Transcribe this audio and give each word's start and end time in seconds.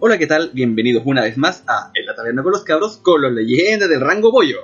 Hola, 0.00 0.16
¿qué 0.16 0.28
tal? 0.28 0.52
Bienvenidos 0.54 1.02
una 1.06 1.22
vez 1.22 1.36
más 1.36 1.64
a 1.66 1.90
En 1.92 2.06
la 2.06 2.14
Taberna 2.14 2.44
con 2.44 2.52
los 2.52 2.62
Cabros 2.62 2.98
con 2.98 3.20
los 3.20 3.32
leyendas 3.32 3.88
del 3.88 4.00
rango 4.00 4.30
pollo. 4.30 4.58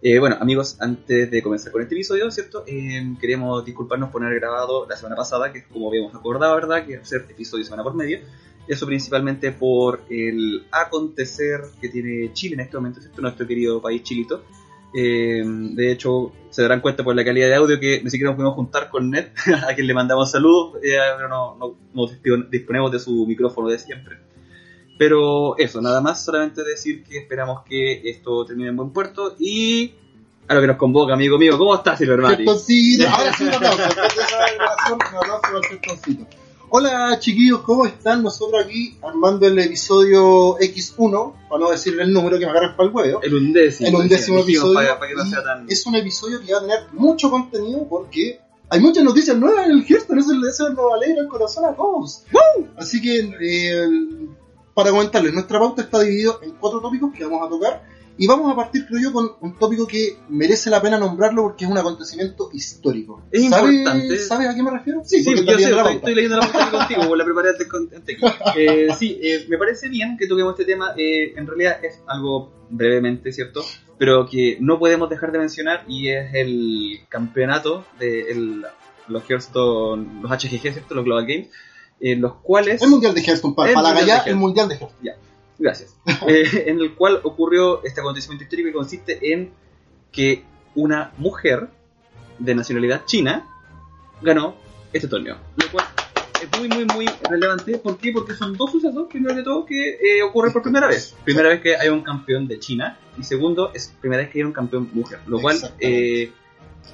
Eh, 0.00 0.18
bueno, 0.18 0.38
amigos, 0.40 0.78
antes 0.80 1.30
de 1.30 1.42
comenzar 1.42 1.72
con 1.72 1.82
este 1.82 1.94
episodio, 1.94 2.30
¿cierto? 2.30 2.64
Eh, 2.66 3.16
queríamos 3.20 3.66
disculparnos 3.66 4.08
por 4.08 4.22
no 4.22 4.28
haber 4.28 4.40
grabado 4.40 4.86
la 4.88 4.96
semana 4.96 5.14
pasada, 5.14 5.52
que 5.52 5.64
como 5.64 5.90
habíamos 5.90 6.14
acordado, 6.14 6.54
¿verdad? 6.54 6.86
Que 6.86 6.96
hacer 6.96 7.26
episodio 7.28 7.64
semana 7.64 7.82
por 7.82 7.94
medio. 7.94 8.20
Eso 8.66 8.86
principalmente 8.86 9.52
por 9.52 10.00
el 10.08 10.64
acontecer 10.72 11.60
que 11.78 11.90
tiene 11.90 12.32
Chile 12.32 12.54
en 12.54 12.60
este 12.60 12.78
momento, 12.78 13.02
¿cierto? 13.02 13.20
Nuestro 13.20 13.46
querido 13.46 13.82
país 13.82 14.04
chilito. 14.04 14.42
Eh, 14.94 15.44
de 15.44 15.92
hecho, 15.92 16.32
se 16.48 16.62
darán 16.62 16.80
cuenta 16.80 17.04
por 17.04 17.14
la 17.14 17.26
calidad 17.26 17.48
de 17.48 17.56
audio 17.56 17.78
que 17.78 18.00
ni 18.02 18.08
siquiera 18.08 18.30
nos 18.30 18.36
pudimos 18.36 18.54
juntar 18.54 18.88
con 18.88 19.10
Ned, 19.10 19.26
a 19.68 19.74
quien 19.74 19.86
le 19.86 19.92
mandamos 19.92 20.30
saludos, 20.30 20.76
eh, 20.82 20.96
pero 21.14 21.28
no, 21.28 21.56
no, 21.56 21.76
no 21.92 22.06
disponemos 22.50 22.90
de 22.90 23.00
su 23.00 23.26
micrófono 23.26 23.68
de 23.68 23.78
siempre. 23.78 24.25
Pero 24.98 25.56
eso, 25.58 25.80
nada 25.80 26.00
más, 26.00 26.24
solamente 26.24 26.62
decir 26.64 27.04
que 27.04 27.18
esperamos 27.18 27.62
que 27.64 28.08
esto 28.08 28.44
termine 28.46 28.70
en 28.70 28.76
buen 28.76 28.90
puerto 28.90 29.34
y 29.38 29.92
a 30.48 30.54
lo 30.54 30.60
que 30.60 30.66
nos 30.68 30.76
convoca, 30.76 31.14
amigo 31.14 31.38
mío. 31.38 31.58
¿Cómo 31.58 31.74
estás, 31.74 31.98
Silver 31.98 32.20
Mati? 32.20 32.44
Festoncito. 32.44 33.08
Ahora 33.10 33.32
sí 33.34 33.44
un 33.44 33.54
aplauso. 33.54 33.82
Un 34.94 35.02
aplauso 35.02 35.58
al. 36.08 36.26
Hola 36.68 37.16
chiquillos, 37.20 37.60
¿cómo 37.60 37.86
están? 37.86 38.24
Nosotros 38.24 38.64
aquí 38.64 38.98
armando 39.00 39.46
el 39.46 39.56
episodio 39.58 40.56
X1, 40.58 41.34
para 41.48 41.60
no 41.60 41.70
decirle 41.70 42.02
el 42.02 42.12
número 42.12 42.38
que 42.38 42.44
me 42.44 42.50
agarren 42.50 42.76
para 42.76 42.88
el 42.88 42.94
huevo. 42.94 43.22
El 43.22 43.34
undécimo. 43.34 43.88
El 43.88 43.94
undécimo 43.94 44.40
episodio. 44.40 44.74
Para, 44.74 44.98
para 44.98 45.08
que 45.08 45.16
no 45.16 45.24
sea 45.26 45.44
tan... 45.44 45.70
Es 45.70 45.86
un 45.86 45.94
episodio 45.94 46.40
que 46.44 46.52
va 46.52 46.58
a 46.58 46.62
tener 46.62 46.78
mucho 46.92 47.30
contenido 47.30 47.86
porque 47.88 48.40
hay 48.68 48.80
muchas 48.80 49.04
noticias 49.04 49.36
nuevas 49.36 49.66
en 49.66 49.72
el 49.72 49.84
Hearthstone. 49.86 50.20
Eso, 50.20 50.32
eso 50.48 50.70
nos 50.70 50.92
alegra 50.92 51.22
el 51.22 51.28
corazón 51.28 51.66
a 51.66 51.72
todos. 51.72 52.24
Así 52.76 53.00
que, 53.00 53.30
eh, 53.40 53.88
para 54.76 54.90
comentarles, 54.90 55.32
nuestra 55.32 55.58
pauta 55.58 55.80
está 55.82 55.98
dividida 56.00 56.32
en 56.42 56.52
cuatro 56.52 56.80
tópicos 56.80 57.12
que 57.14 57.24
vamos 57.24 57.46
a 57.46 57.48
tocar. 57.48 57.82
Y 58.18 58.26
vamos 58.26 58.50
a 58.50 58.56
partir, 58.56 58.86
creo 58.86 58.98
yo, 59.02 59.12
con 59.12 59.30
un 59.42 59.58
tópico 59.58 59.86
que 59.86 60.16
merece 60.30 60.70
la 60.70 60.80
pena 60.80 60.98
nombrarlo 60.98 61.42
porque 61.42 61.66
es 61.66 61.70
un 61.70 61.76
acontecimiento 61.76 62.48
histórico. 62.52 63.22
Es 63.30 63.46
¿Sabe- 63.50 63.72
importante. 63.74 64.18
¿Sabes 64.18 64.48
a 64.48 64.54
qué 64.54 64.62
me 64.62 64.70
refiero? 64.70 65.02
Sí, 65.04 65.22
sí, 65.22 65.34
yo 65.34 65.58
sé, 65.58 65.70
la 65.70 65.78
estoy, 65.82 65.96
estoy 65.96 66.14
leyendo 66.14 66.38
la 66.38 66.50
pauta 66.50 66.70
contigo, 66.70 67.14
la 67.16 67.24
preparé 67.26 67.50
antes 67.50 67.66
con 67.68 67.90
antes. 67.94 68.16
Eh, 68.56 68.88
sí, 68.98 69.18
eh, 69.22 69.44
me 69.50 69.58
parece 69.58 69.88
bien 69.90 70.16
que 70.18 70.26
toquemos 70.26 70.52
este 70.58 70.64
tema. 70.64 70.92
eh, 70.96 71.34
en 71.36 71.46
realidad 71.46 71.78
es 71.84 72.00
algo 72.06 72.52
brevemente, 72.70 73.32
¿cierto? 73.32 73.62
Pero 73.98 74.26
que 74.26 74.56
no 74.60 74.78
podemos 74.78 75.10
dejar 75.10 75.30
de 75.32 75.38
mencionar 75.38 75.84
y 75.88 76.08
es 76.08 76.32
el 76.34 77.00
campeonato 77.10 77.84
de 77.98 78.30
el- 78.30 78.64
los 79.08 79.22
Hearthstone, 79.28 80.22
los 80.22 80.30
HGG, 80.30 80.60
¿cierto? 80.72 80.94
Los 80.94 81.04
Global 81.04 81.26
Games, 81.26 81.48
en 82.00 82.20
los 82.20 82.34
cuales... 82.36 82.82
El 82.82 82.90
mundial 82.90 83.14
de 83.14 83.22
Hearthstone, 83.22 83.54
para, 83.54 83.72
para 83.72 83.88
la 83.90 83.94
Mundial 83.94 84.22
el 84.26 84.36
mundial 84.36 84.68
de 84.68 84.74
Hearthstone. 84.76 85.26
Gracias. 85.58 85.96
Eh, 86.28 86.64
en 86.66 86.80
el 86.80 86.94
cual 86.94 87.20
ocurrió 87.24 87.84
este 87.84 88.00
acontecimiento 88.00 88.44
histórico 88.44 88.68
que 88.68 88.72
consiste 88.72 89.32
en 89.32 89.52
que 90.12 90.44
una 90.74 91.12
mujer 91.18 91.68
de 92.38 92.54
nacionalidad 92.54 93.04
china 93.04 93.46
ganó 94.22 94.56
este 94.92 95.08
torneo. 95.08 95.36
Lo 95.56 95.70
cual 95.70 95.86
es 96.42 96.58
muy, 96.58 96.68
muy, 96.68 96.84
muy 96.86 97.06
relevante. 97.28 97.78
¿Por 97.78 97.98
qué? 97.98 98.12
Porque 98.12 98.34
son 98.34 98.56
dos 98.56 98.70
sucesos, 98.72 99.06
primero 99.08 99.34
de 99.34 99.42
todo, 99.42 99.64
que 99.64 99.90
eh, 99.90 100.22
ocurren 100.22 100.52
por 100.52 100.62
primera 100.62 100.86
vez. 100.86 101.14
Primera 101.24 101.48
vez 101.48 101.60
que 101.60 101.76
hay 101.76 101.88
un 101.88 102.02
campeón 102.02 102.46
de 102.46 102.58
China 102.58 102.98
y 103.18 103.22
segundo, 103.22 103.72
es 103.74 103.92
primera 104.00 104.22
vez 104.22 104.30
que 104.30 104.38
hay 104.38 104.44
un 104.44 104.52
campeón 104.52 104.90
mujer. 104.92 105.20
Lo 105.26 105.40
cual... 105.40 105.56
Eh, 105.78 106.32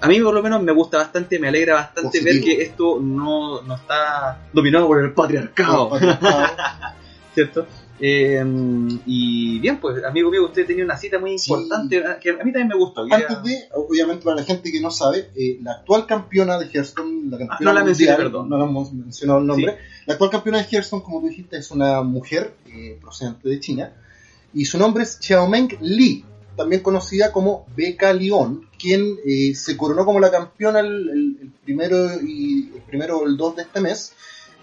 a 0.00 0.08
mí 0.08 0.20
por 0.20 0.34
lo 0.34 0.42
menos 0.42 0.62
me 0.62 0.72
gusta 0.72 0.98
bastante, 0.98 1.38
me 1.38 1.48
alegra 1.48 1.74
bastante 1.74 2.20
ver 2.20 2.34
Positivo. 2.34 2.56
que 2.56 2.62
esto 2.62 2.98
no, 3.00 3.62
no 3.62 3.74
está 3.76 4.40
dominado 4.52 4.86
por 4.88 5.00
el 5.02 5.12
patriarcado. 5.12 5.90
¿cierto? 7.34 7.66
Eh, 8.04 8.44
y 9.06 9.58
bien, 9.60 9.78
pues, 9.78 10.02
amigo 10.04 10.28
mío, 10.30 10.44
usted 10.44 10.66
tenía 10.66 10.84
una 10.84 10.96
cita 10.96 11.18
muy 11.20 11.38
Sí. 11.38 11.50
importante 11.52 11.98
eh, 11.98 12.02
que 12.20 12.30
a 12.30 12.34
mí 12.44 12.52
también 12.52 12.68
me 12.68 12.74
gustó. 12.74 13.06
era- 13.06 13.16
Antes 13.16 13.42
de, 13.44 13.68
obviamente 13.74 14.24
para 14.24 14.36
la 14.36 14.42
gente 14.44 14.72
que 14.72 14.80
no 14.80 14.90
sabe, 14.90 15.30
eh, 15.36 15.58
la 15.62 15.72
actual 15.72 16.04
campeona 16.06 16.58
de 16.58 16.66
Hearthstone, 16.66 17.30
la 17.30 17.38
campeona 17.38 17.54
Ah, 17.54 17.58
no 17.60 17.72
la 17.72 17.84
mencioné, 17.84 18.12
mundial, 18.12 18.30
perdón. 18.30 18.48
no 18.50 18.58
la 18.58 18.64
hemos 18.64 18.92
mencionado 18.92 19.38
el 19.38 19.46
nombre, 19.46 19.78
la 20.06 20.14
actual 20.14 20.30
campeona 20.30 20.58
de 20.58 20.64
Hearthstone, 20.68 21.02
como 21.02 21.20
tú 21.20 21.28
dijiste, 21.28 21.56
es 21.56 21.70
una 21.70 22.02
mujer 22.02 22.52
eh, 22.66 22.98
procedente 23.00 23.48
de 23.48 23.60
China, 23.60 23.92
y 24.52 24.64
su 24.64 24.78
nombre 24.78 25.04
es 25.04 25.18
Xiaomeng 25.20 25.78
Li, 25.80 26.24
también 26.56 26.82
conocida 26.82 27.32
como 27.32 27.66
Becca 27.76 28.12
León, 28.12 28.68
quien 28.78 29.16
eh, 29.26 29.54
se 29.54 29.76
coronó 29.76 30.04
como 30.04 30.20
la 30.20 30.30
campeona 30.30 30.80
el, 30.80 31.08
el- 31.08 31.38
el 31.42 31.50
primero 31.64 32.20
y 32.22 32.72
el 32.74 32.82
primero 32.82 33.18
o 33.18 33.26
el 33.26 33.36
2 33.36 33.56
de 33.56 33.62
este 33.62 33.80
mes, 33.80 34.12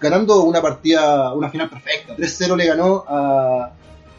ganando 0.00 0.42
una 0.44 0.62
partida, 0.62 1.32
una 1.34 1.50
final 1.50 1.68
perfecta. 1.70 2.16
3-0 2.16 2.56
le 2.56 2.66
ganó 2.66 3.04
a, 3.08 3.72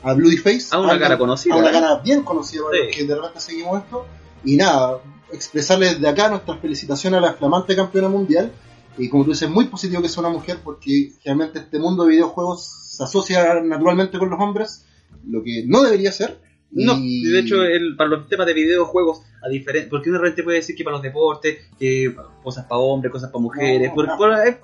a 0.03 0.13
Bloody 0.13 0.37
Face. 0.37 0.67
A 0.71 0.79
una 0.79 0.99
cara 0.99 1.17
conocida, 1.17 1.53
A 1.55 1.57
una 1.57 1.69
¿eh? 1.69 1.73
cara 1.73 1.95
bien 2.03 2.23
conocida 2.23 2.61
para 2.63 2.77
Sí. 2.77 2.83
los 2.87 2.95
que 2.95 3.03
de 3.05 3.15
repente 3.15 3.39
seguimos 3.39 3.83
esto. 3.83 4.05
Y 4.43 4.55
nada, 4.57 4.99
expresarles 5.31 5.93
desde 5.95 6.07
acá 6.09 6.29
nuestras 6.29 6.59
felicitaciones 6.59 7.17
a 7.19 7.21
la 7.21 7.33
flamante 7.33 7.75
campeona 7.75 8.09
mundial. 8.09 8.51
Y 8.97 9.07
como 9.09 9.23
tú 9.23 9.31
dices, 9.31 9.49
muy 9.49 9.65
positivo 9.65 10.01
que 10.01 10.09
sea 10.09 10.21
una 10.21 10.29
mujer 10.29 10.57
porque 10.63 11.13
realmente 11.23 11.59
este 11.59 11.79
mundo 11.79 12.03
de 12.03 12.11
videojuegos 12.11 12.65
se 12.97 13.03
asocia 13.03 13.61
naturalmente 13.63 14.19
con 14.19 14.29
los 14.29 14.39
hombres, 14.39 14.85
lo 15.25 15.41
que 15.43 15.63
no 15.65 15.81
debería 15.83 16.11
ser. 16.11 16.39
No, 16.73 16.95
Y- 16.97 17.23
de 17.29 17.39
hecho, 17.39 17.63
el, 17.63 17.95
para 17.97 18.09
los 18.11 18.27
temas 18.29 18.47
de 18.47 18.53
videojuegos, 18.53 19.21
a 19.43 19.49
diferen- 19.49 19.89
porque 19.89 20.09
uno 20.09 20.19
realmente 20.19 20.43
puede 20.43 20.57
decir 20.57 20.75
que 20.75 20.83
para 20.83 20.95
los 20.95 21.03
deportes, 21.03 21.57
que 21.77 22.15
cosas 22.43 22.65
para 22.65 22.79
hombres, 22.79 23.11
cosas 23.11 23.29
para 23.29 23.41
mujeres, 23.41 23.89
No, 23.89 23.95
por, 23.95 24.07
no. 24.07 24.17
por- 24.17 24.33
es-. 24.33 24.55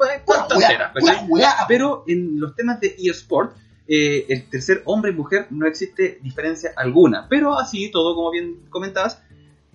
Pero 1.67 2.03
en 2.07 2.39
los 2.39 2.55
temas 2.55 2.79
de 2.79 2.95
eSport, 2.97 3.55
eh, 3.87 4.25
el 4.29 4.49
tercer 4.49 4.81
hombre 4.85 5.11
y 5.11 5.15
mujer 5.15 5.47
no 5.49 5.65
existe 5.67 6.19
diferencia 6.21 6.71
alguna. 6.75 7.27
Pero 7.29 7.57
así, 7.57 7.89
todo 7.91 8.15
como 8.15 8.31
bien 8.31 8.57
comentabas, 8.69 9.21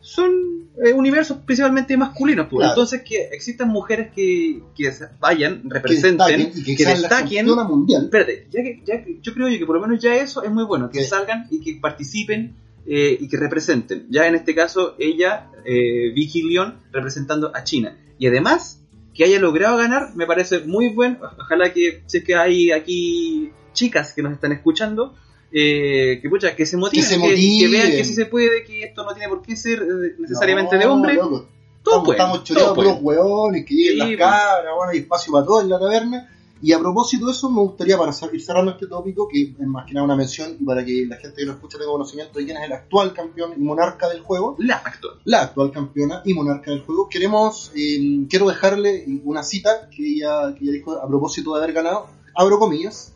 son 0.03 0.69
eh, 0.85 0.93
universos 0.93 1.39
principalmente 1.47 1.97
masculinos. 1.97 2.49
pues. 2.51 2.59
Claro. 2.59 2.73
Entonces, 2.73 3.03
que 3.03 3.29
existan 3.33 3.69
mujeres 3.69 4.11
que, 4.15 4.61
que 4.77 4.93
vayan, 5.21 5.63
que 5.63 5.69
representen, 5.71 6.19
destaquen 6.19 6.53
y 6.55 6.63
que, 6.65 6.77
que 6.77 6.85
sean 6.85 7.01
la 7.03 7.09
destaquen. 7.09 7.47
campeona 7.47 7.65
mundial. 7.65 8.05
Espérate, 8.05 8.49
ya 8.51 8.63
que, 8.63 8.83
ya 8.85 9.03
que- 9.05 9.19
yo 9.23 9.33
creo 9.33 9.49
yo 9.49 9.59
que 9.59 9.65
por 9.67 9.77
lo 9.77 9.83
menos 9.83 10.03
ya 10.03 10.15
eso 10.17 10.43
es 10.43 10.51
muy 10.51 10.65
bueno, 10.65 10.91
que 10.91 11.05
salgan 11.05 11.47
y 11.51 11.61
que 11.61 11.79
participen 11.81 12.55
eh, 12.87 13.17
y 13.19 13.29
que 13.29 13.37
representen. 13.37 14.07
Ya 14.11 14.27
en 14.27 14.35
este 14.35 14.55
caso, 14.55 14.97
ella, 14.99 15.51
eh, 15.65 16.11
Vicky 16.13 16.43
León, 16.43 16.79
representando 16.91 17.53
a 17.55 17.63
China. 17.65 17.97
Y 18.19 18.27
además, 18.27 18.81
que 19.15 19.25
haya 19.25 19.39
logrado 19.39 19.77
ganar, 19.77 20.17
me 20.17 20.27
parece 20.27 20.61
muy 20.61 20.89
bueno. 20.89 21.19
Ojalá 21.39 21.73
que, 21.73 22.03
si 22.07 22.19
es 22.19 22.25
que 22.25 22.35
hay 22.35 22.73
aquí 22.73 23.51
chicas 23.73 24.13
que 24.15 24.23
nos 24.23 24.33
están 24.33 24.51
escuchando, 24.53 25.15
eh, 25.53 26.19
que, 26.23 26.29
pucha, 26.29 26.57
que 26.57 26.65
se 26.65 26.77
motiven, 26.77 27.05
se 27.05 27.21
que, 27.21 27.69
vean 27.69 27.91
que 27.91 28.05
sí 28.05 28.15
se 28.15 28.27
puede, 28.27 28.65
que 28.65 28.85
esto 28.85 29.05
no 29.05 29.13
tiene 29.13 29.29
por 29.29 29.43
qué 29.43 29.55
ser 29.57 29.81
eh, 29.83 30.15
necesariamente 30.19 30.79
de 30.79 30.87
hombre. 30.87 31.15
loco. 31.15 31.47
Todo 31.83 32.13
estamos, 32.13 32.41
puede, 32.41 32.61
estamos 32.61 32.85
los 32.85 33.03
hueones, 33.03 33.67
que 33.67 33.75
lleguen 33.75 34.07
Sí, 34.07 34.17
las 34.17 34.31
cabras, 34.31 34.75
bueno, 34.77 34.93
hay 34.93 34.99
espacio 34.99 35.33
para 35.33 35.45
todo 35.45 35.61
en 35.63 35.69
la 35.69 35.79
taberna. 35.79 36.29
Y 36.65 36.73
a 36.73 36.79
propósito 36.79 37.27
de 37.27 37.33
eso, 37.33 37.51
me 37.51 37.61
gustaría, 37.61 37.99
para 37.99 38.13
ir 38.33 38.41
cerrando 38.41 38.71
este 38.71 38.87
tópico, 38.87 39.27
que 39.27 39.43
es 39.43 39.67
más 39.67 39.85
que 39.85 39.95
nada 39.95 40.05
una 40.05 40.15
mención, 40.15 40.57
y 40.61 40.65
para 40.65 40.85
que 40.85 41.07
la 41.09 41.17
gente 41.17 41.39
que 41.39 41.45
lo 41.45 41.55
escucha 41.55 41.77
tenga 41.77 41.91
conocimiento 41.91 42.39
de 42.39 42.45
quién 42.45 42.57
es 42.57 42.63
el 42.63 42.73
actual 42.73 43.13
campeón 43.13 43.55
y 43.57 43.61
monarca 43.61 44.09
del 44.09 44.21
juego, 44.21 44.55
La 44.61 44.77
actual. 44.77 45.15
la 45.25 45.43
actual 45.43 45.73
campeona 45.73 46.23
y 46.25 46.35
monarca 46.35 46.71
del 46.71 46.83
juego, 46.83 47.09
queremos, 47.09 47.73
eh, 47.75 48.27
quiero 48.31 48.49
dejarle 48.49 49.05
una 49.25 49.43
cita 49.43 49.91
que 49.91 50.07
ella, 50.07 50.55
que 50.57 50.63
ella 50.63 50.73
dijo 50.75 50.93
a 50.93 51.09
propósito 51.09 51.53
de 51.53 51.65
haber 51.65 51.75
ganado, 51.75 52.07
abro 52.37 52.61
comillas, 52.61 53.13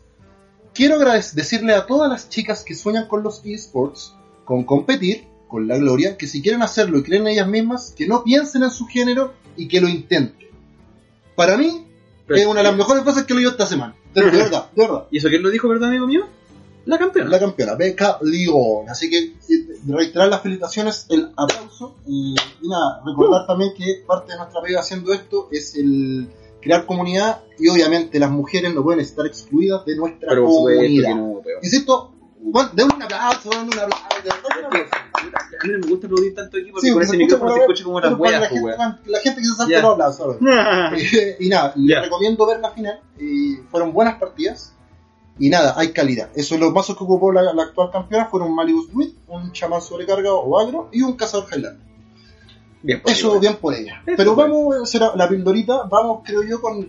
quiero 0.77 0.99
decirle 0.99 1.73
a 1.73 1.87
todas 1.87 2.07
las 2.07 2.29
chicas 2.29 2.63
que 2.63 2.75
sueñan 2.75 3.07
con 3.07 3.23
los 3.23 3.41
esports, 3.43 4.13
con 4.45 4.63
competir, 4.63 5.25
con 5.47 5.67
la 5.67 5.77
gloria, 5.77 6.17
que 6.17 6.27
si 6.27 6.41
quieren 6.41 6.61
hacerlo 6.61 6.99
y 6.99 7.03
creen 7.03 7.23
en 7.23 7.33
ellas 7.33 7.47
mismas, 7.47 7.93
que 7.97 8.07
no 8.07 8.23
piensen 8.23 8.61
en 8.61 8.69
su 8.69 8.85
género 8.85 9.33
y 9.55 9.67
que 9.67 9.81
lo 9.81 9.89
intenten. 9.89 10.49
Para 11.35 11.57
mí, 11.57 11.83
es 12.29 12.45
una 12.45 12.59
de 12.59 12.67
las 12.67 12.77
mejores 12.77 13.03
frases 13.03 13.23
que 13.23 13.33
he 13.33 13.35
leído 13.35 13.51
esta 13.51 13.65
semana. 13.65 13.95
De 14.13 14.21
de 14.21 14.31
verdad, 14.37 14.69
de 14.75 14.81
verdad. 14.83 15.07
¿Y 15.09 15.17
eso 15.17 15.29
quién 15.29 15.41
lo 15.41 15.49
dijo, 15.49 15.67
verdad, 15.67 15.89
amigo 15.89 16.05
mío? 16.05 16.27
La 16.85 16.99
campeona. 16.99 17.29
La 17.31 17.39
campeona, 17.39 17.73
Becca 17.73 18.19
León. 18.21 18.87
Así 18.87 19.09
que 19.09 19.17
eh, 19.17 19.79
reiterar 19.87 20.29
las 20.29 20.41
felicitaciones, 20.41 21.07
el 21.09 21.31
aplauso. 21.35 21.95
Y, 22.05 22.35
y 22.61 22.67
nada, 22.67 23.01
recordar 23.03 23.47
también 23.47 23.73
que 23.75 24.03
parte 24.05 24.31
de 24.31 24.37
nuestra 24.37 24.61
vida 24.61 24.79
haciendo 24.79 25.11
esto 25.11 25.49
es 25.51 25.75
el 25.75 26.29
crear 26.67 26.85
comunidad 26.85 27.41
y 27.57 27.67
obviamente 27.69 28.19
las 28.19 28.29
mujeres 28.29 28.73
no 28.73 28.83
pueden 28.83 28.99
estar 29.01 29.25
excluidas 29.25 29.85
de 29.85 29.95
nuestra 29.95 30.29
Pero 30.29 30.45
comunidad. 30.45 31.15
no, 31.15 31.41
pero- 31.43 31.59
Insisto, 31.63 32.13
bueno, 32.39 32.69
denle 32.73 32.95
un 32.95 33.03
aplauso, 33.03 33.49
denle 33.49 33.63
un 33.65 33.79
aplauso. 33.79 34.05
de 34.23 34.29
un 34.59 34.65
aplauso. 34.65 34.89
A 35.59 35.65
mí 35.65 35.73
no 35.73 35.79
me 35.79 35.87
gusta 35.87 36.05
aplaudir 36.07 36.35
tanto 36.35 36.57
aquí 36.57 36.71
porque 36.71 36.87
Sí, 36.87 36.93
con 36.93 37.01
ese 37.01 37.11
se 37.11 37.17
micrófono 37.17 37.53
se 37.53 37.59
escucha 37.61 37.83
como 37.83 37.99
las 37.99 38.13
weas, 38.19 38.41
la, 38.41 38.47
gente, 38.49 38.77
la 39.05 39.19
gente 39.19 39.41
que 39.41 39.47
se 39.47 39.55
salta 39.55 39.71
Ya. 39.71 39.81
los 39.81 39.91
aplausos. 39.93 40.37
¿sabes? 40.39 41.35
y 41.39 41.49
nada, 41.49 41.73
les 41.75 42.01
recomiendo 42.01 42.45
ver 42.45 42.59
la 42.59 42.69
final. 42.71 42.99
fueron 43.71 43.91
buenas 43.93 44.19
partidas. 44.19 44.73
Y 45.39 45.49
nada, 45.49 45.75
hay 45.77 45.91
calidad. 45.91 46.29
Eso 46.35 46.55
es 46.55 46.61
los 46.61 46.73
mazos 46.73 46.97
que 46.97 47.03
ocupó 47.03 47.31
la, 47.31 47.41
la 47.53 47.61
actual 47.63 47.91
campeona 47.91 48.25
fueron 48.25 48.49
un 48.49 48.55
Malibus 48.55 48.91
Druid, 48.91 49.09
un 49.27 49.51
chamán 49.51 49.81
sobrecargado 49.81 50.39
o 50.39 50.59
agro 50.59 50.89
y 50.91 51.01
un 51.03 51.13
cazador 51.15 51.45
Highlander. 51.51 51.86
Bien, 52.83 53.01
Eso 53.05 53.39
bien 53.39 53.55
por 53.55 53.73
ella. 53.73 54.01
Eso 54.05 54.15
Pero 54.17 54.35
vamos 54.35 54.75
a 54.77 54.83
hacer 54.83 55.01
la 55.15 55.27
pildorita, 55.27 55.83
vamos 55.89 56.21
creo 56.25 56.43
yo 56.43 56.61
con 56.61 56.87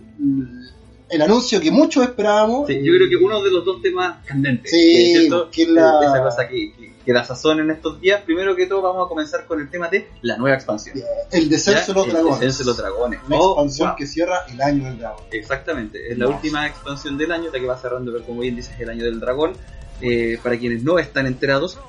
el 1.09 1.21
anuncio 1.21 1.59
que 1.59 1.71
muchos 1.71 2.03
esperábamos. 2.03 2.67
Sí, 2.67 2.79
yo 2.83 2.93
creo 2.93 3.09
que 3.09 3.15
uno 3.15 3.41
de 3.41 3.51
los 3.51 3.65
dos 3.65 3.81
temas 3.81 4.23
candentes. 4.25 4.69
Sí, 4.71 5.15
¿cierto? 5.17 5.49
que 5.51 5.65
la- 5.67 5.99
Esa 6.03 6.21
cosa 6.23 6.47
que, 6.47 6.71
que, 6.73 6.89
sazón 7.25 7.59
en 7.59 7.71
estos 7.71 7.99
días. 7.99 8.21
Primero 8.21 8.55
que 8.55 8.67
todo, 8.67 8.83
vamos 8.83 9.07
a 9.07 9.09
comenzar 9.09 9.45
con 9.47 9.59
el 9.59 9.67
tema 9.71 9.87
de 9.89 10.07
la 10.21 10.37
nueva 10.37 10.55
expansión. 10.55 10.95
el 11.31 11.49
descenso 11.49 11.91
de 11.91 11.97
los 11.97 12.05
El 12.05 12.11
dragones. 12.13 12.39
descenso 12.39 12.59
de 12.59 12.65
los 12.67 12.77
dragones. 12.77 13.19
Una 13.27 13.37
Oh, 13.39 13.53
expansión 13.53 13.87
wow. 13.89 13.97
que 13.97 14.05
cierra 14.05 14.45
el 14.53 14.61
año 14.61 14.83
del 14.85 14.99
dragón. 14.99 15.23
Exactamente, 15.31 16.11
es 16.11 16.17
la 16.19 16.27
Wow. 16.27 16.35
última 16.35 16.67
expansión 16.67 17.17
del 17.17 17.31
año, 17.31 17.45
la 17.51 17.59
que 17.59 17.65
va 17.65 17.77
cerrando, 17.77 18.23
como 18.23 18.41
bien 18.41 18.55
dices, 18.55 18.79
el 18.79 18.89
año 18.91 19.03
del 19.05 19.19
dragón. 19.19 19.53
Eh, 20.01 20.37
para 20.43 20.57
quienes 20.59 20.83
no 20.83 20.99
están 20.99 21.25
enterados, 21.25 21.79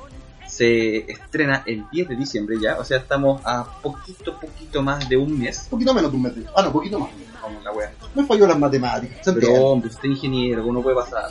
se 0.60 1.10
estrena 1.10 1.62
el 1.64 1.84
10 1.90 2.08
de 2.10 2.16
diciembre 2.16 2.56
ya, 2.60 2.76
o 2.78 2.84
sea, 2.84 2.98
estamos 2.98 3.40
a 3.46 3.64
poquito, 3.80 4.38
poquito 4.38 4.82
más 4.82 5.08
de 5.08 5.16
un 5.16 5.38
mes. 5.38 5.62
Un 5.64 5.70
poquito 5.70 5.94
menos 5.94 6.10
de 6.10 6.16
un 6.18 6.22
mes. 6.22 6.32
Ah, 6.54 6.60
no, 6.62 6.70
poquito 6.70 6.98
más. 6.98 7.08
Vamos, 7.42 7.64
la 7.64 7.72
wea. 7.72 7.90
Me 8.14 8.26
falló 8.26 8.46
las 8.46 8.58
matemáticas. 8.58 9.24
Se 9.24 9.32
Pero, 9.32 9.54
hombre, 9.54 9.88
usted 9.88 10.04
es 10.04 10.10
ingeniero, 10.10 10.66
uno 10.66 10.82
puede 10.82 10.96
pasar. 10.96 11.30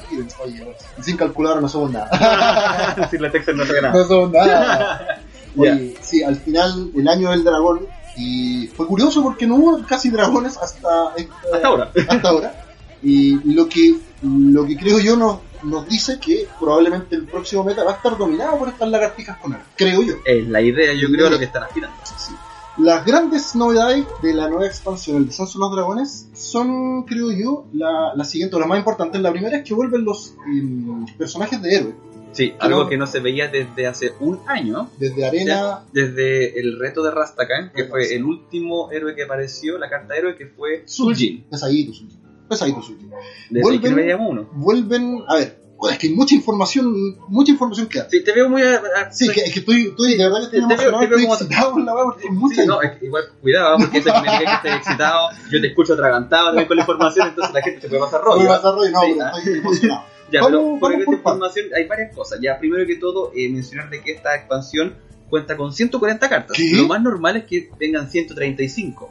Sin 1.00 1.16
calculadora 1.16 1.62
no 1.62 1.70
somos 1.70 1.92
nada. 1.92 3.08
Sin 3.12 3.22
la 3.22 3.32
texta 3.32 3.52
no 3.54 3.68
toca 3.68 3.82
nada. 3.82 3.94
no 3.94 4.04
somos 4.08 4.32
nada. 4.32 5.22
Sí, 6.02 6.24
al 6.24 6.38
final, 6.38 6.90
el 6.96 7.08
año 7.08 7.30
del 7.30 7.44
dragón. 7.44 7.82
Y 8.18 8.68
fue 8.76 8.88
curioso 8.88 9.22
porque 9.22 9.46
no 9.46 9.56
hubo 9.58 9.86
casi 9.86 10.10
dragones 10.10 10.58
hasta, 10.58 11.14
esta- 11.18 11.36
Hasta 11.54 11.68
ahora. 11.68 11.92
hasta 12.08 12.30
ahora. 12.30 12.66
Y 13.04 13.36
lo 13.54 13.70
que, 13.70 13.96
lo 14.22 14.66
que 14.66 14.78
creo 14.78 15.00
yo 15.00 15.16
nos, 15.16 15.40
nos 15.64 15.88
dice 15.88 16.20
que 16.20 16.48
probablemente 16.60 17.16
el 17.16 17.26
próximo 17.26 17.64
meta 17.64 17.84
va 17.84 17.92
a 17.92 17.96
estar 17.96 18.18
dominado 18.18 18.58
por 18.58 18.70
estas 18.70 18.90
lagartijas 18.90 19.38
con 19.38 19.54
él. 19.54 19.60
Creo 19.76 20.02
yo. 20.04 20.16
Es 20.26 20.48
la 20.48 20.62
idea, 20.62 20.94
yo 20.94 21.08
creo, 21.10 21.30
lo 21.30 21.40
que 21.40 21.46
están 21.46 21.64
aspirando. 21.64 21.96
Sí. 22.04 22.34
Las 22.78 23.06
grandes 23.06 23.56
novedades 23.56 24.06
de 24.22 24.34
la 24.34 24.48
nueva 24.48 24.66
expansión, 24.66 25.18
el 25.18 25.28
descenso 25.28 25.60
de 25.60 25.66
los 25.66 25.76
dragones, 25.76 26.28
son, 26.34 27.04
creo 27.04 27.32
yo, 27.32 27.66
la, 27.74 28.14
la 28.16 28.24
siguiente, 28.24 28.56
o 28.56 28.60
la 28.60 28.68
más 28.68 28.78
importante. 28.78 29.20
La 29.20 29.32
primera 29.32 29.58
es 29.58 29.64
que 29.64 29.74
vuelven 29.74 30.06
los 30.06 30.36
em, 30.48 31.06
personajes 31.18 31.62
de 31.62 31.76
héroe. 31.76 31.94
Sí, 32.32 32.54
algo 32.60 32.88
que 32.88 32.96
no 32.96 33.08
se 33.08 33.20
veía 33.20 33.48
desde 33.48 33.88
hace 33.88 34.14
un 34.20 34.40
año, 34.46 34.90
Desde 34.98 35.26
Arena, 35.26 35.84
desde 35.92 36.60
el 36.60 36.80
reto 36.80 37.04
de 37.04 37.12
Rastakan, 37.12 37.72
que 37.74 37.86
fue 37.86 38.14
el 38.14 38.24
último 38.24 38.92
héroe 38.92 39.16
que 39.16 39.24
apareció, 39.24 39.78
la 39.78 39.90
carta 39.90 40.16
héroe, 40.16 40.36
que 40.36 40.46
fue 40.46 40.84
Suljin. 40.86 41.16
Suljin. 41.16 41.44
Pesadito 41.50 41.94
Suljin. 41.94 42.29
Pesadito 42.50 42.82
Suljin. 42.82 43.10
Desde 43.50 43.64
Vuelven-. 43.64 44.48
Vuelven, 44.54 45.24
a 45.28 45.36
ver, 45.36 45.60
es 45.92 45.98
que 45.98 46.08
hay 46.08 46.14
mucha 46.14 46.36
información, 46.36 47.18
mucha 47.30 47.52
información 47.52 47.88
que 47.88 48.00
dar. 48.00 48.10
Sí, 48.10 48.22
te 48.24 48.34
veo 48.34 48.50
muy... 48.50 48.62
a- 48.62 48.82
a- 48.98 49.12
Sí, 49.14 49.30
que, 49.30 49.42
es 49.42 49.54
que 49.54 49.60
estoy, 49.60 49.84
estoy 49.88 50.18
de 50.18 50.24
verdad 50.26 50.40
que 50.50 50.58
estoy 50.58 50.60
Te- 50.68 50.76
te 50.76 50.82
veo- 50.82 50.90
emocionado, 50.90 51.00
te 51.00 51.08
veo 51.08 51.18
estoy 51.20 51.46
excitado 51.46 51.72
con 51.72 51.86
la 51.86 51.96
weá 51.96 52.04
porque 52.04 52.28
hay 52.28 52.34
mucha 52.34 52.62
Sí, 52.62 52.68
no, 52.68 52.82
es 52.82 52.92
que 53.00 53.06
igual, 53.06 53.24
cuidado, 53.42 53.78
porque 53.78 53.98
eso 54.00 54.10
significa 54.14 54.40
que 54.40 54.68
estés 54.70 54.76
excitado, 54.76 55.30
yo 55.52 55.62
te 55.62 55.68
escucho 55.68 55.94
atragantado 55.94 56.48
también 56.48 56.68
con 56.68 56.76
la 56.78 56.84
información, 56.84 57.28
entonces 57.30 57.54
la 57.54 57.62
gente 57.62 57.82
se 57.82 57.88
puede 57.88 58.02
pasar 58.02 58.22
rollo. 58.22 58.50
vas 58.50 58.66
a 58.66 58.72
rollo, 58.72 58.92
no, 58.92 59.00
Sí, 59.02 59.14
pero 59.14 59.26
ah. 59.26 59.32
estoy 59.38 59.58
emocionado. 59.60 60.02
Ya, 60.32 60.42
Vamos- 60.42 60.60
pero 60.60 60.80
por 60.80 60.94
esta 60.94 61.12
información 61.12 61.66
hay 61.76 61.88
varias 61.88 62.14
cosas. 62.16 62.40
Ya, 62.40 62.60
primero 62.60 62.86
que 62.86 62.98
todo, 62.98 63.32
eh, 63.36 63.50
mencionar 63.50 63.90
de 63.90 64.00
que 64.04 64.12
esta 64.12 64.36
expansión 64.36 64.94
cuenta 65.28 65.58
con 65.58 65.74
140 65.74 66.30
cartas. 66.30 66.56
¿Qué? 66.56 66.70
Lo 66.76 66.86
más 66.88 67.02
normal 67.02 67.38
es 67.38 67.46
que 67.46 67.72
vengan 67.80 68.08
135. 68.12 69.10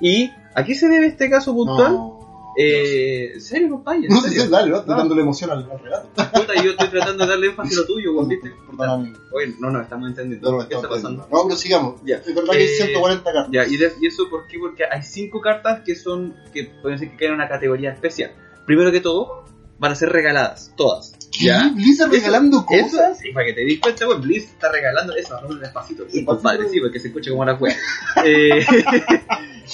¿Y 0.00 0.30
a 0.54 0.64
qué 0.64 0.74
se 0.74 0.88
debe 0.88 1.06
este 1.08 1.28
caso 1.28 1.52
puntual? 1.52 1.92
No, 1.92 2.23
Eh, 2.56 3.32
¿En 3.34 3.40
serio, 3.40 3.68
compadre? 3.70 4.00
¿En 4.06 4.08
no 4.08 4.20
sé 4.20 4.28
serio? 4.28 4.44
si 4.44 4.48
dale, 4.50 4.70
¿no? 4.70 4.78
Estoy 4.78 4.96
dándole 4.96 5.22
emoción 5.22 5.50
al, 5.50 5.68
al 5.70 5.78
relato. 5.80 6.08
Puta, 6.32 6.54
yo 6.62 6.70
estoy 6.70 6.88
tratando 6.88 7.24
de 7.24 7.30
darle 7.30 7.46
énfasis 7.48 7.76
a 7.78 7.80
lo 7.80 7.86
tuyo, 7.86 8.12
weón, 8.14 8.28
¿viste? 8.28 8.52
Perdón, 8.76 9.00
amigo. 9.00 9.18
Oye, 9.32 9.54
no, 9.60 9.70
no, 9.70 9.80
estamos 9.80 10.08
entendiendo. 10.08 10.50
No, 10.52 10.58
no, 10.62 10.68
¿Qué 10.68 10.74
está 10.74 10.88
pasando? 10.88 11.26
No, 11.30 11.42
pero 11.44 11.56
sigamos. 11.56 12.00
Ya. 12.04 12.16
Es 12.16 12.34
verdad 12.34 12.52
que 12.52 12.58
hay 12.58 12.64
Eh, 12.64 12.76
140 12.76 13.24
cartas. 13.32 13.48
Ya, 13.52 13.66
y, 13.66 13.76
de- 13.76 13.92
y 14.00 14.06
eso 14.06 14.28
por 14.30 14.46
qué? 14.46 14.58
Porque 14.58 14.84
hay 14.90 15.02
cinco 15.02 15.40
cartas 15.40 15.80
que 15.84 15.94
son, 15.96 16.34
que 16.52 16.64
pueden 16.82 16.98
decir 16.98 17.10
que 17.12 17.16
caen 17.18 17.30
en 17.32 17.34
una 17.36 17.48
categoría 17.48 17.90
especial. 17.92 18.32
Primero 18.66 18.90
que 18.92 19.00
todo, 19.00 19.44
van 19.78 19.92
a 19.92 19.94
ser 19.96 20.10
regaladas, 20.10 20.72
todas. 20.76 21.12
¿Qué? 21.36 21.46
¿Ya? 21.46 21.68
Blizzard 21.74 22.10
regalando 22.12 22.64
Eso, 22.70 22.96
cosas. 22.96 23.18
sí, 23.18 23.32
para 23.32 23.46
que 23.46 23.54
te 23.54 23.64
des 23.64 23.80
cuenta, 23.80 24.06
pues 24.06 24.20
Blizz 24.20 24.44
está 24.44 24.70
regalando 24.70 25.16
eso, 25.16 25.36
un 25.48 25.58
despacito. 25.58 26.04
Sí, 26.08 26.24
compadre, 26.24 26.68
sí, 26.68 26.78
porque 26.80 27.00
se 27.00 27.08
escucha 27.08 27.32
como 27.32 27.44
la 27.44 27.54
wea. 27.54 27.74
eh, 28.24 28.64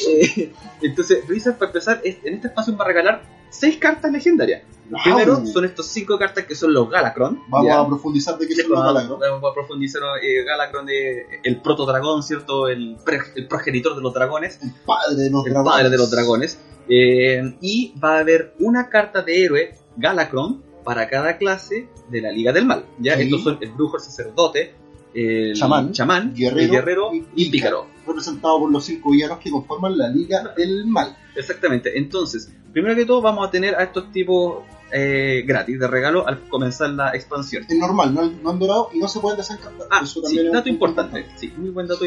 eh, 0.08 0.52
entonces, 0.82 1.26
Blizzard, 1.26 1.56
para 1.58 1.70
empezar, 1.70 2.00
en 2.04 2.34
este 2.34 2.48
espacio 2.48 2.76
va 2.76 2.84
a 2.84 2.88
regalar 2.88 3.22
seis 3.50 3.76
cartas 3.78 4.10
legendarias. 4.12 4.62
Wow. 4.90 5.00
Primero 5.04 5.46
son 5.46 5.64
estos 5.64 5.86
cinco 5.86 6.18
cartas 6.18 6.44
que 6.46 6.54
son 6.56 6.72
los 6.74 6.90
Galacron. 6.90 7.40
Vamos 7.48 7.66
¿ya? 7.68 7.78
a 7.80 7.86
profundizar 7.86 8.36
de 8.38 8.48
qué 8.48 8.54
Sí, 8.56 8.62
son 8.62 8.70
los 8.72 8.80
vamos, 8.80 8.94
galagros. 8.94 9.20
vamos 9.20 9.50
a 9.50 9.54
profundizar 9.54 10.02
eh, 10.22 10.42
Galacron, 10.44 10.88
eh, 10.90 11.26
el 11.44 11.60
proto-dragón, 11.60 12.22
¿cierto? 12.24 12.66
El, 12.68 12.96
pre- 13.04 13.20
el 13.36 13.46
progenitor 13.46 13.94
de 13.94 14.02
los 14.02 14.12
dragones 14.12 14.58
El 14.62 14.72
padre 14.84 15.14
de 15.22 15.30
los 15.30 15.46
el 15.46 15.52
dragones. 15.52 15.72
padre 15.76 15.90
de 15.90 15.96
los 15.96 16.10
dragones. 16.10 16.58
Eh, 16.88 17.56
y 17.60 17.94
va 18.02 18.16
a 18.16 18.18
haber 18.20 18.54
una 18.58 18.88
carta 18.88 19.22
de 19.22 19.44
héroe, 19.44 19.74
Galacron, 19.96 20.62
para 20.84 21.08
cada 21.08 21.36
clase 21.38 21.88
de 22.08 22.20
la 22.20 22.32
Liga 22.32 22.52
del 22.52 22.66
Mal. 22.66 22.84
Ya 22.98 23.14
Sí. 23.16 23.22
estos 23.22 23.42
son 23.44 23.58
el 23.60 23.70
brujo, 23.70 23.96
el 23.98 24.02
sacerdote, 24.02 24.74
el 25.14 25.54
Chamán, 25.54 25.92
chamán, 25.92 26.34
guerrero 26.34 26.60
el 26.60 26.70
guerrero 26.70 27.10
y 27.14 27.24
y, 27.34 27.50
pícaro. 27.50 27.86
Representado 28.06 28.58
por 28.60 28.70
los 28.70 28.84
cinco 28.84 29.10
villanos 29.10 29.38
que 29.38 29.50
conforman 29.50 29.96
la 29.96 30.08
Liga 30.08 30.52
del 30.56 30.86
Mal. 30.86 31.16
Exactamente. 31.36 31.96
Entonces, 31.98 32.50
primero 32.72 32.94
que 32.94 33.04
todo 33.06 33.20
vamos 33.22 33.46
a 33.46 33.50
tener 33.50 33.74
a 33.74 33.82
estos 33.84 34.10
tipos 34.12 34.62
eh, 34.92 35.44
gratis 35.46 35.78
de 35.78 35.86
regalo 35.86 36.26
al 36.26 36.40
comenzar 36.48 36.90
la 36.90 37.14
expansión. 37.14 37.64
Es 37.68 37.78
normal, 37.78 38.12
no, 38.12 38.22
han- 38.22 38.42
no 38.42 38.50
han 38.50 38.58
dorado 38.58 38.88
y 38.92 38.98
no 38.98 39.06
se 39.06 39.20
pueden 39.20 39.36
desencantar. 39.38 39.86
Ah, 39.88 40.00
Eso 40.02 40.20
sí, 40.26 40.40
dato 40.52 40.68
importante. 40.68 41.26
Sí, 41.36 41.52
muy 41.56 41.70
buen 41.70 41.86
dato, 41.86 42.04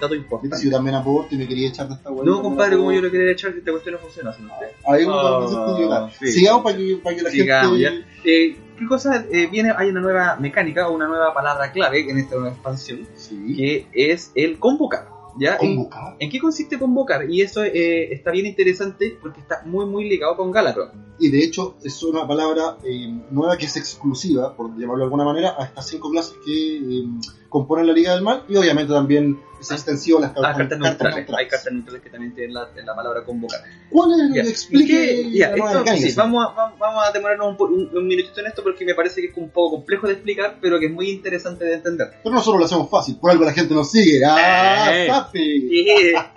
dato 0.00 0.14
importante. 0.14 0.56
Si 0.58 0.66
yo 0.66 0.70
también 0.76 0.94
aporto 0.94 1.34
y 1.34 1.38
me 1.38 1.48
quería 1.48 1.68
echar 1.70 1.88
de 1.88 1.94
esta 1.94 2.10
hueá. 2.12 2.24
No, 2.24 2.40
compadre, 2.40 2.76
como 2.76 2.92
yo 2.92 3.00
lo 3.02 3.10
quería 3.10 3.32
echar, 3.32 3.50
esta 3.56 3.72
cuestión 3.72 3.94
no 3.96 4.00
funciona. 4.00 4.32
¿sí? 4.34 4.42
Ahí 4.86 5.04
Ah, 5.08 5.38
parece 5.40 5.80
idiota. 5.82 6.10
sí. 6.20 6.26
Sigamos 6.32 6.62
para 6.62 6.76
que, 6.76 6.96
para 7.02 7.16
que 7.16 7.22
la 7.22 7.30
Sigamos, 7.30 7.78
gente. 7.78 8.04
Eh, 8.24 8.56
¿Qué 8.82 8.88
cosa 8.88 9.24
eh, 9.30 9.46
viene? 9.46 9.72
Hay 9.76 9.90
una 9.90 10.00
nueva 10.00 10.36
mecánica 10.40 10.88
o 10.88 10.94
una 10.94 11.06
nueva 11.06 11.32
palabra 11.32 11.70
clave 11.70 12.00
en 12.10 12.18
esta 12.18 12.34
nueva 12.34 12.50
expansión 12.50 13.06
Sí. 13.14 13.54
que 13.56 13.86
es 13.92 14.32
el 14.34 14.58
convocar. 14.58 15.08
¿ya? 15.38 15.56
¿En, 15.60 15.76
Convocar. 15.76 16.16
en 16.18 16.28
qué 16.28 16.40
consiste 16.40 16.80
convocar? 16.80 17.30
Y 17.30 17.42
eso 17.42 17.62
eh, 17.62 18.12
está 18.12 18.32
bien 18.32 18.44
interesante 18.44 19.16
porque 19.22 19.38
está 19.40 19.62
muy 19.64 19.86
muy 19.86 20.08
ligado 20.08 20.36
con 20.36 20.50
Galacron. 20.50 20.90
Y 21.20 21.30
de 21.30 21.44
hecho, 21.44 21.76
es 21.84 22.02
una 22.02 22.26
palabra 22.26 22.76
eh, 22.84 23.08
nueva 23.30 23.56
que 23.56 23.66
es 23.66 23.76
exclusiva, 23.76 24.56
por 24.56 24.70
llamarlo 24.72 24.98
de 24.98 25.04
alguna 25.04 25.24
manera, 25.24 25.54
a 25.56 25.64
estas 25.64 25.86
cinco 25.86 26.10
clases 26.10 26.34
que 26.44 26.78
eh, 26.78 27.04
componen 27.48 27.86
la 27.86 27.92
Liga 27.92 28.14
del 28.14 28.22
Mal. 28.24 28.42
Y 28.48 28.56
obviamente 28.56 28.92
también 28.92 29.38
es 29.62 29.70
Ah. 29.70 29.74
extensivo 29.74 30.20
las 30.20 30.30
Ah, 30.30 30.34
cartas, 30.34 30.56
cartas 30.58 30.78
neutrales. 30.78 31.16
neutrales. 31.16 31.38
Hay 31.44 31.48
cartas 31.48 31.72
neutrales 31.72 32.02
que 32.02 32.10
también 32.10 32.34
tienen 32.34 32.54
la, 32.54 32.68
la 32.84 32.94
palabra 32.94 33.24
convocar. 33.24 33.60
¿Cuál 33.90 34.10
es? 34.12 34.34
Ya. 34.34 34.42
Explique 34.50 34.92
¿Y 34.92 35.30
qué? 35.32 35.38
Ya, 35.38 35.50
la 35.50 35.56
nueva 35.56 35.80
esto, 35.94 36.08
sí, 36.08 36.14
vamos, 36.16 36.46
a, 36.46 36.74
vamos- 36.78 37.04
a 37.06 37.12
demorarnos 37.12 37.58
un, 37.60 37.72
un- 37.72 37.96
un 37.96 38.06
minutito 38.06 38.40
en 38.40 38.46
esto 38.46 38.62
porque 38.62 38.84
me 38.84 38.94
parece 38.94 39.20
que 39.20 39.28
es 39.28 39.36
un 39.36 39.50
poco 39.50 39.76
complejo 39.76 40.06
de 40.06 40.14
explicar, 40.14 40.58
pero 40.60 40.78
que 40.78 40.86
es 40.86 40.92
muy 40.92 41.10
interesante 41.10 41.64
de 41.64 41.74
entender. 41.74 42.08
Pero 42.22 42.34
nosotros 42.34 42.60
lo 42.60 42.66
hacemos 42.66 42.90
fácil, 42.90 43.16
por 43.16 43.30
algo 43.30 43.44
la 43.44 43.52
gente 43.52 43.74
nos 43.74 43.90
sigue. 43.90 44.20
¡Ah, 44.26 44.90
Eh. 44.94 45.06
Safi! 45.08 45.86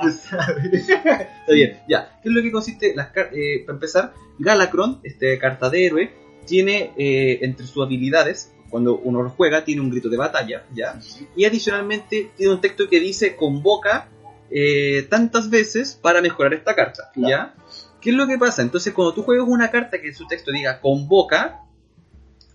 Tú 0.01 0.11
sabes. 0.11 0.89
Está 0.89 1.53
bien, 1.53 1.79
ya. 1.87 2.19
¿Qué 2.21 2.29
es 2.29 2.35
lo 2.35 2.41
que 2.41 2.51
consiste? 2.51 2.93
Las 2.95 3.09
eh, 3.33 3.63
para 3.65 3.75
empezar, 3.75 4.13
Galacron, 4.39 4.99
este 5.03 5.37
carta 5.39 5.69
de 5.69 5.85
héroe, 5.85 6.13
tiene 6.45 6.91
eh, 6.97 7.39
entre 7.41 7.65
sus 7.65 7.83
habilidades, 7.83 8.51
cuando 8.69 8.97
uno 8.97 9.21
lo 9.23 9.29
juega, 9.29 9.63
tiene 9.63 9.81
un 9.81 9.89
grito 9.89 10.09
de 10.09 10.17
batalla, 10.17 10.63
¿ya? 10.73 10.99
Y 11.35 11.45
adicionalmente 11.45 12.31
tiene 12.35 12.53
un 12.53 12.61
texto 12.61 12.89
que 12.89 12.99
dice 12.99 13.35
convoca 13.35 14.09
eh, 14.49 15.07
tantas 15.09 15.49
veces 15.49 15.97
para 16.01 16.21
mejorar 16.21 16.53
esta 16.53 16.75
carta, 16.75 17.09
Claro. 17.13 17.29
¿ya? 17.29 17.55
¿Qué 18.01 18.11
es 18.11 18.15
lo 18.15 18.27
que 18.27 18.37
pasa? 18.37 18.61
Entonces, 18.61 18.93
cuando 18.93 19.13
tú 19.13 19.23
juegas 19.23 19.47
una 19.47 19.71
carta 19.71 19.99
que 19.99 20.09
en 20.09 20.15
su 20.15 20.27
texto 20.27 20.51
diga 20.51 20.79
convoca, 20.79 21.61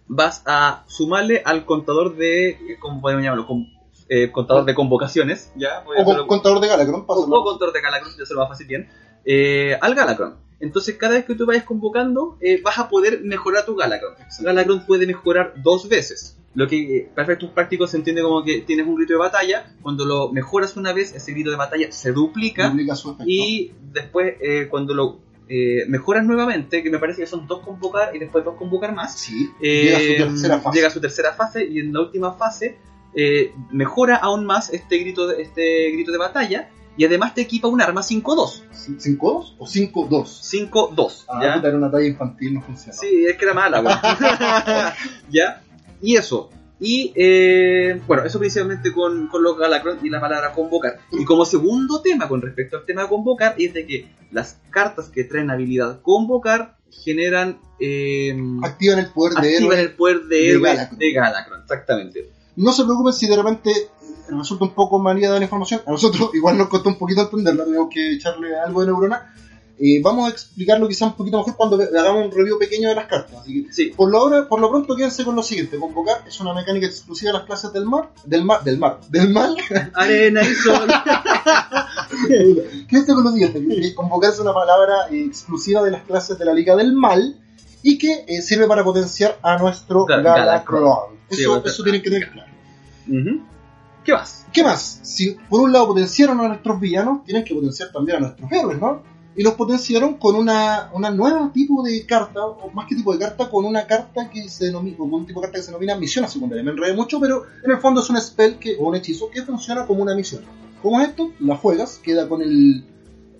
vas 0.07 0.43
a 0.47 0.85
sumarle 0.87 1.43
al 1.45 1.65
contador 1.65 2.17
de, 2.17 2.77
¿cómo 2.81 3.01
podemos 3.01 3.23
llamarlo? 3.25 3.47
Con- 3.47 3.67
eh, 4.13 4.31
contador 4.31 4.65
de 4.67 4.75
convocaciones, 4.75 5.53
¿ya? 5.57 5.81
Voy 5.87 5.97
a 5.97 6.03
O 6.03 6.05
con- 6.05 6.27
contador 6.27 6.61
de 6.61 6.67
Galacron, 6.69 7.05
o, 7.07 7.15
o 7.15 7.45
contador 7.45 7.73
de 7.73 7.81
Galacron, 7.81 8.13
ya 8.19 8.27
se 8.27 8.35
lo 8.35 8.41
va 8.41 8.47
a 8.47 8.49
fácil 8.49 8.67
bien, 8.67 8.89
eh, 9.25 9.79
al 9.81 9.95
Galacron. 9.95 10.37
Entonces, 10.59 10.97
cada 10.97 11.15
vez 11.15 11.25
que 11.25 11.35
tú 11.35 11.47
vayas 11.47 11.65
convocando, 11.65 12.37
eh, 12.41 12.61
vas 12.63 12.79
a 12.79 12.89
poder 12.91 13.21
mejorar 13.23 13.65
tu 13.65 13.77
Galacron. 13.77 14.13
Galacron 14.41 14.85
puede 14.85 15.07
mejorar 15.07 15.55
dos 15.63 15.89
veces. 15.89 16.37
Lo 16.53 16.67
que 16.67 16.97
eh, 16.97 17.09
para 17.15 17.27
efectos 17.27 17.51
prácticos 17.51 17.93
se 17.93 17.97
entiende 17.99 18.23
como 18.23 18.43
que 18.43 18.63
tienes 18.63 18.87
un 18.87 18.97
grito 18.97 19.13
de 19.15 19.21
batalla. 19.21 19.73
Cuando 19.81 20.05
lo 20.05 20.31
mejoras 20.33 20.77
una 20.77 20.93
vez, 20.93 21.15
ese 21.15 21.31
grito 21.33 21.51
de 21.51 21.57
batalla 21.57 21.91
se 21.93 22.11
duplica. 22.13 22.69
Duplica 22.69 22.95
su. 22.97 23.17
Y 23.25 23.73
después, 23.93 24.35
eh, 24.43 24.67
cuando 24.69 24.93
lo 24.93 25.21
eh, 25.49 25.85
mejoras 25.89 26.25
nuevamente, 26.27 26.83
que 26.83 26.91
me 26.91 26.99
parece 26.99 27.23
que 27.23 27.27
son 27.27 27.47
dos 27.47 27.61
convocar 27.65 28.15
y 28.15 28.19
después 28.19 28.45
dos 28.45 28.57
convocar 28.57 28.93
más, 28.93 29.17
Sí, 29.19 29.49
eh, 29.63 29.83
llega 29.85 29.97
a 29.97 30.01
su 30.01 30.17
tercera 30.31 30.59
fase. 30.61 30.77
llega 30.77 30.89
a 30.89 30.91
su 30.91 31.01
tercera 31.01 31.33
fase 31.33 31.65
y 31.65 31.79
en 31.79 31.93
la 31.93 32.01
última 32.01 32.33
fase 32.35 32.77
eh, 33.15 33.53
mejora 33.71 34.17
aún 34.17 34.45
más 34.45 34.73
este 34.73 34.99
grito 34.99 35.27
de, 35.27 35.43
este 35.43 35.91
grito 35.93 36.13
de 36.13 36.19
batalla 36.19 36.69
y 36.97 37.05
además 37.05 37.35
te 37.35 37.41
equipa 37.41 37.69
un 37.69 37.81
arma 37.81 38.03
5-2. 38.03 38.63
¿5-2 38.99 39.55
o 39.59 39.67
5-2? 39.67 40.71
5-2. 40.71 41.25
Ah, 41.29 41.61
era 41.63 41.77
una 41.77 41.91
talla 41.91 42.07
infantil, 42.07 42.55
no 42.55 42.63
funciona. 42.63 42.93
Sí, 42.93 43.25
es 43.27 43.37
que 43.37 43.45
era 43.45 43.55
mala, 43.55 43.81
weón. 43.81 43.99
¿Ya? 45.31 45.63
Y 46.03 46.17
eso. 46.17 46.51
Y 46.79 47.13
eh, 47.15 48.01
bueno, 48.07 48.25
eso 48.25 48.39
principalmente 48.39 48.93
con, 48.93 49.29
con 49.29 49.43
los 49.43 49.57
Galacron 49.59 49.99
y 50.03 50.09
la 50.09 50.21
palabra 50.21 50.53
convocar. 50.53 50.99
Y 51.13 51.25
como 51.25 51.45
segundo 51.45 52.01
tema 52.01 52.27
con 52.27 52.41
respecto 52.41 52.79
al 52.79 52.87
tema 52.87 53.03
de 53.03 53.09
convocar 53.09 53.55
es 53.59 53.75
de 53.75 53.87
que 53.87 54.09
las 54.31 54.59
cartas 54.71 55.09
que 55.11 55.25
traen 55.25 55.51
habilidad 55.51 56.01
convocar 56.01 56.77
generan. 56.91 57.59
Eh, 57.79 58.35
Activan 58.63 58.99
el 58.99 59.11
poder 59.11 59.35
de 59.35 59.39
activan 59.55 59.73
héroe. 59.73 59.81
el 59.81 59.93
poder 59.93 60.21
de, 60.23 60.37
de 60.37 60.51
héroe 60.51 60.69
Galacron. 60.71 60.99
de 60.99 61.13
Galacron, 61.13 61.61
exactamente. 61.63 62.31
No 62.63 62.73
se 62.73 62.85
preocupen 62.85 63.13
si 63.13 63.27
de 63.27 63.37
repente 63.37 63.73
resulta 64.29 64.65
un 64.65 64.75
poco 64.75 64.99
manía 64.99 65.31
de 65.33 65.39
la 65.39 65.45
información. 65.45 65.83
A 65.87 65.91
nosotros 65.91 66.31
igual 66.35 66.59
nos 66.59 66.69
costó 66.69 66.89
un 66.89 66.99
poquito 66.99 67.23
entenderla, 67.23 67.65
tuvimos 67.65 67.89
que 67.93 68.13
echarle 68.15 68.59
algo 68.59 68.81
de 68.81 68.87
neurona. 68.87 69.35
Eh, 69.83 69.99
vamos 70.03 70.27
a 70.27 70.31
explicarlo 70.31 70.87
quizá 70.87 71.07
un 71.07 71.15
poquito 71.15 71.39
mejor 71.39 71.57
cuando 71.57 71.77
hagamos 71.81 72.27
un 72.27 72.31
review 72.31 72.59
pequeño 72.59 72.91
de 72.91 72.95
las 72.97 73.07
cartas. 73.07 73.41
Así 73.41 73.65
que, 73.65 73.73
Sí, 73.73 73.87
por 73.97 74.11
lo, 74.11 74.19
ahora, 74.19 74.47
por 74.47 74.61
lo 74.61 74.69
pronto 74.69 74.95
quédense 74.95 75.25
con 75.25 75.35
lo 75.35 75.43
siguiente. 75.43 75.79
Convocar 75.79 76.23
es 76.29 76.39
una 76.39 76.53
mecánica 76.53 76.87
exclusiva 76.87 77.33
de 77.33 77.39
las 77.39 77.47
clases 77.47 77.73
del 77.73 77.87
mar. 77.87 78.11
Del 78.27 78.45
mar, 78.45 78.63
del 78.63 78.77
mar, 78.79 79.01
del 79.09 79.31
mal. 79.31 79.57
arena 79.95 80.43
y 80.43 80.55
sol. 80.55 80.87
Quédense 82.89 83.15
con 83.15 83.25
lo 83.25 83.31
siguiente. 83.33 83.95
Convocar 83.95 84.33
es 84.33 84.39
una 84.39 84.53
palabra 84.53 85.09
eh, 85.11 85.25
exclusiva 85.25 85.83
de 85.83 85.91
las 85.93 86.03
clases 86.03 86.39
de 86.39 86.45
la 86.45 86.53
Liga 86.53 86.77
del 86.77 86.93
Mal 86.93 87.37
y 87.83 87.97
que 87.99 88.25
eh, 88.29 88.43
sirve 88.43 88.67
para 88.67 88.85
potenciar 88.85 89.39
a 89.43 89.57
nuestro 89.57 90.05
Ga- 90.05 90.23
Galacron. 90.23 90.85
Galacron. 90.85 91.19
Sí, 91.31 91.41
Eso, 91.43 91.51
bueno, 91.53 91.65
eso 91.67 91.83
tienen 91.83 92.03
que 92.03 92.11
tener 92.11 92.31
claro. 92.31 92.50
¿Qué 94.05 94.13
más? 94.13 94.47
¿Qué 94.53 94.63
más? 94.65 95.01
Si 95.03 95.37
por 95.49 95.61
un 95.61 95.73
lado 95.73 95.89
potenciaron 95.89 96.41
a 96.41 96.49
nuestros 96.49 96.81
villanos, 96.81 97.23
tienen 97.25 97.45
que 97.45 97.55
potenciar 97.55 97.91
también 97.93 98.17
a 98.19 98.21
nuestros 98.21 98.51
héroes, 98.51 98.81
¿no? 98.81 99.03
Y 99.37 99.43
los 99.45 99.55
potenciaron 99.55 100.15
con 100.15 100.35
una, 100.37 100.91
una 100.93 101.11
nueva 101.11 101.51
tipo 101.53 101.83
de 101.83 102.05
carta, 102.05 102.45
o 102.45 102.71
más 102.73 102.87
que 102.89 102.97
tipo 102.97 103.13
de 103.13 103.19
carta, 103.21 103.49
con 103.49 103.65
una 103.65 103.87
carta 103.87 104.29
que 104.29 104.49
se 104.49 104.67
denomina, 104.67 104.97
con 104.97 105.13
un 105.13 105.27
tipo 105.27 105.41
de 105.41 105.47
carta 105.47 105.59
que 105.59 105.63
se 105.63 105.69
denomina 105.71 105.97
misión 105.97 106.27
secundaria. 106.29 106.65
Me 106.65 106.73
enredé 106.73 106.95
mucho, 106.95 107.21
pero 107.21 107.45
en 107.65 107.71
el 107.71 107.79
fondo 107.79 108.01
es 108.01 108.11
un 108.11 108.21
spell 108.21 108.59
que, 108.59 108.77
o 108.79 108.89
un 108.89 108.97
hechizo 108.97 109.31
que 109.31 109.43
funciona 109.43 109.87
como 109.87 110.03
una 110.03 110.15
misión. 110.15 110.43
¿Cómo 110.83 111.01
es 111.01 111.09
esto? 111.11 111.31
La 111.41 111.57
juegas, 111.57 112.01
queda 112.03 112.29
con 112.29 112.43
el. 112.43 112.85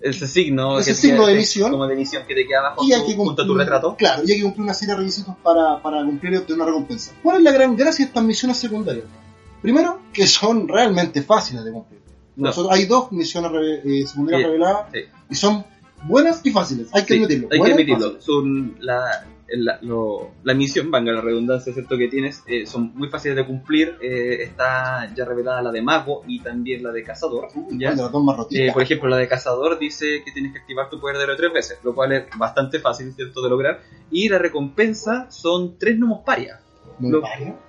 Ese 0.01 0.27
signo. 0.27 0.79
Ese 0.79 0.91
que 0.91 0.95
signo 0.95 1.25
te- 1.25 1.31
de 1.31 1.37
misión. 1.37 1.71
Como 1.71 1.85
de 1.87 1.95
misión 1.95 2.23
que 2.27 2.35
te 2.35 2.47
queda 2.47 2.59
abajo 2.59 2.83
Y 2.83 2.93
hay 2.93 3.05
que 3.05 3.15
junto 3.15 3.41
a 3.41 3.45
tu 3.45 3.51
cumplir- 3.53 3.57
retrato. 3.65 3.95
Claro, 3.97 4.23
y 4.25 4.31
hay 4.31 4.37
que 4.37 4.43
cumplir 4.43 4.63
una 4.63 4.73
serie 4.73 4.93
de 4.95 4.99
requisitos 5.01 5.35
para, 5.43 5.81
para 5.81 6.03
cumplir 6.05 6.33
y 6.33 6.37
obtener 6.37 6.55
una 6.61 6.65
recompensa. 6.67 7.11
¿Cuál 7.21 7.37
es 7.37 7.43
la 7.43 7.51
gran 7.51 7.75
gracia 7.75 8.05
de 8.05 8.09
estas 8.09 8.23
misiones 8.23 8.57
secundarias? 8.57 9.05
Primero, 9.61 9.99
que 10.13 10.27
son 10.27 10.67
realmente 10.67 11.21
fáciles 11.21 11.63
de 11.63 11.71
cumplir. 11.71 11.99
No. 12.35 12.47
Nosotros- 12.47 12.73
hay 12.73 12.85
dos 12.85 13.11
misiones 13.11 13.51
eh, 13.85 14.05
secundarias 14.07 14.41
Sí, 14.41 14.47
reveladas 14.47 14.85
sí. 14.93 14.99
y 15.29 15.35
son 15.35 15.65
buenas 16.03 16.41
y 16.43 16.51
fáciles, 16.51 16.87
hay 16.93 17.03
que 17.05 17.13
Sí, 17.15 17.19
admitirlo. 17.23 17.47
Hay 17.51 17.61
que 17.61 17.71
admitirlo. 17.73 18.21
Son 18.21 18.75
la, 18.79 19.25
la, 19.53 19.77
lo- 19.81 20.31
la 20.43 20.53
misión, 20.53 20.89
valga 20.89 21.11
la 21.11 21.21
redundancia, 21.21 21.73
¿cierto? 21.73 21.97
Que 21.97 22.07
tienes, 22.07 22.41
eh, 22.47 22.65
son 22.65 22.93
muy 22.95 23.09
fáciles 23.09 23.35
de 23.35 23.45
cumplir. 23.45 23.97
eh, 24.01 24.43
está 24.43 25.13
ya 25.13 25.25
revelada 25.25 25.61
la 25.61 25.71
de 25.71 25.81
Mago 25.81 26.23
y 26.25 26.39
también 26.39 26.81
la 26.83 26.91
de 26.91 27.03
Cazador. 27.03 27.49
Uy, 27.53 27.77
¿ya? 27.77 27.89
¿cuál 27.89 27.97
de 27.97 28.01
las 28.03 28.11
dos 28.11 28.47
Eh, 28.51 28.71
por 28.73 28.81
ejemplo, 28.81 29.09
la 29.09 29.17
de 29.17 29.27
Cazador 29.27 29.77
dice 29.77 30.23
que 30.25 30.31
tienes 30.31 30.53
que 30.53 30.59
activar 30.59 30.89
tu 30.89 30.99
poder 30.99 31.17
de 31.17 31.23
héroe 31.25 31.35
tres 31.35 31.53
veces, 31.53 31.77
lo 31.83 31.93
cual 31.93 32.13
es 32.13 32.23
bastante 32.37 32.79
fácil, 32.79 33.13
¿cierto? 33.13 33.41
De 33.41 33.49
lograr. 33.49 33.81
Y 34.09 34.29
la 34.29 34.39
recompensa 34.39 35.29
son 35.29 35.77
tres 35.77 35.97
gnomos 35.99 36.21
paria. 36.25 36.61
¿No 37.09 37.17
lo-? 37.19 37.23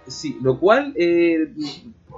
Sí, 0.06 0.38
lo 0.42 0.58
cual 0.58 0.92
eh, 0.96 1.48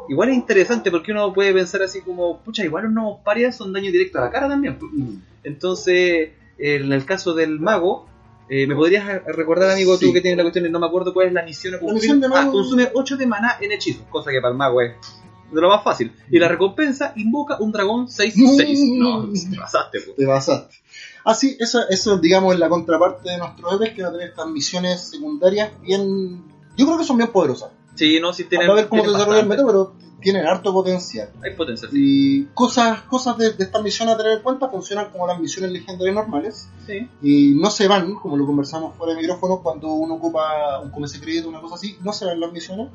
igual 0.08 0.28
es 0.30 0.36
interesante 0.36 0.90
porque 0.90 1.12
uno 1.12 1.32
puede 1.32 1.52
pensar 1.52 1.82
así 1.82 2.00
como, 2.00 2.38
pucha, 2.40 2.64
igual 2.64 2.84
los 2.84 2.92
gnomos 2.92 3.20
paria 3.24 3.52
son 3.52 3.72
daño 3.72 3.90
directo 3.92 4.18
a 4.18 4.22
la 4.22 4.30
cara 4.30 4.48
también. 4.48 4.78
Mm. 4.80 5.16
Entonces, 5.44 6.30
en 6.58 6.92
el 6.92 7.04
caso 7.04 7.34
del 7.34 7.60
mago, 7.60 8.06
eh, 8.48 8.66
¿me 8.66 8.74
podrías 8.74 9.06
recordar, 9.26 9.70
amigo, 9.70 9.96
Sí. 9.96 10.06
tú 10.06 10.12
que 10.12 10.20
tienes 10.20 10.36
la 10.36 10.44
cuestión? 10.44 10.70
No 10.70 10.78
me 10.80 10.86
acuerdo 10.86 11.14
cuál 11.14 11.28
es 11.28 11.32
la 11.32 11.42
misión 11.42 11.74
a 11.74 11.78
cumplir. 11.78 12.00
misión 12.02 12.20
de 12.20 12.28
mago- 12.28 12.48
Ah, 12.50 12.52
consume 12.52 12.88
8 12.94 13.16
de 13.16 13.26
maná 13.26 13.56
en 13.60 13.72
hechizos, 13.72 14.02
cosa 14.10 14.30
que 14.30 14.40
para 14.40 14.52
el 14.52 14.58
mago 14.58 14.80
es 14.82 14.92
de 15.52 15.60
lo 15.60 15.68
más 15.68 15.84
fácil. 15.84 16.12
Y 16.30 16.38
la 16.38 16.48
recompensa 16.48 17.12
invoca 17.16 17.58
un 17.60 17.70
dragón 17.72 18.08
6-6. 18.08 18.78
Mm. 18.94 18.98
No, 18.98 19.28
te 19.32 19.56
pasaste, 19.56 20.00
pues. 20.00 20.16
Te 20.16 20.26
basaste. 20.26 20.74
Ah, 21.24 21.34
sí, 21.34 21.56
eso, 21.58 21.88
eso 21.88 22.18
digamos 22.18 22.52
es 22.54 22.60
la 22.60 22.68
contraparte 22.68 23.30
de 23.30 23.38
nuestros 23.38 23.72
héroes 23.72 23.92
que 23.94 24.02
a 24.02 24.10
tener 24.12 24.28
estas 24.28 24.46
misiones 24.48 25.08
secundarias 25.08 25.70
bien... 25.80 26.42
Yo 26.76 26.86
creo 26.86 26.98
que 26.98 27.04
son 27.04 27.16
bien 27.16 27.30
poderosas. 27.30 27.70
Sí, 27.94 28.18
no, 28.20 28.32
si 28.32 28.44
tienen. 28.44 28.70
A 28.70 28.74
ver 28.74 28.88
cómo 28.88 29.02
tienen 29.02 29.18
desarrolla 29.18 29.40
el 29.40 29.46
método, 29.46 29.66
pero 29.66 29.92
tienen 30.20 30.46
harto 30.46 30.72
potencial. 30.72 31.30
Hay 31.42 31.54
potencia, 31.54 31.88
sí. 31.90 31.96
Y 31.96 32.44
cosas, 32.54 33.02
cosas 33.02 33.36
de, 33.36 33.52
de 33.52 33.64
estas 33.64 33.82
misiones 33.82 34.14
a 34.14 34.18
tener 34.18 34.38
en 34.38 34.42
cuenta 34.42 34.68
funcionan 34.68 35.10
como 35.10 35.26
las 35.26 35.38
misiones 35.38 35.70
legendarias 35.70 36.14
normales 36.14 36.68
sí. 36.86 37.08
y 37.22 37.54
no 37.54 37.70
se 37.70 37.86
van, 37.86 38.14
como 38.14 38.36
lo 38.36 38.46
conversamos 38.46 38.96
fuera 38.96 39.14
de 39.14 39.20
micrófono, 39.20 39.60
cuando 39.62 39.92
uno 39.92 40.14
ocupa 40.14 40.80
un 40.80 40.90
come 40.90 41.08
secreto, 41.08 41.48
una 41.48 41.60
cosa 41.60 41.74
así, 41.74 41.98
no 42.02 42.12
se 42.12 42.24
van 42.24 42.40
las 42.40 42.52
misiones. 42.52 42.88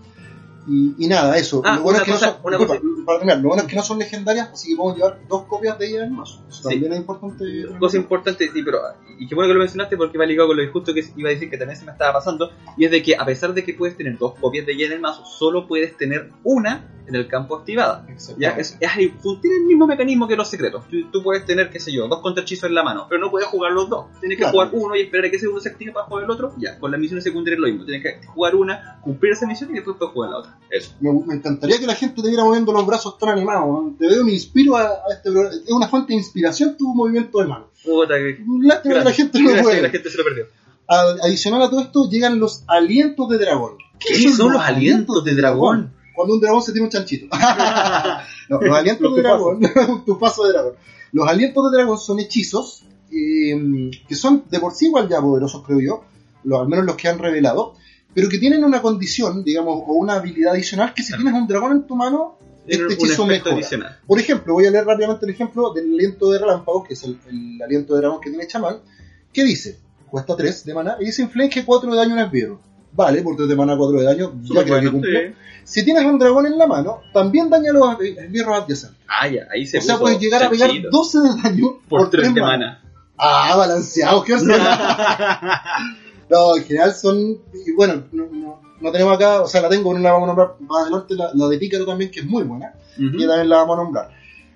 Y, 0.69 0.93
y 1.03 1.07
nada, 1.07 1.35
eso. 1.38 1.61
Ah, 1.65 1.77
lo 1.77 1.81
bueno 1.83 1.97
es 1.99 2.03
que 2.05 2.11
cosa- 2.11 2.27
no 2.27 2.31
son, 2.33 2.41
una 2.45 2.57
disculpa, 2.57 2.81
cosa- 2.81 3.05
para 3.05 3.17
terminar, 3.19 3.38
lo 3.41 3.47
bueno 3.49 3.63
es 3.63 3.67
que 3.69 3.75
no 3.75 3.81
son 3.83 3.97
legendarias, 3.99 4.49
así 4.53 4.69
que 4.69 4.75
podemos 4.75 4.97
llevar 4.97 5.19
dos 5.27 5.43
copias 5.45 5.79
de 5.79 5.88
ellas 5.88 6.03
en 6.03 6.13
mazo. 6.15 6.43
Eso 6.47 6.57
Sí. 6.63 6.69
también 6.75 6.93
es 6.93 6.99
importante. 6.99 7.45
Cosa 7.79 7.97
importante, 7.97 8.49
sí, 8.53 8.61
pero. 8.63 8.79
Y 9.17 9.27
qué 9.27 9.35
bueno 9.35 9.49
que 9.49 9.53
lo 9.55 9.59
mencionaste 9.59 9.97
porque 9.97 10.17
va 10.17 10.25
ligado 10.25 10.47
con 10.49 10.57
lo 10.57 10.63
que 10.63 10.69
justo 10.69 10.93
que 10.93 11.03
iba 11.17 11.29
a 11.29 11.33
decir 11.33 11.49
que 11.49 11.57
también 11.57 11.77
se 11.79 11.85
me 11.85 11.91
estaba 11.91 12.13
pasando. 12.13 12.51
Y 12.77 12.85
es 12.85 12.91
de 12.91 13.01
que 13.01 13.15
a 13.17 13.25
pesar 13.25 13.53
de 13.53 13.63
que 13.63 13.73
puedes 13.73 13.97
tener 13.97 14.17
dos 14.17 14.35
copias 14.39 14.65
de 14.65 14.73
ella 14.73 14.85
en 14.85 14.91
el 14.93 14.99
mazo, 15.01 15.25
solo 15.25 15.67
puedes 15.67 15.97
tener 15.97 16.29
una 16.43 16.85
en 17.07 17.15
el 17.15 17.27
campo 17.27 17.55
activada. 17.55 18.05
Ya, 18.38 18.51
es, 18.51 18.77
tiene 18.77 19.57
el 19.57 19.63
mismo 19.65 19.88
mecanismo 19.88 20.27
que 20.27 20.35
los 20.35 20.47
secretos. 20.47 20.88
Tú, 20.88 20.97
tú 21.11 21.23
puedes 21.23 21.43
tener, 21.43 21.71
qué 21.71 21.79
sé 21.79 21.91
yo, 21.91 22.07
dos 22.07 22.19
contrahechizos 22.21 22.69
en 22.69 22.75
la 22.75 22.83
mano, 22.83 23.07
pero 23.09 23.19
no 23.19 23.31
puedes 23.31 23.47
jugar 23.47 23.71
los 23.71 23.89
dos. 23.89 24.05
Tienes 24.19 24.38
que 24.38 24.43
Claro. 24.43 24.51
jugar 24.53 24.69
uno 24.73 24.95
y 24.95 25.01
esperar 25.01 25.25
a 25.25 25.29
que 25.31 25.38
ese 25.38 25.47
uno 25.47 25.59
se 25.59 25.69
active 25.69 25.91
para 25.91 26.05
jugar 26.05 26.25
el 26.25 26.29
otro. 26.29 26.53
Ya, 26.57 26.77
con 26.77 26.91
las 26.91 26.99
misiones 26.99 27.23
secundarias 27.23 27.57
es 27.57 27.61
lo 27.61 27.67
mismo. 27.67 27.85
Tienes 27.85 28.03
que 28.03 28.27
jugar 28.27 28.53
una, 28.55 28.99
cumplir 29.01 29.33
esa 29.33 29.47
misión 29.47 29.71
y 29.71 29.73
después 29.73 29.97
puedes 29.97 30.13
jugar 30.13 30.29
la 30.29 30.38
otra. 30.38 30.59
Eso. 30.72 30.92
Me, 31.00 31.12
me 31.25 31.34
encantaría 31.36 31.80
que 31.80 31.88
la 31.88 31.96
gente 31.96 32.22
te 32.22 32.28
viera 32.28 32.44
moviendo 32.44 32.72
los 32.72 32.86
brazos 32.86 33.18
tan 33.18 33.30
animados. 33.30 33.66
¿no? 33.68 33.96
Te 33.98 34.08
veo, 34.08 34.24
me 34.24 34.34
inspiro 34.34 34.75
a, 34.78 34.84
a 34.84 35.13
este 35.13 35.32
programa. 35.32 35.56
Es 35.66 35.72
una 35.72 35.88
fuente 35.88 36.13
de 36.13 36.20
inspiración 36.20 36.75
tu 36.78 36.94
movimiento 36.94 37.39
de 37.39 37.46
mano. 37.48 37.68
Puta, 37.84 38.16
que- 38.16 38.44
Lástima 38.62 38.96
que 38.96 39.04
la 39.04 39.12
gente 39.12 39.39
no 39.42 39.50
puede. 39.63 39.82
la 39.82 39.89
gente 39.89 40.10
se 40.10 40.18
lo 40.18 40.24
perdió. 40.24 40.46
A- 40.88 41.16
Adicional 41.25 41.62
a 41.63 41.70
todo 41.70 41.82
esto, 41.82 42.10
llegan 42.10 42.39
los 42.39 42.63
alientos 42.68 43.30
de 43.30 43.38
dragón. 43.38 43.78
¿Qué 44.00 44.13
son 44.30 44.54
los 44.54 44.62
alientos 44.62 45.24
de 45.24 45.36
dragón? 45.36 45.94
Cuando 46.16 46.34
un 46.36 46.42
dragón 46.42 46.62
se 46.62 46.72
tiene 46.72 46.86
un 46.88 46.92
chanchito. 46.92 47.28
No, 48.50 48.60
los 48.62 48.75
alientos 48.75 49.16
de 49.16 49.22
dragón, 49.22 49.60
un 49.89 50.06
tufazo 50.06 50.44
de 50.46 50.54
dragón. 50.54 50.74
Los 51.12 51.28
alientos 51.28 51.72
de 51.72 51.78
dragón 51.78 52.00
son 52.00 52.20
hechizos 52.20 52.84
eh, 53.12 53.92
que 54.08 54.16
son 54.16 54.44
de 54.50 54.60
por 54.60 54.74
sí 54.74 54.88
igual 54.88 55.08
ya 55.08 55.22
poderosos, 55.22 55.63
creo 55.66 55.80
yo, 55.80 56.04
los, 56.44 56.60
al 56.62 56.68
menos 56.68 56.86
los 56.86 56.96
que 56.96 57.08
han 57.10 57.20
revelado, 57.20 57.75
pero 58.13 58.28
que 58.30 58.38
tienen 58.38 58.63
una 58.63 58.82
condición, 58.82 59.44
digamos, 59.44 59.84
o 59.88 59.94
una 59.94 60.13
habilidad 60.16 60.54
adicional 60.54 60.94
que 60.94 61.04
si 61.04 61.10
Claro. 61.10 61.24
tienes 61.24 61.42
un 61.42 61.48
dragón 61.48 61.72
en 61.74 61.84
tu 61.88 61.96
mano, 61.96 62.38
este 62.68 62.86
un 62.86 62.92
hechizo 62.92 63.25
mejora. 63.25 63.56
adicional. 63.56 63.98
Por 64.06 64.20
ejemplo, 64.20 64.54
voy 64.54 64.66
a 64.66 64.72
leer 64.72 64.86
rápidamente 64.86 65.25
el 65.25 65.32
ejemplo 65.32 65.72
del 65.74 65.94
aliento 65.94 66.30
de 66.32 66.39
relámpago, 66.39 66.84
que 66.84 66.94
es 66.94 67.04
el, 67.04 67.18
el 67.30 67.62
aliento 67.62 67.94
de 67.96 68.01
dragón 68.01 68.22
que 68.22 68.30
tiene 68.30 68.46
chamán, 68.48 68.78
que 69.34 69.44
dice, 69.44 69.80
cuesta 70.10 70.36
3 70.36 70.66
de 70.66 70.74
mana, 70.74 70.98
y 71.00 71.06
dice 71.06 71.22
inflige 71.22 71.63
4 71.66 71.92
de 71.92 71.98
daño 71.98 72.13
en 72.16 72.20
esbirro. 72.25 72.60
Vale, 72.92 73.22
por 73.22 73.36
3 73.36 73.48
de 73.48 73.56
mana 73.56 73.78
4 73.78 74.00
de 74.00 74.06
daño, 74.06 74.34
ya 74.42 74.48
Súper 74.48 74.63
creo 74.63 74.66
que 74.66 74.72
bueno, 74.72 74.92
cumple. 74.92 75.30
sí. 75.30 75.36
Si 75.63 75.86
tienes 75.86 76.04
un 76.06 76.18
dragón 76.18 76.48
en 76.48 76.58
la 76.58 76.66
mano, 76.66 77.01
también 77.13 77.48
daña 77.50 77.72
los 77.72 78.00
esbirros 78.01 78.63
adyacentes. 78.63 79.00
Ah, 79.08 79.28
ya, 79.28 79.48
ahí 79.54 79.68
se 79.68 79.78
O 79.78 79.82
sea, 79.82 80.00
puedes 80.00 80.20
llegar 80.20 80.42
a 80.42 80.50
pegar 80.50 80.70
chanchito. 80.70 80.89
12 80.92 81.20
de 81.20 81.30
daño 81.44 81.78
por 81.88 82.10
3 82.10 82.34
de 82.34 82.42
manas. 82.42 82.60
mana. 82.60 82.82
Ah, 83.18 83.56
balanceado, 83.56 84.24
qué 84.24 84.34
No, 86.29 86.55
en 86.57 86.63
general 86.63 86.93
son. 86.93 87.17
Y 87.65 87.71
bueno, 87.75 88.03
no, 88.12 88.25
no- 88.27 88.62
no 88.81 88.91
tenemos 88.93 89.13
acá, 89.15 89.41
o 89.41 89.48
sea, 89.48 89.62
la 89.62 89.69
tengo, 89.69 89.93
no 89.93 90.00
la 90.00 90.13
vamos 90.13 90.24
a 90.24 90.27
nombrar 90.27 90.55
más 90.62 90.83
adelante, 90.83 91.13
la, 91.15 91.31
la 91.33 91.48
de 91.50 91.57
Pícaro 91.57 91.86
también, 91.86 92.09
que 92.12 92.21
es 92.21 92.25
muy 92.25 92.43
buena, 92.43 92.74
Ujú. 92.98 93.17
que 93.17 93.27
también 93.27 93.50
la 93.50 93.57
vamos 93.57 93.77
a 93.77 93.83
nombrar. 93.83 94.09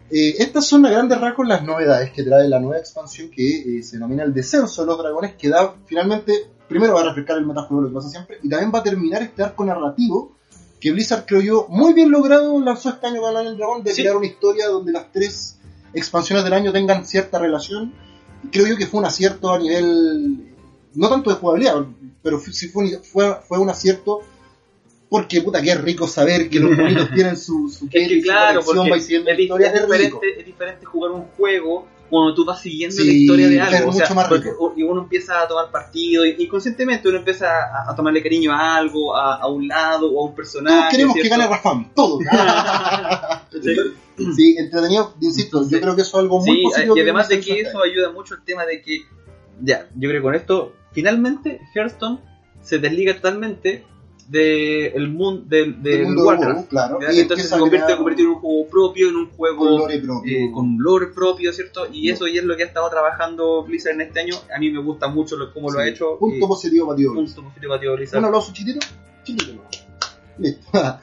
Eh, 0.10 0.36
estas 0.40 0.66
son 0.66 0.86
a 0.86 0.90
grandes 0.92 1.20
rasgos 1.20 1.46
las 1.48 1.64
novedades 1.64 2.12
que 2.12 2.24
trae 2.24 2.48
la 2.48 2.60
nueva 2.60 2.78
expansión 2.78 3.30
que 3.30 3.80
eh, 3.80 3.84
se 3.84 3.98
denomina 3.98 4.24
el 4.24 4.34
descenso 4.34 4.82
de 4.84 4.88
los 4.88 4.98
dragones, 4.98 5.34
que 5.36 5.50
da 5.50 5.74
finalmente, 5.86 6.52
primero 6.70 6.94
va 6.94 7.02
a 7.02 7.06
refrescar 7.06 7.38
el 7.38 7.46
metajuego, 7.46 7.82
lo 7.84 7.90
que 7.90 7.96
pasa 7.96 8.10
siempre, 8.10 8.38
y 8.42 8.48
también 8.48 8.72
va 8.74 8.80
a 8.80 8.84
terminar 8.84 9.22
este 9.24 9.44
arco 9.44 9.66
narrativo 9.66 10.38
que 10.80 10.92
Blizzard, 10.92 11.26
creo 11.26 11.42
yo, 11.42 11.66
muy 11.70 11.94
bien 11.94 12.12
logrado 12.12 12.60
lanzó 12.62 12.90
este 12.90 13.08
año 13.08 13.22
con 13.22 13.36
el 13.36 13.58
dragón, 13.58 13.84
de 13.84 13.92
Sí. 13.94 14.02
crear 14.04 14.16
una 14.18 14.26
historia 14.28 14.68
donde 14.68 14.92
las 14.92 15.12
tres 15.12 15.58
expansiones 15.94 16.44
del 16.46 16.54
año 16.54 16.72
tengan 16.72 17.06
cierta 17.06 17.40
relación. 17.40 17.94
Creo 18.52 18.68
yo 18.68 18.78
que 18.78 18.86
fue 18.88 19.00
un 19.00 19.06
acierto 19.06 19.52
a 19.54 19.60
nivel, 19.60 20.53
no 20.96 21.10
tanto 21.10 21.30
de 21.30 21.36
jugabilidad, 21.38 21.86
pero 22.22 22.40
sí 22.40 22.68
fue 22.70 22.84
un, 22.86 23.04
fue, 23.04 23.36
fue 23.48 23.60
un 23.60 23.70
acierto 23.70 24.22
porque 25.10 25.42
puta 25.42 25.62
que 25.62 25.70
es 25.72 25.82
rico 25.82 26.08
saber 26.08 26.50
que 26.50 26.60
los 26.60 26.76
bonitos 26.76 27.10
tienen 27.16 27.38
su, 27.38 27.70
su 27.70 27.86
Es 27.92 28.08
que 28.10 28.16
su 28.18 28.22
claro, 28.24 28.62
conexión, 28.64 28.88
porque 28.88 28.90
va 28.92 29.34
es, 29.34 29.40
historia, 29.40 29.68
es 29.68 29.82
diferente, 29.82 30.40
es 30.40 30.46
diferente 30.46 30.86
jugar 30.86 31.12
un 31.12 31.26
juego 31.38 31.88
cuando 32.10 32.36
tú 32.36 32.46
vas 32.46 32.62
siguiendo 32.62 32.96
Sí, 32.96 33.08
la 33.08 33.14
historia 33.14 33.48
de 33.50 33.60
algo. 33.62 33.76
es 33.76 33.82
o 33.82 33.92
sea, 33.94 34.02
mucho 34.06 34.16
más 34.16 34.30
rico. 34.30 34.74
y 34.76 34.84
uno 34.84 35.02
empieza 35.04 35.42
a 35.42 35.48
tomar 35.48 35.72
partido 35.72 36.26
y, 36.26 36.36
y 36.38 36.48
conscientemente 36.48 37.10
uno 37.10 37.18
empieza 37.20 37.48
a, 37.48 37.92
a 37.92 37.96
tomarle 37.96 38.22
cariño 38.22 38.52
a 38.54 38.76
algo, 38.76 39.16
a, 39.16 39.36
a 39.38 39.48
un 39.48 39.68
lado 39.68 40.12
o 40.12 40.24
a 40.24 40.30
un 40.30 40.36
personaje. 40.36 40.76
Todos 40.78 40.92
queremos 40.92 41.16
que 41.16 41.22
¿cierto? 41.22 41.40
gane 41.40 41.50
Rafam, 41.50 41.94
todos. 41.94 42.20
Sí. 43.52 43.76
sí, 44.36 44.56
entretenido, 44.58 45.14
insisto, 45.22 45.62
yo 45.64 45.70
Sí. 45.78 45.80
creo 45.82 45.96
que 45.96 46.02
eso 46.02 46.18
es 46.18 46.24
algo 46.24 46.40
muy 46.40 46.58
Sí, 46.58 46.64
positivo. 46.64 46.98
y 46.98 47.02
además 47.02 47.30
de 47.30 47.38
Blizzard 47.38 47.56
que 47.56 47.62
eso 47.62 47.84
ayuda 47.84 48.12
mucho 48.12 48.36
el 48.36 48.44
tema 48.44 48.66
de 48.66 48.82
que, 48.82 49.02
ya, 49.62 49.88
yo 49.96 50.10
creo 50.10 50.22
que 50.22 50.24
con 50.24 50.36
esto, 50.36 50.74
finalmente 50.94 51.60
Hearthstone 51.76 52.20
se 52.62 52.78
desliga 52.80 53.16
totalmente 53.16 53.84
de 54.30 54.88
el 54.88 55.10
mundo 55.10 55.44
del 55.48 55.76
mundo 55.76 56.22
de 56.22 56.28
Warcraft. 56.28 56.56
WoW, 56.60 56.68
claro. 56.70 57.00
Y 57.14 57.20
Entonces 57.20 57.50
se 57.50 57.56
a 57.56 57.60
convierte, 57.60 57.86
crear 57.88 57.98
convierte 57.98 58.22
en 58.24 58.30
un 58.30 58.36
juego 58.40 58.68
propio, 58.70 59.10
en 59.10 59.16
un 59.18 59.30
juego 59.32 59.58
con 59.58 59.78
lore 59.80 60.00
propio. 60.00 60.32
eh, 60.32 60.50
con 60.54 60.78
lore 60.80 61.08
propio, 61.08 61.52
¿cierto? 61.52 61.88
Y 61.92 62.08
No. 62.08 62.14
eso 62.14 62.28
ya 62.28 62.40
es 62.40 62.46
lo 62.46 62.56
que 62.56 62.64
ha 62.64 62.68
estado 62.68 62.90
trabajando 62.90 63.64
Blizzard 63.66 63.96
en 63.96 64.02
este 64.02 64.22
año. 64.22 64.36
A 64.56 64.60
mí 64.60 64.70
me 64.72 64.80
gusta 64.82 65.10
mucho 65.10 65.36
lo, 65.36 65.54
cómo 65.54 65.70
lo 65.70 65.80
ha 65.80 65.88
hecho. 65.88 66.18
Punto 66.18 66.38
y- 66.38 66.48
positivo 66.48 66.88
para 66.88 66.98
ti, 66.98 67.04
punto 67.06 67.44
positivo 67.44 67.78
para 67.78 67.92
Blizzard. 67.96 68.20
Un 68.20 68.26
aplauso 68.26 68.54
chiquitito. 68.54 68.86
Chiquitito. 69.26 69.62
Listo. 70.38 70.62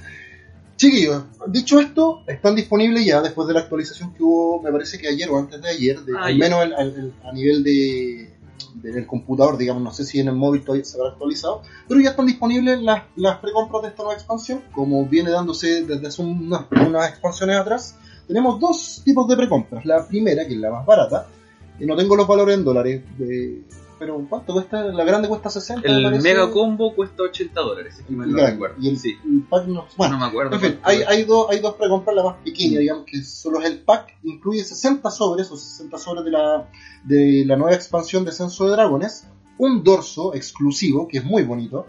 Chiquillos, 0.77 1.25
dicho 1.49 1.79
esto, 1.79 2.23
están 2.27 2.57
disponibles 2.57 3.05
ya 3.05 3.21
después 3.21 3.47
de 3.47 3.53
la 3.53 3.61
actualización 3.61 4.15
que 4.15 4.23
hubo, 4.23 4.63
me 4.63 4.73
parece 4.73 4.99
que 4.99 5.09
ayer 5.09 5.29
o 5.29 5.37
antes 5.39 5.61
de 5.61 5.69
ayer, 5.69 6.01
de- 6.01 6.15
Ah, 6.17 6.25
al 6.25 6.39
menos 6.39 6.65
el- 6.65 6.73
el- 6.73 6.95
el- 6.95 7.13
a 7.23 7.33
nivel 7.35 7.63
de 7.63 8.31
del 8.75 9.07
computador, 9.07 9.57
digamos, 9.57 9.83
no 9.83 9.93
sé 9.93 10.05
si 10.05 10.21
en 10.21 10.29
el 10.29 10.35
móvil 10.35 10.63
todavía 10.63 10.85
se 10.85 10.97
habrá 10.99 11.11
actualizado, 11.13 11.63
pero 11.89 12.01
ya 12.01 12.11
están 12.11 12.27
disponibles 12.27 12.81
las, 12.83 13.05
las 13.17 13.39
precompras 13.39 13.83
de 13.83 13.89
esta 13.89 14.03
nueva 14.03 14.15
expansión, 14.17 14.63
como 14.73 15.05
viene 15.07 15.31
dándose 15.31 15.85
desde 15.85 16.07
hace 16.07 16.23
unas, 16.23 16.67
unas 16.71 17.09
expansiones 17.11 17.57
atrás. 17.57 17.97
Tenemos 18.27 18.61
dos 18.61 19.03
tipos 19.05 19.27
de 19.29 19.37
precompras. 19.37 19.85
La 19.85 20.07
primera, 20.07 20.47
que 20.47 20.55
es 20.55 20.61
la 20.61 20.71
más 20.71 20.87
barata, 20.87 21.27
y 21.79 21.87
no 21.87 21.97
tengo 21.97 22.15
los 22.17 22.27
valores 22.27 22.57
en 22.57 22.65
dólares, 22.65 23.03
de- 23.19 23.63
pero 24.01 24.27
¿cuánto 24.29 24.53
cuesta? 24.55 24.83
La 24.87 25.05
grande 25.05 25.29
cuesta 25.29 25.49
60. 25.51 25.89
me 25.89 25.97
El 25.99 26.03
parece. 26.03 26.23
Mega 26.23 26.51
Combo 26.51 26.93
cuesta 26.97 27.23
80 27.23 27.61
dólares, 27.61 28.03
mal 28.09 28.29
no 28.31 28.35
Grande. 28.37 28.53
recuerdo. 28.55 28.77
Y 28.81 28.89
el, 28.89 28.99
Sí. 28.99 29.15
el 29.25 29.43
pack 29.43 29.67
no. 29.67 29.87
Bueno, 29.97 30.15
no 30.15 30.21
me 30.21 30.27
acuerdo. 30.27 30.55
en 30.57 30.61
fin, 30.61 30.81
hay, 30.83 31.03
es. 31.03 31.09
hay, 31.09 31.23
dos, 31.25 31.47
hay 31.51 31.61
dos 31.61 31.75
precompras, 31.77 32.17
la 32.17 32.25
más 32.25 32.37
pequeña, 32.43 32.81
digamos, 32.81 33.05
que 33.07 33.23
solo 33.23 33.61
es 33.61 33.67
el 33.67 33.79
pack, 33.83 34.17
incluye 34.25 34.65
60 34.65 35.09
sobres, 35.13 35.49
o 35.53 35.57
60 35.57 35.97
sobres 35.99 36.25
de 36.25 36.31
la, 36.33 36.69
de 37.05 37.45
la 37.47 37.57
nueva 37.57 37.75
expansión 37.77 38.25
de 38.25 38.33
Censo 38.33 38.65
de 38.65 38.73
Dragones, 38.73 39.27
un 39.59 39.85
dorso 39.85 40.35
exclusivo, 40.35 41.07
que 41.07 41.19
es 41.19 41.25
muy 41.25 41.43
bonito, 41.45 41.87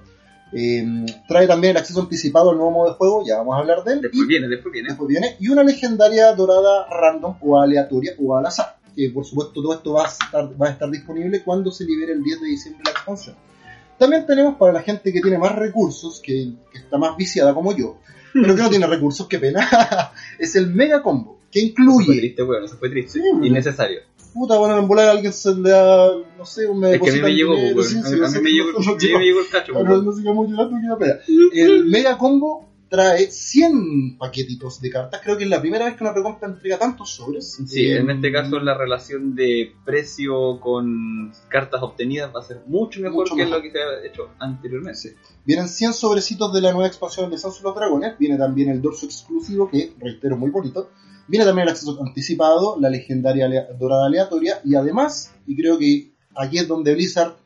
eh, 0.53 0.85
trae 1.29 1.47
también 1.47 1.71
el 1.71 1.77
acceso 1.77 2.01
anticipado 2.01 2.49
al 2.49 2.57
nuevo 2.57 2.71
modo 2.71 2.89
de 2.89 2.95
juego, 2.95 3.23
ya 3.25 3.37
vamos 3.37 3.55
a 3.55 3.59
hablar 3.59 3.85
de 3.85 3.93
él, 3.93 4.01
Después 4.01 4.23
y 4.23 4.27
viene, 4.27 4.49
después 4.49 4.73
viene. 4.73 4.89
después 4.89 5.07
viene, 5.07 5.37
y 5.39 5.47
una 5.47 5.63
legendaria 5.63 6.33
dorada 6.35 6.87
random 6.89 7.35
o 7.39 7.57
aleatoria 7.61 8.11
o 8.19 8.35
al 8.35 8.45
azar, 8.45 8.75
que 8.95 9.09
por 9.09 9.25
supuesto 9.25 9.53
todo 9.61 9.73
esto 9.73 9.93
va 9.93 10.05
a 10.05 10.07
estar, 10.07 10.61
va 10.61 10.67
a 10.67 10.71
estar 10.71 10.89
disponible 10.89 11.43
cuando 11.43 11.71
se 11.71 11.85
libere 11.85 12.13
el 12.13 12.23
10 12.23 12.41
de 12.41 12.47
diciembre 12.47 12.83
la 12.85 12.91
expansión. 12.91 13.35
También 13.97 14.25
tenemos 14.25 14.55
para 14.55 14.73
la 14.73 14.81
gente 14.81 15.13
que 15.13 15.21
tiene 15.21 15.37
más 15.37 15.55
recursos, 15.55 16.19
que, 16.21 16.53
que 16.71 16.79
está 16.79 16.97
más 16.97 17.15
viciada 17.17 17.53
como 17.53 17.75
yo, 17.75 17.97
pero 18.33 18.55
que 18.55 18.61
no 18.61 18.69
tiene 18.71 18.87
recursos, 18.87 19.27
qué 19.27 19.37
pena, 19.39 19.67
es 20.39 20.55
el 20.55 20.67
Mega 20.67 21.01
Combo, 21.03 21.39
que 21.51 21.59
Eso 21.59 21.73
fue 21.75 21.83
incluye, 21.83 22.19
triste, 22.19 22.43
weón, 22.43 22.63
eso 22.63 22.77
fue 22.77 22.89
triste. 22.89 23.19
Sí. 23.19 23.25
Innecesario. 23.43 23.99
puta, 24.33 24.57
bueno, 24.57 24.77
en 24.79 24.87
volar 24.87 25.09
a 25.09 25.11
alguien 25.11 25.31
se 25.33 25.53
le 25.53 25.69
da, 25.69 26.07
no 26.37 26.45
sé, 26.45 26.67
un 26.67 26.79
me 26.79 26.95
Es 26.95 27.01
que 27.01 27.09
a 27.11 27.13
mí 27.13 27.21
me 27.21 27.33
llegó, 27.35 27.53
weón. 27.53 27.71
A 27.71 27.75
mí- 27.75 28.27
sé 28.29 28.41
me 28.41 28.49
llegó 28.49 28.71
no- 28.71 28.79
no 28.79 28.91
el 28.93 29.49
cacho, 29.51 29.73
No, 29.73 29.79
weón. 29.81 30.05
no 30.05 30.11
sigamos 30.13 30.49
llorando, 30.49 30.77
que 30.79 30.87
da 30.87 30.97
pena. 30.97 31.19
El 31.53 31.85
Mega 31.85 32.17
Combo 32.17 32.70
trae 32.91 33.31
100 33.31 34.17
paquetitos 34.17 34.81
de 34.81 34.89
cartas. 34.89 35.21
Creo 35.23 35.37
que 35.37 35.45
es 35.45 35.49
la 35.49 35.61
primera 35.61 35.85
vez 35.85 35.95
que 35.95 36.03
una 36.03 36.13
precompra 36.13 36.49
entrega 36.49 36.77
tantos 36.77 37.09
sobres. 37.11 37.57
Sí, 37.65 37.85
Eh, 37.85 37.99
en 37.99 38.09
este 38.09 38.33
caso 38.33 38.59
la 38.59 38.77
relación 38.77 39.33
de 39.33 39.73
precio 39.85 40.59
con 40.59 41.31
cartas 41.47 41.81
obtenidas 41.83 42.29
va 42.35 42.41
a 42.41 42.43
ser 42.43 42.63
mucho 42.67 42.99
mejor 42.99 43.23
Mucho 43.23 43.35
que 43.37 43.45
mejor. 43.45 43.59
lo 43.59 43.63
que 43.63 43.71
se 43.71 43.79
ha 43.79 44.05
hecho 44.05 44.29
anteriormente. 44.39 45.15
Vienen 45.45 45.69
100 45.69 45.93
sobrecitos 45.93 46.51
de 46.53 46.59
la 46.59 46.73
nueva 46.73 46.87
expansión 46.87 47.31
de 47.31 47.37
Sans 47.37 47.61
los 47.61 47.73
Dragones. 47.73 48.17
Viene 48.19 48.37
también 48.37 48.67
el 48.69 48.81
dorso 48.81 49.05
exclusivo, 49.05 49.69
que 49.69 49.93
reitero, 49.97 50.35
muy 50.35 50.49
bonito. 50.49 50.89
Viene 51.29 51.45
también 51.45 51.67
el 51.67 51.71
acceso 51.71 51.97
anticipado, 52.05 52.75
la 52.77 52.89
legendaria 52.89 53.45
alea- 53.45 53.67
dorada 53.79 54.07
aleatoria. 54.07 54.59
Y 54.65 54.75
además, 54.75 55.33
y 55.47 55.55
creo 55.55 55.79
que 55.79 56.11
aquí 56.35 56.57
es 56.57 56.67
donde 56.67 56.93
Blizzard 56.93 57.37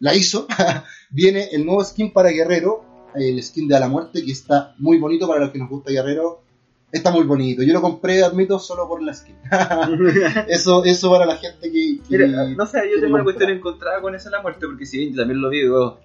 la 0.00 0.16
hizo, 0.16 0.48
viene 1.10 1.50
el 1.52 1.64
nuevo 1.64 1.84
skin 1.84 2.12
para 2.12 2.30
Guerrero, 2.30 2.84
el 3.14 3.42
skin 3.42 3.68
de 3.68 3.76
a 3.76 3.80
la 3.80 3.88
muerte, 3.88 4.24
que 4.24 4.32
está 4.32 4.74
muy 4.78 4.98
bonito 4.98 5.26
para 5.28 5.40
los 5.40 5.50
que 5.50 5.58
nos 5.58 5.68
gusta 5.68 5.90
Guerrero. 5.90 6.42
Está 6.90 7.10
muy 7.10 7.24
bonito. 7.24 7.62
Yo 7.62 7.74
lo 7.74 7.82
compré, 7.82 8.22
admito, 8.22 8.58
solo 8.58 8.88
por 8.88 9.02
la 9.02 9.12
skin. 9.12 9.36
eso, 10.48 10.84
eso 10.84 11.10
para 11.10 11.26
la 11.26 11.36
gente 11.36 11.70
que. 11.70 11.98
que- 12.08 12.18
Mira, 12.18 12.48
no 12.56 12.66
sé, 12.66 12.80
yo 12.90 12.98
tengo 13.00 13.14
una 13.16 13.24
cuestión 13.24 13.50
encontrada 13.50 14.00
con 14.00 14.14
esa 14.14 14.30
la 14.30 14.40
muerte, 14.40 14.66
porque 14.66 14.86
si 14.86 14.98
bien 14.98 15.10
yo 15.12 15.18
también 15.18 15.40
lo 15.40 15.50
digo, 15.50 16.00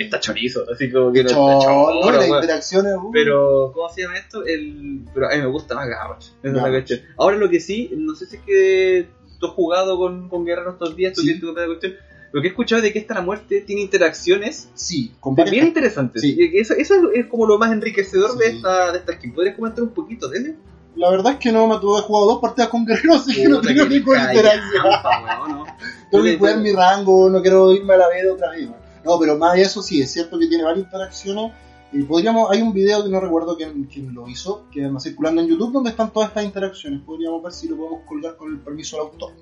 está 0.00 0.18
chorizo, 0.18 0.64
así 0.72 0.90
como 0.90 1.12
que 1.12 1.22
no 1.22 1.28
Chorro, 1.30 1.52
está 1.60 1.64
choro, 1.66 2.00
¿no? 2.04 2.10
Las 2.10 2.28
interacciones. 2.28 2.94
uh. 2.96 3.10
Pero, 3.12 3.70
¿cómo 3.72 3.88
se 3.88 4.02
llama 4.02 4.18
esto? 4.18 4.44
El... 4.44 5.02
Pero 5.14 5.26
a 5.28 5.34
mí 5.34 5.40
me 5.42 5.46
gusta 5.46 5.74
más 5.76 5.88
Garrosh. 5.88 6.28
Cuestión. 6.42 7.00
Ahora 7.18 7.36
lo 7.36 7.48
que 7.48 7.60
sí, 7.60 7.92
no 7.96 8.14
sé 8.16 8.26
si 8.26 8.36
es 8.36 8.42
que 8.42 9.08
tú 9.38 9.46
has 9.46 9.52
jugado 9.52 9.96
con, 9.96 10.28
con 10.28 10.44
Guerrero 10.44 10.72
estos 10.72 10.96
días, 10.96 11.12
tú 11.12 11.20
Sí. 11.20 11.26
tienes 11.28 11.40
tu 11.40 11.46
propia 11.54 11.66
cuestión. 11.66 11.92
Lo 12.36 12.42
que 12.42 12.48
he 12.48 12.50
escuchado 12.50 12.80
es 12.80 12.82
de 12.82 12.92
que 12.92 12.98
esta 12.98 13.14
la 13.14 13.22
muerte 13.22 13.62
tiene 13.62 13.80
interacciones 13.80 14.68
Sí, 14.74 15.10
bien 15.50 15.68
interesantes. 15.68 16.20
Sí. 16.20 16.36
Y 16.38 16.50
que 16.50 16.60
eso, 16.60 16.74
eso 16.74 17.10
es 17.14 17.24
como 17.28 17.46
lo 17.46 17.56
más 17.56 17.72
enriquecedor 17.72 18.36
de 18.36 18.50
Sí. 18.50 18.56
esta, 18.56 18.92
de 18.92 18.98
esta 18.98 19.14
skin. 19.14 19.32
¿Podrías 19.32 19.56
comentar 19.56 19.82
un 19.82 19.94
poquito 19.94 20.28
de 20.28 20.40
eso? 20.40 20.50
La 20.96 21.08
verdad 21.08 21.32
es 21.32 21.38
que 21.38 21.50
no 21.50 21.66
me 21.66 21.78
tuve 21.78 22.02
jugado 22.02 22.26
dos 22.26 22.40
partidas 22.42 22.68
con 22.68 22.84
guerreros, 22.84 23.22
así 23.22 23.36
que 23.36 23.48
no 23.48 23.62
tengo 23.62 23.86
ninguna 23.86 24.34
interacción. 24.34 24.84
weón, 24.84 25.50
¿no? 25.50 25.64
Tengo 26.10 26.24
que 26.24 26.36
cuidar 26.38 26.58
mi 26.58 26.72
rango, 26.72 27.30
no 27.30 27.40
quiero 27.40 27.72
irme 27.72 27.94
a 27.94 27.96
la 27.96 28.08
vez 28.08 28.26
otra 28.30 28.50
vez. 28.50 28.68
¿no? 28.68 28.76
No, 29.02 29.18
pero 29.18 29.38
más 29.38 29.54
de 29.54 29.62
eso 29.62 29.80
sí, 29.80 30.02
es 30.02 30.12
cierto 30.12 30.38
que 30.38 30.46
tiene 30.46 30.62
varias 30.62 30.84
interacciones. 30.84 31.52
Y 31.90 32.02
podríamos, 32.02 32.50
hay 32.50 32.60
un 32.60 32.74
video 32.74 33.02
que 33.02 33.08
no 33.08 33.18
recuerdo 33.18 33.56
quién, 33.56 33.84
quién 33.84 34.12
lo 34.12 34.28
hizo, 34.28 34.66
que 34.70 34.84
anda 34.84 35.00
circulando 35.00 35.40
en 35.40 35.48
YouTube, 35.48 35.72
donde 35.72 35.88
están 35.88 36.12
todas 36.12 36.28
estas 36.28 36.44
interacciones. 36.44 37.00
Podríamos 37.00 37.42
ver 37.42 37.52
si 37.54 37.66
lo 37.66 37.78
podemos 37.78 38.00
colgar 38.06 38.36
con 38.36 38.52
el 38.52 38.58
permiso 38.58 38.96
del 38.98 39.06
autor. 39.06 39.32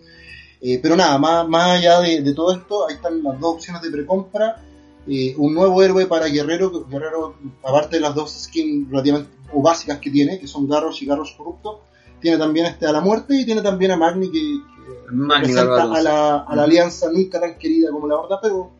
Eh, 0.66 0.80
pero 0.82 0.96
nada, 0.96 1.18
más, 1.18 1.46
más 1.46 1.78
allá 1.78 2.00
de, 2.00 2.22
de 2.22 2.32
todo 2.32 2.54
esto, 2.54 2.88
ahí 2.88 2.94
están 2.94 3.22
las 3.22 3.38
dos 3.38 3.56
opciones 3.56 3.82
de 3.82 3.90
precompra. 3.90 4.62
Eh, 5.06 5.34
un 5.36 5.52
nuevo 5.52 5.82
héroe 5.82 6.06
para 6.06 6.28
Guerrero, 6.28 6.72
que 6.72 6.90
Guerrero, 6.90 7.34
aparte 7.62 7.96
de 7.96 8.00
las 8.00 8.14
dos 8.14 8.32
skins 8.32 8.88
relativamente 8.88 9.30
o 9.52 9.60
básicas 9.60 9.98
que 9.98 10.10
tiene, 10.10 10.38
que 10.38 10.46
son 10.46 10.66
Garros 10.66 11.02
y 11.02 11.06
Garros 11.06 11.34
Corruptos, 11.36 11.80
tiene 12.18 12.38
también 12.38 12.64
este 12.64 12.86
a 12.86 12.92
la 12.92 13.02
muerte 13.02 13.38
y 13.38 13.44
tiene 13.44 13.60
también 13.60 13.90
a 13.90 13.98
Magni 13.98 14.32
que, 14.32 14.40
que 14.40 15.12
Magni 15.12 15.48
representa 15.48 15.82
a 15.82 16.00
la, 16.00 16.36
a 16.38 16.56
la 16.56 16.62
alianza 16.62 17.12
nunca 17.12 17.38
tan 17.38 17.58
querida 17.58 17.90
como 17.90 18.08
la 18.08 18.22
verdad, 18.22 18.38
pero 18.40 18.70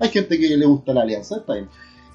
hay 0.00 0.08
gente 0.08 0.40
que 0.40 0.56
le 0.56 0.66
gusta 0.66 0.92
la 0.92 1.02
alianza, 1.02 1.36
está 1.36 1.54
bien. 1.54 1.68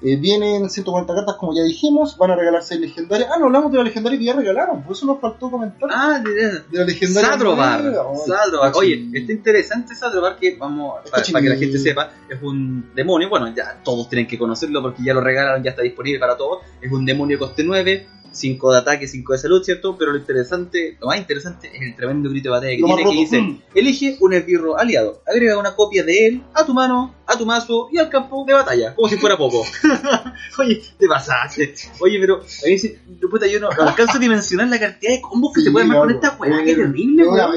Eh, 0.04 0.16
vienen 0.16 0.68
140 0.68 1.14
cartas, 1.14 1.36
como 1.36 1.54
ya 1.54 1.62
dijimos, 1.62 2.18
van 2.18 2.32
a 2.32 2.36
regalar 2.36 2.62
6 2.62 2.78
legendarias. 2.78 3.30
Ah, 3.32 3.38
no 3.38 3.46
hablamos 3.46 3.72
de 3.72 3.78
la 3.78 3.84
legendaria 3.84 4.18
que 4.18 4.24
ya 4.26 4.34
regalaron, 4.34 4.82
por 4.82 4.94
eso 4.94 5.06
nos 5.06 5.18
faltó 5.18 5.50
comentar. 5.50 5.88
Ah, 5.90 6.22
de 6.22 6.78
la 6.78 6.84
legendaria. 6.84 7.30
Sadrobar. 7.30 7.80
Sadrobar. 8.26 8.72
sí. 8.74 8.78
Oye, 8.78 9.08
está 9.14 9.32
interesante 9.32 9.94
Sadrobar 9.94 10.36
que 10.36 10.56
vamos, 10.56 10.96
para, 11.10 11.24
para 11.24 11.42
que 11.42 11.48
la 11.48 11.56
gente 11.56 11.78
sepa, 11.78 12.10
es 12.28 12.42
un 12.42 12.90
demonio, 12.94 13.30
bueno, 13.30 13.48
ya 13.54 13.80
todos 13.82 14.06
tienen 14.10 14.26
que 14.26 14.38
conocerlo 14.38 14.82
porque 14.82 15.02
ya 15.02 15.14
lo 15.14 15.22
regalaron, 15.22 15.62
ya 15.62 15.70
está 15.70 15.80
disponible 15.80 16.18
para 16.18 16.36
todos. 16.36 16.62
Es 16.82 16.92
un 16.92 17.06
demonio 17.06 17.38
coste 17.38 17.64
9, 17.64 18.06
5 18.34 18.72
de 18.72 18.78
ataque, 18.78 19.06
5 19.06 19.32
de 19.32 19.38
salud, 19.38 19.62
¿cierto? 19.62 19.96
Pero 19.96 20.12
lo 20.12 20.18
interesante, 20.18 20.96
lo 21.00 21.06
más 21.06 21.18
interesante 21.18 21.70
es 21.74 21.82
el 21.82 21.94
tremendo 21.94 22.28
grito 22.28 22.48
de 22.48 22.50
batalla 22.50 22.76
que 22.76 22.82
tiene 22.82 23.04
que 23.04 23.10
dice, 23.10 23.60
elige 23.74 24.16
un 24.20 24.34
esbirro 24.34 24.76
aliado, 24.76 25.22
agrega 25.26 25.56
una 25.56 25.74
copia 25.74 26.02
de 26.04 26.26
él 26.26 26.42
a 26.54 26.66
tu 26.66 26.74
mano, 26.74 27.14
a 27.26 27.38
tu 27.38 27.46
mazo 27.46 27.88
y 27.92 27.98
al 27.98 28.08
campo 28.10 28.44
de 28.46 28.54
batalla, 28.54 28.94
como 28.94 29.08
si 29.08 29.16
fuera 29.16 29.36
poco. 29.36 29.64
Oye, 30.58 30.82
te 30.98 31.06
pasaste. 31.06 31.74
Oye, 32.00 32.18
pero 32.20 32.40
a 32.40 32.68
mí 32.68 32.78
sí, 32.78 32.98
puta, 33.30 33.46
yo 33.46 33.60
no, 33.60 33.70
no 33.70 33.82
alcanzo 33.88 34.18
a 34.18 34.20
dimensionar 34.20 34.68
la 34.68 34.78
cantidad 34.78 35.12
de 35.12 35.20
combos 35.20 35.52
que 35.52 35.60
Sí, 35.60 35.66
se 35.66 35.72
pueden 35.72 35.90
armar 35.90 36.08
con 36.08 36.18
claro. 36.18 36.34
esta 36.34 36.42
weá, 36.42 36.64
qué 36.64 36.74
terrible, 36.74 37.22
es 37.22 37.28
una, 37.28 37.48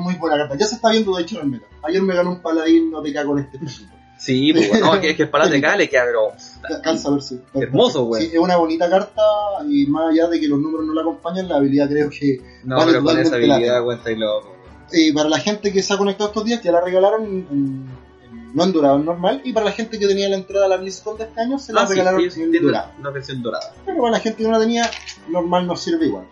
muy 0.00 0.14
buena 0.14 0.38
carta. 0.38 0.56
Ya 0.56 0.66
se 0.66 0.76
está 0.76 0.90
viendo 0.90 1.14
de 1.16 1.22
hecho 1.22 1.36
en 1.36 1.42
el 1.42 1.48
meta. 1.50 1.66
Ayer 1.82 2.02
me 2.02 2.14
ganó 2.14 2.30
un 2.30 2.42
paladín, 2.42 2.90
no 2.90 3.02
te 3.02 3.12
cago 3.12 3.38
en 3.38 3.44
este 3.44 3.58
pesito. 3.58 3.97
Sí, 4.18 4.52
pues, 4.52 4.80
no, 4.80 4.94
es 4.94 5.00
que, 5.00 5.10
es 5.10 5.16
que 5.16 5.26
palacio 5.26 5.52
de 5.52 5.58
acá 5.58 5.76
le 5.76 5.88
queda, 5.88 6.04
pero. 6.06 6.32
Alcanza 6.74 7.08
a 7.08 7.12
verse. 7.12 7.38
Hermoso, 7.54 8.04
güey. 8.04 8.26
Sí, 8.26 8.30
es 8.34 8.38
una 8.40 8.56
bonita 8.56 8.90
carta 8.90 9.22
y 9.68 9.86
más 9.86 10.10
allá 10.12 10.26
de 10.28 10.40
que 10.40 10.48
los 10.48 10.58
números 10.58 10.86
no 10.86 10.92
la 10.94 11.02
acompañan, 11.02 11.48
la 11.48 11.56
habilidad 11.56 11.88
creo 11.88 12.10
que 12.10 12.40
No, 12.64 12.76
Vale 12.76 12.92
pero 12.92 13.04
con 13.04 13.18
esa 13.18 13.36
habilidad, 13.36 13.58
pena. 13.58 13.82
cuenta 13.84 14.10
y 14.10 14.16
loco. 14.16 14.56
eh, 14.92 15.12
para 15.14 15.28
la 15.28 15.38
gente 15.38 15.72
que 15.72 15.82
se 15.82 15.94
ha 15.94 15.98
conectado 15.98 16.30
estos 16.30 16.44
días 16.44 16.62
ya 16.62 16.72
la 16.72 16.80
regalaron 16.80 17.24
en- 17.24 17.46
en- 17.50 17.98
no 18.54 18.64
en 18.64 18.72
dorado 18.72 18.98
normal 18.98 19.42
y 19.44 19.52
para 19.52 19.66
la 19.66 19.72
gente 19.72 19.98
que 19.98 20.06
tenía 20.06 20.28
la 20.30 20.36
entrada 20.36 20.64
a 20.64 20.68
la 20.68 20.78
BlizzCon 20.78 21.18
de 21.18 21.24
este 21.24 21.40
año 21.40 21.58
se 21.58 21.72
la 21.74 21.82
Ah, 21.82 21.86
sí, 21.86 21.92
regalaron 21.92 22.20
ellos 22.20 22.36
en 22.38 22.50
dorado. 22.62 22.90
una 22.98 23.10
versión 23.10 23.42
dorada. 23.42 23.74
Pero 23.84 23.98
para 23.98 24.12
la 24.12 24.20
gente 24.20 24.38
que 24.38 24.44
no 24.44 24.52
la 24.52 24.58
tenía, 24.60 24.90
normal 25.28 25.66
nos 25.66 25.80
sirve 25.82 26.06
igual. 26.06 26.26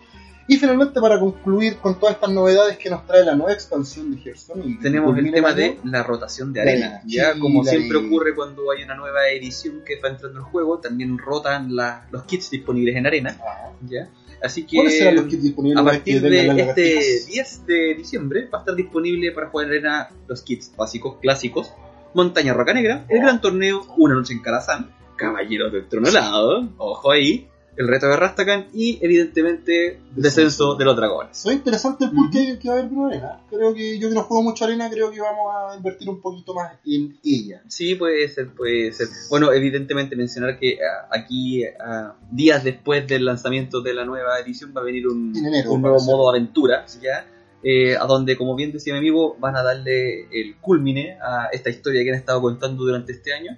Y 0.49 0.55
finalmente 0.55 1.01
para 1.01 1.19
concluir 1.19 1.75
con 1.77 1.99
todas 1.99 2.15
estas 2.15 2.29
novedades 2.31 2.77
que 2.77 2.89
nos 2.89 3.05
trae 3.05 3.25
la 3.25 3.35
nueva 3.35 3.51
expansión 3.51 4.11
de 4.15 4.21
Hearthstone 4.21 4.63
y 4.65 4.79
Tenemos 4.79 5.17
el 5.17 5.29
tema 5.31 5.53
de 5.53 5.77
la 5.83 6.03
rotación 6.03 6.53
de 6.53 6.61
arena. 6.61 7.01
Ya, 7.05 7.33
Sí, 7.33 7.39
como 7.39 7.63
siempre 7.65 7.97
ocurre 7.97 8.33
cuando 8.33 8.71
hay 8.71 8.83
una 8.83 8.95
nueva 8.95 9.27
edición 9.29 9.81
que 9.85 9.99
va 9.99 10.07
entrando 10.09 10.39
al 10.39 10.45
juego, 10.45 10.79
también 10.79 11.17
rotan 11.17 11.75
la- 11.75 12.07
los 12.11 12.23
kits 12.23 12.49
disponibles 12.49 12.95
en 12.95 13.05
arena. 13.05 13.37
Ah, 13.41 13.71
¿ya? 13.89 14.09
Así 14.41 14.65
que. 14.65 14.77
¿Cuáles 14.77 14.97
serán 14.97 15.15
los 15.15 15.25
kits 15.25 15.43
disponibles? 15.43 15.81
A 15.81 15.83
partir 15.83 16.21
de 16.21 16.27
este 16.37 16.47
lagartijas? 16.47 17.25
10 17.27 17.65
de 17.65 17.95
diciembre 17.95 18.47
va 18.53 18.59
a 18.59 18.61
estar 18.61 18.75
disponible 18.75 19.31
para 19.33 19.47
jugar 19.49 19.65
en 19.67 19.71
arena 19.73 20.09
los 20.27 20.41
kits 20.43 20.71
básicos, 20.77 21.17
clásicos, 21.19 21.73
Montaña 22.13 22.53
Roca 22.53 22.73
Negra, 22.73 23.05
el 23.09 23.17
Oh. 23.19 23.21
Gran 23.21 23.41
Torneo, 23.41 23.85
Una 23.97 24.15
Noche 24.15 24.33
en 24.33 24.41
Karazhan, 24.41 24.91
Caballeros 25.17 25.73
del 25.73 25.87
Trono 25.89 26.07
Helado, 26.07 26.69
ojo 26.77 27.11
ahí, 27.11 27.47
el 27.77 27.87
reto 27.87 28.07
de 28.07 28.17
Rastakan 28.17 28.67
y 28.73 28.97
evidentemente 29.01 29.99
descenso 30.15 30.75
de 30.75 30.83
los 30.83 30.95
dragones. 30.95 31.45
Es 31.45 31.53
interesante 31.53 32.05
el 32.05 32.11
pool 32.11 32.29
que, 32.31 32.57
que 32.57 32.69
va 32.69 32.75
a 32.75 32.79
haber 32.79 32.91
arena. 33.05 33.41
Creo 33.49 33.73
que 33.73 33.99
yo 33.99 34.09
que 34.09 34.15
no 34.15 34.23
juego 34.23 34.43
mucho 34.43 34.65
arena, 34.65 34.89
creo 34.89 35.11
que 35.11 35.21
vamos 35.21 35.53
a 35.55 35.77
invertir 35.77 36.09
un 36.09 36.19
poquito 36.19 36.55
más 36.55 36.73
en 36.85 37.17
ella. 37.23 37.61
Sí, 37.67 37.95
puede 37.95 38.27
ser, 38.29 38.47
puede 38.55 38.91
ser. 38.91 39.07
Bueno, 39.29 39.53
evidentemente 39.53 40.15
mencionar 40.15 40.57
que 40.59 40.79
ah, 40.81 41.07
aquí, 41.11 41.63
ah, 41.65 42.15
días 42.31 42.63
después 42.63 43.07
del 43.07 43.25
lanzamiento 43.25 43.81
de 43.81 43.93
la 43.93 44.05
nueva 44.05 44.39
edición, 44.39 44.73
va 44.75 44.81
a 44.81 44.83
venir 44.83 45.07
un, 45.07 45.37
En 45.37 45.45
enero, 45.45 45.71
un 45.71 45.81
nuevo 45.81 45.99
modo 46.01 46.29
aventura, 46.29 46.85
¿ya? 46.99 47.27
Eh, 47.63 47.95
a 47.95 48.05
donde, 48.05 48.37
como 48.37 48.55
bien 48.55 48.71
decía 48.71 48.93
mi 48.93 48.99
amigo, 48.99 49.35
van 49.39 49.55
a 49.55 49.63
darle 49.63 50.27
el 50.31 50.57
culmine 50.61 51.17
a 51.21 51.49
esta 51.51 51.69
historia 51.69 52.03
que 52.03 52.09
han 52.09 52.15
estado 52.15 52.41
contando 52.41 52.83
durante 52.83 53.11
este 53.11 53.33
año. 53.33 53.57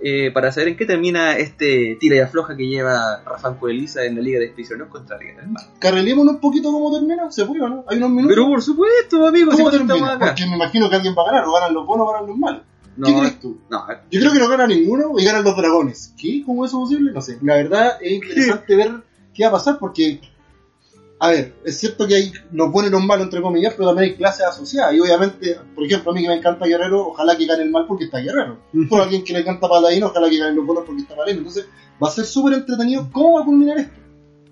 Eh, 0.00 0.30
para 0.30 0.52
saber 0.52 0.68
en 0.68 0.76
qué 0.76 0.84
termina 0.86 1.36
este 1.38 1.96
tira 1.98 2.16
y 2.16 2.18
afloja 2.20 2.56
que 2.56 2.66
lleva 2.66 3.22
Rafael 3.24 3.56
Elisa 3.70 4.04
en 4.04 4.16
la 4.16 4.20
Liga 4.22 4.38
de 4.38 4.48
Prisioneros 4.48 4.90
contra 4.90 5.16
la 5.16 5.22
Liga 5.22 5.40
del 5.40 5.50
Mar. 5.50 5.64
Carrelémonos 5.78 6.34
un 6.34 6.40
poquito 6.40 6.70
cómo 6.70 6.92
termina, 6.92 7.30
se 7.30 7.44
puede, 7.46 7.62
o 7.62 7.68
¿no? 7.68 7.84
Hay 7.88 7.96
unos 7.98 8.10
minutos. 8.10 8.28
Pero 8.34 8.46
por 8.48 8.62
supuesto, 8.62 9.26
amigo, 9.26 9.52
si 9.52 9.56
¿Cómo 9.58 9.68
nosotros 9.70 9.88
termina? 9.88 10.12
acá. 10.14 10.26
Porque 10.26 10.46
me 10.46 10.56
imagino 10.56 10.90
que 10.90 10.96
alguien 10.96 11.14
va 11.16 11.22
a 11.22 11.26
ganar, 11.32 11.44
o 11.48 11.52
ganan 11.52 11.74
los 11.74 11.86
buenos 11.86 12.06
o 12.08 12.12
ganan 12.12 12.26
los 12.28 12.36
malos. 12.38 12.62
¿Qué 13.04 13.12
No, 13.12 13.18
crees 13.20 13.40
tú? 13.40 13.58
no, 13.70 13.84
Yo 14.10 14.20
creo 14.20 14.32
que 14.32 14.38
no 14.38 14.48
gana 14.48 14.66
ninguno 14.66 15.12
y 15.18 15.24
ganan 15.24 15.44
los 15.44 15.56
dragones. 15.56 16.14
¿Qué? 16.20 16.42
¿Cómo 16.46 16.64
es 16.64 16.70
eso 16.70 16.80
posible? 16.80 17.12
No 17.12 17.20
sé. 17.20 17.38
La 17.42 17.56
verdad 17.56 17.98
es 18.00 18.12
interesante 18.12 18.74
ver 18.76 18.90
qué 19.34 19.42
va 19.44 19.48
a 19.48 19.52
pasar 19.52 19.78
porque, 19.78 20.20
a 21.18 21.30
ver, 21.30 21.54
es 21.64 21.78
cierto 21.78 22.06
que 22.06 22.14
hay 22.14 22.32
los 22.52 22.70
buenos 22.70 22.90
y 22.90 22.92
los 22.92 23.02
malos, 23.02 23.24
entre 23.24 23.40
comillas, 23.40 23.72
pero 23.74 23.88
también 23.88 24.10
hay 24.10 24.16
clases 24.16 24.46
asociadas. 24.46 24.94
Y 24.94 25.00
obviamente, 25.00 25.58
por 25.74 25.84
ejemplo, 25.84 26.10
a 26.10 26.14
mí 26.14 26.22
que 26.22 26.28
me 26.28 26.34
encanta 26.34 26.66
Guerrero, 26.66 27.08
ojalá 27.08 27.36
que 27.36 27.46
gane 27.46 27.62
el 27.62 27.70
mal 27.70 27.86
porque 27.86 28.04
está 28.04 28.18
Guerrero. 28.18 28.58
Por 28.88 29.00
alguien 29.00 29.24
que 29.24 29.32
le 29.32 29.40
encanta 29.40 29.68
Paladino, 29.68 30.08
ojalá 30.08 30.28
que 30.28 30.38
gane 30.38 30.54
los 30.54 30.66
buenos 30.66 30.84
porque 30.84 31.02
está 31.02 31.16
Paladino. 31.16 31.38
Entonces, 31.38 31.66
va 32.02 32.08
a 32.08 32.12
ser 32.12 32.26
súper 32.26 32.54
entretenido 32.54 33.08
cómo 33.10 33.34
va 33.34 33.42
a 33.42 33.44
culminar 33.44 33.78
esto. 33.78 34.05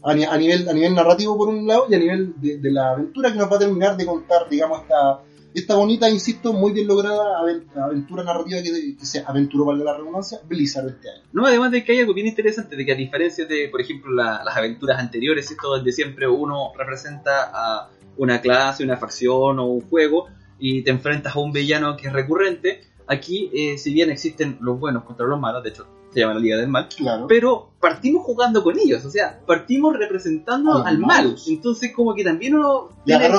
A, 0.04 0.14
ni- 0.14 0.24
a 0.24 0.36
nivel, 0.36 0.68
a 0.68 0.72
nivel 0.72 0.94
narrativo 0.94 1.36
por 1.36 1.48
un 1.48 1.66
lado 1.66 1.86
y 1.88 1.94
a 1.94 1.98
nivel 1.98 2.34
de, 2.40 2.70
la 2.70 2.90
aventura 2.90 3.32
que 3.32 3.38
nos 3.38 3.50
va 3.50 3.56
a 3.56 3.58
terminar 3.60 3.96
de 3.96 4.04
contar, 4.04 4.48
digamos, 4.50 4.82
esta, 4.82 5.22
esta 5.54 5.76
bonita, 5.76 6.10
insisto, 6.10 6.52
muy 6.52 6.72
bien 6.72 6.86
lograda 6.86 7.38
aven- 7.40 7.64
aventura 7.76 8.22
narrativa 8.22 8.60
que, 8.62 8.96
que 8.96 9.06
se 9.06 9.24
aventuró, 9.26 9.64
valga 9.66 9.84
la 9.84 9.96
redundancia, 9.96 10.40
Blizzard 10.46 10.88
este 10.88 11.08
año. 11.10 11.22
No, 11.32 11.46
además 11.46 11.70
de 11.70 11.84
que 11.84 11.92
hay 11.92 12.00
algo 12.00 12.12
bien 12.12 12.26
interesante, 12.26 12.76
de 12.76 12.84
que 12.84 12.92
a 12.92 12.96
diferencia 12.96 13.46
de, 13.46 13.68
por 13.70 13.80
ejemplo, 13.80 14.12
la- 14.12 14.42
las 14.44 14.56
aventuras 14.56 14.98
anteriores, 14.98 15.50
esto 15.50 15.68
donde 15.68 15.90
siempre 15.92 16.28
uno 16.28 16.72
representa 16.76 17.50
a 17.54 17.88
una 18.18 18.40
clase, 18.40 18.84
una 18.84 18.96
facción 18.98 19.58
o 19.58 19.64
un 19.66 19.80
juego 19.88 20.26
y 20.58 20.82
te 20.82 20.90
enfrentas 20.90 21.34
a 21.34 21.38
un 21.40 21.50
villano 21.52 21.96
que 21.96 22.08
es 22.08 22.12
recurrente, 22.12 22.82
aquí, 23.06 23.50
eh, 23.54 23.78
si 23.78 23.92
bien 23.94 24.10
existen 24.10 24.58
los 24.60 24.78
buenos 24.78 25.04
contra 25.04 25.26
los 25.26 25.40
malos, 25.40 25.62
de 25.62 25.70
hecho 25.70 25.86
se 26.14 26.20
llama 26.20 26.34
la 26.34 26.40
Liga 26.40 26.56
del 26.56 26.68
Mal, 26.68 26.88
Claro. 26.96 27.26
pero 27.28 27.70
partimos 27.80 28.22
jugando 28.24 28.62
con 28.62 28.78
ellos, 28.78 29.04
o 29.04 29.10
sea, 29.10 29.40
partimos 29.46 29.94
representando 29.98 30.72
A 30.72 30.88
al 30.88 30.98
mal. 30.98 31.24
malos. 31.26 31.46
Entonces, 31.48 31.92
como 31.94 32.14
que 32.14 32.24
también 32.24 32.54
uno 32.54 32.88
tiene 33.04 33.26
esta, 33.26 33.38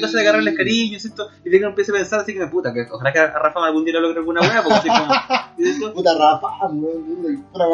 cosa 0.00 0.16
de 0.18 0.20
agarrarles 0.22 0.56
cariño, 0.56 0.98
¿cierto? 0.98 1.28
Y 1.44 1.50
de 1.50 1.58
que 1.58 1.58
uno 1.58 1.68
empieza 1.70 1.92
a 1.92 1.96
pensar 1.96 2.20
así 2.20 2.32
que 2.32 2.40
me 2.40 2.46
puta, 2.46 2.72
que 2.72 2.86
ojalá 2.90 3.12
que 3.12 3.18
a 3.18 3.26
Rafa 3.38 3.66
algún 3.66 3.84
día 3.84 3.94
le 3.94 4.00
logre 4.00 4.20
alguna 4.20 4.40
hueá, 4.40 4.62
porque 4.62 4.78
así 4.78 4.88
como. 4.88 5.14
Puta 5.94 6.10
Rafa, 6.18 6.48
con 6.60 6.80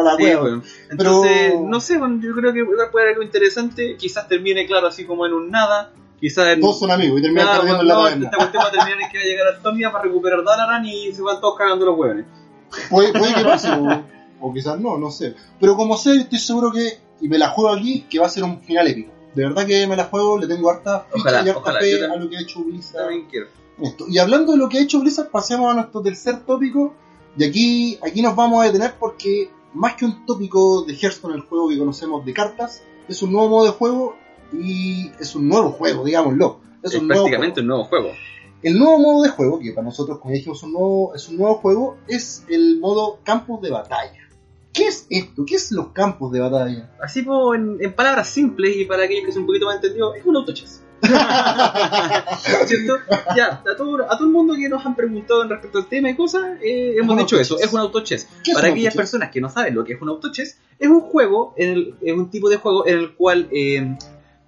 la 0.04 0.16
Sí, 0.16 0.22
hueá. 0.24 0.42
weón. 0.42 0.62
Entonces, 0.90 1.32
Pero- 1.52 1.60
no 1.68 1.80
sé, 1.80 1.98
bueno, 1.98 2.20
yo 2.22 2.32
creo 2.34 2.52
que 2.52 2.64
puede 2.64 3.04
haber 3.04 3.08
algo 3.14 3.22
interesante. 3.22 3.96
Quizás 3.96 4.26
termine, 4.28 4.66
claro, 4.66 4.86
así 4.88 5.04
como 5.04 5.26
en 5.26 5.32
un 5.34 5.50
nada. 5.50 5.90
Quizás 6.20 6.48
en. 6.54 6.60
Todos 6.60 6.78
son 6.78 6.90
amigos 6.90 7.18
y 7.18 7.22
terminan 7.22 7.46
perdiendo 7.48 7.78
bueno, 7.78 7.82
en 7.82 7.88
la 7.88 7.94
no, 7.94 8.02
taberna. 8.04 8.24
esta 8.26 8.36
cuestión 8.36 8.62
va 8.64 8.68
a 8.68 8.70
terminar 8.70 8.98
en 9.02 9.10
que 9.10 9.18
va 9.18 9.22
a 9.24 9.26
llegar 9.26 9.46
Artonia 9.48 9.90
para 9.92 10.04
recuperar 10.04 10.44
Dalaran 10.44 10.84
y 10.86 11.12
se 11.12 11.20
van 11.22 11.40
todos 11.40 11.58
cagando 11.58 11.84
los 11.86 11.98
hueones. 11.98 12.26
Puede, 12.88 13.12
puede 13.12 13.34
que 13.34 13.44
pase, 13.44 13.68
o, 14.42 14.52
quizás 14.52 14.78
no, 14.78 14.98
no 14.98 15.10
sé. 15.10 15.34
Pero 15.60 15.76
como 15.76 15.96
sé, 15.96 16.16
estoy 16.16 16.38
seguro 16.38 16.72
que, 16.72 16.98
y 17.20 17.28
me 17.28 17.38
la 17.38 17.48
juego 17.48 17.70
aquí, 17.70 18.02
que 18.10 18.18
va 18.18 18.26
a 18.26 18.30
ser 18.30 18.44
un 18.44 18.60
final 18.60 18.88
épico. 18.88 19.12
De 19.34 19.44
verdad 19.44 19.66
que 19.66 19.86
me 19.86 19.96
la 19.96 20.04
juego, 20.04 20.38
le 20.38 20.46
tengo 20.46 20.70
harta 20.70 21.06
ficha 21.10 21.18
Ojalá, 21.20 21.36
y 21.38 21.48
harta 21.48 21.60
ojalá, 21.60 21.80
fe 21.80 22.04
a 22.04 22.16
lo 22.16 22.28
que 22.28 22.36
ha 22.36 22.40
hecho 22.40 22.62
Blizzard. 22.62 23.10
Esto. 23.80 24.04
Y 24.08 24.18
hablando 24.18 24.52
de 24.52 24.58
lo 24.58 24.68
que 24.68 24.78
ha 24.78 24.82
hecho 24.82 25.00
Blizzard, 25.00 25.30
pasemos 25.30 25.70
a 25.70 25.74
nuestro 25.74 26.02
tercer 26.02 26.44
tópico. 26.44 26.94
Y 27.36 27.44
aquí, 27.44 27.98
aquí 28.02 28.20
nos 28.20 28.36
vamos 28.36 28.62
a 28.62 28.66
detener 28.66 28.94
porque, 28.98 29.50
más 29.72 29.94
que 29.94 30.04
un 30.04 30.26
tópico 30.26 30.82
de 30.82 30.94
Hearthstone, 30.94 31.34
el 31.34 31.42
juego 31.42 31.68
que 31.70 31.78
conocemos 31.78 32.24
de 32.26 32.34
cartas, 32.34 32.82
es 33.08 33.22
un 33.22 33.32
nuevo 33.32 33.48
modo 33.48 33.64
de 33.64 33.70
juego 33.70 34.16
y 34.52 35.10
es 35.18 35.34
un 35.34 35.48
nuevo 35.48 35.70
juego, 35.70 36.04
digámoslo. 36.04 36.60
Es, 36.82 36.92
Es, 36.92 37.00
un 37.00 37.08
nuevo 37.08 37.24
prácticamente 37.24 37.60
juego. 37.60 37.62
un 37.62 37.68
nuevo 37.68 37.84
juego. 37.84 38.08
El 38.62 38.78
nuevo 38.78 38.98
modo 38.98 39.22
de 39.22 39.28
juego, 39.30 39.58
que 39.58 39.72
para 39.72 39.86
nosotros, 39.86 40.18
como 40.18 40.32
ya 40.32 40.36
dijimos, 40.36 40.58
es 40.58 40.64
un 40.64 40.72
nuevo, 40.72 41.14
es 41.14 41.28
un 41.28 41.36
nuevo 41.36 41.54
juego, 41.56 41.96
es 42.06 42.44
el 42.48 42.78
modo 42.78 43.18
campos 43.24 43.60
de 43.60 43.70
batalla. 43.70 44.20
¿Qué 44.72 44.86
es 44.86 45.06
esto? 45.10 45.44
¿Qué 45.46 45.54
es 45.56 45.70
los 45.72 45.88
campos 45.88 46.32
de 46.32 46.40
batalla? 46.40 46.90
Así 47.02 47.24
como 47.24 47.54
en, 47.54 47.76
en 47.80 47.92
palabras 47.92 48.28
simples 48.28 48.76
y 48.76 48.84
para 48.86 49.04
aquellos 49.04 49.26
que 49.26 49.32
son 49.32 49.42
un 49.42 49.46
poquito 49.48 49.66
más 49.66 49.76
entendidos, 49.76 50.16
es 50.16 50.24
un 50.24 50.36
autochess. 50.36 50.82
¿Cierto? 52.66 52.96
Ya, 53.36 53.62
a 53.70 53.76
todo, 53.76 54.04
a 54.04 54.16
todo 54.16 54.24
el 54.26 54.32
mundo 54.32 54.54
que 54.54 54.68
nos 54.68 54.84
han 54.86 54.94
preguntado 54.94 55.42
en 55.42 55.50
respecto 55.50 55.78
al 55.78 55.86
tema 55.88 56.10
y 56.10 56.16
cosas, 56.16 56.58
eh, 56.62 56.94
hemos 56.96 57.16
dicho 57.18 57.38
eso, 57.38 57.58
es 57.58 57.72
un 57.72 57.80
autochess. 57.80 58.28
¿Qué 58.44 58.52
es 58.52 58.56
Para 58.56 58.68
un 58.68 58.72
aquellas 58.74 58.94
personas 58.94 59.30
que 59.30 59.40
no 59.40 59.48
saben 59.48 59.74
lo 59.74 59.84
que 59.84 59.94
es 59.94 60.00
un 60.02 60.08
autochess, 60.08 60.58
es 60.78 60.88
un 60.88 61.00
juego, 61.00 61.54
en 61.56 61.70
el- 61.70 61.94
es 62.00 62.12
un 62.14 62.30
tipo 62.30 62.48
de 62.48 62.56
juego 62.56 62.86
en 62.86 62.98
el 62.98 63.14
cual 63.14 63.48
eh, 63.52 63.96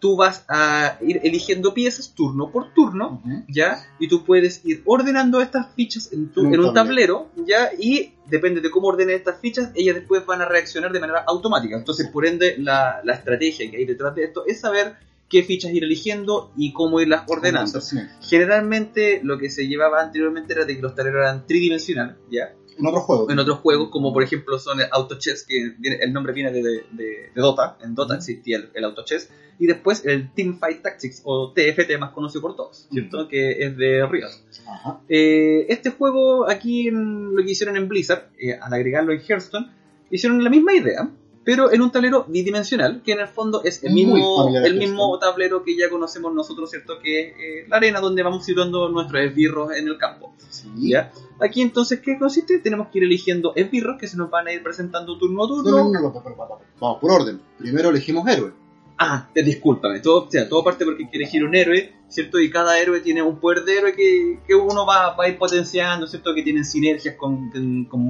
tú 0.00 0.16
vas 0.16 0.44
a 0.48 0.98
ir 1.00 1.20
eligiendo 1.24 1.72
piezas 1.72 2.12
turno 2.14 2.50
por 2.50 2.74
turno. 2.74 3.22
¿ya? 3.48 3.78
Y 3.98 4.08
tú 4.08 4.24
puedes 4.24 4.64
ir 4.64 4.82
ordenando 4.84 5.40
estas 5.40 5.72
fichas 5.74 6.12
en, 6.12 6.28
tu- 6.30 6.40
En 6.40 6.46
un 6.48 6.54
en 6.54 6.60
un 6.60 6.74
tablero, 6.74 7.28
¿ya? 7.46 7.70
Y 7.78 8.12
depende 8.26 8.60
de 8.60 8.70
cómo 8.70 8.88
ordenes 8.88 9.16
estas 9.16 9.40
fichas, 9.40 9.70
ellas 9.74 9.94
después 9.94 10.26
van 10.26 10.42
a 10.42 10.44
reaccionar 10.46 10.92
de 10.92 11.00
manera 11.00 11.24
automática. 11.26 11.76
Entonces, 11.76 12.08
por 12.08 12.26
ende, 12.26 12.56
la, 12.58 13.00
la 13.04 13.14
estrategia 13.14 13.70
que 13.70 13.76
hay 13.78 13.84
detrás 13.86 14.14
de 14.14 14.24
esto 14.24 14.44
es 14.46 14.60
saber 14.60 14.96
qué 15.28 15.42
fichas 15.42 15.72
ir 15.72 15.82
eligiendo 15.84 16.52
y 16.56 16.72
cómo 16.72 17.00
irlas 17.00 17.22
ordenando. 17.26 17.80
Sí. 17.80 17.96
Generalmente, 18.20 19.20
lo 19.22 19.38
que 19.38 19.48
se 19.48 19.66
llevaba 19.66 20.02
anteriormente 20.02 20.52
era 20.52 20.64
de 20.64 20.76
que 20.76 20.82
los 20.82 20.94
tableros 20.94 21.20
eran 21.22 21.46
tridimensionales, 21.46 22.16
¿ya? 22.30 22.52
En 22.78 22.86
otros 22.86 23.04
juegos. 23.04 23.30
En 23.30 23.38
otros 23.38 23.58
juegos, 23.58 23.88
como 23.90 24.12
por 24.12 24.22
ejemplo 24.22 24.58
son 24.58 24.80
el 24.80 24.86
Auto 24.90 25.18
Chess, 25.18 25.44
que 25.48 25.74
viene- 25.78 25.98
el 26.02 26.12
nombre 26.12 26.32
viene 26.32 26.50
de, 26.52 26.62
de- 26.62 26.84
de- 26.92 27.30
de 27.34 27.40
Dota. 27.40 27.76
En 27.82 27.94
Dota 27.94 28.16
existía 28.16 28.56
el, 28.58 28.70
el 28.74 28.84
Auto 28.84 29.04
Chess. 29.04 29.30
Y 29.58 29.66
después 29.66 30.04
el 30.04 30.32
Team 30.34 30.58
Fight 30.58 30.82
Tactics, 30.82 31.22
o 31.24 31.52
TFT 31.52 31.96
más 32.00 32.10
conocido 32.10 32.42
por 32.42 32.56
todos, 32.56 32.88
¿cierto? 32.90 33.28
Que 33.28 33.64
es 33.64 33.76
de 33.76 34.04
Riot. 34.04 34.28
Ajá. 34.66 35.00
Eh, 35.08 35.66
este 35.68 35.90
juego, 35.90 36.50
aquí 36.50 36.88
en- 36.88 37.36
lo 37.36 37.44
que 37.44 37.52
hicieron 37.52 37.76
en 37.76 37.86
Blizzard, 37.88 38.30
eh, 38.38 38.58
al 38.60 38.72
agregarlo 38.74 39.12
en 39.12 39.20
Hearthstone, 39.20 39.70
hicieron 40.10 40.42
la 40.42 40.50
misma 40.50 40.74
idea, 40.74 41.08
pero 41.44 41.72
en 41.72 41.82
un 41.82 41.90
tablero 41.90 42.24
bidimensional, 42.28 43.02
que 43.02 43.12
en 43.12 43.20
el 43.20 43.28
fondo 43.28 43.62
es 43.64 43.82
el 43.84 43.92
Muy 43.92 44.06
mismo, 44.06 44.50
el 44.56 44.76
mismo 44.76 45.18
tablero 45.18 45.62
que 45.62 45.76
ya 45.76 45.90
conocemos 45.90 46.32
nosotros, 46.34 46.70
¿cierto? 46.70 46.94
Que 47.02 47.20
es 47.20 47.34
eh, 47.38 47.66
la 47.68 47.76
arena 47.76 48.00
donde 48.00 48.22
vamos 48.22 48.44
situando 48.44 48.88
nuestros 48.88 49.22
esbirros 49.22 49.72
en 49.76 49.88
el 49.88 49.98
campo. 49.98 50.34
Sí. 50.48 50.68
¿ya? 50.76 51.12
Aquí 51.40 51.60
entonces, 51.60 52.00
¿qué 52.00 52.18
consiste? 52.18 52.58
Tenemos 52.58 52.88
que 52.88 52.98
ir 52.98 53.04
eligiendo 53.04 53.52
esbirros 53.54 53.98
que 54.00 54.06
se 54.08 54.16
nos 54.16 54.30
van 54.30 54.46
a 54.46 54.52
ir 54.52 54.62
presentando 54.62 55.18
turno 55.18 55.44
a 55.44 55.48
No, 55.48 55.54
turno. 55.62 55.70
no, 55.70 55.84
no, 55.84 56.00
no, 56.00 56.12
pero, 56.12 56.22
pero, 56.24 56.36
pero, 56.36 56.60
Vamos 56.80 56.98
por 57.00 57.10
orden. 57.12 57.40
Primero 57.58 57.90
elegimos 57.90 58.26
héroe. 58.28 58.52
Ah, 58.96 59.28
te- 59.34 59.42
discúlpame, 59.42 59.98
todo, 60.00 60.26
o 60.26 60.30
sea, 60.30 60.48
todo 60.48 60.62
parte 60.62 60.84
porque 60.84 61.08
que 61.10 61.16
elegir 61.16 61.42
un 61.44 61.54
héroe, 61.56 61.92
¿cierto? 62.08 62.38
Y 62.38 62.48
cada 62.48 62.78
héroe 62.78 63.00
tiene 63.00 63.22
un 63.22 63.40
poder 63.40 63.64
de 63.64 63.76
héroe 63.78 63.92
que, 63.92 64.38
que 64.46 64.54
uno 64.54 64.86
va, 64.86 65.16
va 65.16 65.24
a 65.24 65.28
ir 65.28 65.36
potenciando, 65.36 66.06
¿cierto? 66.06 66.32
Que 66.32 66.42
tienen 66.44 66.64
sinergias 66.64 67.16
con, 67.16 67.50
con, 67.50 67.84
con 67.86 68.06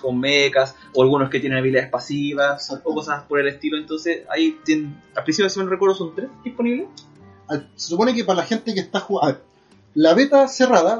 con 0.00 0.18
mechas, 0.18 0.74
o 0.92 1.02
algunos 1.02 1.30
que 1.30 1.38
tienen 1.38 1.58
habilidades 1.58 1.88
pasivas, 1.88 2.62
Exacto. 2.68 2.90
o 2.90 2.94
cosas 2.94 3.22
por 3.28 3.38
el 3.38 3.46
estilo. 3.46 3.76
Entonces, 3.78 4.22
ahí, 4.28 4.58
tienen, 4.64 5.00
al 5.14 5.22
principio, 5.22 5.48
si 5.48 5.60
no 5.60 5.66
recuerdo, 5.66 5.94
son 5.94 6.14
tres 6.16 6.28
disponibles. 6.42 6.88
Al- 7.46 7.70
Se 7.76 7.90
supone 7.90 8.12
que 8.12 8.24
para 8.24 8.38
la 8.38 8.44
gente 8.46 8.74
que 8.74 8.80
está 8.80 8.98
jugando. 9.00 9.28
A 9.28 9.32
ver, 9.34 9.42
la 9.94 10.14
beta 10.14 10.48
cerrada, 10.48 10.98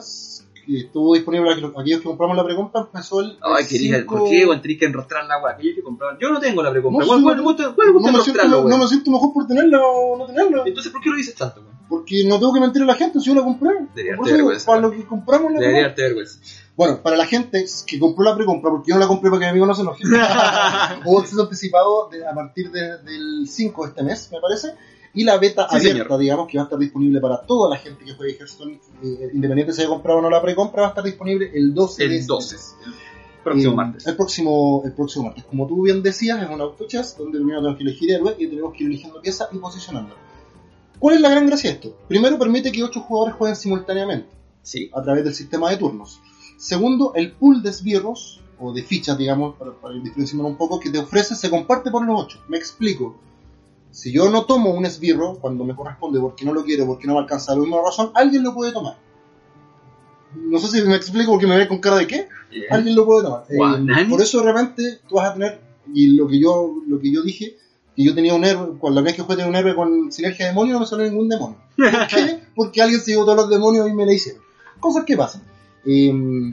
que 0.64 0.78
estuvo 0.78 1.14
disponible 1.14 1.50
a 1.50 1.52
aquellos- 1.54 2.00
que 2.00 2.04
compramos 2.08 2.36
la 2.36 2.44
precompra, 2.44 2.80
empezó 2.82 3.20
el. 3.20 3.38
Ay, 3.42 3.66
quería, 3.66 3.98
cinco- 4.00 4.18
¿por 4.18 4.30
qué? 4.30 4.46
Bueno, 4.46 4.60
tenés 4.62 4.78
que 4.78 4.84
enrostrar 4.86 5.26
la 5.26 5.34
agua. 5.34 5.50
Aquellos 5.52 5.74
que 5.76 5.82
compraban. 5.82 6.18
Yo 6.20 6.30
no 6.30 6.40
tengo 6.40 6.62
la 6.62 6.70
precompra. 6.70 7.00
No, 7.04 7.06
¿Cuál, 7.06 7.20
no- 7.20 7.26
cuál, 7.26 7.42
cuál, 7.56 7.74
cuál 7.74 7.92
gusta 7.92 8.10
no, 8.12 8.18
me 8.18 8.24
siento, 8.24 8.48
no 8.48 8.62
güey? 8.62 8.78
me 8.78 8.86
siento 8.88 9.10
mejor 9.10 9.32
por 9.32 9.46
tenerla 9.46 9.78
o 9.86 10.16
no 10.18 10.26
tenerla. 10.26 10.62
Entonces, 10.66 10.92
¿por 10.92 11.00
qué 11.02 11.10
lo 11.10 11.16
dices 11.16 11.34
tanto? 11.34 11.62
Porque 11.88 12.24
no 12.26 12.38
tengo 12.38 12.52
que 12.54 12.60
mentir 12.60 12.82
a 12.82 12.86
la 12.86 12.94
gente 12.94 13.20
si 13.20 13.26
yo 13.26 13.34
la 13.34 13.42
compré. 13.44 13.70
Debería 13.94 14.16
darte 14.16 14.32
vergüenza, 14.32 14.66
para 14.66 14.80
lo 14.80 14.90
que 14.90 15.04
compramos 15.04 15.52
la 15.52 15.60
Debería 15.60 15.82
darte 15.82 16.02
vergüenza. 16.02 16.38
Bueno, 16.76 17.00
para 17.02 17.16
la 17.16 17.26
gente 17.26 17.64
que 17.86 17.98
compró 18.00 18.24
la 18.24 18.34
precompra, 18.34 18.70
porque 18.70 18.88
yo 18.90 18.94
no 18.96 19.00
la 19.00 19.06
compré 19.06 19.30
para 19.30 19.38
que 19.40 19.44
mi 19.46 19.50
amigo 19.50 19.66
no 19.66 19.74
se 19.74 19.82
enoje. 19.82 20.02
Hubo 21.04 21.20
acceso 21.20 21.42
anticipado 21.42 22.08
de- 22.10 22.26
a 22.26 22.34
partir 22.34 22.70
de- 22.72 22.98
del 22.98 23.46
5 23.46 23.82
de 23.84 23.88
este 23.90 24.02
mes, 24.02 24.28
me 24.32 24.40
parece. 24.40 24.74
Y 25.14 25.22
la 25.24 25.38
beta 25.38 25.68
Sí, 25.70 25.76
abierta, 25.76 26.04
señor. 26.04 26.20
digamos, 26.20 26.48
que 26.48 26.58
va 26.58 26.64
a 26.64 26.66
estar 26.66 26.78
disponible 26.78 27.20
para 27.20 27.40
toda 27.42 27.70
la 27.70 27.76
gente 27.76 28.04
que 28.04 28.14
juegue 28.14 28.36
Hearthstone, 28.36 28.80
eh, 29.02 29.30
independiente 29.32 29.72
si 29.72 29.80
haya 29.82 29.90
comprado 29.90 30.18
o 30.18 30.22
no 30.22 30.28
la 30.30 30.42
precompra, 30.42 30.82
va 30.82 30.86
a 30.88 30.90
estar 30.90 31.04
disponible 31.04 31.50
el 31.54 31.72
12 31.72 32.02
de 32.02 32.06
El 32.06 32.12
este 32.20 32.26
12. 32.26 32.54
mes. 32.56 32.74
El 32.84 33.42
próximo 33.44 33.72
Eh, 33.72 33.76
martes. 33.76 34.06
El 34.06 34.16
próximo, 34.16 34.82
el 34.84 34.92
próximo 34.92 35.24
martes. 35.26 35.44
Como 35.44 35.66
tú 35.68 35.82
bien 35.82 36.02
decías, 36.02 36.42
es 36.42 36.48
un 36.50 36.60
auto 36.60 36.86
chess 36.88 37.16
donde 37.16 37.38
primero 37.38 37.60
tenemos 37.60 37.76
que 37.78 37.84
elegir 37.84 38.10
héroe 38.10 38.34
y 38.38 38.46
tenemos 38.48 38.72
que 38.72 38.84
ir 38.84 38.90
eligiendo 38.90 39.20
piezas 39.20 39.48
y 39.52 39.58
posicionándolas. 39.58 40.18
¿Cuál 40.98 41.16
es 41.16 41.20
la 41.20 41.28
gran 41.30 41.46
gracia 41.46 41.70
de 41.70 41.76
esto? 41.76 41.96
Primero, 42.08 42.38
permite 42.38 42.72
que 42.72 42.82
8 42.82 43.00
jugadores 43.00 43.34
jueguen 43.36 43.56
simultáneamente 43.56 44.28
Sí. 44.62 44.90
a 44.94 45.02
través 45.02 45.24
del 45.24 45.34
sistema 45.34 45.70
de 45.70 45.76
turnos. 45.76 46.20
Segundo, 46.56 47.12
el 47.14 47.32
pool 47.32 47.62
de 47.62 47.70
esbirros 47.70 48.40
o 48.58 48.72
de 48.72 48.82
fichas, 48.82 49.18
digamos, 49.18 49.56
para, 49.56 49.72
para 49.72 49.94
ir 49.94 50.02
diferenciando 50.02 50.46
un 50.48 50.56
poco, 50.56 50.80
que 50.80 50.88
te 50.90 50.98
ofrece 50.98 51.34
se 51.34 51.50
comparte 51.50 51.90
por 51.90 52.04
los 52.06 52.18
8. 52.20 52.38
Me 52.48 52.56
explico. 52.56 53.16
Si 53.94 54.12
yo 54.12 54.28
no 54.28 54.44
tomo 54.44 54.74
un 54.74 54.84
esbirro 54.84 55.38
cuando 55.40 55.64
me 55.64 55.76
corresponde 55.76 56.18
porque 56.18 56.44
no 56.44 56.52
lo 56.52 56.64
quiero, 56.64 56.84
porque 56.84 57.06
no 57.06 57.14
me 57.14 57.20
alcanza 57.20 57.54
la 57.54 57.60
misma 57.60 57.78
razón, 57.80 58.10
alguien 58.14 58.42
lo 58.42 58.52
puede 58.52 58.72
tomar. 58.72 58.96
No 60.34 60.58
sé 60.58 60.66
si 60.66 60.86
me 60.86 60.96
explico 60.96 61.30
porque 61.30 61.46
me 61.46 61.56
ve 61.56 61.68
con 61.68 61.78
cara 61.78 61.96
de 61.96 62.08
qué. 62.08 62.26
Alguien 62.70 62.96
lo 62.96 63.06
puede 63.06 63.22
tomar. 63.22 63.44
Eh, 63.48 63.56
Guau, 63.56 63.86
por 64.10 64.20
eso 64.20 64.40
de 64.40 64.52
repente 64.52 64.98
tú 65.08 65.14
vas 65.14 65.30
a 65.30 65.34
tener, 65.34 65.60
y 65.94 66.08
lo 66.08 66.26
que 66.26 66.40
yo, 66.40 66.74
lo 66.88 66.98
que 66.98 67.12
yo 67.12 67.22
dije, 67.22 67.56
que 67.94 68.04
yo 68.04 68.16
tenía 68.16 68.34
un 68.34 68.44
héroe, 68.44 68.76
cuando 68.80 69.00
la 69.00 69.04
vez 69.04 69.14
que 69.14 69.22
jugué 69.22 69.36
tenía 69.36 69.50
un 69.50 69.56
héroe 69.56 69.76
con 69.76 70.10
sinergia 70.10 70.46
de 70.46 70.50
demonio, 70.50 70.74
no 70.74 70.80
me 70.80 70.86
salió 70.86 71.08
ningún 71.08 71.28
demonio. 71.28 71.58
¿Por 71.76 72.06
qué? 72.08 72.40
Porque 72.56 72.82
alguien 72.82 73.00
se 73.00 73.12
llevó 73.12 73.24
todos 73.24 73.36
los 73.36 73.48
demonios 73.48 73.88
y 73.88 73.92
me 73.92 74.06
la 74.06 74.12
hicieron. 74.12 74.42
Cosas 74.80 75.04
que 75.04 75.16
pasan. 75.16 75.42
Eh, 75.86 76.12
mm, 76.12 76.52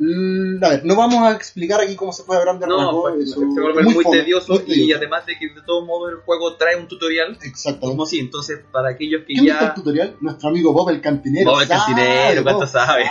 a 0.00 0.68
ver, 0.70 0.84
no 0.84 0.94
vamos 0.96 1.22
a 1.24 1.32
explicar 1.34 1.80
aquí 1.80 1.96
cómo 1.96 2.12
se 2.12 2.22
puede 2.24 2.40
agrandar 2.40 2.68
No, 2.68 3.02
pues, 3.02 3.30
se 3.32 3.38
vuelve 3.38 3.82
muy, 3.82 4.04
fome, 4.04 4.18
tedioso, 4.18 4.52
muy 4.52 4.62
y 4.62 4.66
tedioso. 4.66 4.96
además 4.98 5.26
de 5.26 5.38
que 5.38 5.48
de 5.48 5.62
todo 5.66 5.84
modo 5.84 6.08
el 6.08 6.16
juego 6.18 6.54
trae 6.56 6.76
un 6.76 6.86
tutorial, 6.86 7.36
Exactamente. 7.42 7.86
como 7.96 8.06
si, 8.06 8.20
entonces 8.20 8.60
para 8.70 8.90
aquellos 8.90 9.22
que 9.22 9.34
¿Quién 9.34 9.46
hizo 9.46 9.54
el 9.54 9.60
ya... 9.60 9.74
tutorial? 9.74 10.16
Nuestro 10.20 10.48
amigo 10.50 10.72
Bob 10.72 10.90
el 10.90 11.00
Cantinero. 11.00 11.50
Bob 11.50 11.60
el 11.62 11.66
sabe, 11.68 11.80
Cantinero, 11.94 12.42
¿cuánto 12.44 12.66
sabe? 12.66 13.04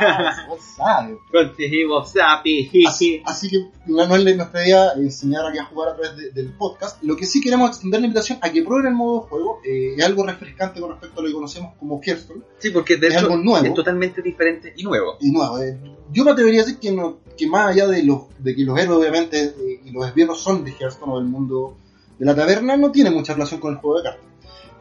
Bob 0.48 0.60
sabe. 0.78 1.18
Conseguimos 1.32 2.12
Sapi, 2.12 2.72
Así, 2.88 3.22
así 3.26 3.50
que 3.50 3.58
no, 3.88 4.06
no 4.08 4.16
es 4.16 4.36
nuestra 4.38 4.66
idea 4.66 4.92
enseñar 4.96 5.46
a 5.46 5.52
que 5.52 5.60
a 5.60 5.66
jugar 5.66 5.90
a 5.90 5.96
través 5.96 6.16
de- 6.18 6.32
del 6.32 6.54
podcast. 6.54 7.02
Lo 7.04 7.16
que 7.16 7.26
sí 7.26 7.42
queremos 7.42 7.70
extender 7.70 8.00
la 8.02 8.08
invitación 8.08 8.40
a 8.42 8.50
que 8.52 8.64
prueben 8.64 8.88
el 8.92 8.96
modo 8.96 9.22
de 9.24 9.28
juego. 9.30 9.60
eh, 9.66 9.96
es 9.98 10.04
algo 10.06 10.26
refrescante 10.26 10.80
con 10.80 10.92
respecto 10.92 11.20
a 11.20 11.24
lo 11.24 11.28
que 11.30 11.34
conocemos 11.34 11.74
como 11.80 12.00
Hearthstone. 12.02 12.42
Sí, 12.60 12.70
porque 12.72 12.98
de 12.98 13.08
Es 13.08 13.14
hecho 13.16 13.24
algo 13.26 13.38
nuevo. 13.38 13.66
es 13.66 13.74
totalmente 13.74 14.22
diferente 14.22 14.74
y 14.76 14.84
nuevo. 14.84 15.18
Y 15.20 15.32
nuevo. 15.32 15.60
eh, 15.62 15.78
yo 16.12 16.24
me 16.24 16.32
atrevería 16.32 16.62
a 16.62 16.66
decir 16.66 16.77
que, 16.78 16.92
no- 16.92 17.18
que 17.38 17.48
más 17.48 17.72
allá 17.72 17.88
de, 17.88 18.04
los, 18.04 18.24
de 18.40 18.56
que 18.56 18.64
los 18.64 18.78
héroes, 18.80 19.00
obviamente, 19.00 19.54
y 19.86 19.92
los 19.92 20.08
esbirros 20.08 20.40
son 20.42 20.64
de 20.64 20.72
Hearthstone 20.72 21.12
o 21.14 21.20
del 21.20 21.28
mundo 21.28 21.78
de 22.18 22.26
la 22.26 22.36
taberna, 22.36 22.78
no 22.78 22.92
tiene 22.92 23.12
mucha 23.12 23.34
relación 23.34 23.60
con 23.60 23.74
el 23.74 23.80
juego 23.80 23.98
de 23.98 24.04
cartas. 24.04 24.24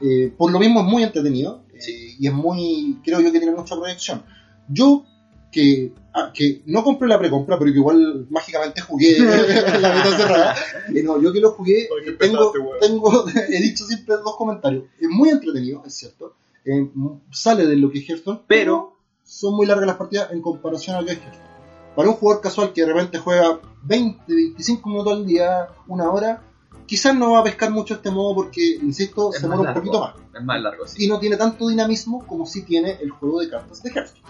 Eh, 0.01 0.33
por 0.37 0.51
lo 0.53 0.59
mismo 0.59 0.81
es 0.81 0.87
muy 0.87 1.03
entretenido 1.03 1.63
eh, 1.75 2.15
y 2.19 2.27
es 2.27 2.33
muy, 2.33 2.99
creo 3.05 3.21
yo 3.21 3.33
que 3.33 3.39
tiene 3.41 3.55
mucha 3.57 3.77
proyección. 3.77 4.23
Yo 4.69 5.05
que, 5.53 5.93
ah, 6.13 6.33
que 6.35 6.63
no 6.67 6.83
compré 6.85 7.09
la 7.09 7.19
precompra, 7.19 7.59
pero 7.59 7.71
que 7.73 7.79
igual 7.79 8.27
mágicamente 8.29 8.81
jugué 8.83 9.19
la 9.21 9.95
mitad 9.95 10.17
cerrada. 10.17 10.55
Eh, 10.95 11.03
no, 11.03 11.21
yo 11.23 11.33
que 11.33 11.41
lo 11.41 11.53
jugué, 11.53 11.85
eh, 11.85 12.13
tengo, 12.19 12.53
tengo, 12.81 13.25
he 13.49 13.63
dicho 13.63 13.85
siempre 13.87 14.17
dos 14.23 14.37
comentarios. 14.37 14.85
Es 15.01 15.09
muy 15.09 15.31
entretenido, 15.31 15.83
es 15.87 15.95
cierto. 15.95 16.35
Eh, 16.65 16.91
sale 17.31 17.65
de 17.67 17.77
lo 17.77 17.91
que 17.91 18.01
es 18.01 18.09
Hearthstone, 18.09 18.41
Pero- 18.47 18.93
son 19.29 19.57
muy 19.57 19.67
largas 19.67 19.87
las 19.89 19.97
partidas 19.97 20.31
en 20.31 20.41
comparación 20.41 20.95
a 20.97 21.01
lo 21.01 21.07
que 21.07 21.13
es 21.15 21.19
Hearthstone. 21.19 21.56
Para 21.97 22.09
un 22.11 22.15
jugador 22.17 22.43
casual 22.43 22.73
que 22.73 22.83
de 22.83 22.93
repente 22.93 23.19
juega 23.19 23.59
20, 23.85 24.23
25 24.33 24.89
minutos 24.89 25.13
al 25.15 25.27
día, 25.27 25.69
una 25.89 26.11
hora, 26.11 26.43
quizás 26.87 27.15
no 27.17 27.33
va 27.33 27.41
a 27.41 27.45
pescar 27.45 27.71
mucho 27.71 27.95
este 27.95 28.11
modo 28.11 28.35
porque, 28.35 28.77
insisto, 28.83 29.31
Es 29.33 29.41
se 29.41 29.49
demora 29.49 29.71
un 29.71 29.75
poquito 29.75 30.01
más 30.01 30.15
Es 30.39 30.45
más 30.45 30.61
largo, 30.61 30.87
sí. 30.87 31.05
y 31.05 31.09
no 31.09 31.19
tiene 31.19 31.37
tanto 31.37 31.67
dinamismo 31.69 32.25
como 32.27 32.45
si 32.47 32.63
tiene 32.63 32.99
el 33.01 33.11
juego 33.11 33.41
de 33.41 33.49
cartas 33.49 33.83
de 33.83 33.91
Hearthstone. 33.91 34.23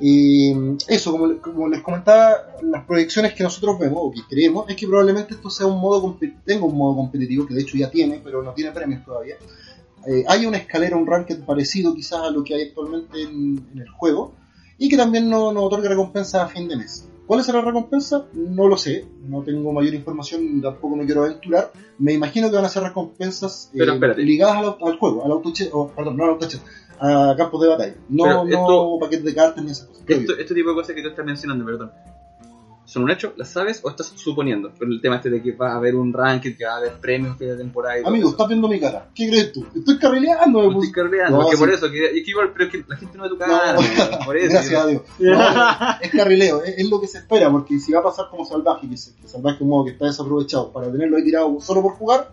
Eh, 0.00 0.76
eso, 0.88 1.12
como, 1.12 1.26
le- 1.28 1.38
como 1.38 1.68
les 1.68 1.80
comentaba, 1.82 2.36
las 2.62 2.84
proyecciones 2.84 3.32
que 3.34 3.44
nosotros 3.44 3.78
vemos 3.78 3.98
o 4.02 4.10
que 4.10 4.22
creemos 4.28 4.68
es 4.68 4.74
que 4.76 4.86
probablemente 4.88 5.34
esto 5.34 5.48
sea 5.50 5.66
un 5.66 5.80
modo 5.80 6.16
tenga 6.44 6.64
un 6.66 6.76
modo 6.76 6.96
competitivo 6.96 7.46
que 7.46 7.54
de 7.54 7.62
hecho 7.62 7.76
ya 7.78 7.90
tiene, 7.90 8.20
pero 8.22 8.42
no 8.42 8.52
tiene 8.52 8.72
premios 8.72 9.04
todavía. 9.04 9.36
Eh, 10.06 10.24
hay 10.28 10.46
una 10.46 10.58
escalera, 10.58 10.96
un 10.96 11.06
ranked 11.06 11.44
parecido 11.44 11.94
quizás 11.94 12.20
a 12.22 12.30
lo 12.30 12.42
que 12.44 12.54
hay 12.54 12.62
actualmente 12.68 13.22
en, 13.22 13.64
en 13.72 13.78
el 13.78 13.88
juego 13.88 14.32
y 14.78 14.88
que 14.88 14.96
también 14.96 15.28
nos 15.28 15.54
no 15.54 15.62
otorga 15.62 15.88
recompensas 15.88 16.42
a 16.42 16.48
fin 16.48 16.68
de 16.68 16.76
mes. 16.76 17.08
¿Cuál 17.26 17.40
es 17.40 17.48
la 17.48 17.62
recompensa? 17.62 18.26
No 18.34 18.68
lo 18.68 18.76
sé, 18.76 19.06
no 19.26 19.42
tengo 19.42 19.72
mayor 19.72 19.94
información, 19.94 20.60
tampoco 20.60 20.94
me 20.94 21.06
quiero 21.06 21.24
aventurar. 21.24 21.72
Me 21.98 22.12
imagino 22.12 22.50
que 22.50 22.56
van 22.56 22.66
a 22.66 22.68
ser 22.68 22.82
recompensas 22.82 23.70
eh, 23.72 24.14
ligadas 24.18 24.56
al, 24.58 24.76
al 24.86 24.98
juego, 24.98 25.24
al 25.24 25.30
autoche, 25.30 25.70
o, 25.72 25.88
perdón, 25.88 26.18
no 26.18 26.24
al 26.24 26.30
autoche, 26.30 26.58
a 27.00 27.34
campos 27.36 27.62
de 27.62 27.68
batalla. 27.68 27.94
No, 28.10 28.44
no 28.44 28.98
paquetes 29.00 29.24
de 29.24 29.34
cartas 29.34 29.64
ni 29.64 29.70
esas 29.70 29.88
cosas. 29.88 30.04
Esto, 30.06 30.36
este 30.36 30.54
tipo 30.54 30.68
de 30.70 30.74
cosas 30.74 30.94
que 30.94 31.02
tú 31.02 31.08
estás 31.08 31.24
mencionando, 31.24 31.64
perdón. 31.64 31.92
¿Son 32.86 33.02
un 33.02 33.10
hecho? 33.10 33.32
¿Las 33.36 33.50
sabes 33.50 33.80
o 33.82 33.88
estás 33.90 34.12
suponiendo? 34.14 34.70
Con 34.78 34.92
el 34.92 35.00
tema 35.00 35.16
este 35.16 35.30
de 35.30 35.42
que 35.42 35.52
va 35.52 35.72
a 35.72 35.76
haber 35.76 35.94
un 35.94 36.12
ranking, 36.12 36.52
que 36.54 36.64
va 36.66 36.74
a 36.74 36.76
haber 36.76 36.92
premios 37.00 37.38
de 37.38 37.56
temporada 37.56 37.98
y 37.98 38.04
Amigo, 38.04 38.28
estás 38.30 38.46
viendo 38.48 38.68
mi 38.68 38.78
cara. 38.78 39.08
¿Qué 39.14 39.28
crees 39.28 39.52
tú? 39.52 39.66
Estoy 39.74 39.98
carrileando. 39.98 40.60
me 40.70 40.84
estoy 40.86 41.10
No, 41.30 41.48
que 41.48 41.56
sí. 41.56 41.60
por 41.60 41.70
eso, 41.70 41.90
que, 41.90 42.04
es 42.06 42.24
que 42.24 42.30
igual, 42.30 42.50
pero 42.52 42.66
es 42.66 42.70
que 42.72 42.84
la 42.86 42.96
gente 42.96 43.16
no 43.16 43.22
ve 43.24 43.28
tu 43.30 43.38
cara, 43.38 43.72
No. 43.72 44.24
por 44.26 44.36
eso. 44.36 44.52
Gracias 44.52 44.80
a 44.82 44.86
Dios. 44.86 45.02
No, 45.18 45.40
es 46.02 46.10
carrileo, 46.10 46.62
es, 46.62 46.78
es 46.78 46.90
lo 46.90 47.00
que 47.00 47.06
se 47.06 47.18
espera, 47.18 47.50
porque 47.50 47.78
si 47.78 47.92
va 47.92 48.00
a 48.00 48.02
pasar 48.04 48.26
como 48.30 48.44
salvaje, 48.44 48.88
que, 48.88 48.96
se- 48.96 49.14
que 49.16 49.28
salvaje 49.28 49.62
un 49.64 49.70
modo 49.70 49.86
que 49.86 49.92
está 49.92 50.06
desaprovechado 50.06 50.70
para 50.72 50.90
tenerlo 50.92 51.16
ahí 51.16 51.24
tirado 51.24 51.58
solo 51.60 51.80
por 51.82 51.92
jugar, 51.94 52.30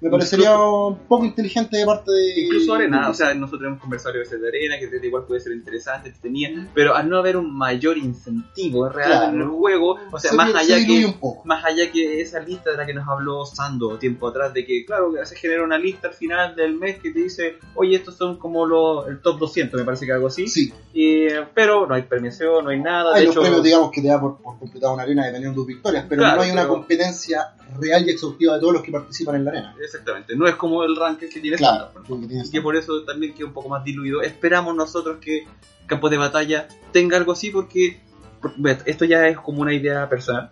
me 0.00 0.10
parecería 0.10 0.58
un 0.58 0.98
poco 1.06 1.24
inteligente 1.24 1.76
de 1.76 1.86
parte 1.86 2.10
de. 2.10 2.40
Incluso 2.40 2.74
arena, 2.74 3.08
o 3.08 3.14
sea, 3.14 3.32
nosotros 3.34 3.68
hemos 3.68 3.80
conversado 3.80 4.16
a 4.16 4.18
veces 4.18 4.40
de 4.40 4.48
arena, 4.48 4.74
que 4.80 5.06
igual 5.06 5.24
puede 5.26 5.40
ser 5.40 5.52
interesante, 5.52 6.12
tenía, 6.20 6.68
pero 6.74 6.94
al 6.96 7.08
no 7.08 7.18
haber 7.18 7.36
un 7.36 7.56
mayor 7.56 7.96
incentivo 7.98 8.88
real 8.88 9.08
Claro. 9.10 9.34
en 9.36 9.40
el 9.42 9.46
juego, 9.48 9.91
o 10.10 10.18
sea, 10.18 10.30
se, 10.30 10.36
más 10.36 10.54
allá 10.54 10.76
que 10.84 11.14
más 11.44 11.64
allá 11.64 11.90
que 11.90 12.20
esa 12.20 12.40
lista 12.40 12.70
de 12.70 12.76
la 12.76 12.86
que 12.86 12.94
nos 12.94 13.06
habló 13.08 13.44
Sando 13.46 13.98
tiempo 13.98 14.28
atrás, 14.28 14.52
de 14.54 14.64
que, 14.64 14.84
claro, 14.84 15.12
se 15.24 15.36
genera 15.36 15.62
una 15.64 15.78
lista 15.78 16.08
al 16.08 16.14
final 16.14 16.54
del 16.56 16.74
mes 16.74 16.98
que 16.98 17.10
te 17.10 17.20
dice, 17.20 17.58
oye, 17.74 17.96
estos 17.96 18.16
son 18.16 18.38
como 18.38 18.66
los, 18.66 19.06
el 19.08 19.20
top 19.20 19.38
200, 19.38 19.78
me 19.80 19.84
parece 19.84 20.06
que 20.06 20.12
algo 20.12 20.26
así, 20.28 20.48
Sí, 20.48 20.72
Eh, 20.94 21.44
pero 21.54 21.86
no 21.86 21.94
hay 21.94 22.02
premiación, 22.02 22.64
no 22.64 22.70
hay 22.70 22.80
nada, 22.80 23.14
hay 23.14 23.20
de 23.22 23.26
los 23.26 23.34
hecho, 23.34 23.40
premios, 23.42 23.62
digamos, 23.62 23.90
que 23.90 24.02
te 24.02 24.08
da 24.08 24.20
por, 24.20 24.38
por 24.42 24.58
completar 24.58 24.92
una 24.92 25.02
arena 25.04 25.24
dependiendo 25.26 25.60
de 25.60 25.64
tus 25.64 25.66
victorias, 25.74 26.04
pero 26.08 26.20
Claro, 26.22 26.36
no 26.36 26.42
hay 26.42 26.50
una 26.50 26.62
pero- 26.62 26.74
competencia 26.74 27.54
real 27.80 28.06
y 28.06 28.10
exhaustiva 28.10 28.54
de 28.54 28.60
todos 28.60 28.72
los 28.74 28.82
que 28.82 28.92
participan 28.92 29.36
en 29.36 29.44
la 29.44 29.50
arena. 29.52 29.76
exactamente, 29.82 30.36
no 30.36 30.46
es 30.46 30.54
como 30.56 30.84
el 30.84 30.94
ranking 30.96 31.28
que 31.28 31.40
tiene 31.40 31.56
Claro, 31.56 31.88
tienes- 32.28 32.48
y 32.48 32.50
que 32.50 32.60
por 32.60 32.76
eso 32.76 33.02
también 33.04 33.32
queda 33.34 33.46
un 33.46 33.52
poco 33.52 33.68
más 33.68 33.82
diluido. 33.84 34.20
Esperamos 34.22 34.74
nosotros 34.76 35.18
que 35.20 35.46
Campo 35.86 36.08
de 36.10 36.16
Batalla 36.16 36.68
tenga 36.92 37.16
algo 37.16 37.32
así 37.32 37.50
porque, 37.50 38.00
esto 38.86 39.04
ya 39.04 39.28
es 39.28 39.38
como 39.38 39.62
una 39.62 39.74
idea 39.74 40.08
personal. 40.08 40.50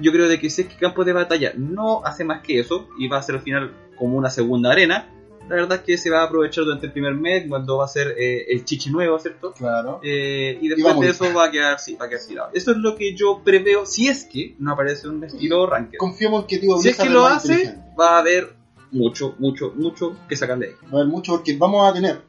Yo 0.00 0.12
creo 0.12 0.28
de 0.28 0.38
que 0.38 0.48
si 0.50 0.62
es 0.62 0.68
que 0.68 0.76
Campo 0.76 1.04
de 1.04 1.12
Batalla 1.12 1.52
no 1.56 2.04
hace 2.04 2.24
más 2.24 2.42
que 2.42 2.60
eso 2.60 2.88
y 2.98 3.08
va 3.08 3.18
a 3.18 3.22
ser 3.22 3.36
al 3.36 3.40
final 3.42 3.72
como 3.96 4.16
una 4.16 4.30
segunda 4.30 4.70
arena, 4.70 5.08
la 5.48 5.56
verdad 5.56 5.78
es 5.78 5.84
que 5.84 5.98
se 5.98 6.10
va 6.10 6.20
a 6.20 6.24
aprovechar 6.26 6.64
durante 6.64 6.86
el 6.86 6.92
primer 6.92 7.14
mes 7.14 7.44
cuando 7.48 7.78
va 7.78 7.84
a 7.84 7.88
ser 7.88 8.14
eh, 8.16 8.44
el 8.50 8.64
chichi 8.64 8.88
nuevo, 8.90 9.18
¿cierto? 9.18 9.52
Claro. 9.52 10.00
Eh, 10.02 10.58
y 10.60 10.66
Y 10.66 10.68
después 10.68 10.94
vamos. 10.94 11.04
de 11.04 11.10
eso 11.10 11.34
va 11.34 11.46
a 11.46 11.50
quedar, 11.50 11.80
sí, 11.80 11.96
va 12.00 12.06
a 12.06 12.08
quedar 12.08 12.22
tirado. 12.26 12.50
Eso 12.54 12.70
es 12.70 12.76
lo 12.76 12.94
que 12.94 13.14
yo 13.16 13.40
preveo 13.44 13.84
si 13.84 14.06
es 14.06 14.24
que 14.24 14.54
no 14.60 14.72
aparece 14.72 15.08
un 15.08 15.24
estilo 15.24 15.66
ranked. 15.66 15.98
Confiemos 15.98 16.42
en 16.42 16.46
que 16.46 16.58
Tío 16.58 16.76
Si 16.78 16.90
es 16.90 16.96
que 16.96 17.10
lo 17.10 17.26
hace, 17.26 17.74
va 17.98 18.16
a 18.16 18.18
haber 18.20 18.54
mucho, 18.92 19.34
mucho, 19.38 19.72
mucho 19.74 20.16
que 20.28 20.36
sacarle 20.36 20.66
ahí. 20.68 20.72
Va 20.88 20.98
a 20.98 21.02
haber 21.02 21.06
mucho 21.12 21.32
porque 21.32 21.56
vamos 21.56 21.88
a 21.90 21.92
tener. 21.92 22.20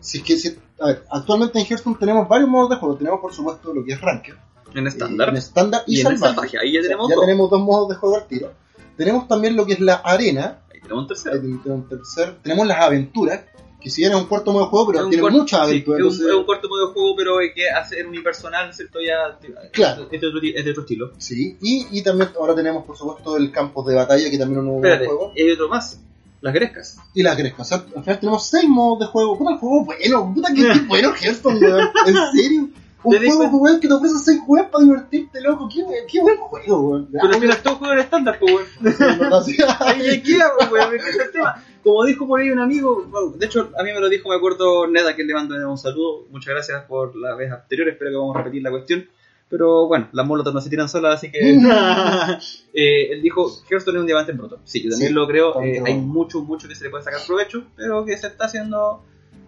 Si 0.00 0.18
es 0.18 0.24
que, 0.24 0.36
si- 0.36 0.58
a 0.80 0.86
ver, 0.86 1.04
actualmente 1.10 1.58
en 1.58 1.66
Hearthstone 1.66 1.96
tenemos 2.00 2.26
varios 2.28 2.48
modos 2.48 2.70
de 2.70 2.76
juego. 2.76 2.96
Tenemos, 2.96 3.20
por 3.20 3.32
supuesto, 3.34 3.74
lo 3.74 3.84
que 3.84 3.92
es 3.92 4.00
Ranked, 4.00 4.34
En 4.74 4.86
estándar. 4.86 5.28
en 5.30 5.36
estándar 5.36 5.82
y, 5.86 5.96
y 5.98 6.00
en 6.00 6.06
el 6.06 6.18
salvaje. 6.18 6.34
salvaje, 6.50 6.58
ahí 6.58 6.72
ya 6.72 6.80
O 6.80 6.82
sea, 6.82 6.88
tenemos 6.90 7.08
ya 7.08 7.14
dos. 7.16 7.24
tenemos 7.26 7.50
dos 7.50 7.60
modos 7.60 7.88
de 7.88 7.94
juego 7.96 8.16
al 8.16 8.26
tiro. 8.26 8.52
Tenemos 8.96 9.28
también 9.28 9.56
lo 9.56 9.64
que 9.66 9.72
es 9.74 9.80
la 9.80 9.94
arena. 9.94 10.58
Ahí 10.72 10.80
tenemos 10.80 10.98
un 11.04 11.04
Ahí 11.04 11.08
tercero. 11.08 11.40
tenemos 11.40 11.66
un 11.66 11.88
tercer. 11.88 12.36
Tenemos 12.42 12.66
las 12.66 12.78
aventuras, 12.80 13.40
que 13.80 13.88
si 13.88 14.02
bien 14.02 14.12
es 14.12 14.18
un 14.18 14.26
cuarto 14.26 14.52
modo 14.52 14.64
de 14.64 14.70
juego, 14.70 14.92
pero 14.92 15.08
tiene 15.08 15.30
muchas 15.30 15.60
sí, 15.60 15.66
aventuras. 15.72 16.00
es, 16.00 16.20
un, 16.20 16.28
es 16.28 16.34
un 16.34 16.44
cuarto 16.44 16.68
modo 16.68 16.86
de 16.88 16.92
juego, 16.92 17.14
pero 17.16 17.38
hay 17.38 17.52
que 17.54 17.70
hacer 17.70 18.06
unipersonal, 18.06 18.74
¿cierto? 18.74 18.98
Ya, 19.00 19.38
Claro. 19.72 20.06
es, 20.10 20.20
de 20.20 20.26
otro, 20.26 20.40
es 20.42 20.64
de 20.64 20.70
otro 20.70 20.82
estilo. 20.82 21.12
Sí, 21.18 21.56
y, 21.62 21.86
y 21.98 22.02
también 22.02 22.30
ahora 22.38 22.54
tenemos, 22.54 22.84
por 22.84 22.96
supuesto, 22.96 23.36
el 23.38 23.50
campo 23.50 23.82
de 23.82 23.94
batalla, 23.94 24.30
que 24.30 24.36
también 24.38 24.58
es 24.60 24.60
un 24.60 24.64
nuevo 24.66 24.78
Espérate, 24.84 25.06
juego. 25.06 25.32
y 25.34 25.42
hay 25.42 25.50
otro 25.52 25.68
más. 25.68 25.98
Las 26.42 26.54
grescas. 26.54 26.96
Y 27.14 27.22
las 27.22 27.36
grescas. 27.36 27.60
O 27.60 27.64
sea, 27.68 27.84
al 27.96 28.02
final 28.02 28.18
tenemos 28.20 28.46
seis 28.46 28.66
modos 28.68 29.00
de 29.00 29.06
juego. 29.06 29.36
Puta, 29.36 29.52
el 29.52 29.58
juego 29.58 29.84
bueno. 29.84 30.32
Puta, 30.34 30.48
que 30.54 30.62
qué 30.62 30.80
bueno 30.88 31.12
Hearthstone, 31.14 31.58
weón. 31.58 31.88
En 32.06 32.14
serio. 32.34 32.68
Un 33.02 33.16
juego, 33.16 33.56
weón, 33.58 33.80
que 33.80 33.88
te 33.88 33.94
ofrece 33.94 34.14
seis 34.18 34.40
juegos 34.44 34.70
para 34.70 34.84
divertirte, 34.84 35.40
loco. 35.40 35.68
Qué, 35.72 35.84
qué 36.10 36.20
buen 36.20 36.36
juego, 36.36 36.80
weón. 36.80 37.08
Pero 37.10 37.28
al 37.28 37.40
final 37.40 37.62
todo 37.62 37.76
juego 37.76 37.92
en 37.94 37.98
estándar, 38.00 38.38
weón. 38.40 38.64
Ahí 39.80 40.22
queda, 40.22 40.50
weón, 40.70 40.94
el 40.94 41.32
tema. 41.32 41.64
Como 41.82 42.04
dijo 42.04 42.26
por 42.26 42.40
ahí 42.40 42.50
un 42.50 42.58
amigo, 42.60 43.06
bueno, 43.08 43.30
de 43.38 43.46
hecho, 43.46 43.70
a 43.78 43.82
mí 43.82 43.90
me 43.92 44.00
lo 44.00 44.10
dijo, 44.10 44.28
me 44.28 44.34
acuerdo, 44.34 44.86
Neda, 44.86 45.16
que 45.16 45.24
le 45.24 45.32
mando 45.32 45.54
un 45.70 45.78
saludo. 45.78 46.26
Muchas 46.30 46.52
gracias 46.52 46.84
por 46.84 47.16
la 47.16 47.34
vez 47.34 47.50
anterior, 47.50 47.88
espero 47.88 48.10
que 48.10 48.16
vamos 48.18 48.36
a 48.36 48.40
repetir 48.40 48.62
la 48.62 48.70
cuestión. 48.70 49.08
Pero 49.48 49.88
bueno, 49.88 50.08
las 50.12 50.26
molotas 50.26 50.52
no 50.54 50.60
se 50.60 50.68
tiran 50.70 50.88
solas, 50.88 51.14
así 51.16 51.30
que. 51.32 51.40
Eh, 52.72 53.12
él 53.12 53.22
dijo: 53.22 53.50
Hearthstone 53.68 53.96
es 53.96 54.00
un 54.02 54.06
diamante 54.06 54.30
en 54.32 54.38
bruto. 54.38 54.60
Sí, 54.64 54.82
yo 54.84 54.90
también 54.90 55.08
Sí, 55.08 55.14
lo 55.14 55.26
creo. 55.26 55.60
eh, 55.60 55.82
hay 55.84 55.94
mucho, 55.96 56.40
mucho 56.42 56.68
que 56.68 56.74
se 56.76 56.84
le 56.84 56.90
puede 56.90 57.02
sacar 57.02 57.20
provecho, 57.26 57.64
pero 57.76 58.04
que 58.04 58.16
se 58.16 58.28
está 58.28 58.44
haciendo. 58.44 59.02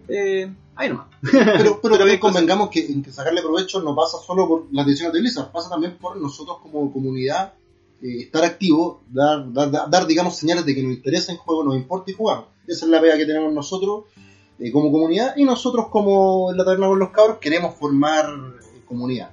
Eh, 0.07 0.51
ahí 0.75 0.89
nomás. 0.89 1.07
Pero, 1.31 1.79
pero 1.81 1.97
cosas- 1.97 2.19
convengamos 2.19 2.69
que 2.69 2.85
en 2.85 3.01
que 3.03 3.11
sacarle 3.11 3.41
provecho 3.41 3.81
no 3.81 3.95
pasa 3.95 4.17
solo 4.17 4.47
por 4.47 4.65
las 4.71 4.85
decisiones 4.85 5.13
de 5.13 5.19
Blizzard, 5.21 5.51
pasa 5.51 5.69
también 5.69 5.97
por 5.97 6.17
nosotros 6.17 6.57
como 6.61 6.91
comunidad 6.91 7.53
eh, 8.01 8.17
estar 8.23 8.43
activo, 8.43 9.01
dar, 9.09 9.51
dar, 9.53 9.71
dar, 9.71 9.89
dar, 9.89 10.05
digamos, 10.07 10.35
señales 10.35 10.65
de 10.65 10.75
que 10.75 10.83
nos 10.83 10.93
interesa 10.93 11.31
el 11.31 11.37
juego, 11.37 11.63
nos 11.63 11.75
importa 11.75 12.11
y 12.11 12.13
jugamos. 12.13 12.45
Esa 12.67 12.85
es 12.85 12.91
la 12.91 12.99
pega 13.01 13.17
que 13.17 13.25
tenemos 13.25 13.53
nosotros 13.53 14.05
eh, 14.59 14.71
como 14.71 14.91
comunidad 14.91 15.35
y 15.37 15.43
nosotros 15.45 15.87
como 15.89 16.51
en 16.51 16.57
la 16.57 16.65
taberna 16.65 16.87
con 16.87 16.99
los 16.99 17.09
cabros 17.11 17.37
queremos 17.39 17.75
formar 17.75 18.25
eh, 18.25 18.81
comunidad. 18.85 19.31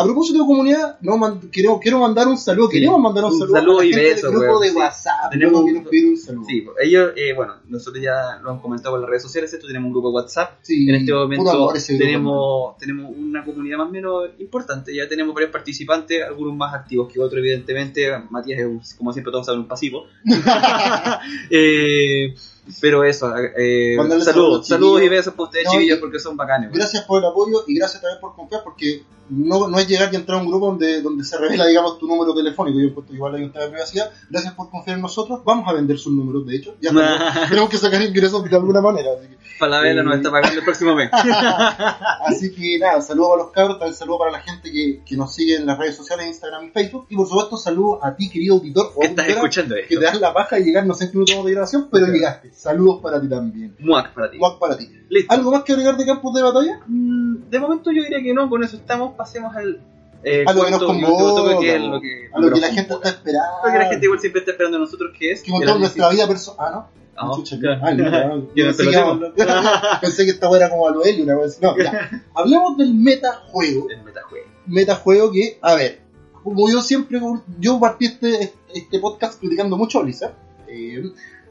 A 0.00 0.04
propósito 0.04 0.38
de 0.40 0.46
comunidad, 0.46 0.98
no, 1.02 1.16
man- 1.18 1.40
quiero, 1.52 1.78
quiero 1.78 1.98
mandar 2.00 2.26
un 2.28 2.38
saludo. 2.38 2.68
Sí. 2.68 2.74
Queremos 2.78 3.00
mandar 3.00 3.24
un 3.24 3.32
Un 3.32 3.38
saludo, 3.38 3.54
saludo 3.56 3.78
a 3.78 3.82
la 3.82 3.88
y 3.88 3.92
gente 3.92 4.08
besos, 4.14 4.30
del 4.30 4.40
grupo 4.40 4.60
de 4.60 4.68
sí. 4.70 4.76
WhatsApp. 4.76 5.30
Tenemos 5.30 5.60
un- 5.60 5.66
quiero 5.70 5.90
pedir 5.90 6.08
un 6.08 6.16
saludo. 6.16 6.44
Sí, 6.48 6.60
pues, 6.62 6.76
ellos, 6.80 7.10
eh, 7.16 7.32
bueno, 7.34 7.54
nosotros 7.68 8.02
ya 8.02 8.38
lo 8.42 8.50
han 8.50 8.58
comentado 8.60 8.94
en 8.96 9.02
las 9.02 9.10
redes 9.10 9.22
sociales, 9.22 9.52
esto 9.52 9.66
tenemos 9.66 9.86
un 9.88 9.92
grupo 9.92 10.08
de 10.10 10.14
WhatsApp. 10.14 10.58
Sí, 10.62 10.88
En 10.88 10.94
este 10.94 11.12
momento 11.12 11.50
amor 11.50 11.74
tenemos, 11.86 12.76
tenemos 12.78 13.12
una 13.16 13.44
comunidad 13.44 13.78
más 13.78 13.88
o 13.88 13.90
menos 13.92 14.24
importante, 14.38 14.94
ya 14.94 15.06
tenemos 15.08 15.34
varios 15.34 15.50
participantes, 15.52 16.22
algunos 16.24 16.54
más 16.56 16.74
activos 16.74 17.12
que 17.12 17.20
otros, 17.20 17.38
evidentemente. 17.38 18.10
Matías 18.30 18.60
es, 18.60 18.94
como 18.94 19.12
siempre, 19.12 19.30
todos 19.32 19.46
saben, 19.46 19.60
un 19.62 19.68
pasivo. 19.68 20.04
Eh, 21.50 22.34
pero 22.80 23.04
eso, 23.04 23.32
eh, 23.56 23.96
saludos, 23.96 24.24
saludos, 24.24 24.66
saludos 24.66 25.02
y 25.02 25.08
besos 25.08 25.34
para 25.34 25.44
ustedes, 25.44 25.66
No, 25.66 25.72
chiquillos, 25.72 25.98
porque 25.98 26.18
son 26.18 26.36
bacanes. 26.36 26.70
Gracias 26.72 27.04
por 27.04 27.22
el 27.22 27.28
apoyo 27.28 27.64
y 27.66 27.74
gracias 27.74 28.02
también 28.02 28.20
por 28.20 28.34
confiar, 28.34 28.62
porque 28.62 29.04
no, 29.30 29.68
no 29.68 29.78
es 29.78 29.86
llegar 29.86 30.12
y 30.12 30.16
entrar 30.16 30.38
a 30.38 30.42
un 30.42 30.48
grupo 30.48 30.66
donde, 30.66 31.00
donde 31.02 31.24
se 31.24 31.38
revela, 31.38 31.66
digamos, 31.66 31.98
tu 31.98 32.06
número 32.06 32.34
telefónico. 32.34 32.80
Yo 32.80 32.88
he 32.88 32.90
puesto 32.90 33.14
igual 33.14 33.34
hay 33.36 33.44
un 33.44 33.52
tema 33.52 33.64
de 33.64 33.70
privacidad. 33.70 34.10
Gracias 34.28 34.54
por 34.54 34.70
confiar 34.70 34.96
en 34.96 35.02
nosotros. 35.02 35.40
Vamos 35.44 35.68
a 35.68 35.72
vender 35.72 35.98
sus 35.98 36.12
números, 36.12 36.46
de 36.46 36.56
hecho. 36.56 36.74
Ya 36.80 36.90
tenemos 37.48 37.70
que 37.70 37.78
sacar 37.78 38.02
ingresos 38.02 38.42
de 38.42 38.56
alguna 38.56 38.80
manera. 38.80 39.10
Así 39.18 39.28
que, 39.28 39.38
Falabella 39.58 40.02
nos 40.02 40.14
Eh. 40.14 40.16
está 40.18 40.30
pagando 40.30 40.58
el 40.58 40.64
próximo 40.64 40.94
mes. 40.94 41.10
así 42.26 42.52
que 42.54 42.78
nada, 42.78 43.00
saludos 43.00 43.30
para 43.30 43.42
los 43.42 43.52
cabros, 43.52 43.78
también 43.78 43.94
saludos 43.96 44.18
para 44.20 44.32
la 44.32 44.40
gente 44.40 44.70
que, 44.70 45.00
que 45.04 45.16
nos 45.16 45.34
sigue 45.34 45.56
en 45.56 45.66
las 45.66 45.78
redes 45.78 45.96
sociales, 45.96 46.26
Instagram 46.26 46.64
y 46.66 46.70
Facebook. 46.70 47.06
Y 47.10 47.16
por 47.16 47.26
supuesto, 47.28 47.56
saludos 47.56 47.98
a 48.02 48.14
ti, 48.14 48.30
querido 48.30 48.54
auditor 48.56 48.92
o 48.94 49.00
¿Qué 49.00 49.06
estás 49.08 49.28
escuchando 49.28 49.74
que 49.74 49.80
esto? 49.82 49.98
te 49.98 50.04
das 50.04 50.20
la 50.20 50.32
paja 50.32 50.56
de 50.56 50.62
llegar, 50.64 50.86
no 50.86 50.94
sé 50.94 51.04
en 51.04 51.10
qué 51.12 51.18
minuto 51.18 51.44
de 51.44 51.52
grabación, 51.52 51.88
pero 51.90 52.06
llegaste. 52.06 52.52
Saludos 52.52 53.00
para 53.02 53.20
ti 53.20 53.28
también. 53.28 53.76
Muac 53.80 54.14
para 54.14 54.30
ti. 54.30 54.38
Guac 54.38 54.58
para 54.58 54.76
ti. 54.76 54.90
Listo. 55.08 55.34
¿Algo 55.34 55.50
más 55.52 55.62
que 55.64 55.72
agregar 55.72 55.96
de 55.96 56.06
campos 56.06 56.34
de 56.34 56.42
batalla? 56.42 56.80
Mm, 56.86 57.48
De 57.50 57.58
momento 57.58 57.90
yo 57.92 58.02
diría 58.02 58.22
que 58.22 58.32
no, 58.32 58.48
con 58.48 58.62
eso 58.64 58.76
estamos, 58.76 59.14
pasemos 59.16 59.54
al... 59.56 59.80
eh, 60.22 60.44
A 60.46 60.52
lo 60.52 60.64
que 60.64 60.70
nos 60.70 60.82
convoca, 60.84 61.58
que 61.60 61.74
es 61.76 61.82
lo 61.82 62.00
que, 62.00 62.28
A 62.32 62.38
lo 62.40 62.50
que 62.52 62.60
la 62.60 62.68
gente 62.68 62.94
está 62.94 63.08
esperando. 63.08 63.48
Lo 63.64 63.72
que 63.72 63.78
la 63.78 63.86
gente 63.86 64.06
igual 64.06 64.20
siempre 64.20 64.40
está 64.40 64.52
esperando 64.52 64.78
de 64.78 64.84
nosotros, 64.84 65.10
que 65.18 65.32
es... 65.32 65.42
que 65.42 65.50
contamos 65.50 65.80
nuestra 65.80 66.08
vida 66.10 66.26
personal. 66.28 66.56
Ah, 66.66 66.70
¿no? 66.72 67.00
Ah, 67.16 67.30
ah, 67.32 67.94
no, 67.94 68.48
pensé, 68.54 68.84
que 68.84 69.98
pensé 70.00 70.28
esta 70.30 70.48
weá 70.48 70.60
era 70.60 70.70
como 70.70 70.88
a 70.88 70.90
lo 70.90 71.04
Helio, 71.04 71.24
una 71.24 71.36
vez. 71.36 71.60
No, 71.60 71.76
ya. 71.76 72.24
Hablemos 72.34 72.76
del 72.78 72.94
metajuego. 72.94 73.90
El 73.90 74.02
metajuego. 74.02 74.46
Metajuego 74.66 75.32
que, 75.32 75.58
a 75.60 75.74
ver, 75.74 76.00
como 76.42 76.70
yo 76.70 76.80
siempre, 76.80 77.20
yo 77.58 77.78
partí 77.78 78.06
este, 78.06 78.52
este 78.74 78.98
podcast 78.98 79.38
criticando 79.38 79.76
mucho 79.76 79.98
a 79.98 80.02
Blizzard. 80.02 80.34
eh, 80.68 81.02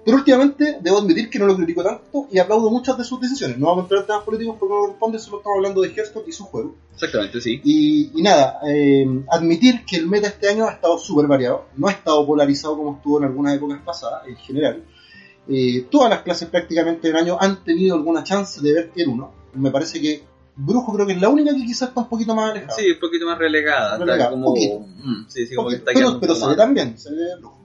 pero 0.03 0.17
últimamente 0.17 0.79
debo 0.81 0.99
admitir 0.99 1.29
que 1.29 1.37
no 1.37 1.45
lo 1.45 1.55
critico 1.55 1.83
tanto 1.83 2.27
y 2.31 2.39
aplaudo 2.39 2.69
muchas 2.69 2.97
de 2.97 3.03
sus 3.03 3.19
decisiones. 3.19 3.57
No 3.57 3.67
vamos 3.67 3.81
a 3.81 3.83
entrar 3.83 4.01
en 4.01 4.07
temas 4.07 4.23
políticos 4.23 4.55
porque 4.59 4.73
no 4.73 4.79
corresponde, 4.81 5.19
solo 5.19 5.37
estamos 5.37 5.57
hablando 5.57 5.81
de 5.81 5.89
Hearthstone 5.89 6.25
y 6.27 6.31
su 6.31 6.45
juego. 6.45 6.75
Exactamente, 6.93 7.41
sí. 7.41 7.61
Y, 7.63 8.11
y 8.15 8.21
nada, 8.21 8.59
eh, 8.67 9.05
admitir 9.29 9.85
que 9.85 9.97
el 9.97 10.07
meta 10.07 10.27
este 10.27 10.49
año 10.49 10.67
ha 10.67 10.71
estado 10.71 10.97
súper 10.97 11.27
variado, 11.27 11.65
no 11.75 11.87
ha 11.87 11.91
estado 11.91 12.25
polarizado 12.25 12.77
como 12.77 12.95
estuvo 12.95 13.19
en 13.19 13.25
algunas 13.25 13.55
épocas 13.55 13.81
pasadas, 13.85 14.27
en 14.27 14.35
general. 14.37 14.83
Eh, 15.49 15.87
todas 15.89 16.09
las 16.09 16.21
clases 16.21 16.47
prácticamente 16.49 17.07
del 17.07 17.17
año 17.17 17.37
han 17.39 17.63
tenido 17.63 17.95
alguna 17.95 18.23
chance 18.23 18.61
de 18.61 18.73
ver 18.73 18.91
tier 18.91 19.09
1. 19.09 19.31
Me 19.55 19.71
parece 19.71 19.99
que 19.99 20.23
Brujo 20.55 20.93
creo 20.93 21.07
que 21.07 21.13
es 21.13 21.21
la 21.21 21.29
única 21.29 21.51
que 21.55 21.65
quizás 21.65 21.89
está 21.89 22.01
un 22.01 22.09
poquito 22.09 22.35
más 22.35 22.51
alejada. 22.51 22.73
Sí, 22.77 22.91
un 22.91 22.99
poquito 22.99 23.25
más 23.25 23.37
relegada. 23.39 23.93
está 23.93 24.05
Relegada, 24.05 24.29
como... 24.31 24.45
poquito. 24.53 24.79
Mm, 24.79 25.25
sí, 25.27 25.47
sí, 25.47 25.55
como 25.55 25.69
que 25.69 25.77
Poquito, 25.77 25.91
está 25.91 25.99
pero, 26.07 26.19
pero 26.19 26.35
se 26.35 26.47
ve 26.47 26.55
también, 26.55 26.97
se 26.99 27.09
ve 27.11 27.35
Brujo. 27.39 27.57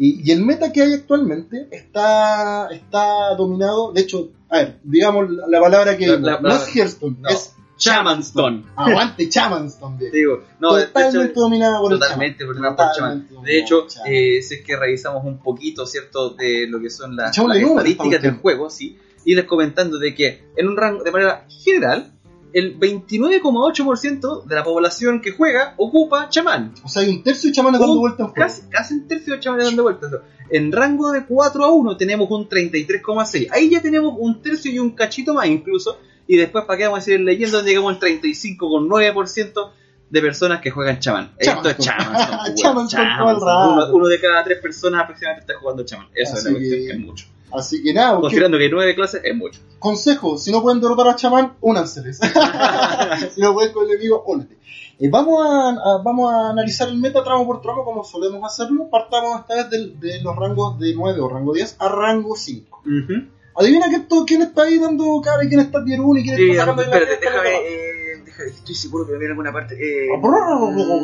Y, 0.00 0.28
y 0.28 0.30
el 0.30 0.44
meta 0.44 0.70
que 0.70 0.82
hay 0.82 0.92
actualmente 0.94 1.66
está, 1.72 2.68
está 2.68 3.34
dominado, 3.36 3.92
de 3.92 4.02
hecho, 4.02 4.30
a 4.48 4.58
ver, 4.58 4.78
digamos 4.84 5.28
la, 5.28 5.48
la 5.48 5.60
palabra 5.60 5.96
que 5.96 6.06
La- 6.06 6.18
la- 6.18 6.40
no 6.40 6.54
es 6.54 6.68
Hearthstone, 6.76 7.16
no. 7.20 7.28
es 7.30 7.52
Chamanstone. 7.78 8.64
aguante 8.76 9.28
Chamanston. 9.28 9.96
viejo. 9.96 10.14
Digo, 10.14 10.44
no, 10.60 10.74
de 10.74 10.86
Totalmente 10.86 11.30
hecho, 11.30 11.40
dominada 11.40 11.80
por 11.80 11.92
totalmente 11.92 12.44
el 12.44 12.48
por, 12.48 12.56
Chaman. 12.56 12.76
por 12.76 12.86
Chaman. 12.94 13.28
Totalmente 13.28 13.52
De 13.52 13.58
hecho, 13.58 13.86
eh, 14.06 14.42
si 14.42 14.54
es 14.54 14.62
que 14.62 14.76
revisamos 14.76 15.24
un 15.24 15.38
poquito, 15.38 15.86
¿cierto?, 15.86 16.30
de 16.30 16.66
lo 16.68 16.80
que 16.80 16.90
son 16.90 17.16
las, 17.16 17.36
las 17.38 17.56
estadísticas 17.56 18.22
del 18.22 18.36
juego, 18.36 18.68
sí, 18.68 18.98
y 19.24 19.34
les 19.34 19.44
comentando 19.44 19.98
de 19.98 20.14
que 20.14 20.44
en 20.56 20.68
un 20.68 20.76
rango, 20.76 21.02
de 21.04 21.10
manera 21.10 21.46
general, 21.48 22.12
el 22.52 22.78
29,8% 22.78 24.44
de 24.44 24.54
la 24.54 24.64
población 24.64 25.20
que 25.20 25.32
juega 25.32 25.74
ocupa 25.76 26.28
chamán. 26.28 26.74
O 26.82 26.88
sea, 26.88 27.02
hay 27.02 27.10
un 27.10 27.22
tercio 27.22 27.50
de 27.50 27.54
chamanes 27.54 27.80
dando 27.80 27.98
vueltas. 27.98 28.32
Casi, 28.34 28.62
casi 28.70 28.94
un 28.94 29.06
tercio 29.06 29.34
de 29.34 29.40
chamanes 29.40 29.66
dando 29.66 29.82
vueltas. 29.82 30.10
En 30.50 30.72
rango 30.72 31.12
de 31.12 31.26
4 31.26 31.64
a 31.64 31.70
1 31.70 31.96
tenemos 31.96 32.30
un 32.30 32.48
33,6. 32.48 33.48
Ahí 33.50 33.70
ya 33.70 33.82
tenemos 33.82 34.14
un 34.18 34.40
tercio 34.40 34.72
y 34.72 34.78
un 34.78 34.92
cachito 34.92 35.34
más 35.34 35.46
incluso. 35.46 35.98
Y 36.28 36.36
después, 36.36 36.64
¿para 36.66 36.76
qué 36.76 36.84
vamos 36.84 36.98
a 36.98 37.00
decir 37.04 37.20
leyendo? 37.20 37.62
Llegamos 37.62 37.94
al 37.94 38.00
35,9% 38.00 39.70
de 40.10 40.20
personas 40.22 40.60
que 40.60 40.70
juegan 40.70 40.98
chamán. 41.00 41.32
Esto 41.38 41.68
es 41.68 41.78
chamán. 41.78 42.54
Chamán. 42.54 43.36
Uno, 43.36 43.86
uno 43.94 44.06
de 44.08 44.20
cada 44.20 44.44
tres 44.44 44.58
personas 44.60 45.02
aproximadamente 45.04 45.50
está 45.50 45.60
jugando 45.60 45.84
chamán. 45.84 46.08
Eso 46.14 46.34
es 46.34 46.38
Así 46.40 46.44
la 46.46 46.52
cuestión 46.52 46.80
que- 46.80 46.86
que 46.86 46.92
es 46.92 46.98
mucho. 47.00 47.26
Así 47.50 47.82
que 47.82 47.94
nada, 47.94 48.20
Considerando 48.20 48.58
que 48.58 48.68
9 48.68 48.94
clases, 48.94 49.22
es 49.24 49.34
mucho. 49.34 49.58
consejo, 49.78 50.36
si 50.36 50.52
no 50.52 50.60
pueden 50.60 50.80
derrotar 50.82 51.08
a 51.08 51.16
chamán, 51.16 51.54
únanseles. 51.62 52.18
si 53.34 53.40
no 53.40 53.54
pueden 53.54 53.72
con 53.72 53.84
el 53.84 53.92
enemigo, 53.92 54.22
únete. 54.26 54.58
Eh, 55.00 55.08
vamos, 55.08 55.40
a, 55.46 55.70
a- 55.70 56.02
vamos 56.02 56.30
a 56.32 56.50
analizar 56.50 56.88
el 56.88 56.98
meta 56.98 57.24
tramo 57.24 57.46
por 57.46 57.62
tramo 57.62 57.84
como 57.84 58.04
solemos 58.04 58.42
hacerlo. 58.44 58.88
Partamos 58.90 59.40
esta 59.40 59.54
vez 59.54 59.70
de, 59.98 60.20
los 60.22 60.36
rangos 60.36 60.78
de 60.78 60.92
9 60.94 61.20
o 61.20 61.28
rango 61.28 61.54
10 61.54 61.76
a 61.78 61.88
rango 61.88 62.36
5. 62.36 62.82
Ujú. 62.84 63.28
Adivina 63.58 63.88
que 63.90 64.00
todo, 64.00 64.24
quién 64.24 64.42
está 64.42 64.62
ahí 64.62 64.78
dando 64.78 65.20
cara 65.22 65.44
y 65.44 65.48
quién 65.48 65.60
está 65.60 65.84
tier 65.84 66.00
1 66.00 66.20
y 66.20 66.22
quién 66.22 66.36
Sí, 66.36 66.50
está 66.50 66.62
sacando 66.62 66.82
la 66.82 66.88
espérate, 66.88 67.18
déjame, 67.26 67.50
la 67.50 67.58
eh, 67.58 68.22
déjame, 68.24 68.50
estoy 68.50 68.74
seguro 68.74 69.06
que 69.06 69.12
lo 69.12 69.18
vi 69.18 69.24
en 69.24 69.30
alguna 69.32 69.52
parte. 69.52 69.74
Eh, 69.74 70.08
tapa. 70.14 70.28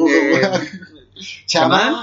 eh, 0.08 0.70
Chamán. 1.46 1.94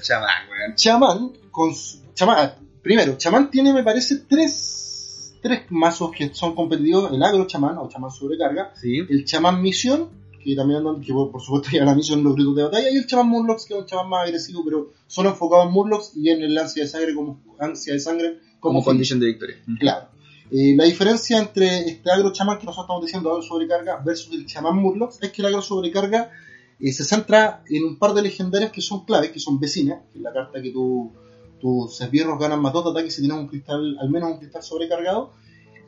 Chamán, 0.00 0.48
weón. 0.50 0.74
Chamán, 0.76 1.32
con 1.50 1.74
su- 1.74 1.98
chamán, 2.14 2.36
ah, 2.38 2.54
primero, 2.82 3.16
Chamán 3.16 3.50
tiene, 3.50 3.72
me 3.72 3.82
parece, 3.82 4.16
tres, 4.28 5.34
tres 5.42 5.62
mazos 5.70 6.10
que 6.16 6.32
son 6.34 6.54
competitivos: 6.54 7.12
el 7.12 7.22
agro 7.22 7.46
chamán 7.46 7.78
o 7.78 7.88
chamán 7.88 8.10
sobrecarga, 8.10 8.72
Sí. 8.80 8.98
el 9.08 9.24
chamán 9.24 9.60
misión, 9.62 10.08
que 10.42 10.54
también 10.56 10.78
andan, 10.80 11.00
que 11.00 11.12
por, 11.12 11.30
por 11.30 11.40
supuesto 11.40 11.70
ya 11.72 11.84
la 11.84 11.94
misión 11.94 12.18
en 12.18 12.24
los 12.24 12.34
gritos 12.34 12.56
de 12.56 12.62
batalla, 12.64 12.90
y 12.90 12.96
el 12.96 13.06
chamán 13.06 13.28
Murlocs, 13.28 13.64
que 13.66 13.74
es 13.74 13.80
un 13.80 13.86
chamán 13.86 14.08
más 14.08 14.24
agresivo, 14.24 14.62
pero 14.64 14.90
solo 15.06 15.30
enfocado 15.30 15.62
en 15.64 15.70
Murlocs 15.70 16.12
y 16.16 16.30
en 16.30 16.42
el 16.42 16.56
ansia 16.58 16.82
de 16.84 16.88
sangre 16.88 17.14
como 17.14 17.40
ansia 17.58 17.92
de 17.94 18.00
sangre 18.00 18.38
Como 18.62 18.78
como, 18.78 18.84
condición 18.84 19.18
de 19.20 19.26
victoria. 19.26 19.56
Claro. 19.78 20.06
Eh, 20.50 20.74
la 20.76 20.84
diferencia 20.84 21.38
entre 21.38 21.66
este 21.88 22.10
agro 22.10 22.32
chamán 22.32 22.58
que 22.58 22.66
nosotros 22.66 22.84
estamos 22.84 23.04
diciendo 23.04 23.30
agro 23.30 23.42
sobrecarga 23.42 23.96
versus 24.04 24.32
el 24.34 24.46
chamán 24.46 24.76
Murlocs 24.76 25.18
es 25.22 25.32
que 25.32 25.42
el 25.42 25.46
agro 25.48 25.60
sobrecarga 25.62 26.30
eh, 26.78 26.92
se 26.92 27.04
centra 27.04 27.62
en 27.68 27.84
un 27.84 27.98
par 27.98 28.12
de 28.14 28.22
legendarias 28.22 28.70
que 28.70 28.80
son 28.80 29.04
claves, 29.04 29.30
que 29.30 29.40
son 29.40 29.58
vecinas, 29.58 30.00
que 30.12 30.18
es 30.18 30.22
la 30.22 30.32
carta 30.32 30.62
que 30.62 30.70
tu- 30.70 31.10
tus 31.60 32.00
esbirros 32.00 32.38
ganan 32.38 32.60
más 32.60 32.72
dos 32.72 32.84
de 32.84 32.90
ataque 32.90 33.10
si 33.10 33.20
tienes 33.22 33.38
un 33.38 33.46
cristal, 33.48 33.96
al 34.00 34.10
menos 34.10 34.32
un 34.32 34.38
cristal 34.38 34.62
sobrecargado, 34.62 35.32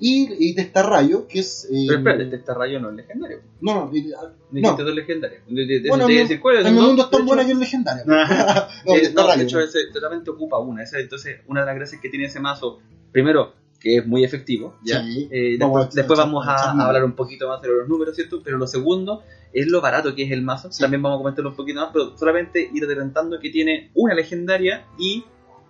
y, 0.00 0.50
y 0.50 0.54
rayo 0.83 1.26
que 1.28 1.40
es... 1.40 1.66
eh, 1.70 1.85
Pero 1.87 1.98
espérate, 1.98 2.24
este 2.24 2.37
este 2.37 2.54
rayo 2.54 2.80
no 2.80 2.90
es 2.90 2.96
legendario. 2.96 3.40
no, 3.61 3.87
no, 3.87 3.96
y- 3.96 4.12
ah, 4.12 4.33
no. 4.50 4.76
dos 4.76 4.94
legendarios. 4.94 5.42
Bueno, 5.88 6.07
te 6.07 6.12
decir, 6.12 6.40
¿cuáles 6.40 6.66
en 6.66 6.74
dos? 6.76 6.85
mundo 6.87 7.02
es 7.04 7.11
tan 7.11 7.20
hecho- 7.20 7.46
que 7.46 7.52
es 7.52 7.59
legendaria. 7.59 8.04
Ah, 8.09 8.68
No, 8.87 8.94
eh, 8.94 9.12
no, 9.14 9.37
de 9.37 9.42
hecho, 9.42 9.61
ese 9.61 9.78
totalmente 9.92 10.30
ocupa 10.30 10.59
una. 10.59 10.83
Esa, 10.83 10.98
entonces, 10.98 11.40
una 11.46 11.61
de 11.61 11.66
las 11.66 11.74
gracias 11.76 12.00
que 12.00 12.09
tiene 12.09 12.26
ese 12.26 12.40
mazo, 12.40 12.80
primero, 13.12 13.54
que 13.80 13.98
es 13.98 14.07
muy 14.07 14.24
efectivo, 14.24 14.76
¿ya? 14.85 15.02
Sí. 15.02 15.28
Eh, 15.30 15.57
Vamos 15.59 15.80
después, 15.90 15.96
a- 15.96 16.00
después 16.00 16.18
a- 16.18 16.22
vamos 16.24 16.46
a, 16.46 16.70
hablar 16.87 17.04
un 17.04 17.12
poquito 17.12 17.48
más 17.48 17.61
de 17.62 17.68
los 17.68 17.88
números, 17.88 18.14
¿cierto? 18.16 18.40
Pero 18.42 18.57
lo 18.59 18.66
segundo 18.66 19.22
es 19.52 19.66
lo 19.68 19.80
barato 19.80 20.14
que 20.14 20.24
es 20.24 20.30
el 20.33 20.42
mazo. 20.42 20.72
Sí. 20.72 20.80
También 20.83 21.02
vamos 21.02 21.16
a 21.16 21.20
comentarlo 21.20 21.50
un 21.50 21.57
poquito 21.57 21.80
más, 21.80 21.90
pero 21.92 22.16
solamente 22.18 22.68
ir 22.72 22.85
adelantando 22.85 23.38
que 23.38 23.50
tiene 23.50 23.90
una 23.94 24.14
legendaria 24.14 24.85
y 24.98 25.24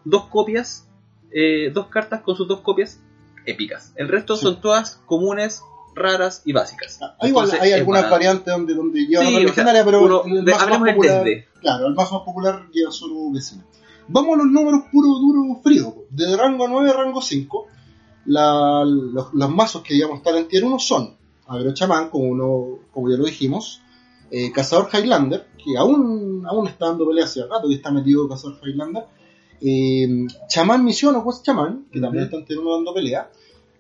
dos 0.05 0.27
copias, 0.27 0.89
eh, 1.33 1.71
dos 1.75 1.89
cartas 1.89 2.21
con 2.23 2.37
sus 2.37 2.47
dos 2.49 2.61
copias 2.61 3.01
épicas. 3.47 3.93
El 3.97 4.09
resto 4.09 4.37
son 4.37 4.61
todas 4.61 5.01
comunes, 5.07 5.63
raras 5.95 6.43
y 6.45 6.53
básicas. 6.53 6.99
Hay, 7.21 7.31
igual, 7.31 7.45
Entonces, 7.47 7.61
hay 7.61 7.73
algunas 7.73 8.03
variantes 8.11 8.53
donde, 8.55 8.75
donde 8.75 9.07
llevan 9.07 9.27
Sí, 9.27 9.35
o 9.35 9.39
sea, 9.39 9.47
legendaria, 9.47 9.85
pero 9.85 10.03
uno- 10.05 10.23
el 10.25 10.45
de- 10.45 10.53
más 10.53 10.63
en 10.63 10.69
popular- 10.85 11.25
desde. 11.25 11.49
Claro, 11.61 11.87
el 11.87 11.95
mazo 11.95 12.15
más 12.17 12.25
popular 12.25 12.67
lleva 12.73 12.91
solo 12.91 13.31
vecina. 13.33 13.65
Vamos 14.09 14.35
a 14.35 14.39
los 14.43 14.47
números 14.53 14.83
puro, 14.93 15.09
duro, 15.19 15.61
frío. 15.63 15.95
De 16.11 16.37
rango 16.37 16.67
9 16.69 16.91
a 16.91 16.93
rango 16.95 17.23
5, 17.23 17.69
la- 18.27 18.85
los, 18.85 19.33
los 19.35 19.51
mazos 19.51 19.83
que 19.83 19.95
digamos 19.95 20.19
están 20.19 20.37
en 20.37 20.49
tier 20.49 20.65
1 20.65 20.79
son 20.79 21.17
Agro 21.47 21.73
Chamán, 21.75 22.09
como, 22.09 22.25
uno, 22.25 22.79
como 22.93 23.11
ya 23.11 23.17
lo 23.17 23.25
dijimos, 23.27 23.83
eh, 24.31 24.51
Cazador 24.51 24.89
Highlander, 24.93 25.47
que 25.63 25.77
aún, 25.77 26.43
aún 26.49 26.67
está 26.67 26.87
dando 26.87 27.07
pelea 27.07 27.25
hace 27.25 27.43
rato 27.47 27.69
que 27.69 27.75
está 27.75 27.91
metido 27.91 28.29
Cazador 28.29 28.59
Highlander, 28.65 29.05
eh, 29.65 30.27
Chamán 30.49 30.85
Misión 30.85 31.17
o 31.17 31.25
Quest 31.25 31.45
Chamán, 31.45 31.87
que 31.91 32.01
también 32.01 32.25
Ujú. 32.25 32.37
está 32.37 32.37
en 32.39 32.45
tier 32.45 32.59
1 32.59 32.75
dando 32.77 32.95
pelea, 32.95 33.31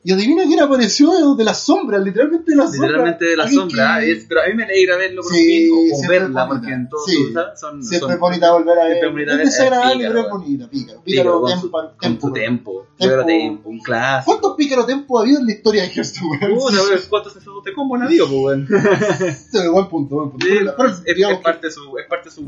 Y 0.06 0.12
adivina 0.12 0.44
quién 0.44 0.60
apareció 0.60 1.34
de 1.34 1.44
las 1.44 1.60
sombras, 1.64 2.04
literalmente 2.04 2.50
de 2.50 2.56
las 2.58 2.66
sombras. 2.72 2.90
Literalmente 2.90 3.24
de 3.24 3.36
la 3.38 3.44
Alguien 3.44 3.60
sombra. 3.62 4.00
que- 4.00 4.24
pero 4.28 4.42
a 4.42 4.46
mí 4.48 4.54
me 4.54 4.64
alegra 4.64 4.96
verlo 4.98 5.22
por 5.22 5.32
Sí, 5.32 5.44
fin, 5.70 5.70
o- 5.94 6.08
verla, 6.10 6.46
porque 6.46 6.70
en 6.72 6.88
todo 6.90 7.06
Sí. 7.06 7.16
son, 7.58 7.82
Siempre 7.82 8.12
es 8.12 8.20
bonita 8.20 8.52
volver 8.52 8.78
a 8.78 8.84
ver. 8.84 8.98
siempre 8.98 9.10
bonita 9.12 9.32
es 9.32 9.38
desagradable, 9.48 10.04
es 10.04 10.10
pero 10.10 10.18
es 10.20 10.24
pícaro, 10.26 10.38
bonita. 10.38 10.68
Pícaro. 10.68 11.00
Pícaro, 11.02 11.32
Pícaro, 11.32 11.46
tempo, 11.46 11.80
su, 11.80 11.98
tempo, 11.98 12.32
tempo. 12.34 12.86
Pero 12.98 13.24
tempo, 13.24 13.68
un 13.70 13.78
clásico. 13.80 14.30
¿Cuántos 14.30 14.56
pícaro 14.58 14.84
tempo 14.84 15.18
ha 15.18 15.22
habido 15.22 15.38
en 15.40 15.46
la 15.46 15.52
historia 15.52 15.82
de 15.84 15.88
Hearthstone? 15.88 16.28
weón? 16.38 16.54
Puta, 16.58 16.76
weón, 16.82 17.00
¿Cuántos 17.08 17.36
esos 17.36 17.64
de 17.64 17.72
combo 17.72 17.94
han 17.96 18.02
habido, 18.02 18.26
pues, 18.28 18.42
weón? 18.42 18.68
Buen 19.72 19.88
punto, 19.88 20.16
buen 20.16 20.30
punto. 20.32 20.46
Es, 20.46 21.38
parte 21.42 21.66
de 21.68 21.72
su, 21.72 21.96
es 21.98 22.06
parte 22.06 22.28
de 22.28 22.34
su, 22.34 22.42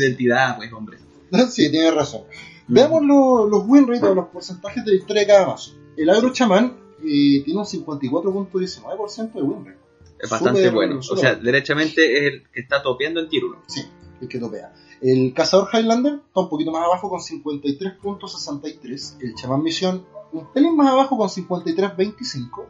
identidad, 0.00 0.56
pues, 0.56 0.72
hombre. 0.72 0.98
que- 1.30 1.46
sí, 1.48 1.70
tienes 1.70 1.94
razón. 1.94 2.22
Veamos 2.68 3.02
lo- 3.02 3.46
los 3.48 3.64
win 3.66 3.86
rates 3.86 4.02
o 4.04 4.14
los 4.14 4.26
porcentajes 4.28 4.84
de 4.84 4.92
victoria 4.92 5.22
de 5.22 5.26
cada 5.28 5.46
mazo. 5.46 5.72
El 5.96 6.10
agro 6.10 6.32
chamán 6.32 6.76
eh, 7.02 7.42
tiene 7.44 7.58
un 7.60 7.66
54.19% 7.66 9.32
de 9.32 9.42
win 9.42 9.64
rate. 9.64 9.78
Es 10.20 10.28
bastante 10.30 10.68
bueno. 10.70 10.98
O 10.98 11.02
sea, 11.16 11.30
bueno. 11.32 11.44
derechamente 11.44 12.18
es 12.18 12.32
el 12.34 12.42
que 12.50 12.60
está 12.60 12.82
topeando 12.82 13.20
en 13.20 13.28
tier 13.28 13.44
1. 13.44 13.56
Sí, 13.66 13.82
el 14.20 14.28
que 14.28 14.38
topea. 14.38 14.72
El 15.00 15.32
cazador 15.32 15.68
Highlander 15.72 16.14
está 16.26 16.40
un 16.40 16.48
poquito 16.48 16.72
más 16.72 16.84
abajo 16.84 17.08
con 17.08 17.20
53.63. 17.20 19.16
El 19.20 19.34
chamán 19.34 19.62
misión 19.62 20.04
un 20.32 20.52
pelín 20.52 20.76
más 20.76 20.88
abajo 20.90 21.16
con 21.16 21.28
53.25. 21.28 22.66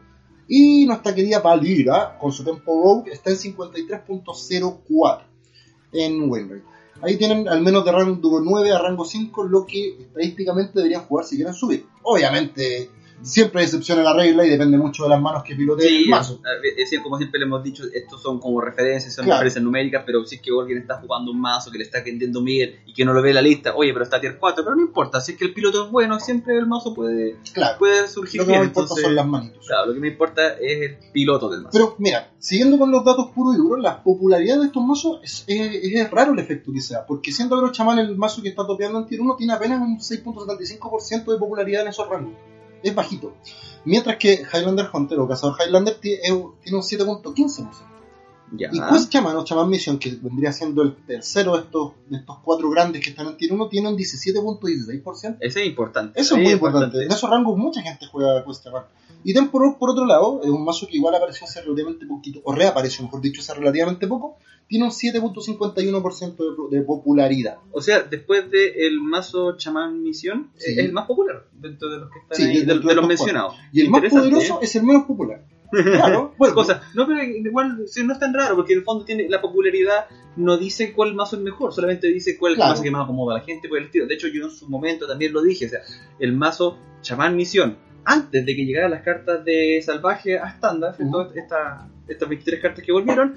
Y 0.47 0.87
nuestra 0.87 1.15
querida 1.15 1.41
Valira 1.41 2.17
con 2.19 2.33
su 2.33 2.45
tempo 2.45 2.81
rogue 2.83 3.13
está 3.13 3.31
en 3.31 3.37
53.04 3.37 5.23
en 5.93 6.31
win 6.31 6.49
rate. 6.51 6.65
Ahí 7.01 7.17
tienen 7.17 7.49
al 7.49 7.61
menos 7.61 7.85
de 7.85 7.93
rango 7.93 8.41
9 8.41 8.73
a 8.73 8.79
rango 8.79 9.05
5 9.05 9.45
lo 9.45 9.65
que 9.67 9.97
estadísticamente 10.01 10.73
deberían 10.75 11.03
jugar 11.03 11.25
si 11.25 11.37
quieren 11.37 11.55
subir. 11.55 11.87
Obviamente 12.03 12.91
siempre 13.23 13.61
hay 13.61 13.65
excepción 13.67 13.99
a 13.99 14.03
la 14.03 14.15
regla 14.15 14.45
y 14.47 14.51
depende 14.51 14.79
mucho 14.79 15.03
de 15.05 15.09
las 15.11 15.21
manos 15.21 15.43
que 15.43 15.55
piloteen 15.55 15.89
el 15.95 16.05
Sí, 16.05 16.09
mazo. 16.09 16.41
es 16.63 16.77
decir, 16.77 17.03
como 17.03 17.17
siempre 17.19 17.39
le 17.41 17.47
hemos 17.47 17.63
dicho, 17.63 17.85
estos 17.93 18.23
son 18.23 18.39
como 18.41 18.61
referencias, 18.61 19.15
son 19.15 19.25
Claro. 19.25 19.39
referencias 19.39 19.65
numéricas, 19.65 20.03
pero 20.07 20.25
si 20.25 20.37
es 20.37 20.41
que 20.43 20.51
alguien 20.59 20.79
está 20.79 21.01
jugando 21.01 21.31
un 21.33 21.41
mazo 21.41 21.71
que 21.71 21.79
le 21.79 21.85
está 21.85 22.03
vendiendo 22.03 22.41
miel 22.41 22.81
y 22.87 22.93
que 22.95 23.05
no 23.05 23.13
lo 23.13 23.23
ve 23.23 23.31
en 23.31 23.35
la 23.37 23.43
lista, 23.43 23.75
oye, 23.75 23.93
pero 23.93 24.05
está 24.05 24.21
tier 24.21 24.39
4, 24.39 24.63
pero 24.65 24.77
no 24.77 24.83
importa, 24.83 25.21
si 25.21 25.33
es 25.33 25.39
que 25.39 25.45
el 25.47 25.53
piloto 25.55 25.85
es 25.87 25.91
bueno, 25.91 26.19
siempre 26.21 26.57
el 26.57 26.67
mazo 26.67 26.95
puede, 26.95 27.37
Claro, 27.53 27.79
puede 27.79 28.07
surgir 28.09 28.41
lo 28.41 28.45
que 28.47 28.51
bien. 28.53 28.63
no 28.63 28.67
importa 28.69 28.95
son 28.95 29.15
las 29.15 29.27
manitos. 29.27 29.67
claro, 29.67 29.87
lo 29.87 29.95
que 29.95 30.01
me 30.01 30.09
importa 30.09 30.55
es 30.61 30.83
el 30.83 30.99
piloto 31.13 31.49
del 31.51 31.63
mazo. 31.63 31.71
Pero 31.73 31.95
mira, 31.99 32.31
siguiendo 32.39 32.79
con 32.79 32.91
los 32.91 33.05
datos 33.05 33.31
puros 33.35 33.55
y 33.55 33.59
duros, 33.59 33.81
la 33.83 34.03
popularidad 34.03 34.59
de 34.61 34.67
estos 34.67 34.85
mazos 34.85 35.21
es, 35.23 35.45
es- 35.47 35.95
es 35.95 36.11
raro 36.11 36.33
el 36.33 36.39
efecto 36.39 36.73
que 36.73 36.81
sea, 36.81 37.05
porque 37.07 37.33
siendo 37.33 37.57
Agro 37.57 37.73
Chamán 37.73 37.99
el 37.99 38.17
mazo 38.17 38.43
que 38.43 38.49
está 38.49 38.67
topeando 38.67 38.99
en 39.01 39.07
tier 39.07 39.21
1 39.21 39.37
tiene 39.37 39.53
apenas 39.53 39.81
un 39.81 39.99
6.75% 40.01 41.33
de 41.33 41.39
popularidad 41.39 41.83
en 41.83 41.89
esos 41.89 42.09
rangos. 42.09 42.35
Es 42.83 42.95
bajito. 42.95 43.35
Mientras 43.85 44.17
que 44.17 44.43
Highlander 44.53 44.89
Hunter 44.93 45.19
o 45.19 45.29
Cazador 45.29 45.57
Highlander 45.61 45.95
tiene 45.95 46.33
un 46.33 46.53
7.15%. 46.63 47.69
Ya. 48.53 48.71
Y 48.73 48.81
Quest 48.81 49.13
Shaman 49.13 49.37
o 49.37 49.45
Shaman 49.45 49.69
Mission, 49.69 49.99
que 49.99 50.11
vendría 50.23 50.53
siendo 50.53 50.83
el 50.83 50.97
tercero 50.97 51.57
de 51.57 51.65
estos, 51.65 51.93
de 52.09 52.17
estos 52.17 52.39
cuatro 52.43 52.71
grandes 52.71 53.03
que 53.03 53.11
están 53.11 53.27
en 53.27 53.37
tier 53.37 53.53
1, 53.53 53.69
tiene 53.69 53.89
un 53.89 53.97
17.16%. 53.97 55.37
Ese 55.41 55.61
es 55.61 55.67
importante. 55.67 56.19
Eso 56.19 56.37
es 56.37 56.43
muy 56.43 56.53
importante. 56.53 57.03
En 57.03 57.13
esos 57.13 57.29
rangos 57.29 57.59
mucha 57.59 57.83
gente 57.83 58.07
juega 58.07 58.43
Quest 58.45 58.65
Shaman. 58.65 58.85
Y 59.25 59.35
Temporal, 59.35 59.77
por 59.79 59.91
otro 59.91 60.07
lado, 60.07 60.41
es 60.43 60.49
un 60.49 60.65
mazo 60.65 60.87
que 60.87 60.97
igual 60.97 61.15
apareció 61.15 61.47
hace 61.47 61.61
relativamente 61.61 62.07
poquito, 62.07 62.41
o 62.45 62.53
reapareció, 62.53 63.05
mejor 63.05 63.21
dicho, 63.21 63.41
hace 63.41 63.53
relativamente 63.55 64.07
poco, 64.07 64.39
tiene 64.69 64.85
un 64.85 64.91
7.51% 64.91 66.71
de, 66.71 66.77
de 66.79 66.83
popularidad. 66.85 67.59
O 67.73 67.81
sea, 67.81 68.03
después 68.03 68.51
del 68.51 69.01
mazo 69.01 69.57
chamán 69.57 70.03
misión, 70.03 70.51
Sí. 70.57 70.73
es 70.73 70.79
el 70.79 70.93
más 70.93 71.07
popular 71.07 71.45
dentro 71.53 71.89
de 71.91 71.99
los 72.01 72.11
que 72.11 72.19
están 72.19 72.37
Sí, 72.37 72.43
ahí, 72.45 72.55
de, 72.55 72.61
de 72.61 72.67
de 72.67 72.75
los 72.75 72.85
estos 72.91 73.07
mencionados. 73.09 73.55
Y 73.73 73.81
el 73.81 73.91
más 73.91 73.99
Interesante, 74.05 74.29
poderoso 74.31 74.55
¿eh? 74.57 74.65
es 74.65 74.77
el 74.77 74.83
menos 74.85 75.05
popular. 75.05 75.45
Claro, 75.71 76.35
bueno, 76.39 76.55
Cosa, 76.55 76.83
no, 76.95 77.07
pero 77.07 77.23
igual 77.23 77.77
no 77.79 77.85
es 78.13 78.19
tan 78.19 78.33
raro, 78.35 78.57
porque 78.57 78.73
en 78.73 78.79
el 78.81 78.85
fondo 78.85 79.05
tiene 79.05 79.29
la 79.29 79.41
popularidad 79.41 80.07
no 80.37 80.57
dice 80.57 80.93
cuál 80.93 81.15
mazo 81.15 81.37
es 81.37 81.43
mejor, 81.43 81.73
solamente 81.75 82.07
dice 82.09 82.39
cuál 82.39 82.53
es 82.53 82.57
Claro. 82.57 82.71
mazo 82.71 82.83
que 82.83 82.91
más 82.91 83.05
acomoda 83.05 83.35
a 83.37 83.39
la 83.41 83.45
gente 83.45 83.69
por 83.69 83.79
el 83.79 83.85
estilo. 83.87 84.07
De 84.07 84.15
hecho, 84.15 84.29
yo 84.29 84.45
en 84.45 84.51
su 84.51 84.69
momento 84.69 85.07
también 85.07 85.33
lo 85.33 85.43
dije, 85.43 85.67
o 85.67 85.69
sea, 85.69 85.81
el 86.21 86.33
mazo 86.33 86.79
chamán 87.03 87.37
misión, 87.37 87.77
antes 88.05 88.47
de 88.47 88.57
que 88.57 88.65
llegaran 88.65 88.91
las 88.93 89.03
cartas 89.03 89.45
de 89.45 89.83
salvaje 89.85 90.39
a 90.39 90.49
estándar, 90.49 90.95
Ujú. 90.99 91.11
todas 91.11 91.37
estas, 91.37 91.91
estas 92.07 92.29
23 92.29 92.63
cartas 92.63 92.85
que 92.85 92.93
volvieron, 92.93 93.35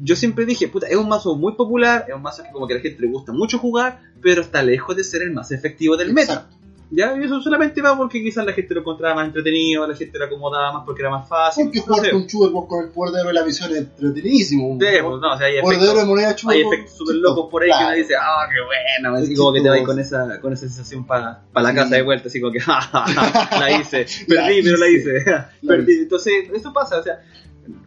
yo 0.00 0.16
siempre 0.16 0.44
dije, 0.44 0.68
puta, 0.68 0.86
es 0.88 0.96
un 0.96 1.08
mazo 1.08 1.36
muy 1.36 1.54
popular, 1.54 2.04
es 2.08 2.14
un 2.14 2.22
mazo 2.22 2.42
que 2.42 2.50
como 2.50 2.66
que 2.66 2.74
a 2.74 2.76
la 2.76 2.82
gente 2.82 3.00
le 3.00 3.08
gusta 3.08 3.32
mucho 3.32 3.58
jugar, 3.58 4.00
pero 4.20 4.42
está 4.42 4.62
lejos 4.62 4.96
de 4.96 5.04
ser 5.04 5.22
el 5.22 5.32
más 5.32 5.50
efectivo 5.52 5.96
del 5.96 6.12
meta. 6.12 6.32
exacto. 6.34 6.56
¿Ya? 6.88 7.16
Y 7.20 7.24
eso 7.24 7.40
solamente 7.42 7.82
va 7.82 7.96
porque 7.96 8.22
quizás 8.22 8.46
la 8.46 8.52
gente 8.52 8.72
lo 8.72 8.80
encontraba 8.82 9.16
más 9.16 9.26
entretenido, 9.26 9.84
la 9.88 9.96
gente 9.96 10.16
lo 10.20 10.26
acomodaba 10.26 10.72
más 10.72 10.82
porque 10.86 11.02
era 11.02 11.10
más 11.10 11.28
fácil. 11.28 11.64
Porque 11.64 11.80
no 11.80 11.84
jugar 11.96 12.10
con 12.12 12.26
Chuberbox 12.28 12.68
con 12.68 12.84
el 12.84 12.90
poder 12.90 13.12
de 13.12 13.18
héroe 13.22 13.32
de 13.32 13.40
la 13.40 13.44
visión 13.44 13.70
es 13.72 13.78
entretenidísimo. 13.78 14.78
Sí, 14.78 14.86
pues, 15.02 15.20
no, 15.20 15.32
o 15.34 15.36
sea, 15.36 15.46
hay 15.48 15.56
efectos, 15.58 15.96
de 15.96 16.04
moneda 16.04 16.36
hay 16.48 16.60
efectos 16.60 16.96
súper 16.96 17.16
locos 17.16 17.48
por 17.50 17.62
ahí 17.64 17.70
que 17.70 17.72
Claro. 17.74 17.88
uno 17.88 17.96
dice, 17.96 18.14
ah, 18.14 18.48
qué 18.48 19.00
bueno, 19.02 19.16
así 19.16 19.34
como 19.34 19.52
que 19.52 19.60
te 19.62 19.68
vas 19.68 19.80
con 19.82 19.98
esa, 19.98 20.40
con 20.40 20.52
esa 20.52 20.60
sensación 20.68 21.04
para 21.04 21.42
la 21.54 21.70
Sí. 21.70 21.74
casa 21.74 21.96
de 21.96 22.02
vuelta, 22.02 22.28
así 22.28 22.40
como 22.40 22.52
que, 22.52 22.60
ja, 22.60 22.80
ja, 22.80 23.04
ja, 23.04 23.58
la 23.58 23.80
hice, 23.80 24.06
La 24.28 24.42
perdí, 24.46 24.62
pero 24.62 24.76
la 24.76 24.88
hice. 24.88 25.16
hice, 25.18 25.34
perdí. 25.66 25.92
Entonces, 26.02 26.34
eso 26.54 26.72
pasa, 26.72 27.00
o 27.00 27.02
sea, 27.02 27.20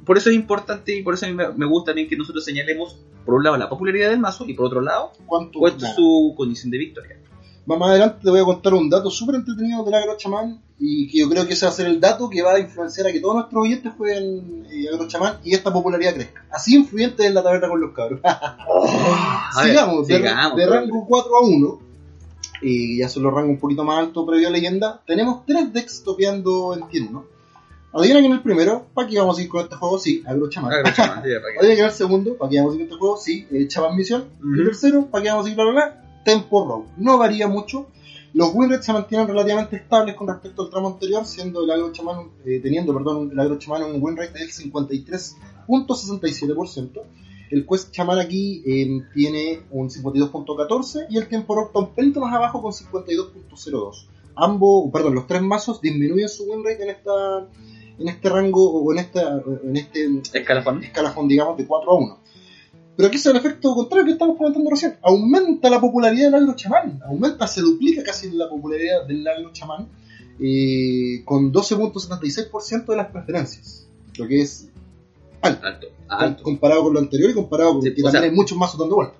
por 0.06 0.18
eso 0.18 0.30
es 0.30 0.36
importante 0.36 0.98
y 0.98 1.04
por 1.04 1.14
eso 1.14 1.26
a 1.26 1.30
mí 1.30 1.36
me, 1.36 1.66
gusta 1.66 1.92
también 1.92 2.08
que 2.08 2.18
nosotros 2.18 2.44
señalemos, 2.44 2.98
por 3.26 3.36
un 3.36 3.44
lado, 3.44 3.58
la 3.58 3.70
popularidad 3.70 4.10
del 4.10 4.20
mazo 4.20 4.46
y 4.48 4.54
por 4.54 4.66
otro 4.68 4.82
lado, 4.82 5.12
¿Cuánto? 5.26 5.60
cuál 5.60 5.76
es 5.78 5.96
su 5.96 6.34
condición 6.36 6.72
de 6.72 6.78
victoria. 6.78 7.18
Más 7.66 7.90
adelante 7.90 8.20
te 8.24 8.30
voy 8.32 8.40
a 8.40 8.46
contar 8.46 8.74
un 8.74 8.90
dato 8.90 9.12
súper 9.12 9.36
entretenido 9.36 9.84
del 9.84 9.94
Agro 9.94 10.18
Chamán 10.18 10.60
y 10.80 11.08
que 11.08 11.20
yo 11.20 11.30
creo 11.30 11.46
que 11.46 11.54
ese 11.54 11.68
va 11.68 11.72
a 11.72 11.76
ser 11.76 11.86
el 11.86 12.00
dato 12.00 12.28
que 12.28 12.42
va 12.42 12.54
a 12.54 12.60
influenciar 12.60 13.06
a 13.06 13.12
que 13.12 13.20
todos 13.20 13.36
nuestros 13.36 13.62
oyentes 13.62 13.94
jueguen 13.96 14.66
eh, 14.72 14.88
Agro 14.92 15.08
Chamán 15.08 15.38
y 15.44 15.54
esta 15.54 15.72
popularidad 15.72 16.16
crezca. 16.16 16.46
Así 16.52 16.76
influyente 16.76 17.28
es 17.28 17.34
la 17.34 17.44
taberna 17.44 17.70
con 17.70 17.80
los 17.80 17.94
cabros. 17.94 18.22
Ver, 18.24 18.34
sigamos, 19.68 20.08
de, 20.08 20.18
sigamos, 20.18 20.58
de 20.58 20.66
rango 20.66 21.06
4 21.08 21.36
a 21.36 21.42
1, 21.48 21.80
y 22.62 22.98
ya 22.98 23.10
son 23.10 23.24
los 23.24 23.34
rangos 23.34 23.52
un 23.52 23.60
poquito 23.60 23.84
más 23.84 24.00
altos 24.00 24.26
previo 24.28 24.48
a 24.48 24.52
leyenda, 24.52 25.02
tenemos 25.06 25.46
tres 25.46 25.72
decks 25.72 26.04
topeando 26.04 26.74
en 26.74 26.88
tier 26.88 27.04
1. 27.10 27.26
Adivina 27.92 28.20
que 28.20 28.28
en 28.28 28.34
el 28.34 28.44
primero, 28.44 28.86
¿para 28.94 29.08
qué 29.08 29.18
vamos 29.18 29.40
a 29.40 29.42
ir 29.42 29.50
con 29.50 29.62
este 29.64 29.76
juego? 29.76 29.98
Sí, 29.98 30.22
Agro 30.26 30.48
Chamán. 30.50 30.72
Ah, 30.74 30.78
gracias, 30.78 31.08
sí, 31.08 31.12
Adivina 31.12 31.42
que 31.62 31.74
en 31.80 31.86
el 31.86 31.92
segundo, 31.92 32.38
¿para 32.38 32.50
qué 32.52 32.58
vamos 32.60 32.74
a 32.74 32.76
ir 32.76 32.82
con 32.82 32.88
este 32.88 33.00
juego? 33.00 33.18
Sí, 33.18 33.48
eh, 33.52 33.68
Chamán 33.68 33.96
Misión. 33.96 34.26
Y 34.40 34.44
Ujú. 34.46 34.54
el 34.60 34.66
tercero, 34.66 35.06
¿para 35.08 35.24
qué 35.24 35.30
vamos 35.32 35.46
a 35.46 35.50
ir 35.50 35.56
bla 35.56 35.64
bla 35.66 35.74
bla? 35.74 36.22
Tempo 36.24 36.68
Row. 36.68 36.86
No 36.98 37.18
varía 37.18 37.48
mucho. 37.48 37.88
Los 38.34 38.54
win 38.54 38.70
rates 38.70 38.86
se 38.86 38.94
mantienen 38.94 39.28
relativamente 39.28 39.76
estables 39.78 40.14
con 40.16 40.28
respecto 40.28 40.62
al 40.62 40.70
tramo 40.70 40.90
anterior, 40.90 41.26
siendo 41.26 41.64
el 41.64 41.72
agro 41.72 41.92
chamán, 41.92 42.30
eh, 42.46 42.60
teniendo 42.62 42.94
perdón, 42.94 43.32
el 43.32 43.40
agro 43.40 43.58
chamán 43.58 43.82
un 43.84 44.00
win 44.04 44.16
rate 44.16 44.38
del 44.38 44.52
53.67%. 44.52 47.02
El 47.50 47.66
quest 47.66 47.92
chamán 47.92 48.20
aquí 48.20 48.62
eh, 48.68 49.02
tiene 49.16 49.62
un 49.72 49.90
52.14 49.90 51.08
y 51.10 51.18
el 51.18 51.28
tiempo 51.28 51.56
rock 51.56 51.70
está 51.70 51.80
un 51.80 51.96
pelito 51.96 52.20
más 52.20 52.32
abajo 52.36 52.62
con 52.62 52.72
52.02. 52.72 54.06
Ambos, 54.36 54.92
perdón, 54.94 55.16
los 55.16 55.26
tres 55.26 55.42
mazos 55.42 55.82
disminuyen 55.82 56.30
su 56.30 56.44
win 56.44 56.64
rate 56.64 56.84
en 56.84 56.90
esta 56.92 57.48
en 58.00 58.08
este 58.08 58.30
rango 58.30 58.72
o 58.72 58.92
en 58.94 59.00
esta 59.00 59.42
en 59.64 59.76
este 59.78 60.08
Escalafón. 60.34 60.84
escalafón, 60.84 61.28
digamos, 61.28 61.58
de 61.58 61.66
4 61.68 61.92
a 61.92 61.96
1. 61.96 62.20
Pero 62.96 63.08
aquí 63.08 63.16
es 63.18 63.26
el 63.28 63.36
efecto 63.38 63.74
contrario 63.76 64.06
que 64.06 64.12
estamos 64.12 64.38
comentando 64.38 64.70
recién. 64.70 64.98
Aumenta 65.02 65.70
la 65.70 65.80
popularidad 65.80 66.26
del 66.32 66.36
agro 66.36 66.56
chamán. 66.56 67.00
Aumenta, 67.08 67.48
se 67.48 67.62
duplica 67.62 68.04
casi 68.04 68.30
la 68.32 68.50
popularidad 68.50 69.06
del 69.08 69.26
agro 69.28 69.52
chamán 69.54 69.88
eh, 70.40 71.22
con 71.26 71.52
12.76% 71.54 72.86
de 72.88 72.96
las 72.98 73.08
preferencias. 73.12 73.88
Lo 74.18 74.28
que 74.28 74.42
es 74.42 74.68
alto. 75.42 75.66
Alto, 75.66 75.88
alto. 76.10 76.44
Comparado 76.44 76.84
con 76.84 76.94
lo 76.94 77.00
anterior 77.00 77.30
y 77.30 77.34
comparado 77.34 77.74
con 77.74 77.82
Sí, 77.84 77.94
que 77.94 78.02
también 78.04 78.22
sea- 78.24 78.30
hay 78.30 78.36
muchos 78.36 78.58
mazos 78.58 78.80
dando 78.80 78.96
vuelta. 78.96 79.16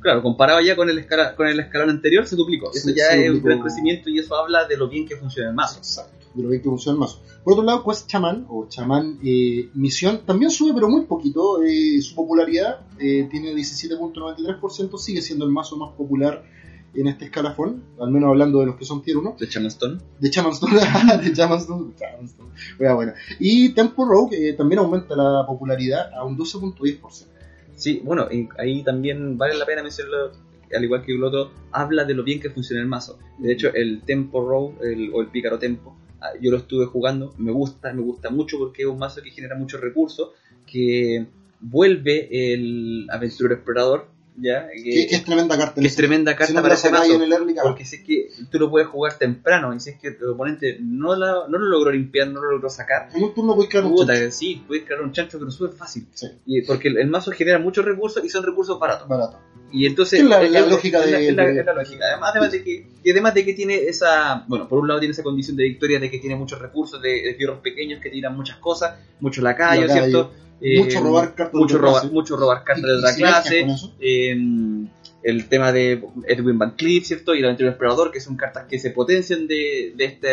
Claro, 0.00 0.20
comparado 0.20 0.60
ya 0.60 0.74
con 0.74 0.90
el, 0.90 0.98
escala, 0.98 1.36
con 1.36 1.46
el 1.46 1.60
escalón 1.60 1.90
anterior, 1.90 2.26
se 2.26 2.34
duplicó. 2.34 2.72
Eso 2.74 2.88
Se- 2.88 2.94
ya 2.96 3.10
es 3.10 3.30
un 3.30 3.40
gran 3.40 3.60
crecimiento 3.60 4.10
y 4.10 4.18
eso 4.18 4.34
habla 4.34 4.66
de 4.66 4.76
lo 4.76 4.88
bien 4.88 5.06
que 5.06 5.14
funciona 5.16 5.50
el 5.50 5.54
mazo. 5.54 5.78
Exacto. 5.78 6.21
De 6.34 6.42
lo 6.42 6.48
bien 6.48 6.62
que 6.62 6.68
funciona 6.68 6.94
el 6.94 7.00
mazo. 7.00 7.20
Por 7.44 7.54
otro 7.54 7.64
lado, 7.64 7.84
Quest 7.84 8.08
Chaman 8.08 8.46
o 8.48 8.66
Chaman 8.68 9.18
eh, 9.22 9.68
Misión 9.74 10.20
también 10.24 10.50
sube, 10.50 10.72
pero 10.74 10.88
muy 10.88 11.02
poquito. 11.02 11.62
eh, 11.62 12.00
su 12.00 12.14
popularidad 12.14 12.80
eh, 12.98 13.28
tiene 13.30 13.52
17.93%, 13.54 14.98
sigue 14.98 15.20
siendo 15.22 15.44
el 15.44 15.50
mazo 15.50 15.76
más 15.76 15.90
popular 15.92 16.44
en 16.94 17.06
este 17.06 17.26
escalafón, 17.26 17.82
al 18.00 18.10
menos 18.10 18.28
hablando 18.28 18.60
de 18.60 18.66
los 18.66 18.76
que 18.76 18.84
son 18.84 19.02
tier 19.02 19.16
1. 19.16 19.36
De 19.38 19.48
Chamanstone. 19.48 19.98
De 20.18 20.30
Chamanstone, 20.30 20.74
de 21.22 21.32
Chamanstone, 21.32 21.94
Chamanstone. 21.96 22.50
Bueno, 22.78 22.94
bueno. 22.96 23.12
Y 23.38 23.70
Tempo 23.70 24.04
Rogue 24.04 24.48
eh, 24.48 24.52
también 24.54 24.78
aumenta 24.80 25.16
la 25.16 25.46
popularidad 25.46 26.12
a 26.14 26.24
un 26.24 26.36
12.10%. 26.36 27.26
Sí, 27.74 28.00
bueno, 28.04 28.28
ahí 28.58 28.82
también 28.84 29.38
vale 29.38 29.54
la 29.54 29.64
pena 29.64 29.82
mencionarlo, 29.82 30.32
al 30.74 30.84
igual 30.84 31.02
que 31.02 31.12
el 31.14 31.24
otro, 31.24 31.50
habla 31.72 32.04
de 32.04 32.14
lo 32.14 32.22
bien 32.22 32.40
que 32.40 32.50
funciona 32.50 32.82
el 32.82 32.88
mazo. 32.88 33.18
De 33.38 33.52
hecho, 33.52 33.72
el 33.74 34.02
Tempo 34.02 34.46
Row 34.46 34.74
el, 34.82 35.10
o 35.12 35.22
el 35.22 35.28
Pícaro 35.28 35.58
Tempo, 35.58 35.96
yo 36.40 36.50
lo 36.50 36.58
estuve 36.58 36.86
jugando, 36.86 37.34
me 37.38 37.52
gusta, 37.52 37.92
me 37.92 38.02
gusta 38.02 38.30
mucho 38.30 38.58
porque 38.58 38.82
es 38.82 38.88
un 38.88 38.98
mazo 38.98 39.22
que 39.22 39.30
genera 39.30 39.56
muchos 39.56 39.80
recursos, 39.80 40.30
que 40.66 41.26
vuelve 41.60 42.52
el 42.54 43.06
aventurero 43.10 43.54
explorador 43.54 44.08
¿ya? 44.36 44.66
Que, 44.68 45.06
que 45.08 45.14
es 45.16 45.24
tremenda 45.24 45.56
carta. 45.58 45.80
que 45.80 45.86
es 45.86 45.94
tremenda 45.94 46.32
carta 46.34 46.46
Si 46.46 46.52
no 46.54 46.60
te 46.60 46.62
para 46.62 46.74
la 46.74 46.78
ese 46.78 46.88
sacáis 46.88 47.12
mazo. 47.12 47.22
en 47.22 47.26
el 47.26 47.32
early, 47.34 47.54
cagás. 47.54 47.68
Porque 47.70 47.84
si 47.84 47.96
es 47.96 48.02
que 48.02 48.28
tú 48.50 48.58
lo 48.58 48.70
puedes 48.70 48.88
jugar 48.88 49.18
temprano 49.18 49.74
y 49.74 49.78
si 49.80 49.90
es 49.90 49.98
que 50.00 50.12
tu 50.12 50.30
oponente 50.32 50.78
no, 50.80 51.14
la, 51.14 51.46
no 51.48 51.58
lo 51.58 51.66
logró 51.66 51.90
limpiar, 51.92 52.28
no 52.28 52.40
lo 52.42 52.52
logró 52.52 52.70
sacar, 52.70 53.10
En 53.14 53.22
un 53.22 53.34
turno 53.34 53.54
puedes 53.54 53.70
crear 53.70 53.84
un 53.84 53.94
chancho. 54.06 54.30
sí, 54.30 54.64
puedes 54.66 54.84
crear 54.84 55.02
un 55.02 55.12
chancho 55.12 55.38
pero 55.38 55.50
súper 55.50 55.76
fácil. 55.76 56.06
Sí, 56.14 56.26
Y 56.46 56.62
porque 56.62 56.88
el, 56.88 56.96
el 56.98 57.08
mazo 57.08 57.30
genera 57.32 57.58
muchos 57.58 57.84
recursos 57.84 58.24
y 58.24 58.28
son 58.30 58.42
recursos 58.44 58.78
baratos. 58.80 59.06
barato. 59.06 59.38
Y 59.72 59.86
entonces 59.86 60.20
Es 60.20 60.26
la- 60.26 60.42
la 60.42 60.60
lógica 60.66 60.98
la- 60.98 61.06
de- 61.06 61.32
la- 61.32 61.44
de- 61.46 61.60
es 61.60 61.66
la 61.66 61.72
lógica. 61.72 62.04
Además, 62.20 62.52
de 62.52 62.62
que, 62.62 62.86
y 63.02 63.10
además 63.10 63.34
de 63.34 63.44
que 63.44 63.54
tiene 63.54 63.74
esa, 63.76 64.44
bueno, 64.46 64.68
por 64.68 64.78
un 64.80 64.88
lado 64.88 65.00
tiene 65.00 65.12
esa 65.12 65.22
condición 65.22 65.56
de 65.56 65.64
victoria 65.64 65.98
de 65.98 66.10
que 66.10 66.18
tiene 66.18 66.36
muchos 66.36 66.58
recursos 66.60 67.00
de, 67.00 67.22
de 67.22 67.34
fierros 67.34 67.58
pequeños 67.60 68.00
que 68.00 68.10
tiran 68.10 68.36
muchas 68.36 68.56
cosas, 68.58 68.94
mucho 69.20 69.40
lacayo, 69.42 69.82
Lacayo. 69.86 70.02
¿cierto? 70.04 70.32
Eh, 70.60 70.78
Mucho 70.78 71.00
robar 71.00 71.34
cartas 71.34 71.52
de 71.54 71.58
mucho 71.58 71.74
otra 71.76 71.86
robar, 71.88 72.00
clase. 72.02 72.14
mucho 72.14 72.36
robar 72.36 72.64
cartas 72.64 72.84
de 72.84 72.96
otra 72.98 73.14
clase. 73.16 73.66
eh, 74.00 74.36
el 75.24 75.48
tema 75.48 75.72
de 75.72 76.02
Edwin 76.26 76.58
Van 76.58 76.72
Cleef, 76.72 77.04
¿cierto? 77.04 77.34
Y 77.34 77.38
el 77.38 77.44
Aventurero 77.46 77.70
Explorador, 77.70 78.10
que 78.12 78.20
son 78.20 78.36
cartas 78.36 78.66
que 78.68 78.78
se 78.78 78.90
potencian 78.90 79.46
de, 79.46 79.92
de 79.96 80.04
este, 80.04 80.28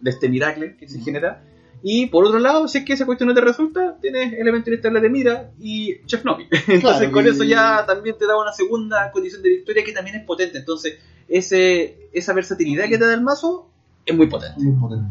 de 0.00 0.10
este 0.10 0.28
miracle 0.28 0.76
que 0.78 0.88
se 0.88 1.00
genera. 1.00 1.42
Y 1.82 2.06
por 2.06 2.24
otro 2.24 2.38
lado, 2.38 2.68
si 2.68 2.78
es 2.78 2.84
que 2.84 2.92
esa 2.92 3.06
cuestión 3.06 3.28
no 3.28 3.34
te 3.34 3.40
resulta, 3.40 3.96
tienes 4.00 4.32
Elemento 4.34 4.70
Inestable 4.70 5.00
de 5.00 5.08
Mira 5.10 5.50
y 5.60 6.04
Chef 6.06 6.24
Novi. 6.24 6.44
Entonces 6.50 6.80
Claro, 6.80 7.12
con 7.12 7.26
y- 7.26 7.30
eso 7.30 7.42
ya 7.44 7.84
también 7.86 8.16
te 8.18 8.26
da 8.26 8.38
una 8.40 8.52
segunda 8.52 9.10
condición 9.10 9.42
de 9.42 9.48
victoria 9.50 9.82
que 9.84 9.92
también 9.92 10.16
es 10.16 10.24
potente. 10.24 10.58
Entonces 10.58 10.98
ese, 11.28 12.08
esa 12.12 12.32
versatilidad 12.34 12.88
que 12.88 12.98
te 12.98 13.06
da 13.06 13.14
el 13.14 13.22
mazo 13.22 13.68
es 14.06 14.16
muy 14.16 14.26
potente. 14.28 14.60
Muy 14.60 14.78
potente. 14.80 15.06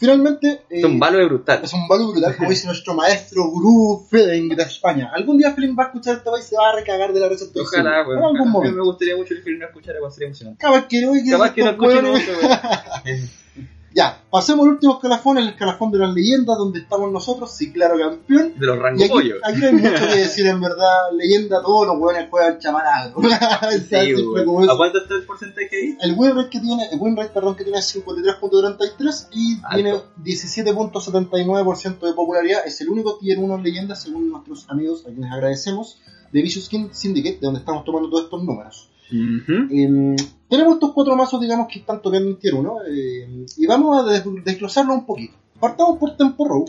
Finalmente, 0.00 0.48
eh, 0.70 0.78
Es 0.78 0.84
un 0.84 1.00
valor 1.00 1.26
brutal. 1.28 1.60
es 1.64 1.72
un 1.72 1.88
valor 1.88 2.12
brutal, 2.12 2.36
como 2.36 2.50
dice 2.50 2.66
nuestro 2.68 2.94
maestro 2.94 3.48
gurú 3.50 4.06
Fedeng 4.08 4.48
de 4.50 4.62
España. 4.62 5.10
Algún 5.12 5.38
día 5.38 5.52
Feeling 5.52 5.74
va 5.76 5.84
a 5.84 5.86
escuchar 5.86 6.18
este 6.18 6.30
país 6.30 6.46
y 6.46 6.50
se 6.50 6.56
va 6.56 6.70
a 6.70 6.76
recagar 6.76 7.12
de 7.12 7.18
la 7.18 7.28
risa. 7.28 7.46
Ojalá. 7.60 8.02
En 8.02 8.08
algún 8.22 8.38
A 8.38 8.44
mí 8.44 8.48
momento. 8.48 8.76
me 8.76 8.82
gustaría 8.84 9.16
mucho 9.16 9.34
el 9.34 9.42
film 9.42 9.58
no 9.58 9.66
escuchar 9.66 9.96
algo, 9.96 10.08
sería 10.12 10.28
emocionante. 10.28 10.60
Capaz 10.62 10.86
que 10.86 11.00
no, 11.04 11.12
que 11.14 11.28
Capaz 11.28 11.52
que 11.52 11.62
no 11.64 12.16
estos 12.16 12.36
Ya, 13.98 14.22
pasemos 14.30 14.64
al 14.64 14.74
último 14.74 14.94
escalafón, 14.94 15.38
el 15.38 15.48
escalafón 15.48 15.90
de 15.90 15.98
las 15.98 16.14
leyendas, 16.14 16.56
donde 16.56 16.78
estamos 16.78 17.10
nosotros, 17.10 17.50
sí, 17.52 17.72
claro, 17.72 17.98
campeón. 17.98 18.52
De 18.56 18.64
los 18.66 18.76
Y 18.76 18.80
rangos 18.80 19.02
aquí, 19.02 19.10
pollo. 19.10 19.34
aquí 19.42 19.58
no 19.58 19.66
hay 19.66 19.72
mucho 19.72 20.06
que 20.06 20.16
decir, 20.20 20.46
en 20.46 20.60
verdad. 20.60 21.10
Leyenda, 21.16 21.60
todos 21.62 21.88
los 21.88 21.98
hueones 21.98 22.28
juegan 22.30 22.58
chamanagro. 22.60 23.20
Sí. 23.88 23.96
¿A 23.96 24.76
cuánto 24.76 24.98
está 24.98 25.14
el 25.14 25.22
porcentaje 25.24 25.68
ahí? 25.76 25.96
El 26.00 26.14
win 26.16 26.36
rate 26.36 26.48
que 26.50 26.60
tiene, 26.60 26.84
el 26.92 26.98
win 27.00 27.16
rate, 27.16 27.30
perdón, 27.34 27.56
que 27.56 27.64
tiene 27.64 27.80
es 27.80 27.96
53.33 27.96 29.28
y 29.32 29.54
Alto. 29.64 29.74
tiene 29.74 29.94
17.79% 30.22 31.98
de 32.00 32.12
popularidad. 32.12 32.60
Es 32.66 32.80
el 32.80 32.90
único 32.90 33.18
tier 33.18 33.38
1 33.38 33.54
en 33.56 33.62
leyenda, 33.64 33.96
según 33.96 34.30
nuestros 34.30 34.68
amigos, 34.70 35.04
a 35.06 35.10
quienes 35.10 35.32
agradecemos, 35.32 35.98
de 36.32 36.42
Vicious 36.42 36.68
King 36.68 36.88
Syndicate, 36.92 37.36
de 37.40 37.46
donde 37.46 37.60
estamos 37.60 37.84
tomando 37.84 38.08
todos 38.10 38.24
estos 38.24 38.44
números. 38.44 38.90
Eh, 39.10 40.16
tenemos 40.48 40.74
estos 40.74 40.92
cuatro 40.92 41.14
mazos, 41.16 41.40
digamos, 41.40 41.68
que 41.68 41.78
están 41.80 42.00
tocando 42.02 42.28
en 42.28 42.36
tier 42.38 42.54
1, 42.54 42.76
eh, 42.90 43.46
y 43.56 43.66
vamos 43.66 44.00
a 44.02 44.10
des- 44.10 44.24
desglosarlo 44.44 44.94
un 44.94 45.04
poquito. 45.06 45.34
Partamos 45.60 45.98
por 45.98 46.16
Tempo 46.16 46.46
Row. 46.46 46.64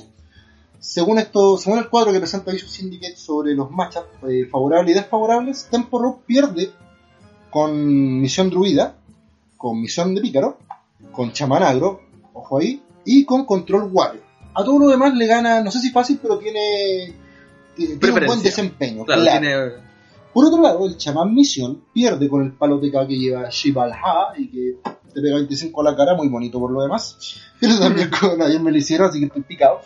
Según, 0.80 1.20
esto, 1.20 1.58
según 1.58 1.80
el 1.80 1.90
cuadro 1.90 2.12
que 2.14 2.20
presenta 2.20 2.52
Vicious 2.52 2.72
Syndicate 2.72 3.18
sobre 3.18 3.54
los 3.54 3.70
matchups 3.70 4.08
eh, 4.30 4.46
favorables 4.50 4.92
y 4.96 5.00
desfavorables, 5.00 5.68
Tempo 5.70 6.00
Row 6.00 6.22
pierde 6.26 6.72
con 7.50 8.22
Misión 8.22 8.50
Druida, 8.50 8.96
con 9.58 9.82
Misión 9.82 10.16
de 10.16 10.22
Pícaro, 10.22 10.58
con 11.12 11.32
Chamanagro, 11.34 12.02
ojo 12.34 12.58
ahí, 12.60 12.82
y 13.06 13.26
con 13.26 13.46
Control 13.46 13.90
Warrior. 13.92 14.24
A 14.54 14.64
todo 14.64 14.80
lo 14.80 14.88
demás 14.88 15.14
le 15.16 15.28
gana, 15.28 15.62
no 15.62 15.70
sé 15.72 15.80
si 15.80 15.90
fácil, 15.92 16.20
pero 16.22 16.38
tiene, 16.38 17.14
tiene, 17.76 17.94
un 17.96 18.00
buen 18.28 18.42
desempeño. 18.42 19.04
Claro, 19.06 19.22
claro. 19.22 19.40
tiene. 19.42 19.89
Por 20.34 20.46
otro 20.46 20.62
lado, 20.62 20.86
el 20.86 20.98
chamán 20.98 21.34
Misión 21.34 21.84
pierde 21.94 22.30
con 22.30 22.44
el 22.44 22.54
palo 22.54 22.80
TK 22.80 23.08
que 23.08 23.18
lleva 23.18 23.50
Shivalha 23.50 24.34
y 24.38 24.48
que 24.50 24.78
te 25.14 25.22
pega 25.22 25.36
25 25.36 25.82
a 25.82 25.84
la 25.84 25.96
cara, 25.96 26.16
muy 26.16 26.28
bonito 26.28 26.60
por 26.60 26.72
lo 26.72 26.82
demás. 26.82 27.18
Pero 27.60 27.80
también 27.80 28.10
con 28.10 28.42
ayer 28.42 28.62
me 28.62 28.72
lo 28.72 28.78
hicieron, 28.78 29.10
así 29.10 29.20
que 29.20 29.26
estoy 29.26 29.42
picado. 29.42 29.82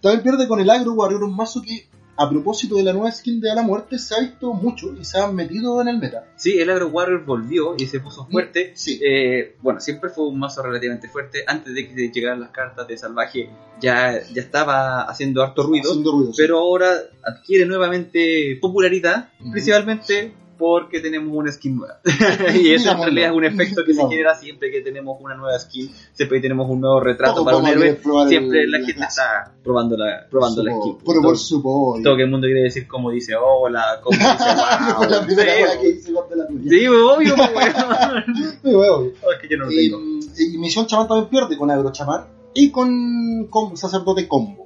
También 0.00 0.22
pierde 0.22 0.46
con 0.46 0.60
el 0.60 0.70
Agro 0.70 0.92
Warrior, 0.92 1.24
un 1.24 1.34
mazo 1.34 1.62
que 1.62 1.88
a 2.16 2.30
propósito 2.30 2.76
de 2.76 2.82
la 2.82 2.92
nueva 2.92 3.12
skin 3.12 3.40
de 3.40 3.50
A 3.50 3.54
la 3.54 3.62
Muerte 3.62 3.98
se 3.98 4.14
ha 4.14 4.20
visto 4.20 4.52
mucho 4.52 4.94
y 4.98 5.04
se 5.04 5.18
ha 5.18 5.28
metido 5.28 5.80
en 5.82 5.88
el 5.88 5.98
meta. 5.98 6.24
Sí, 6.36 6.58
el 6.58 6.70
Agro 6.70 6.88
Warrior 6.88 7.24
volvió 7.24 7.74
y 7.76 7.86
se 7.86 8.00
puso 8.00 8.26
fuerte. 8.26 8.72
Sí. 8.74 8.98
Eh, 9.04 9.56
bueno, 9.60 9.80
siempre 9.80 10.10
fue 10.10 10.28
un 10.28 10.38
mazo 10.38 10.62
relativamente 10.62 11.08
fuerte. 11.08 11.44
Antes 11.46 11.74
de 11.74 11.88
que 11.88 12.10
llegaran 12.10 12.40
las 12.40 12.50
cartas 12.50 12.88
de 12.88 12.96
salvaje, 12.96 13.50
ya, 13.80 14.22
ya 14.32 14.42
estaba 14.42 15.02
haciendo 15.02 15.42
harto 15.42 15.62
ruido. 15.62 15.90
Haciendo 15.90 16.12
ruido, 16.12 16.32
sí. 16.32 16.42
Pero 16.42 16.58
ahora 16.58 16.90
adquiere 17.22 17.66
nuevamente 17.66 18.58
popularidad, 18.60 19.30
principalmente 19.52 20.32
porque 20.58 21.00
tenemos 21.00 21.34
una 21.34 21.50
skin 21.52 21.76
nueva. 21.76 22.00
y 22.54 22.72
eso 22.72 22.90
en 22.92 22.98
realidad 22.98 23.30
es 23.30 23.36
un 23.36 23.44
efecto 23.44 23.82
que 23.84 23.94
se 23.94 24.06
genera 24.08 24.34
siempre 24.34 24.70
que 24.70 24.80
tenemos 24.80 25.16
una 25.20 25.34
nueva 25.34 25.58
skin, 25.58 25.90
siempre 26.12 26.38
que 26.38 26.42
tenemos 26.42 26.68
un 26.70 26.80
nuevo 26.80 27.00
retrato 27.00 27.44
para 27.44 27.56
un 27.58 27.66
héroe. 27.66 27.98
Siempre 28.28 28.62
el- 28.64 28.70
la 28.70 28.78
gente 28.78 29.04
está 29.04 29.52
probando 29.62 29.96
la, 29.96 30.26
probando 30.30 30.62
la 30.62 30.72
skin. 30.72 30.98
Pero 31.06 31.22
por 31.22 31.38
su 31.38 31.62
pollo. 31.62 32.02
todo 32.02 32.16
que 32.16 32.22
el 32.22 32.30
mundo 32.30 32.46
quiere 32.46 32.62
decir 32.62 32.86
como 32.86 33.10
dice 33.10 33.34
hola, 33.36 34.00
como 34.02 34.16
dice 34.18 34.28
wow. 34.98 35.10
La 35.10 35.22
primera 35.26 35.52
Sí, 35.72 35.78
que 35.80 35.88
hice 35.90 36.12
cuando 36.12 36.36
la 36.36 36.46
tuya. 36.46 36.70
Sí, 36.70 36.86
obvio, 36.86 37.34
wea, 37.54 38.26
obvio. 38.64 39.12
Oh, 39.22 39.32
es 39.32 39.38
que 39.40 39.48
yo 39.48 39.56
no 39.58 39.64
lo 39.64 39.70
tengo. 39.70 40.00
Y, 40.38 40.54
y 40.54 40.58
Misión 40.58 40.86
Chamán 40.86 41.08
también 41.08 41.28
pierde 41.28 41.56
con 41.56 41.70
Agro 41.70 41.90
Chamán 41.92 42.26
y 42.54 42.70
con, 42.70 43.46
con 43.50 43.76
Sacerdote 43.76 44.26
Combo. 44.28 44.65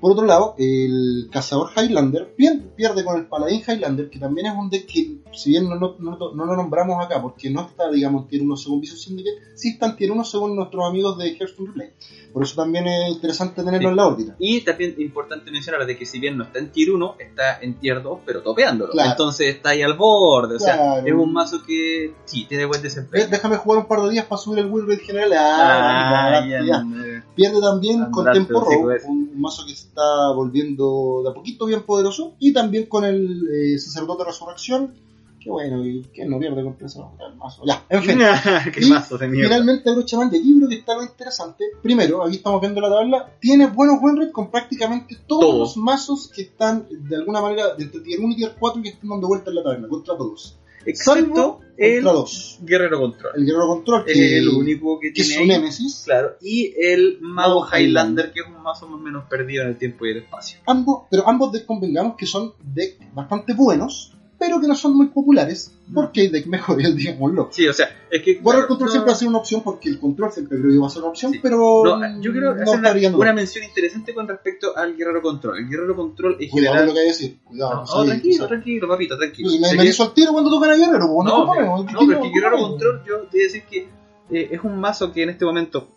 Por 0.00 0.12
otro 0.12 0.26
lado, 0.26 0.54
el 0.58 1.28
Cazador 1.32 1.70
Highlander 1.76 2.32
pierde 2.36 3.04
con 3.04 3.16
el 3.18 3.26
Paladín 3.26 3.62
Highlander, 3.66 4.08
que 4.10 4.18
también 4.18 4.46
es 4.46 4.54
un 4.56 4.70
deck 4.70 4.86
que, 4.86 5.18
si 5.34 5.50
bien 5.50 5.68
no, 5.68 5.76
no, 5.76 5.96
no- 5.98 6.34
no 6.34 6.44
lo 6.44 6.56
nombramos 6.56 7.04
acá, 7.04 7.20
porque 7.20 7.50
no 7.50 7.62
está, 7.62 7.90
digamos, 7.90 8.22
en 8.22 8.28
tier 8.28 8.42
1 8.42 8.56
según 8.56 8.80
Visual 8.80 8.98
Syndicate, 9.00 9.36
sí 9.56 9.70
está 9.70 9.86
en 9.86 9.96
tier 9.96 10.12
1 10.12 10.22
según 10.24 10.54
nuestros 10.54 10.84
amigos 10.88 11.18
de 11.18 11.30
Hearthstone 11.36 11.68
Replay. 11.68 11.90
Por 12.32 12.42
eso 12.44 12.54
también 12.56 12.86
es 12.86 13.10
interesante 13.10 13.62
tenerlo 13.64 13.88
Sí. 13.88 13.90
en 13.90 13.96
la 13.96 14.06
órbita. 14.06 14.36
Y 14.38 14.60
también 14.60 14.94
importante 14.98 15.50
mencionar 15.50 15.84
de 15.86 15.96
que 15.98 16.06
si 16.06 16.20
bien 16.20 16.36
no 16.36 16.44
está 16.44 16.58
en 16.60 16.70
tier 16.70 16.90
1, 16.90 17.16
está 17.18 17.58
en 17.60 17.74
tier 17.80 18.02
2, 18.02 18.20
pero 18.24 18.42
topeándolo. 18.42 18.92
Claro. 18.92 19.10
Entonces 19.10 19.56
está 19.56 19.70
ahí 19.70 19.82
al 19.82 19.94
borde. 19.94 20.56
O 20.56 20.60
sea, 20.60 20.98
es 21.04 21.12
un 21.12 21.32
mazo 21.32 21.62
que 21.66 22.14
sí, 22.26 22.44
tiene 22.48 22.66
buen 22.66 22.82
desempeño. 22.82 23.26
Déjame 23.30 23.56
jugar 23.56 23.80
un 23.80 23.86
par 23.88 24.02
de 24.02 24.10
días 24.10 24.26
para 24.26 24.40
subir 24.40 24.60
el 24.60 24.66
win 24.70 24.86
rate 24.86 25.02
general. 25.04 25.32
Ah, 25.32 26.38
Ah, 26.38 26.46
ya, 26.46 26.62
ya. 26.64 27.24
Pierde 27.34 27.60
también 27.60 28.10
con 28.10 28.30
Tempo 28.32 28.60
Row, 28.60 28.82
pues. 28.82 29.02
un 29.04 29.40
mazo 29.40 29.64
que 29.66 29.72
está 29.98 30.30
volviendo 30.32 31.22
de 31.24 31.30
a 31.30 31.34
poquito 31.34 31.66
bien 31.66 31.82
poderoso. 31.82 32.34
Y 32.38 32.52
también 32.52 32.86
con 32.86 33.04
el 33.04 33.48
eh, 33.52 33.78
Sacerdote 33.78 34.22
de 34.22 34.30
Resurrección. 34.30 34.94
Que 35.40 35.50
bueno, 35.50 35.84
y 35.84 36.02
que 36.02 36.24
no 36.24 36.38
pierde 36.40 36.62
ese 36.84 37.00
mazo. 37.36 37.62
Ya, 37.64 37.84
en 37.88 38.02
fin. 38.02 38.18
Qué 38.74 38.84
Y 38.84 38.90
mazo 38.90 39.18
de 39.18 39.28
mierda. 39.28 39.48
Finalmente, 39.48 39.92
Brochaman 39.92 40.30
de 40.30 40.40
libro 40.40 40.68
que 40.68 40.76
está 40.76 40.96
lo 40.96 41.04
interesante. 41.04 41.64
Primero, 41.80 42.24
aquí 42.24 42.36
estamos 42.36 42.60
viendo 42.60 42.80
la 42.80 42.88
tabla. 42.88 43.32
Tiene 43.40 43.68
buenos 43.68 43.98
win 44.00 44.16
rate 44.16 44.32
con 44.32 44.50
prácticamente 44.50 45.16
todos 45.26 45.56
los 45.56 45.76
mazos 45.76 46.28
que 46.28 46.42
están 46.42 46.86
de 46.90 47.16
alguna 47.16 47.40
manera 47.40 47.74
de 47.74 47.86
tier 47.86 48.20
1 48.20 48.32
y 48.32 48.36
tier 48.36 48.56
4 48.58 48.82
que 48.82 48.88
están 48.88 49.10
dando 49.10 49.28
vuelta 49.28 49.50
en 49.50 49.56
la 49.56 49.62
taberna, 49.62 49.88
contra 49.88 50.16
todos. 50.16 50.56
Excepto 50.90 51.60
el 51.76 52.02
dos. 52.02 52.58
Guerrero 52.62 52.98
Control. 52.98 53.32
El 53.36 53.44
Guerrero 53.46 53.68
Control, 53.68 54.04
Es 54.06 54.14
que, 54.14 54.38
el 54.38 54.48
único 54.48 54.98
que 54.98 55.12
que 55.12 55.20
es 55.22 55.28
tiene 55.28 55.34
su 55.46 55.52
ahí. 55.52 55.58
némesis. 55.60 56.02
Claro, 56.04 56.36
y 56.40 56.74
el 56.76 57.18
Mago 57.20 57.64
Highlander, 57.72 58.32
que 58.32 58.40
es 58.40 58.46
un 58.46 58.60
más 58.62 58.82
o 58.82 58.88
menos 58.88 59.24
perdido 59.28 59.62
en 59.62 59.68
el 59.70 59.76
tiempo 59.78 60.04
y 60.06 60.10
el 60.10 60.16
espacio. 60.18 60.58
ambos, 60.66 61.02
pero 61.10 61.28
ambos 61.28 61.52
decks 61.52 61.66
convengamos 61.66 62.16
que 62.16 62.26
son 62.26 62.52
decks 62.62 62.98
bastante 63.14 63.54
buenos, 63.54 64.12
pero 64.38 64.60
que 64.60 64.68
no 64.68 64.74
son 64.76 64.96
muy 64.96 65.06
populares, 65.08 65.72
porque 65.92 66.20
hay 66.20 66.28
decks 66.28 66.46
mejores, 66.46 66.94
digámoslo. 66.94 67.48
Sí, 67.50 67.66
o 67.66 67.72
sea, 67.72 67.88
es 68.10 68.22
que. 68.22 68.32
Warrior 68.42 68.66
claro, 68.66 68.68
Control 68.68 68.86
no- 68.86 68.92
siempre 68.92 69.10
va 69.10 69.16
a 69.16 69.18
ser 69.18 69.28
una 69.28 69.38
opción, 69.38 69.62
porque 69.64 69.88
el 69.88 69.98
control 69.98 70.30
siempre 70.32 70.58
creo 70.58 70.70
que 70.72 70.78
va 70.78 70.86
a 70.86 70.90
ser 70.90 71.02
una 71.02 71.10
opción, 71.10 71.32
Sí. 71.32 71.40
pero 71.42 71.82
no, 71.84 72.20
yo 72.20 72.30
quiero 72.32 72.54
no 72.54 72.62
hacer 72.62 72.78
una, 73.08 73.16
una 73.16 73.32
mención 73.32 73.64
interesante 73.64 74.14
con 74.14 74.28
respecto 74.28 74.76
al 74.76 74.96
Guerrero 74.96 75.20
Control. 75.22 75.58
El 75.58 75.68
Guerrero 75.68 75.96
Control 75.96 76.36
en 76.38 76.50
Cuidado 76.50 76.74
general. 76.74 76.86
lo 76.86 76.92
que 76.94 76.98
hay 77.00 77.04
que 77.06 77.12
decir, 77.12 77.38
cuidado. 77.44 77.74
No, 77.74 77.86
sabía, 77.86 78.10
tranquilo, 78.12 78.46
tranquilo, 78.46 78.88
papito, 78.88 79.18
tranquilo. 79.18 79.50
Me, 79.50 79.60
me, 79.60 79.72
me 79.76 79.82
que- 79.82 79.88
hizo 79.88 80.02
al 80.04 80.14
tiro 80.14 80.32
cuando 80.32 80.50
tocan 80.50 80.70
a 80.70 80.74
Guerrero, 80.76 81.06
pues, 81.12 81.28
no, 81.28 81.38
no, 81.38 81.46
pones, 81.46 81.66
no, 81.92 82.00
pero 82.06 82.12
es 82.12 82.18
que 82.20 82.28
Guerrero 82.32 82.58
Control, 82.58 83.02
yo 83.06 83.14
te 83.22 83.28
voy 83.36 83.40
a 83.40 83.44
decir 83.44 83.62
que 83.68 83.88
eh, 84.30 84.48
es 84.52 84.60
un 84.62 84.78
mazo 84.78 85.12
que 85.12 85.22
en 85.24 85.30
este 85.30 85.44
momento 85.44 85.88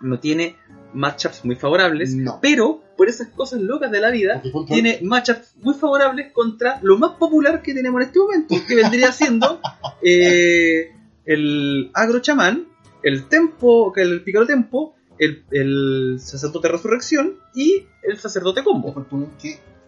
no 0.00 0.18
tiene 0.18 0.56
matchups 0.96 1.44
muy 1.44 1.54
favorables, 1.56 2.14
No. 2.14 2.38
pero 2.42 2.82
por 2.96 3.08
esas 3.08 3.28
cosas 3.28 3.60
locas 3.60 3.90
de 3.90 4.00
la 4.00 4.10
vida, 4.10 4.42
tiene 4.66 4.98
matchups 5.02 5.54
muy 5.62 5.74
favorables 5.74 6.32
contra 6.32 6.80
lo 6.82 6.98
más 6.98 7.12
popular 7.12 7.62
que 7.62 7.74
tenemos 7.74 8.00
en 8.00 8.06
este 8.08 8.18
momento, 8.18 8.54
que 8.66 8.74
vendría 8.74 9.12
siendo 9.12 9.60
eh, 10.02 10.92
el 11.24 11.90
agro 11.94 12.20
chamán, 12.20 12.66
el 13.02 13.28
tempo, 13.28 13.92
que 13.92 14.02
el 14.02 14.22
pícaro 14.22 14.46
tempo, 14.46 14.94
el, 15.18 15.44
el 15.50 16.16
sacerdote 16.20 16.68
resurrección 16.68 17.36
y 17.54 17.84
el 18.02 18.18
sacerdote 18.18 18.64
combo. 18.64 18.94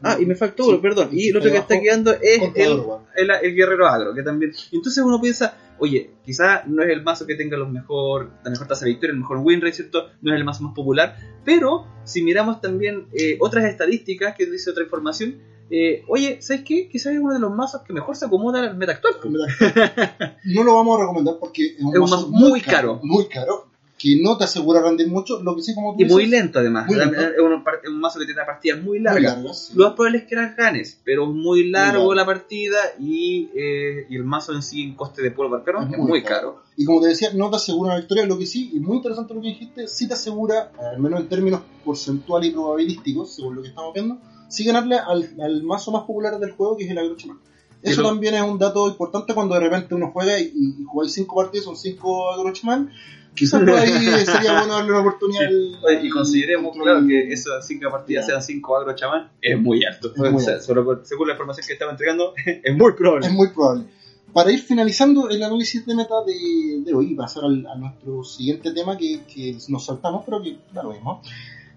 Ah, 0.02 0.16
y 0.20 0.26
me 0.26 0.34
faltó 0.36 0.64
Sí, 0.64 0.70
uno, 0.70 0.80
perdón. 0.80 1.08
Y 1.12 1.30
el 1.30 1.36
otro 1.38 1.50
que 1.50 1.58
está 1.58 1.80
quedando 1.80 2.12
es 2.12 2.40
el, 2.54 2.80
el, 3.16 3.30
el 3.42 3.54
guerrero 3.54 3.86
agro, 3.88 4.14
que 4.14 4.22
también. 4.22 4.52
Entonces 4.72 5.02
uno 5.02 5.20
piensa, 5.20 5.56
oye, 5.78 6.10
quizá 6.24 6.64
no 6.66 6.82
es 6.82 6.90
el 6.90 7.02
mazo 7.02 7.26
que 7.26 7.34
tenga 7.34 7.56
los 7.56 7.70
mejor, 7.70 8.32
la 8.44 8.50
mejor 8.50 8.66
tasa 8.66 8.84
de 8.84 8.92
victoria, 8.92 9.12
el 9.12 9.20
mejor 9.20 9.38
win 9.38 9.60
rate, 9.60 9.74
¿cierto? 9.74 10.08
No 10.22 10.32
es 10.32 10.38
el 10.38 10.44
mazo 10.44 10.64
más 10.64 10.74
popular, 10.74 11.16
pero 11.44 11.86
si 12.04 12.22
miramos 12.22 12.60
también 12.60 13.06
eh, 13.12 13.36
otras 13.40 13.64
estadísticas 13.64 14.34
que 14.36 14.46
dice 14.46 14.70
otra 14.70 14.84
información, 14.84 15.38
eh, 15.70 16.02
oye, 16.08 16.40
¿sabes 16.40 16.62
qué? 16.64 16.88
Quizás 16.88 17.12
es 17.12 17.20
uno 17.20 17.34
de 17.34 17.40
los 17.40 17.54
mazos 17.54 17.82
que 17.82 17.92
mejor 17.92 18.16
se 18.16 18.24
acomoda 18.24 18.60
al 18.60 18.76
meta 18.76 18.92
actual. 18.92 19.14
po. 19.22 19.28
No 20.44 20.64
lo 20.64 20.74
vamos 20.74 20.98
a 20.98 21.02
recomendar 21.02 21.36
porque 21.38 21.66
es 21.66 21.80
un, 21.80 21.94
Es 21.94 22.00
un 22.00 22.00
mazo 22.00 22.28
mazo 22.28 22.30
muy 22.30 22.60
caro. 22.60 23.00
Muy 23.02 23.26
caro. 23.26 23.67
Que 23.98 24.20
no 24.22 24.38
te 24.38 24.44
asegura 24.44 24.80
rendir 24.80 25.08
mucho. 25.08 25.42
Lo 25.42 25.56
que 25.56 25.62
sí, 25.62 25.74
como 25.74 25.96
tú 25.96 26.02
Y 26.02 26.04
muy 26.04 26.26
lento 26.26 26.60
además. 26.60 26.86
Muy 26.86 26.96
lento. 26.96 27.20
Es 27.20 27.38
un, 27.40 28.00
mazo 28.00 28.20
que 28.20 28.26
tiene 28.26 28.44
partidas 28.44 28.78
muy 28.78 28.98
muy 28.98 29.00
largas. 29.00 29.34
largas, 29.34 29.66
sí. 29.66 29.72
Lo 29.76 29.86
más 29.86 29.94
probable 29.94 30.18
es 30.18 30.24
que 30.24 30.36
las 30.36 30.56
ganes, 30.56 31.00
pero 31.04 31.26
muy 31.26 31.68
largo 31.68 31.98
largo. 31.98 32.14
la 32.14 32.24
partida 32.24 32.78
y, 33.00 33.48
eh, 33.54 34.06
y 34.08 34.16
el 34.16 34.24
mazo 34.24 34.54
en 34.54 34.62
sí 34.62 34.82
en 34.82 34.94
coste 34.94 35.22
de 35.22 35.30
polvo 35.30 35.56
arcano 35.56 35.82
es, 35.82 35.98
muy 35.98 36.22
caro. 36.22 36.62
Y 36.76 36.84
como 36.84 37.00
te 37.00 37.08
decía, 37.08 37.30
no 37.34 37.50
te 37.50 37.56
asegura 37.56 37.90
una 37.90 37.98
victoria, 37.98 38.24
lo 38.24 38.38
que 38.38 38.46
sí, 38.46 38.70
y 38.72 38.78
muy 38.78 38.98
interesante 38.98 39.34
lo 39.34 39.40
que 39.40 39.48
dijiste, 39.48 39.88
sí 39.88 40.06
te 40.06 40.14
asegura, 40.14 40.70
al 40.78 41.00
menos 41.00 41.20
en 41.20 41.28
términos 41.28 41.62
porcentuales 41.84 42.50
y 42.50 42.52
probabilísticos, 42.52 43.34
según 43.34 43.56
lo 43.56 43.62
que 43.62 43.68
estamos 43.68 43.92
viendo, 43.92 44.18
sí 44.48 44.64
ganarle 44.64 44.96
al, 44.96 45.28
al 45.40 45.62
mazo 45.64 45.90
más 45.90 46.02
popular 46.02 46.38
del 46.38 46.52
juego, 46.52 46.76
que 46.76 46.84
es 46.84 46.90
el 46.90 46.98
Agro 46.98 47.16
Chamán. 47.16 47.40
Eso 47.82 47.96
Pero- 47.96 48.08
también 48.08 48.34
es 48.34 48.42
un 48.42 48.58
dato 48.58 48.88
importante 48.88 49.34
cuando 49.34 49.54
de 49.54 49.60
repente 49.60 49.94
uno 49.94 50.10
juega 50.12 50.38
y, 50.40 50.52
y 50.54 50.84
jugáis 50.84 51.12
5 51.12 51.34
partidas, 51.34 51.64
son 51.64 51.76
5 51.76 52.32
Agro 52.32 52.52
Chamán. 52.52 52.90
Quizás 53.38 53.60
por 53.64 53.70
ahí 53.70 53.90
sería 54.26 54.52
bueno 54.60 54.74
darle 54.74 54.90
una 54.90 55.00
oportunidad 55.00 55.46
al- 55.46 55.78
Oye, 55.82 56.00
Y 56.06 56.10
consideremos, 56.10 56.76
al- 56.76 56.82
claro, 56.82 57.06
que 57.06 57.32
esas 57.32 57.66
cinco 57.66 57.90
partidas 57.90 58.24
Ya. 58.26 58.32
sean 58.32 58.42
cinco 58.42 58.76
agro 58.76 58.94
chamán, 58.94 59.30
es 59.40 59.58
muy 59.58 59.84
alto. 59.84 60.12
Es 60.14 60.18
muy 60.18 60.28
O 60.34 60.40
sea, 60.40 60.54
alto. 60.54 60.64
solo 60.66 61.00
según 61.04 61.28
la 61.28 61.34
información 61.34 61.66
que 61.66 61.72
estaba 61.74 61.90
entregando, 61.92 62.34
es 62.46 62.74
muy 62.76 62.92
probable. 62.92 63.26
Es 63.26 63.32
muy 63.32 63.48
probable. 63.48 63.84
Para 64.32 64.52
ir 64.52 64.60
finalizando 64.60 65.30
el 65.30 65.42
análisis 65.42 65.86
de 65.86 65.94
meta 65.94 66.14
de, 66.26 66.82
de 66.84 66.94
hoy 66.94 67.12
y 67.12 67.14
pasar 67.14 67.44
al- 67.44 67.66
a 67.66 67.74
nuestro 67.76 68.22
siguiente 68.24 68.72
tema 68.72 68.96
que, 68.96 69.20
que 69.24 69.56
nos 69.68 69.86
saltamos, 69.86 70.22
pero 70.26 70.42
que 70.42 70.58
da 70.72 70.82
lo 70.82 70.92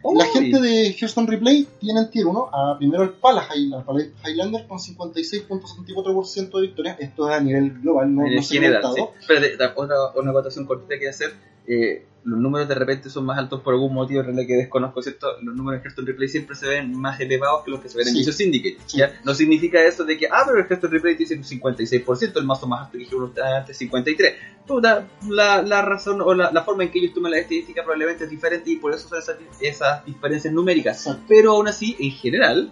La 0.03 0.25
gente 0.33 0.59
de 0.59 0.95
Houston 0.99 1.27
Replay 1.27 1.67
tiene 1.79 1.99
en 2.01 2.09
tier 2.09 2.25
1 2.25 2.49
a 2.51 2.77
primero 2.77 3.03
el 3.03 3.11
Pala 3.11 3.47
Highland- 3.53 3.85
Pala 3.85 4.03
Highlander 4.27 4.67
con 4.67 4.79
56.74% 4.79 6.51
de 6.59 6.61
victorias. 6.61 6.97
Esto 6.99 7.29
es 7.29 7.35
a 7.35 7.39
nivel 7.39 7.81
global, 7.81 8.13
no, 8.15 8.21
no 8.35 8.41
se 8.41 8.57
ha 8.57 8.61
general, 8.61 8.81
sí. 8.95 9.01
Espérate, 9.19 9.57
da- 9.57 9.73
otra, 9.75 9.95
una 10.15 10.31
acotación 10.31 10.65
cortita 10.65 10.97
que 10.99 11.09
hacer. 11.09 11.33
Eh, 11.67 12.05
los 12.23 12.39
números 12.39 12.67
de 12.67 12.75
repente 12.75 13.09
son 13.09 13.25
más 13.25 13.37
altos 13.39 13.61
por 13.61 13.73
algún 13.73 13.93
motivo 13.93 14.21
en 14.21 14.35
que 14.45 14.53
desconozco, 14.55 15.01
¿cierto? 15.01 15.27
Los 15.41 15.55
números 15.55 15.79
en 15.79 15.83
Hearthstone 15.85 16.07
Replay 16.07 16.29
siempre 16.29 16.55
se 16.55 16.67
ven 16.67 16.93
más 16.93 17.19
elevados 17.19 17.63
que 17.63 17.71
los 17.71 17.79
que 17.81 17.89
se 17.89 17.97
ven 17.97 18.07
en 18.07 18.13
Sí. 18.13 18.19
Visual 18.19 18.35
Syndicate. 18.35 18.77
Sí. 18.85 18.97
¿ya? 18.99 19.19
No 19.23 19.33
significa 19.33 19.83
eso 19.83 20.03
de 20.03 20.17
que, 20.17 20.27
ah, 20.27 20.43
pero 20.45 20.59
el 20.59 20.65
Hearthstone 20.65 20.93
Replay 20.93 21.15
dice 21.15 21.35
un 21.35 21.43
56%, 21.43 22.37
el 22.37 22.45
mazo 22.45 22.67
más 22.67 22.81
alto 22.81 22.93
que 22.93 22.99
dijeron 22.99 23.33
antes 23.57 23.81
53%. 23.81 24.35
Puta, 24.67 25.07
la, 25.27 25.63
la 25.63 25.81
razón 25.81 26.21
o 26.21 26.33
la, 26.35 26.51
la 26.51 26.63
forma 26.63 26.83
en 26.83 26.91
que 26.91 26.99
ellos 26.99 27.13
toman 27.13 27.31
la 27.31 27.39
estadística 27.39 27.81
probablemente 27.81 28.25
es 28.25 28.29
diferente 28.29 28.69
y 28.69 28.75
por 28.75 28.93
eso 28.93 29.09
son 29.09 29.17
esas, 29.17 29.37
esas 29.59 30.05
diferencias 30.05 30.53
numéricas. 30.53 30.97
Exacto. 30.97 31.23
Pero 31.27 31.53
aún 31.53 31.67
así, 31.67 31.95
en 31.99 32.11
general, 32.11 32.71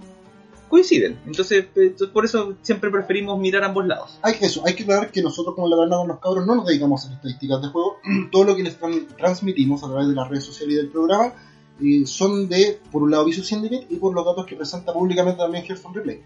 coinciden. 0.69 1.19
Entonces, 1.25 1.65
por 2.13 2.23
eso 2.25 2.53
siempre 2.61 2.89
preferimos 2.89 3.37
mirar 3.39 3.63
ambos 3.63 3.85
lados. 3.85 4.19
Hay 4.21 4.35
que, 4.35 4.45
eso, 4.45 4.61
hay 4.65 4.75
que 4.75 4.83
aclarar 4.83 5.11
que 5.11 5.21
nosotros 5.21 5.55
como 5.55 5.67
la 5.67 5.75
verdad 5.77 5.97
con 5.97 6.07
los 6.07 6.19
cabros 6.19 6.45
no 6.45 6.55
nos 6.55 6.65
dedicamos 6.67 7.01
a 7.01 7.05
hacer 7.07 7.15
estadísticas 7.17 7.61
de 7.61 7.67
juego. 7.69 7.97
Todo 8.31 8.43
lo 8.45 8.55
que 8.55 8.63
les 8.63 8.79
tran- 8.79 9.07
transmitimos 9.17 9.83
a 9.83 9.87
través 9.87 10.07
de 10.07 10.15
las 10.15 10.29
redes 10.29 10.45
sociales 10.45 10.73
y 10.75 10.77
del 10.77 10.87
programa 10.89 11.33
eh, 11.81 12.05
son 12.05 12.47
de, 12.47 12.79
por 12.91 13.03
un 13.03 13.11
lado, 13.11 13.25
Visual 13.25 13.45
Syndicate 13.45 13.87
y 13.89 13.95
por 13.97 14.13
los 14.13 14.23
datos 14.25 14.45
que 14.45 14.55
presenta 14.55 14.93
públicamente 14.93 15.39
también 15.39 15.63
Hearthstone 15.65 15.95
Replay. 15.95 16.21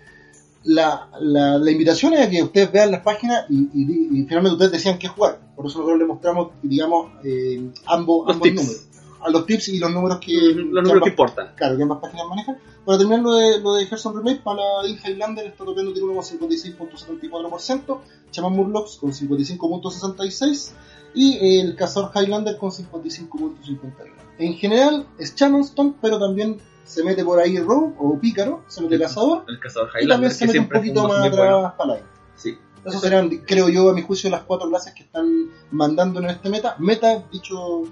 La, 0.65 1.09
la, 1.19 1.57
la 1.57 1.71
invitación 1.71 2.13
es 2.13 2.25
a 2.25 2.29
que 2.29 2.41
ustedes 2.41 2.71
vean 2.71 2.89
las 2.91 3.01
páginas 3.01 3.45
y, 3.49 3.55
y- 3.73 4.09
y 4.19 4.23
finalmente 4.23 4.53
ustedes 4.53 4.71
decían 4.71 4.97
qué 4.97 5.09
jugar. 5.09 5.39
Por 5.55 5.65
eso 5.65 5.79
nosotros 5.79 5.99
les 5.99 6.07
mostramos, 6.07 6.51
digamos, 6.61 7.11
eh, 7.25 7.61
ambos, 7.85 8.25
Los 8.27 8.35
ambos 8.35 8.47
tips. 8.49 8.61
números. 8.61 8.87
A 9.23 9.29
los 9.29 9.45
tips 9.45 9.69
y 9.69 9.79
los 9.79 9.91
números 9.91 10.19
que, 10.19 10.33
Los 10.33 10.83
números 10.83 11.03
que 11.03 11.09
importan. 11.09 11.53
Claro, 11.55 11.77
que 11.77 11.83
ambas 11.83 11.99
páginas 11.99 12.27
manejan. 12.27 12.57
Para 12.85 12.97
terminar 12.97 13.21
lo 13.21 13.33
de, 13.33 13.59
lo 13.59 13.73
de 13.75 13.83
Hearthstone 13.85 14.17
Remake, 14.17 14.41
Paladin 14.43 14.99
Highlander 15.03 15.45
está 15.45 15.63
topeando 15.63 15.93
tiene 15.93 16.09
uno 16.09 16.15
con 16.15 16.23
56.74%, 16.23 17.99
Shaman 18.31 18.53
Murlocs 18.53 18.97
con 18.97 19.11
55.66% 19.11 20.71
y 21.15 21.59
el 21.59 21.75
Cazador 21.75 22.11
Highlander 22.13 22.57
con 22.57 22.71
55.51%. 22.71 23.91
En 24.39 24.53
general 24.55 25.07
es 25.17 25.35
Shamanstone, 25.35 25.93
pero 26.01 26.19
también 26.19 26.59
se 26.83 27.03
mete 27.03 27.23
por 27.23 27.39
ahí 27.39 27.57
Rogue 27.59 27.93
o 27.97 28.19
Pícaro, 28.19 28.63
se 28.67 28.81
mete 28.81 28.99
Cazador 28.99 29.45
El 29.47 29.59
cazador 29.59 29.89
y 30.01 30.07
también 30.07 30.31
Highlander, 30.31 30.31
se 30.31 30.47
mete 30.47 30.59
un 30.59 30.69
poquito 30.69 31.07
más 31.07 31.25
atrás 31.25 31.73
Paladin. 31.77 32.03
Sí. 32.35 32.57
Esos 32.83 33.01
serán, 33.01 33.29
creo 33.29 33.69
yo, 33.69 33.89
a 33.89 33.93
mi 33.93 34.01
juicio, 34.01 34.29
las 34.29 34.43
cuatro 34.43 34.67
clases 34.67 34.93
que 34.93 35.03
están 35.03 35.49
mandando 35.71 36.19
en 36.19 36.29
este 36.29 36.49
meta. 36.49 36.75
Meta, 36.79 37.23
dicho, 37.31 37.83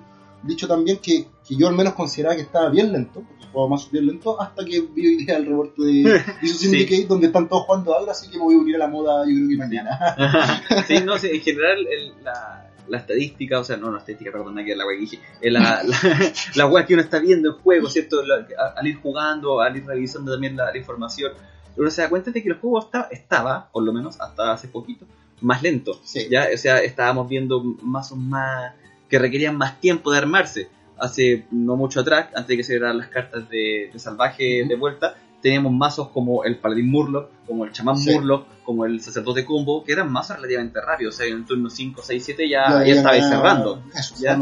dicho 0.44 0.68
también 0.68 0.98
que, 0.98 1.28
que 1.48 1.56
yo 1.56 1.68
al 1.68 1.76
menos 1.76 1.94
consideraba 1.94 2.36
que 2.36 2.42
estaba 2.44 2.70
bien 2.70 2.92
lento, 2.92 3.22
porque 3.28 3.46
jugaba 3.52 3.70
más 3.72 3.90
bien 3.92 4.08
lento, 4.08 4.40
hasta 4.42 4.64
que 4.66 4.82
vi 4.82 5.08
hoy 5.08 5.26
día 5.26 5.38
el 5.38 5.46
reporte 5.46 5.82
de 5.84 5.92
Visual 6.42 6.42
Sí. 6.42 6.48
Syndicate, 6.70 7.06
donde 7.06 7.28
están 7.28 7.48
todos 7.48 7.64
jugando 7.66 7.94
ahora, 7.96 8.12
así 8.12 8.30
que 8.30 8.38
me 8.38 8.44
voy 8.44 8.56
a 8.56 8.58
unir 8.60 8.76
a 8.76 8.80
la 8.80 8.88
moda, 8.88 9.24
yo 9.28 9.36
creo 9.36 9.50
que 9.50 9.58
mañana. 9.58 10.00
sí, 10.88 10.96
no 11.06 11.18
sé, 11.18 11.36
en 11.36 11.42
general 11.42 11.86
el- 11.88 12.24
la, 12.24 12.68
la 12.88 12.98
estadística, 12.98 13.60
o 13.60 13.64
sea, 13.64 13.78
no, 13.78 13.92
la 13.92 14.00
estadística, 14.00 14.32
perdón, 14.32 14.58
aquí 14.60 14.74
la 14.76 14.86
wea 14.86 14.96
que 14.98 15.02
dije, 15.02 15.20
eh, 15.42 15.52
la, 15.52 15.82
la, 15.84 15.98
la 16.56 16.66
wea 16.68 16.86
que 16.86 16.94
uno 16.96 17.04
está 17.04 17.20
viendo 17.20 17.50
en 17.50 17.56
juego, 17.56 17.90
¿cierto? 17.90 18.22
La- 18.26 18.46
al 18.76 18.88
ir 18.88 18.96
jugando, 19.02 19.62
al 19.62 19.78
ir 19.78 19.86
revisando 19.86 20.32
también 20.32 20.58
la, 20.58 20.72
la 20.72 20.78
información, 20.78 21.32
uno 21.78 21.90
se 21.90 22.02
da 22.02 22.10
cuenta 22.10 22.32
de 22.32 22.42
que 22.44 22.50
el 22.50 22.56
juego 22.56 22.80
está, 22.80 23.08
estaba, 23.12 23.70
por 23.72 23.84
lo 23.84 23.94
menos 23.94 24.20
hasta 24.20 24.52
hace 24.52 24.68
poquito, 24.68 25.06
más 25.40 25.62
lento. 25.64 26.00
Sí. 26.04 26.28
Ya, 26.30 26.48
o 26.54 26.58
sea, 26.58 26.80
estábamos 26.82 27.30
viendo 27.30 27.64
mazos 27.82 28.18
más 28.18 28.74
que 29.12 29.20
requerían 29.20 29.56
más 29.58 29.80
tiempo 29.80 30.12
de 30.12 30.18
armarse. 30.18 30.70
Hace 30.98 31.46
no 31.52 31.76
mucho 31.76 32.00
atrás, 32.00 32.28
antes 32.34 32.48
de 32.48 32.58
que 32.58 32.64
se 32.64 32.74
dieran 32.74 32.98
las 32.98 33.08
cartas 33.10 33.48
de, 33.50 33.90
de 33.92 34.00
salvaje 34.00 34.62
Ujú. 34.62 34.70
de 34.70 34.76
vuelta, 34.76 35.16
teníamos 35.42 35.74
mazos 35.74 36.10
como 36.10 36.44
el 36.44 36.58
Paladín 36.58 36.90
Murloc, 36.90 37.30
como 37.48 37.66
el 37.66 37.72
Chamán 37.72 37.98
Sí. 37.98 38.12
Murloc, 38.14 38.46
como 38.64 38.86
el 38.86 39.02
Sacerdote 39.02 39.44
Combo, 39.44 39.84
que 39.84 39.92
eran 39.92 40.12
mazos 40.12 40.36
relativamente 40.38 40.80
rápidos. 40.80 41.16
O 41.16 41.18
sea, 41.18 41.26
en 41.28 41.38
el 41.38 41.46
turno 41.46 41.70
5, 41.70 42.02
6, 42.04 42.24
7 42.24 42.48
ya, 42.48 42.70
ya, 42.70 42.86
ya 42.86 42.94
estabais 42.94 43.28
cerrando. 43.28 43.84
Eso, 43.94 44.16
Ya. 44.20 44.40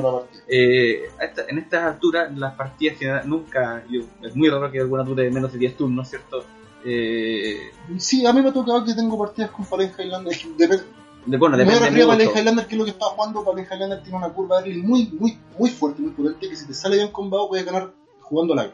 Eh, 0.49 1.03
esta- 1.21 1.45
en 1.47 1.57
estas 1.57 1.83
alturas, 1.85 2.37
las 2.37 2.53
partidas 2.55 2.97
general, 2.99 3.23
nunca, 3.27 3.83
yo, 3.89 4.01
es 4.21 4.35
muy 4.35 4.49
raro 4.49 4.69
que 4.69 4.79
alguna 4.81 5.03
dure 5.03 5.31
menos 5.31 5.51
de 5.53 5.57
10 5.59 5.77
turnos, 5.77 6.09
¿cierto? 6.09 6.43
Eh, 6.85 7.71
Sí, 7.97 8.25
a 8.25 8.33
mí 8.33 8.41
me 8.41 8.49
ha 8.49 8.53
tocado 8.53 8.83
que 8.85 8.93
tengo 8.93 9.17
partidas 9.17 9.51
con. 9.51 9.65
Depende, 9.79 10.67
de, 10.67 10.83
bueno, 11.25 11.57
me 11.57 11.63
depende 11.63 11.85
refiero 11.85 12.05
a 12.05 12.07
Paladin 12.07 12.27
mucho. 12.27 12.39
Highlander, 12.39 12.67
que 12.67 12.73
es 12.75 12.79
lo 12.79 12.85
que 12.85 12.91
estaba 12.91 13.11
jugando. 13.11 13.43
Paladin 13.43 13.65
Highlander 13.71 14.01
tiene 14.03 14.17
una 14.17 14.29
curva 14.33 14.61
de 14.61 14.77
muy, 14.77 15.07
muy, 15.19 15.37
muy 15.57 15.69
fuerte, 15.69 16.01
muy 16.01 16.11
potente, 16.11 16.49
que 16.49 16.55
si 16.55 16.65
te 16.67 16.73
sale 16.73 16.95
bien 16.97 17.11
combado 17.11 17.47
puedes 17.49 17.65
ganar 17.65 17.91
jugando 18.21 18.55
largo. 18.55 18.73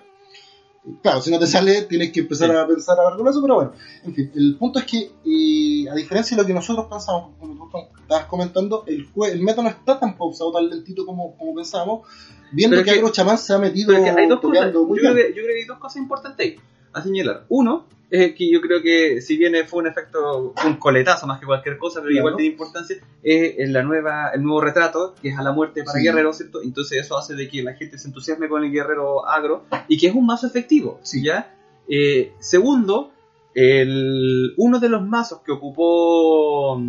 Claro, 1.01 1.19
si 1.19 1.31
no 1.31 1.39
te 1.39 1.47
sale, 1.47 1.81
tienes 1.83 2.11
que 2.11 2.19
empezar 2.19 2.47
Sí. 2.51 2.55
a 2.55 2.67
pensar 2.67 2.99
a 2.99 3.03
largo 3.05 3.23
plazo, 3.23 3.41
pero 3.41 3.55
bueno. 3.55 3.71
En 4.03 4.13
fin, 4.13 4.31
el 4.35 4.55
punto 4.55 4.77
es 4.77 4.85
que, 4.85 5.11
eh, 5.25 5.89
a 5.89 5.95
diferencia 5.95 6.37
de 6.37 6.43
lo 6.43 6.47
que 6.47 6.53
nosotros 6.53 6.85
pensamos, 6.87 7.31
como 7.39 7.67
tú 7.71 7.77
estabas 8.01 8.25
comentando, 8.25 8.83
el, 8.85 9.07
el 9.31 9.41
meta 9.41 9.63
no 9.63 9.69
está 9.69 9.99
tan 9.99 10.15
pausado, 10.15 10.51
tan 10.51 10.69
lentito 10.69 11.03
como, 11.03 11.35
como 11.37 11.55
pensábamos, 11.55 12.07
viendo 12.51 12.75
Pero 12.75 12.85
que 12.85 12.91
que- 12.91 12.97
Agro 12.99 13.11
Chamán 13.11 13.39
se 13.39 13.53
ha 13.53 13.57
metido 13.57 13.87
Pero 13.93 14.05
es 14.05 14.13
que 14.13 14.19
hay 14.21 14.27
dos 14.27 14.39
cosas, 14.39 14.71
yo 14.71 14.87
creo, 14.87 15.15
que, 15.15 15.27
yo 15.29 15.33
creo 15.33 15.47
que 15.47 15.61
hay 15.61 15.65
dos 15.65 15.79
cosas 15.79 15.97
importantes 15.97 16.45
ahí 16.45 16.55
a 16.95 17.01
señalar. 17.03 17.45
Uno, 17.49 17.85
es 18.09 18.33
que 18.35 18.49
yo 18.51 18.61
creo 18.61 18.81
que 18.81 19.19
si 19.21 19.35
bien 19.37 19.53
fue 19.67 19.79
un 19.81 19.87
efecto, 19.87 20.53
un 20.65 20.75
coletazo 20.77 21.27
más 21.27 21.39
que 21.39 21.45
cualquier 21.45 21.77
cosa, 21.77 21.99
pero 21.99 22.11
Claro. 22.11 22.19
igual 22.19 22.35
tiene 22.37 22.51
importancia, 22.51 22.97
es 23.23 23.69
la 23.69 23.83
nueva, 23.83 24.29
el 24.33 24.43
nuevo 24.43 24.61
retrato, 24.61 25.15
que 25.21 25.29
es 25.29 25.37
a 25.37 25.43
la 25.43 25.51
muerte 25.51 25.83
para 25.83 25.97
Sí. 25.99 26.05
guerreros, 26.05 26.37
¿cierto? 26.37 26.61
Entonces 26.63 26.99
eso 27.05 27.17
hace 27.17 27.35
de 27.35 27.47
que 27.49 27.63
la 27.63 27.73
gente 27.73 27.97
se 27.97 28.07
entusiasme 28.07 28.47
con 28.47 28.63
el 28.63 28.71
guerrero 28.71 29.27
agro 29.27 29.65
y 29.87 29.97
que 29.97 30.07
es 30.07 30.15
un 30.15 30.25
mazo 30.25 30.47
efectivo, 30.47 30.99
Sí. 31.03 31.23
¿ya? 31.23 31.55
Eh, 31.89 32.33
segundo, 32.39 33.11
el, 33.53 34.53
uno 34.57 34.79
de 34.79 34.89
los 34.89 35.05
mazos 35.05 35.41
que 35.41 35.51
ocupó 35.51 36.81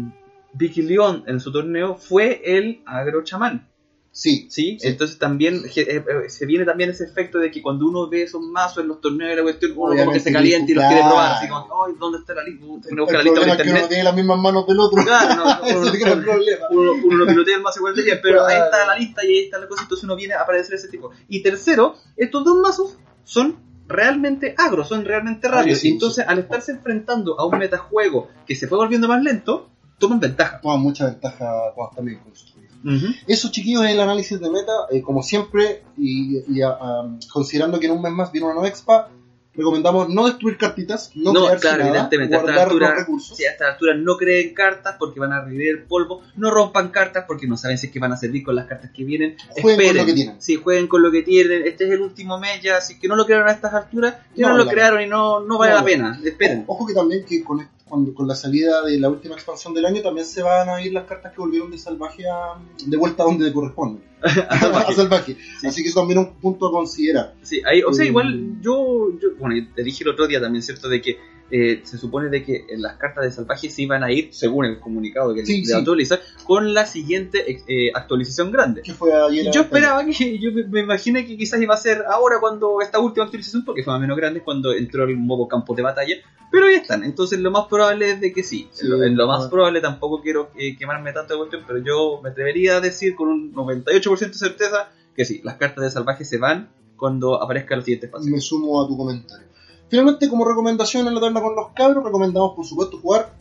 Vicky 0.53 0.83
León 0.83 1.25
en 1.27 1.41
su 1.41 1.53
torneo 1.53 1.95
fue 1.97 2.43
el 2.45 2.83
agro 2.87 3.23
chamán. 3.25 3.69
Sí, 4.17 4.49
¿sí? 4.51 4.79
Sí. 4.81 4.89
Entonces 4.89 5.19
también 5.19 5.63
eh, 5.67 5.71
eh, 5.77 6.31
se 6.31 6.47
viene 6.47 6.65
también 6.65 6.89
ese 6.89 7.05
efecto 7.05 7.39
de 7.39 7.51
que 7.51 7.61
cuando 7.61 7.87
uno 7.87 8.09
ve 8.09 8.23
esos 8.23 8.41
mazos 8.41 8.83
en 8.83 8.89
los 8.89 8.99
torneos 8.99 9.29
de 9.29 9.37
la 9.37 9.43
cuestión, 9.43 9.73
uno 9.77 9.95
como 9.95 10.11
que 10.11 10.21
se 10.21 10.33
calienta 10.33 10.73
y 10.73 10.75
los 10.75 10.87
quiere 10.87 11.03
probar, 11.03 11.33
así 11.35 11.47
como, 11.47 11.85
ay, 11.85 11.93
¿dónde 12.01 12.21
está 12.21 12.33
la 12.33 12.43
lista? 12.45 12.65
Uno 12.65 12.81
el 12.89 12.97
busca 12.97 13.19
la 13.19 13.23
lista 13.23 13.41
por 13.41 13.49
es 13.49 13.57
que 13.57 13.63
uno 13.63 13.73
no 13.73 13.75
internet. 13.75 13.89
tiene 13.89 14.05
las 14.05 14.15
mismas 14.15 14.39
manos 14.39 14.67
del 14.67 14.81
otro. 14.81 15.05
Claro, 15.05 15.35
no, 15.35 15.45
uno, 15.81 16.23
problema. 16.23 16.67
uno, 16.71 16.93
uno 17.05 17.17
no 17.19 17.27
pilotea 17.27 17.57
el 17.57 17.63
mazo 17.63 17.81
igual 17.81 17.95
de 17.95 18.03
bien, 18.05 18.19
pero 18.23 18.47
ahí 18.47 18.57
está 18.59 18.87
la 18.87 18.97
lista 18.97 19.23
y 19.23 19.29
ahí 19.29 19.39
está 19.45 19.59
la 19.59 19.69
cosa, 19.69 19.83
entonces 19.83 20.05
uno 20.05 20.17
viene 20.17 20.33
a 20.33 20.41
aparecer 20.41 20.77
ese 20.77 20.89
tipo. 20.89 21.11
Y 21.29 21.43
tercero, 21.43 21.97
estos 22.17 22.43
dos 22.43 22.57
mazos 22.57 22.97
son 23.23 23.59
realmente 23.87 24.55
agros, 24.57 24.89
son 24.89 25.05
realmente 25.05 25.47
rápidos. 25.47 25.81
sí, 25.81 25.91
entonces, 25.91 26.25
sí. 26.25 26.33
al 26.33 26.39
estarse 26.39 26.73
enfrentando 26.73 27.39
a 27.39 27.45
un 27.45 27.59
metajuego 27.59 28.31
que 28.47 28.55
se 28.55 28.67
fue 28.67 28.79
volviendo 28.79 29.09
más 29.09 29.23
lento, 29.23 29.69
toman 29.99 30.21
ventaja. 30.21 30.59
Toma 30.63 30.79
mucha 30.79 31.05
ventaja 31.05 31.53
cuando 31.75 31.91
están 31.91 32.05
bien 32.07 32.21
construidos. 32.21 32.76
Ujú. 32.87 33.07
Eso, 33.27 33.51
chiquillos, 33.51 33.85
es 33.85 33.91
el 33.93 34.01
análisis 34.01 34.39
de 34.41 34.49
meta. 34.51 34.73
eh, 34.91 35.03
como 35.03 35.23
siempre, 35.23 35.83
y, 35.97 36.39
y, 36.49 36.63
ah, 36.63 37.03
um, 37.03 37.19
considerando 37.33 37.81
que 37.81 37.87
en 37.87 37.93
un 37.93 38.03
mes 38.03 38.13
más 38.13 38.31
viene 38.33 38.47
una 38.47 38.55
nueva 38.55 38.69
expa, 38.69 39.09
recomendamos 39.55 40.11
no 40.11 40.27
destruir 40.27 40.59
cartitas, 40.59 41.11
no, 41.15 41.33
No, 41.33 41.45
quedarse 41.47 41.63
claro, 41.63 41.85
nada, 41.87 42.11
guardar 42.29 42.59
altura- 42.59 42.91
los 42.91 42.99
recursos. 42.99 43.37
Si 43.39 43.47
a 43.47 43.53
esta 43.53 43.69
altura 43.73 43.95
no 43.95 44.17
creen 44.19 44.53
cartas 44.53 44.97
porque 44.99 45.19
van 45.19 45.33
a 45.33 45.41
revivir 45.43 45.69
el 45.71 45.83
polvo, 45.85 46.21
no 46.37 46.51
rompan 46.51 46.91
cartas 46.91 47.25
porque 47.27 47.47
no 47.47 47.57
saben 47.57 47.79
si 47.79 47.87
es 47.87 47.93
que 47.93 47.99
van 47.99 48.13
a 48.13 48.19
servir 48.19 48.45
con 48.45 48.55
las 48.55 48.67
cartas 48.67 48.91
que 48.95 49.03
vienen. 49.05 49.37
Jueguen 49.39 49.63
con 49.63 49.71
Esperen. 49.71 49.97
lo 49.97 50.05
que 50.07 50.13
tienen. 50.13 50.37
Sí, 50.43 50.57
jueguen 50.57 50.87
con 50.89 51.03
lo 51.03 51.11
que 51.11 51.23
tienen. 51.23 51.67
Este 51.67 51.85
es 51.87 51.91
el 51.91 52.03
último 52.03 52.39
mes 52.39 52.61
ya, 52.63 52.77
así 52.77 52.99
que 52.99 53.09
no 53.09 53.17
lo 53.17 53.25
crearon 53.25 53.49
a 53.49 53.53
estas 53.53 53.73
alturas, 53.73 54.17
ya 54.35 54.49
No 54.51 54.59
lo 54.59 54.67
crearon 54.67 55.01
y 55.03 55.07
no, 55.07 55.41
no 55.41 55.57
vale 55.57 55.73
No 55.73 55.79
la 55.79 55.85
pena. 55.85 56.21
Esperen. 56.23 56.65
Ojo 56.67 56.87
que 56.87 56.93
también 56.93 57.25
que 57.25 57.43
con, 57.43 57.67
cuando- 57.89 58.13
con 58.15 58.27
la 58.27 58.35
salida 58.35 58.83
de 58.83 58.99
la 58.99 59.09
última 59.09 59.35
expansión 59.35 59.73
del 59.75 59.87
año 59.87 60.03
también 60.03 60.27
se 60.27 60.43
van 60.43 60.69
a 60.69 60.83
ir 60.85 60.93
las 60.93 61.05
cartas 61.05 61.33
que 61.33 61.41
volvieron 61.41 61.71
de 61.71 61.79
salvaje 61.79 62.25
a, 62.29 62.55
de 62.85 62.97
vuelta 62.97 63.23
a 63.23 63.27
donde 63.27 63.53
corresponden. 63.53 64.03
A 64.23 64.59
salvaje. 64.59 64.93
a 64.93 64.97
salvaje. 64.97 65.37
Sí. 65.61 65.67
Así 65.67 65.83
que 65.83 65.89
eso 65.91 66.01
también 66.01 66.21
es 66.21 66.27
un 66.27 66.35
punto 66.37 66.67
a 66.69 66.73
considerar. 66.73 67.35
Sí, 67.43 67.61
ahí, 67.65 67.83
o 67.83 67.93
sea, 67.93 68.05
Mm. 68.05 68.09
igual 68.09 68.61
yo, 68.61 69.11
yo, 69.21 69.29
bueno, 69.39 69.55
te 69.75 69.83
dije 69.85 70.03
el 70.05 70.11
otro 70.11 70.27
día 70.27 70.41
también, 70.41 70.63
¿cierto? 70.63 70.89
De 70.89 71.01
que 71.01 71.19
eh, 71.51 71.81
se 71.85 71.99
supone 71.99 72.29
de 72.29 72.43
que 72.45 72.65
en 72.69 72.83
las 72.83 72.97
cartas 72.97 73.25
de 73.25 73.31
salvaje 73.31 73.71
se 73.71 73.83
iban 73.83 74.03
a 74.03 74.11
ir, 74.11 74.31
según 74.33 74.65
el 74.65 74.81
comunicado 74.81 75.33
que 75.35 75.47
Sí, 75.47 75.65
le 75.65 75.67
sí. 76.05 76.15
con 76.45 76.75
la 76.75 76.87
siguiente 76.87 77.63
eh, 77.69 77.91
actualización 77.95 78.51
grande. 78.51 78.83
Fue 78.97 79.13
ayer. 79.13 79.53
Yo 79.53 79.61
esperaba 79.63 80.05
que, 80.05 80.39
yo 80.39 80.51
me- 80.69 80.81
imaginé 80.81 81.25
que 81.27 81.37
quizás 81.37 81.61
iba 81.61 81.75
a 81.75 81.79
ser 81.79 82.05
ahora 82.09 82.37
cuando 82.41 82.81
esta 82.81 82.99
última 82.99 83.25
actualización, 83.25 83.65
porque 83.65 83.83
fue 83.83 83.93
más 83.93 83.99
o 83.99 84.01
menos 84.03 84.17
grande 84.17 84.43
cuando 84.43 84.73
entró 84.73 85.05
el 85.05 85.17
modo 85.17 85.47
campo 85.47 85.75
de 85.75 85.83
batalla, 85.83 86.17
pero 86.51 86.67
ahí 86.67 86.75
están, 86.75 87.03
entonces 87.05 87.39
lo 87.39 87.51
más 87.51 87.67
probable 87.69 88.11
es 88.11 88.21
de 88.21 88.33
que 88.33 88.43
sí. 88.43 88.69
Sí, 88.73 88.87
lo, 88.87 89.03
en 89.03 89.17
lo 89.17 89.27
más 89.27 89.49
probable 89.49 89.81
tampoco 89.81 90.21
quiero 90.23 90.51
eh, 90.57 90.77
quemarme 90.77 91.13
tanto 91.13 91.35
de 91.35 91.39
cuestión, 91.39 91.63
pero 91.67 91.79
yo 91.81 92.21
me 92.23 92.31
atrevería 92.31 92.77
a 92.77 92.81
decir 92.81 93.15
con 93.15 93.29
un 93.29 93.53
98% 93.55 94.19
de 94.33 94.35
certeza 94.35 94.89
que 95.15 95.25
sí, 95.25 95.41
las 95.45 95.57
cartas 95.57 95.85
de 95.85 95.91
salvaje 95.91 96.25
se 96.25 96.39
van 96.39 96.69
cuando 96.97 97.43
aparezca 97.43 97.77
la 97.77 97.83
siguiente 97.83 98.09
fase. 98.09 98.31
Me 98.31 98.41
sumo 98.41 98.83
a 98.83 98.87
tu 98.89 98.97
comentario. 98.97 99.47
Finalmente, 99.89 100.29
como 100.29 100.45
recomendación 100.45 101.07
en 101.07 101.15
la 101.15 101.21
tabla 101.21 101.41
con 101.41 101.55
los 101.55 101.69
cabros, 101.75 102.05
recomendamos 102.05 102.55
por 102.55 102.67
supuesto 102.67 102.99
jugar 102.99 103.33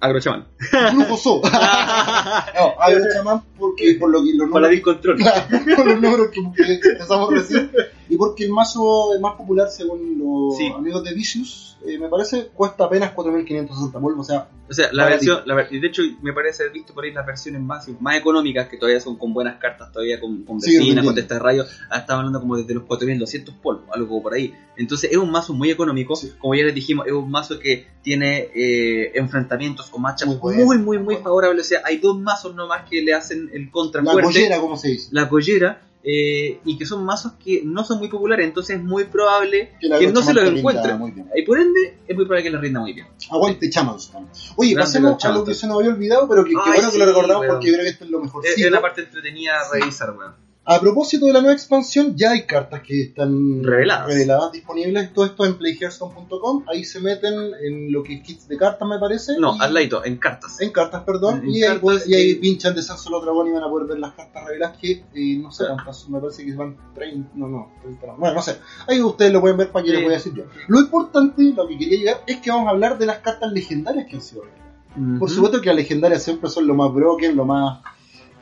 Agrochaman. 0.00 0.46
Brujo 0.94 1.16
So. 1.16 1.42
no, 2.54 2.80
Agrochaman 2.80 3.42
porque 3.58 3.96
por 4.00 4.10
lo 4.10 4.22
que 4.22 4.32
los 4.34 4.50
Para 4.50 4.68
números, 4.68 4.84
control. 4.84 5.18
por 5.76 5.86
los 5.86 6.00
números 6.00 6.28
que, 6.30 6.80
que 6.80 6.88
empezamos 6.88 7.30
recién 7.30 7.70
y 8.10 8.16
porque 8.16 8.44
el 8.44 8.50
mazo 8.52 9.10
más 9.20 9.34
popular 9.36 9.68
según 9.70 10.18
los 10.18 10.56
Sí. 10.58 10.66
amigos 10.74 11.02
de 11.04 11.14
Vicious 11.14 11.78
eh, 11.86 11.96
me 11.98 12.08
parece 12.08 12.48
cuesta 12.48 12.84
apenas 12.84 13.14
4.560 13.14 13.92
polvos 13.92 14.28
o 14.28 14.30
sea 14.30 14.48
O 14.68 14.72
sea, 14.74 14.88
la 14.92 15.06
versión, 15.06 15.40
la 15.46 15.54
de 15.56 15.84
hecho 15.86 16.02
me 16.22 16.32
parece 16.32 16.62
haber 16.64 16.74
visto 16.74 16.92
por 16.94 17.04
ahí 17.04 17.12
las 17.12 17.26
versiones 17.26 17.60
más, 17.60 17.88
más 18.00 18.16
económicas, 18.16 18.68
que 18.68 18.76
todavía 18.76 19.00
son 19.00 19.16
con 19.16 19.32
buenas 19.34 19.58
cartas, 19.58 19.90
todavía 19.90 20.20
con, 20.20 20.44
con 20.44 20.58
vecinas, 20.58 20.78
con 20.78 20.86
vendiendo. 20.94 21.14
testa 21.14 21.34
de 21.34 21.40
rayo, 21.40 21.64
ah, 21.90 21.98
estaban 21.98 22.18
hablando 22.26 22.38
como 22.40 22.56
desde 22.56 22.74
los 22.74 22.84
4.200 22.84 23.52
polvos, 23.60 23.84
algo 23.92 24.22
por 24.22 24.32
ahí. 24.34 24.54
Entonces 24.76 25.10
es 25.10 25.16
un 25.16 25.30
mazo 25.32 25.54
muy 25.54 25.70
económico, 25.72 26.14
Sí. 26.14 26.30
como 26.38 26.54
ya 26.54 26.62
les 26.64 26.74
dijimos, 26.74 27.04
es 27.08 27.12
un 27.12 27.28
mazo 27.30 27.58
que 27.58 27.86
tiene 28.02 28.48
eh, 28.54 29.10
enfrentamientos 29.14 29.88
o 29.92 29.98
matchups 29.98 30.38
Muy 30.40 30.54
muy, 30.54 30.64
muy, 30.64 30.78
muy 30.78 30.98
muy, 30.98 31.04
bueno. 31.04 31.20
favorables. 31.22 31.66
O 31.66 31.68
sea, 31.68 31.80
hay 31.84 31.96
dos 31.98 32.16
mazos 32.20 32.54
nomás 32.54 32.88
que 32.88 33.02
le 33.02 33.12
hacen 33.14 33.50
el 33.52 33.70
contra 33.72 34.02
la 34.02 34.12
fuerte, 34.12 34.32
collera 34.34 34.60
como 34.60 34.76
se 34.76 34.88
dice 34.88 35.08
la 35.10 35.28
collera, 35.28 35.82
eh, 36.02 36.60
y 36.64 36.78
que 36.78 36.86
son 36.86 37.04
mazos 37.04 37.32
que 37.32 37.62
no 37.64 37.84
son 37.84 37.98
muy 37.98 38.08
populares, 38.08 38.46
entonces 38.46 38.76
es 38.76 38.82
muy 38.82 39.04
probable 39.04 39.74
la 39.82 39.98
que 39.98 40.10
no 40.10 40.22
se 40.22 40.32
los 40.32 40.48
encuentren. 40.48 40.98
Y 41.36 41.42
por 41.42 41.58
ende, 41.58 41.98
es 42.06 42.16
muy 42.16 42.24
probable 42.24 42.44
que 42.44 42.50
les 42.50 42.60
rinda 42.60 42.80
muy 42.80 42.92
bien. 42.92 43.06
aguante 43.30 43.68
Chamans 43.68 44.12
oye 44.56 44.74
Grande 44.74 44.92
pasemos 44.92 45.24
a 45.24 45.32
lo 45.32 45.44
que 45.44 45.54
se 45.54 45.66
nos 45.66 45.78
había 45.78 45.90
olvidado 45.90 46.28
pero 46.28 46.44
que, 46.44 46.50
que 46.50 46.56
bueno 46.56 46.90
que 46.90 46.98
lo 46.98 47.06
recordamos 47.06 47.46
porque 47.46 47.66
yo 47.66 47.72
creo 47.74 47.84
que 47.84 47.90
esto 47.90 48.04
es 48.04 48.10
lo 48.10 48.20
mejor. 48.20 48.46
Es, 48.46 48.58
es 48.58 48.66
una 48.66 48.80
parte 48.80 49.02
entretenida 49.02 49.60
a 49.60 49.72
revisar, 49.72 50.16
weón. 50.16 50.49
A 50.62 50.78
propósito 50.78 51.26
de 51.26 51.32
la 51.32 51.40
nueva 51.40 51.54
expansión, 51.54 52.14
ya 52.16 52.32
hay 52.32 52.42
cartas 52.44 52.82
que 52.82 53.00
están 53.02 53.64
Reveladas. 53.64 54.52
disponibles. 54.52 55.12
Todo 55.12 55.24
esto 55.24 55.44
en 55.46 55.54
playhearthstone.com. 55.56 56.64
Ahí 56.68 56.84
se 56.84 57.00
meten 57.00 57.34
en 57.64 57.90
lo 57.90 58.02
que 58.02 58.14
es 58.16 58.22
kits 58.22 58.46
de 58.46 58.56
cartas, 58.56 58.86
me 58.86 58.98
parece. 58.98 59.32
No, 59.38 59.56
y- 59.56 59.58
al 59.60 59.74
ladito, 59.74 60.04
en 60.04 60.18
cartas. 60.18 60.60
En 60.60 60.70
cartas, 60.70 61.02
perdón. 61.04 61.40
En 61.44 61.50
y, 61.50 61.62
ahí, 61.64 61.78
cartas 61.80 62.06
y 62.08 62.14
ahí 62.14 62.30
y- 62.30 62.34
pinchan 62.36 62.74
de 62.74 62.82
San 62.82 62.98
Solo 62.98 63.20
Dragón 63.20 63.48
y 63.48 63.52
van 63.52 63.64
a 63.64 63.68
poder 63.68 63.88
ver 63.88 63.98
las 63.98 64.12
cartas 64.12 64.44
reveladas 64.44 64.76
que 64.76 65.02
eh, 65.14 65.38
no 65.38 65.50
sé 65.50 65.64
cuántas. 65.66 66.08
Me 66.08 66.20
parece 66.20 66.44
que 66.44 66.52
van 66.54 66.76
30. 66.94 67.30
No, 67.34 67.48
no, 67.48 67.72
30 67.82 68.06
no. 68.06 68.16
Bueno, 68.18 68.34
no 68.36 68.42
sé. 68.42 68.58
Ahí 68.86 69.00
ustedes 69.00 69.32
lo 69.32 69.40
pueden 69.40 69.56
ver 69.56 69.70
para 69.72 69.82
que 69.84 69.90
Sí. 69.90 69.96
les 69.96 70.04
voy 70.04 70.12
a 70.12 70.16
decir 70.18 70.34
yo. 70.34 70.44
Lo 70.68 70.78
importante, 70.80 71.42
lo 71.56 71.66
que 71.66 71.78
quería 71.78 71.98
llegar, 71.98 72.22
es 72.26 72.36
que 72.36 72.50
vamos 72.50 72.68
a 72.68 72.70
hablar 72.70 72.98
de 72.98 73.06
las 73.06 73.18
cartas 73.18 73.50
legendarias 73.50 74.06
que 74.06 74.16
han 74.16 74.22
sido 74.22 74.42
reveladas. 74.42 75.18
Por 75.18 75.30
supuesto 75.30 75.60
que 75.60 75.68
las 75.68 75.76
legendarias 75.76 76.22
siempre 76.22 76.50
son 76.50 76.66
lo 76.66 76.74
más 76.74 76.92
broken, 76.92 77.34
lo 77.34 77.44
más. 77.46 77.80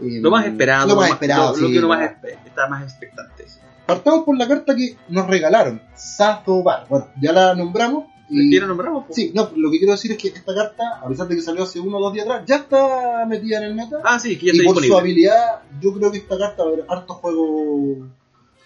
Eh, 0.01 0.21
Lo 0.21 0.31
más 0.31 0.47
esperado, 0.47 0.89
Lo 0.89 0.97
más 0.97 1.11
esperado, 1.11 1.55
lo, 1.55 1.63
lo 1.63 1.67
sí, 1.67 1.73
que 1.73 1.79
uno 1.79 1.89
lo 1.89 1.95
más 1.95 2.11
está 2.45 2.69
más 2.69 2.83
expectante. 2.83 3.47
Partamos 3.87 4.25
por 4.25 4.37
la 4.37 4.47
carta 4.47 4.75
que 4.77 4.97
nos 5.09 5.27
regalaron, 5.27 5.81
Sazobar. 5.95 6.87
Bueno, 6.89 7.09
ya 7.21 7.33
la 7.33 7.55
nombramos. 7.55 8.05
Y... 8.31 8.51
¿Quién 8.51 8.61
lo 8.63 8.69
nombramos? 8.69 9.07
po? 9.07 9.15
Sí, 9.15 9.33
no, 9.35 9.51
lo 9.57 9.71
que 9.71 9.79
quiero 9.79 9.93
decir 9.93 10.13
es 10.13 10.19
que 10.19 10.29
esta 10.29 10.55
carta, 10.55 11.01
a 11.03 11.09
pesar 11.09 11.27
de 11.29 11.37
que 11.37 11.41
salió 11.41 11.63
hace 11.63 11.81
uno 11.81 11.97
o 11.97 12.01
dos 12.03 12.13
días 12.13 12.27
atrás, 12.27 12.45
ya 12.47 12.57
está 12.57 13.25
metida 13.27 13.57
en 13.59 13.65
el 13.65 13.75
meta. 13.75 13.97
Ah, 14.05 14.19
sí, 14.21 14.37
que 14.37 14.47
ya 14.49 14.53
y 14.53 14.57
está 14.59 14.67
por 14.67 14.75
su 14.77 14.81
disponible. 14.83 15.31
habilidad, 15.31 15.63
yo 15.81 15.95
creo 15.95 16.13
que 16.13 16.19
esta 16.19 16.37
carta 16.37 16.63
va 16.65 16.69
a 16.69 16.73
haber 16.75 16.85
harto 16.89 17.15
juego. 17.15 18.09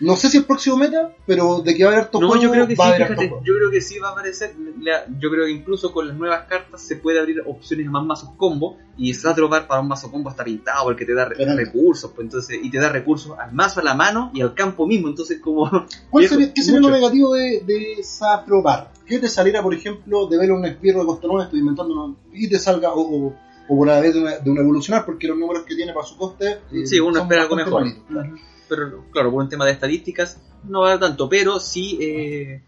No 0.02 0.16
sé 0.16 0.28
si 0.28 0.38
el 0.38 0.44
próximo 0.44 0.76
meta, 0.76 1.12
pero 1.26 1.60
de 1.62 1.74
que 1.76 1.84
va 1.84 1.90
a 1.90 1.92
haber 1.92 2.04
harto 2.06 2.20
No, 2.20 2.34
yo 2.40 2.50
creo 2.50 2.66
que 2.66 2.74
sí, 2.76 2.82
fíjate, 2.82 3.28
yo 3.44 3.54
creo 3.56 3.70
que 3.70 3.80
sí 3.80 3.98
va 3.98 4.08
a 4.08 4.12
aparecer. 4.12 4.54
la- 4.80 5.04
yo 5.20 5.30
creo 5.30 5.44
que 5.46 5.52
incluso 5.52 5.92
con 5.92 6.08
las 6.08 6.16
nuevas 6.16 6.46
cartas 6.48 6.82
se 6.82 6.96
puede 6.96 7.20
abrir 7.20 7.40
opciones 7.46 7.86
a 7.86 7.90
más 7.90 8.04
mazos 8.04 8.30
combo. 8.36 8.76
Y 8.98 9.14
Satrobar 9.14 9.66
para 9.66 9.80
un 9.80 9.88
mazo 9.88 10.10
combo 10.10 10.28
está 10.30 10.44
pintado 10.44 10.84
porque 10.84 11.04
te 11.06 11.14
da 11.14 11.24
re- 11.26 11.36
recursos. 11.56 12.10
Pues, 12.14 12.24
entonces, 12.26 12.58
y 12.62 12.70
te 12.70 12.78
da 12.78 12.88
recursos 12.88 13.38
al 13.38 13.52
mazo, 13.52 13.80
a 13.80 13.82
la 13.84 13.94
mano 13.94 14.30
y 14.34 14.42
al 14.42 14.54
campo 14.54 14.86
mismo. 14.86 15.08
Entonces, 15.08 15.38
como. 15.40 15.70
¿Cuál 16.10 16.28
sería, 16.28 16.52
¿Qué 16.52 16.62
sería 16.62 16.80
lo 16.80 16.90
negativo 16.90 17.34
de, 17.34 17.62
de 17.64 18.02
Saprobar? 18.02 18.90
Que 19.06 19.18
te 19.18 19.28
saliera, 19.28 19.62
por 19.62 19.72
ejemplo, 19.74 20.26
de 20.26 20.36
ver 20.38 20.52
un 20.52 20.64
espierro 20.64 21.00
de 21.00 21.06
coste 21.06 21.26
9, 21.28 21.44
estoy 21.44 21.60
inventando, 21.60 22.16
y 22.32 22.48
te 22.48 22.58
salga, 22.58 22.92
o, 22.92 23.00
o, 23.00 23.26
o 23.68 23.76
por 23.76 23.88
de 23.88 24.18
una, 24.20 24.38
de 24.38 24.50
una 24.50 24.60
evolucionar, 24.62 25.04
porque 25.04 25.26
los 25.28 25.38
números 25.38 25.64
que 25.64 25.74
tiene 25.76 25.92
para 25.92 26.06
su 26.06 26.16
coste. 26.16 26.58
eh, 26.72 26.86
Sí, 26.86 26.98
uno 27.00 27.20
espera 27.20 27.42
algo 27.42 27.56
mejor. 27.56 27.84
claro. 28.08 28.34
Pero 28.76 29.04
claro, 29.10 29.30
por 29.30 29.42
un 29.42 29.48
tema 29.48 29.64
de 29.66 29.72
estadísticas 29.72 30.38
no 30.64 30.80
va 30.80 30.86
a 30.88 30.90
dar 30.90 31.00
tanto, 31.00 31.28
pero 31.28 31.58
sí, 31.60 31.98
eh, 32.00 32.62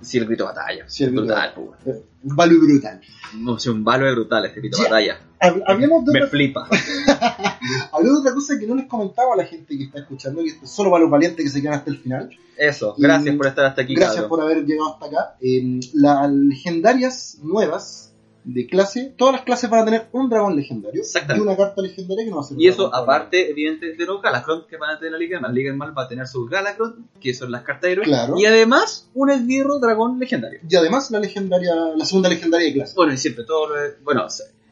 sí 0.00 0.18
el 0.18 0.26
grito 0.26 0.44
de 0.44 0.48
batalla. 0.54 0.84
Sí, 0.88 1.04
el 1.04 1.10
brutal, 1.12 1.52
pues, 1.54 1.96
Eh, 1.96 2.04
Value 2.22 2.58
brutal. 2.60 3.00
No 3.38 3.58
sé, 3.58 3.70
un 3.70 3.82
valor 3.84 4.14
brutal 4.14 4.44
este 4.46 4.60
grito 4.60 4.76
de 4.78 4.84
batalla. 4.84 5.20
Hab- 5.40 5.62
Hablemos 5.66 6.04
de, 6.04 6.12
Me 6.12 6.18
otra, 6.18 6.30
flipa. 6.30 6.68
hablemos 7.92 8.22
de 8.22 8.28
otra 8.28 8.34
cosa 8.34 8.58
que 8.58 8.66
no 8.66 8.74
les 8.74 8.86
comentaba 8.86 9.34
a 9.34 9.36
la 9.36 9.44
gente 9.46 9.76
que 9.76 9.84
está 9.84 10.00
escuchando, 10.00 10.42
que 10.42 10.66
solo 10.66 10.90
para 10.90 11.02
los 11.02 11.10
valientes 11.10 11.44
que 11.44 11.50
se 11.50 11.62
quedan 11.62 11.74
hasta 11.74 11.90
el 11.90 11.98
final. 11.98 12.30
Eso, 12.56 12.94
Y- 12.98 13.02
gracias 13.02 13.34
por 13.36 13.46
estar 13.46 13.64
hasta 13.64 13.82
aquí, 13.82 13.94
Gracias 13.94 14.16
cabrón. 14.16 14.28
por 14.28 14.40
haber 14.42 14.64
llegado 14.66 14.92
hasta 14.94 15.06
acá. 15.06 15.36
Eh, 15.40 15.80
las 15.94 16.30
legendarias 16.30 17.38
nuevas 17.42 18.09
de 18.44 18.66
clase, 18.66 19.14
todas 19.16 19.34
las 19.34 19.42
clases 19.42 19.68
van 19.68 19.80
a 19.80 19.84
tener 19.84 20.08
un 20.12 20.28
dragón 20.28 20.56
legendario 20.56 21.02
y 21.02 21.40
una 21.40 21.56
carta 21.56 21.82
legendaria 21.82 22.24
que 22.24 22.30
no 22.30 22.36
va 22.36 22.42
a 22.42 22.44
ser 22.44 22.56
Y 22.58 22.68
eso, 22.68 22.88
dragón. 22.88 23.02
aparte, 23.02 23.50
evidentemente, 23.50 24.02
de 24.02 24.06
los 24.06 24.22
Galacron 24.22 24.66
que 24.66 24.76
van 24.76 24.90
a 24.90 24.98
tener 24.98 25.12
la 25.12 25.18
Liga 25.18 25.40
Mal. 25.40 25.50
La 25.50 25.54
Liga 25.54 25.74
Mal 25.74 25.96
va 25.96 26.04
a 26.04 26.08
tener 26.08 26.26
sus 26.26 26.48
Galacron, 26.48 27.08
que 27.20 27.34
son 27.34 27.50
las 27.50 27.62
cartas 27.62 27.82
de 27.82 27.92
héroes. 27.92 28.08
Claro. 28.08 28.34
Y 28.38 28.46
además, 28.46 29.10
un 29.14 29.30
esbirro 29.30 29.78
dragón 29.78 30.18
legendario. 30.18 30.60
Y 30.68 30.76
además 30.76 31.10
la 31.10 31.20
legendaria, 31.20 31.74
la 31.96 32.04
segunda 32.04 32.28
legendaria 32.28 32.68
de 32.68 32.74
clase. 32.74 32.94
Bueno, 32.96 33.12
y 33.12 33.18
siempre 33.18 33.44
todo 33.44 33.68
Bueno, 34.02 34.26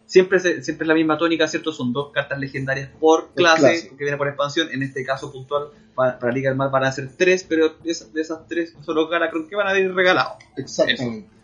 siempre, 0.06 0.40
siempre 0.40 0.84
es 0.84 0.88
la 0.88 0.94
misma 0.94 1.18
tónica, 1.18 1.46
¿cierto? 1.46 1.72
Son 1.72 1.92
dos 1.92 2.10
cartas 2.12 2.38
legendarias 2.38 2.90
por 2.98 3.34
clase, 3.34 3.60
clase. 3.60 3.88
que 3.90 4.04
viene 4.04 4.16
por 4.16 4.28
expansión. 4.28 4.68
En 4.72 4.82
este 4.82 5.04
caso 5.04 5.30
puntual, 5.30 5.68
para, 5.94 6.18
para 6.18 6.32
Liga 6.32 6.50
del 6.50 6.56
Mal 6.56 6.70
van 6.70 6.84
a 6.84 6.92
ser 6.92 7.10
tres, 7.16 7.44
pero 7.48 7.68
de 7.82 7.90
esas, 7.90 8.12
de 8.12 8.20
esas 8.22 8.46
tres 8.48 8.74
son 8.84 8.94
los 8.94 9.10
Galacron 9.10 9.48
que 9.48 9.56
van 9.56 9.68
a 9.68 9.78
ir 9.78 9.94
regalados. 9.94 10.38
Exactamente. 10.56 11.37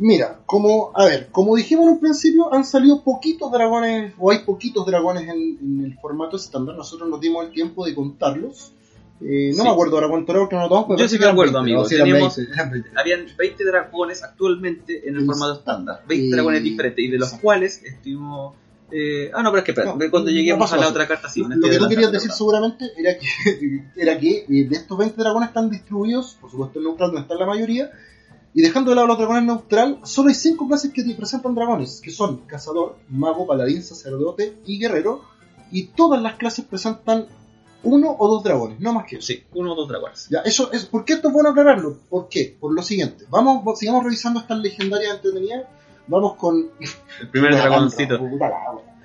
Mira, 0.00 0.40
como, 0.46 0.92
a 0.94 1.04
ver, 1.04 1.28
como 1.30 1.54
dijimos 1.56 1.84
en 1.86 1.92
un 1.92 2.00
principio, 2.00 2.52
han 2.54 2.64
salido 2.64 3.02
poquitos 3.04 3.52
dragones, 3.52 4.14
o 4.18 4.30
hay 4.30 4.38
poquitos 4.40 4.86
dragones 4.86 5.24
en, 5.28 5.58
en 5.60 5.84
el 5.84 5.98
formato 6.00 6.36
estándar. 6.36 6.74
Nosotros 6.74 7.08
nos 7.08 7.20
dimos 7.20 7.44
el 7.46 7.52
tiempo 7.52 7.84
de 7.84 7.94
contarlos. 7.94 8.72
Eh, 9.22 9.50
no 9.50 9.58
Sí. 9.58 9.62
me 9.64 9.68
acuerdo 9.70 9.96
ahora 9.96 10.08
cuánto 10.08 10.32
era 10.32 10.40
porque 10.40 10.56
no 10.56 10.86
pero 10.88 10.98
Yo 10.98 11.06
sí 11.06 11.18
que 11.18 11.26
me 11.26 11.30
acuerdo, 11.32 11.52
20, 11.62 11.70
amigo. 11.72 11.82
no, 11.82 11.88
sí, 11.88 11.96
Teníamos- 11.98 12.36
20, 12.36 12.52
eran 12.54 12.70
20. 12.70 12.88
Habían 12.96 13.26
20 13.36 13.64
dragones 13.66 14.22
actualmente 14.22 15.06
en 15.06 15.16
el 15.16 15.26
formato 15.26 15.52
estándar. 15.58 16.00
20 16.08 16.26
y- 16.26 16.30
dragones 16.30 16.62
diferentes, 16.62 17.04
y 17.04 17.08
de 17.08 17.18
los 17.18 17.32
cuales 17.34 17.82
estuvimos. 17.84 18.54
eh, 18.92 19.30
ah, 19.34 19.42
no, 19.42 19.50
pero 19.50 19.58
es 19.58 19.64
que 19.66 19.70
espera, 19.72 19.92
No, 19.94 19.98
cuando 20.10 20.30
no 20.30 20.36
lleguemos 20.36 20.72
a 20.72 20.76
la 20.78 20.88
otra 20.88 21.06
carta, 21.06 21.28
sí. 21.28 21.44
Lo 21.46 21.68
que 21.68 21.76
tú 21.78 21.88
querías 21.88 22.10
decir 22.10 22.30
seguramente 22.32 22.86
era 22.96 23.16
que, 23.18 23.26
era 23.96 24.18
que 24.18 24.38
eh, 24.48 24.66
de 24.68 24.74
estos 24.76 24.96
20 24.98 25.14
dragones 25.20 25.50
están 25.50 25.68
distribuidos, 25.70 26.38
por 26.40 26.50
supuesto 26.50 26.78
en 26.80 26.86
neutral 26.86 27.10
donde 27.10 27.20
están 27.22 27.38
la 27.38 27.46
mayoría, 27.46 27.90
y 28.54 28.62
dejando 28.62 28.90
de 28.90 28.96
lado 28.96 29.06
los 29.08 29.18
dragones 29.18 29.44
neutral, 29.44 29.98
solo 30.04 30.28
hay 30.28 30.34
5 30.34 30.66
clases 30.68 30.92
que 30.92 31.02
te 31.04 31.14
presentan 31.14 31.54
dragones, 31.54 32.00
que 32.02 32.10
son 32.10 32.38
cazador, 32.46 32.96
mago, 33.08 33.46
paladín, 33.46 33.82
sacerdote 33.82 34.54
y 34.66 34.78
guerrero, 34.78 35.22
y 35.70 35.84
todas 35.88 36.20
las 36.20 36.34
clases 36.34 36.64
presentan 36.64 37.26
uno 37.82 38.14
o 38.18 38.28
dos 38.28 38.42
dragones, 38.44 38.78
no 38.80 38.92
más 38.92 39.06
que 39.06 39.16
eso. 39.16 39.26
Sí, 39.26 39.44
uno 39.54 39.72
o 39.72 39.74
dos 39.76 39.88
dragones. 39.88 40.26
Ya, 40.30 40.40
eso 40.40 40.70
es, 40.72 40.84
¿Por 40.86 41.04
qué 41.04 41.14
esto 41.14 41.28
es 41.28 41.34
bueno 41.34 41.50
aclararlo? 41.50 41.96
¿Por 42.10 42.28
qué? 42.28 42.56
Por 42.58 42.74
lo 42.74 42.82
siguiente, 42.82 43.24
vamos, 43.30 43.78
sigamos 43.78 44.02
revisando 44.04 44.40
estas 44.40 44.58
legendarias 44.58 45.14
entretenidas, 45.14 45.64
vamos 46.08 46.34
con... 46.36 46.70
El 47.20 47.28
primer 47.30 47.52
dragoncito. 47.56 48.18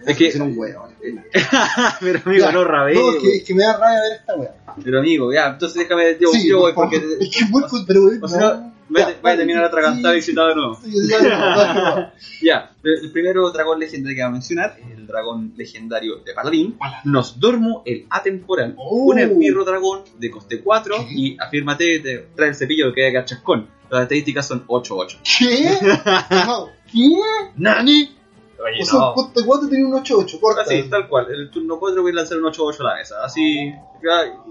Es 0.05 0.17
que- 0.17 0.41
un 0.41 0.57
huevo. 0.57 0.87
pero 2.01 2.19
amigo, 2.25 2.45
Ya. 2.45 2.51
no 2.51 2.63
rabé. 2.63 2.95
No, 2.95 3.11
es 3.11 3.15
que, 3.21 3.35
es 3.37 3.43
que 3.43 3.53
me 3.55 3.63
da 3.63 3.77
rabia 3.77 4.01
ver 4.01 4.11
esta 4.19 4.35
wea. 4.35 4.55
Pero 4.83 4.99
amigo, 4.99 5.31
ya, 5.33 5.47
entonces 5.49 5.79
déjame. 5.79 6.17
Yo, 6.19 6.29
Sí, 6.29 6.47
yo 6.47 6.59
voy 6.59 6.73
por 6.73 6.89
porque. 6.89 6.97
Es 7.19 7.29
que 7.35 7.43
es 7.45 7.49
muy- 7.49 7.63
pero, 7.87 8.01
o 8.03 8.27
no. 8.27 8.74
Voy 8.87 9.01
voy 9.21 9.31
a 9.31 9.37
terminar 9.37 9.63
sí, 9.63 9.67
atragantado 9.67 10.15
y 10.15 10.21
citado 10.21 10.47
de 10.49 10.55
nuevo. 10.55 10.79
Ya, 12.41 12.71
el 12.83 13.11
primero 13.11 13.49
dragón 13.51 13.79
legendario 13.79 14.15
que 14.15 14.21
va 14.21 14.27
a 14.27 14.31
mencionar 14.31 14.77
es 14.79 14.97
el 14.97 15.07
dragón 15.07 15.53
legendario 15.55 16.17
de 16.17 16.33
Paladín. 16.33 16.77
Nosdormu 17.03 17.81
el 17.85 18.05
Atemporal. 18.09 18.75
Oh. 18.77 19.11
Un 19.11 19.19
esbirro 19.19 19.65
dragón 19.65 20.01
de 20.17 20.29
coste 20.29 20.61
4 20.61 20.95
¿Qué? 20.97 21.13
y 21.13 21.37
afírmate, 21.39 21.99
te 21.99 22.17
trae 22.35 22.49
el 22.49 22.55
cepillo 22.55 22.93
que 22.93 23.11
queda 23.11 23.25
chascón. 23.25 23.67
Las 23.89 24.03
estadísticas 24.03 24.47
son 24.47 24.65
8-8. 24.67 25.17
¿Qué? 25.39 25.77
No, 26.45 26.69
¿Qué? 26.91 27.19
¡Nani! 27.55 28.15
Oye, 28.59 28.81
O 28.81 28.85
sea, 28.85 28.99
no. 28.99 29.13
4 29.13 29.69
tiene 29.69 29.85
un 29.85 29.93
8-8, 29.93 30.39
corta. 30.39 30.61
Así, 30.61 30.83
tal 30.89 31.07
cual. 31.07 31.27
El 31.29 31.49
turno 31.51 31.79
4 31.79 32.01
voy 32.01 32.11
a 32.11 32.15
lanzar 32.15 32.37
un 32.37 32.45
8-8 32.45 32.79
a 32.79 32.83
la 32.83 32.95
mesa. 32.95 33.15
Así. 33.23 33.73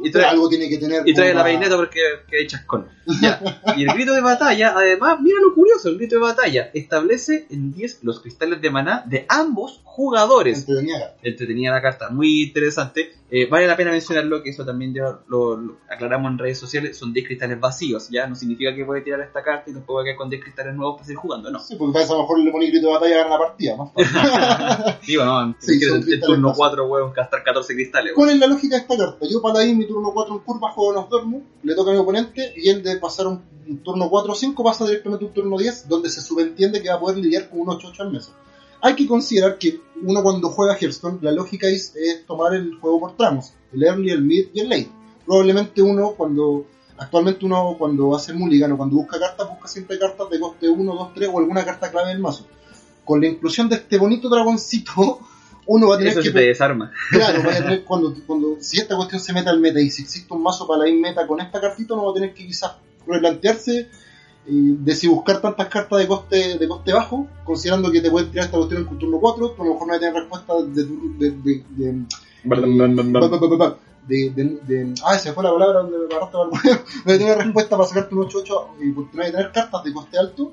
Y 0.03 0.11
trae, 0.11 0.27
algo 0.27 0.49
tiene 0.49 0.69
que 0.69 0.79
tener. 0.79 1.03
y 1.07 1.15
trae 1.15 1.33
la 1.33 1.45
peineta 1.45 1.77
porque 1.77 2.01
que 2.29 2.39
hay 2.39 2.47
chascón. 2.47 2.89
Ya. 3.21 3.39
Y 3.77 3.83
el 3.85 3.93
grito 3.93 4.15
de 4.15 4.23
batalla, 4.23 4.73
además, 4.75 5.19
mira 5.21 5.37
lo 5.41 5.55
curioso: 5.55 5.91
el 5.91 5.99
grito 5.99 6.17
de 6.17 6.23
batalla 6.23 6.71
establece 6.73 7.47
en 7.51 7.73
10 7.75 8.03
los 8.03 8.21
cristales 8.21 8.63
de 8.63 8.71
maná 8.71 9.05
de 9.07 9.27
ambos 9.29 9.83
jugadores. 9.85 10.61
Entretenida. 10.61 11.15
Entretenida 11.23 11.71
la 11.73 11.83
carta, 11.83 12.09
muy 12.09 12.45
interesante. 12.45 13.13
Eh, 13.31 13.47
vale 13.47 13.67
la 13.67 13.77
pena 13.77 13.91
mencionarlo, 13.91 14.43
que 14.43 14.51
eso 14.51 14.65
también 14.65 14.95
ya 14.95 15.19
lo, 15.29 15.57
lo 15.57 15.77
aclaramos 15.91 16.33
en 16.33 16.39
redes 16.39 16.59
sociales: 16.59 16.97
son 16.97 17.13
10 17.13 17.27
cristales 17.27 17.61
vacíos. 17.61 18.09
Ya 18.11 18.27
no 18.27 18.35
significa 18.35 18.75
que 18.75 18.87
puede 18.87 19.03
tirar 19.03 19.21
esta 19.21 19.43
carta 19.43 19.71
y 19.71 19.75
después 19.75 19.95
voy 19.95 20.03
a 20.03 20.05
quedar 20.05 20.17
con 20.17 20.31
10 20.31 20.43
cristales 20.43 20.75
nuevos 20.75 20.95
para 20.97 21.05
seguir 21.05 21.19
jugando, 21.19 21.51
no. 21.51 21.61
Sí, 21.61 21.77
porque 21.77 21.99
a 21.99 22.07
lo 22.07 22.21
mejor 22.21 22.39
le 22.41 22.51
pones 22.51 22.71
grito 22.71 22.87
de 22.87 22.93
batalla 22.95 23.17
gana 23.19 23.31
la 23.31 23.39
partida, 23.39 23.77
más. 23.77 23.91
Digo, 25.07 25.25
no, 25.25 25.55
Sí, 25.61 25.75
si 25.75 25.79
quieres 25.79 26.05
cristales 26.05 26.21
turno 26.21 26.49
vacíos. 26.49 26.69
4, 26.69 26.87
weón, 26.87 27.13
gastar 27.13 27.45
14 27.45 27.75
cristales. 27.75 28.13
weón. 28.13 28.17
¿Cuál 28.17 28.31
es 28.31 28.39
la 28.41 28.47
lógica 28.47 28.77
de 28.77 28.83
esta 28.83 28.97
carta? 28.97 29.27
Yo 29.31 29.41
paladín 29.41 29.79
mi 29.79 29.87
turno 29.87 30.13
4 30.13 30.35
en 30.35 30.41
curva 30.41 30.71
juego 30.71 30.93
Nosdormu, 30.93 31.43
le 31.63 31.75
toca 31.75 31.91
a 31.91 31.95
mi 31.95 32.01
oponente 32.01 32.53
y 32.57 32.69
él 32.69 32.83
de 32.83 32.97
pasar 32.97 33.27
un, 33.27 33.43
un 33.69 33.79
turno 33.79 34.11
4 34.11 34.33
o 34.33 34.35
5 34.35 34.65
pasa 34.65 34.85
directamente 34.85 35.25
a 35.25 35.29
un 35.29 35.35
turno 35.35 35.59
10 35.59 35.89
donde 35.89 36.11
se 36.11 36.21
subentiende 36.21 36.83
que 36.83 36.89
va 36.89 36.97
a 36.97 37.01
poder 37.01 37.19
lidiar 37.19 37.49
con 37.49 37.61
un 37.61 37.67
8-8 37.69 38.01
al 38.01 38.13
mesa. 38.13 38.33
Hay 38.81 38.95
que 38.97 39.07
considerar 39.07 39.57
que 39.59 39.81
uno 40.03 40.23
cuando 40.23 40.51
juega 40.51 40.77
Hearthstone 40.77 41.19
la 41.23 41.33
lógica 41.33 41.69
es, 41.69 41.95
es 41.97 42.27
tomar 42.27 42.55
el 42.55 42.75
juego 42.77 43.01
por 43.01 43.17
tramos, 43.17 43.55
el 43.73 43.83
early, 43.83 44.11
el 44.11 44.23
mid 44.23 44.49
y 44.53 44.61
el 44.61 44.69
late. 44.69 44.91
Probablemente 45.25 45.81
uno 45.81 46.11
cuando 46.11 46.67
actualmente 46.99 47.47
uno 47.47 47.77
cuando 47.79 48.15
hace 48.15 48.33
mulligan 48.35 48.73
o 48.73 48.77
cuando 48.77 48.97
busca 48.97 49.19
cartas 49.19 49.49
busca 49.49 49.69
siempre 49.69 49.99
cartas 49.99 50.29
de 50.31 50.39
coste 50.39 50.69
1, 50.69 50.95
2, 50.95 51.15
3 51.15 51.31
o 51.33 51.39
alguna 51.39 51.65
carta 51.65 51.91
clave 51.91 52.11
del 52.11 52.19
mazo. 52.19 52.47
Con 53.05 53.21
la 53.21 53.27
inclusión 53.29 53.69
de 53.69 53.77
este 53.77 53.99
bonito 53.99 54.29
dragoncito 54.29 55.21
uno 55.67 55.89
va 55.89 55.95
a 55.95 55.99
tener 55.99 56.13
Eso 56.13 56.21
que 56.21 56.29
se 56.29 56.33
te 56.35 56.41
desarma. 56.47 56.91
Claro, 57.11 57.43
vaya 57.43 57.59
a 57.59 57.63
tener 57.65 57.85
cuando, 57.85 58.15
cuando 58.27 58.57
si 58.61 58.79
esta 58.79 58.97
cuestión 58.97 59.21
se 59.21 59.33
mete 59.33 59.49
al 59.49 59.61
meta 59.61 59.81
y 59.81 59.91
si 59.91 60.03
existe 60.03 60.33
un 60.35 60.43
mazo 60.43 60.67
para 60.67 60.85
la 60.85 60.93
meta 60.93 61.27
con 61.27 61.41
esta 61.41 61.61
cartita, 61.61 61.95
uno 61.95 62.05
va 62.07 62.11
a 62.11 62.15
tener 62.15 62.35
que 62.35 62.47
quizás 62.47 62.73
replantearse 63.07 63.81
eh, 63.81 63.89
de 64.47 64.95
si 64.95 65.07
buscar 65.07 65.41
tantas 65.41 65.69
cartas 65.69 65.99
de 65.99 66.07
coste 66.07 66.59
de 66.59 66.69
coste 66.69 66.93
bajo, 66.93 67.27
considerando 67.45 67.91
que 67.91 68.01
te 68.03 68.11
pueden 68.11 68.31
tirar 68.31 68.47
esta 68.47 68.59
cuestión 68.59 68.87
en 68.91 68.99
turno 68.99 69.19
4, 69.19 69.51
tú 69.51 69.63
a 69.63 69.65
lo 69.65 69.73
mejor 69.73 69.87
no 69.87 69.93
vas 69.93 69.97
a 69.97 70.01
tener 70.01 70.15
respuesta 70.21 70.53
de, 70.63 70.85
tu- 70.85 71.19
de, 71.19 71.31
de, 71.31 71.65
de, 71.71 72.05
de, 74.07 74.31
de- 74.31 74.59
de- 74.67 74.95
ah, 75.03 75.17
se 75.19 75.33
fue 75.33 75.43
la 75.45 75.51
palabra 75.53 75.81
donde 75.81 75.97
me 75.99 76.05
agarraste 76.05 76.37
para 76.37 76.45
el. 76.45 76.79
No 76.85 77.05
voy 77.07 77.15
a 77.15 77.19
tener 77.19 77.39
respuesta 77.39 77.77
para 77.77 77.89
sacarte 77.89 78.15
un 78.15 78.23
8-8 78.29 78.67
y 78.83 78.91
porque 78.93 79.17
no 79.17 79.23
voy 79.23 79.29
a 79.29 79.33
tener 79.33 79.53
cartas 79.53 79.83
de 79.85 79.93
coste 79.95 80.19
alto, 80.19 80.53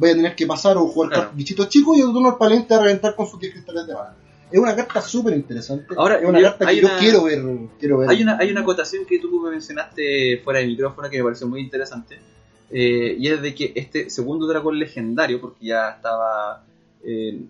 voy 0.00 0.10
a 0.10 0.14
tener 0.14 0.34
que 0.34 0.46
pasar 0.46 0.76
o 0.78 0.86
jugar 0.88 1.10
Claro. 1.10 1.30
bichitos 1.34 1.68
chicos 1.68 1.96
y 1.96 2.00
el 2.00 2.06
turno 2.06 2.30
al 2.30 2.38
palente 2.38 2.72
a 2.74 2.80
reventar 2.80 3.14
con 3.14 3.26
sus 3.28 3.38
10 3.38 3.52
cristales 3.52 3.86
de 3.86 3.94
mana. 3.94 4.14
Es 4.50 4.58
una 4.58 4.74
carta 4.74 5.00
súper 5.02 5.34
interesante. 5.34 5.94
Ahora, 5.96 6.18
es 6.18 6.24
una 6.28 6.40
yo- 6.40 6.46
carta 6.48 6.66
que 6.66 6.76
yo 6.80 6.86
una- 6.88 6.98
quiero 6.98 7.22
ver. 7.24 7.42
Quiero 7.78 7.98
ver. 7.98 8.08
Hay 8.10 8.22
una, 8.22 8.38
hay 8.38 8.50
una 8.50 8.62
acotación 8.62 9.04
que 9.06 9.18
tú 9.20 9.40
me 9.40 9.50
mencionaste 9.50 10.38
fuera 10.42 10.58
de 10.60 10.66
micrófono 10.66 11.08
que 11.10 11.18
me 11.18 11.24
pareció 11.24 11.46
muy 11.46 11.60
interesante. 11.60 12.18
eh, 12.72 13.16
y 13.18 13.26
es 13.26 13.42
de 13.42 13.52
que 13.52 13.72
este 13.74 14.10
segundo 14.10 14.46
dragón 14.46 14.78
legendario, 14.78 15.40
porque 15.40 15.66
ya 15.66 15.90
estaba 15.90 16.64
eh, 17.04 17.42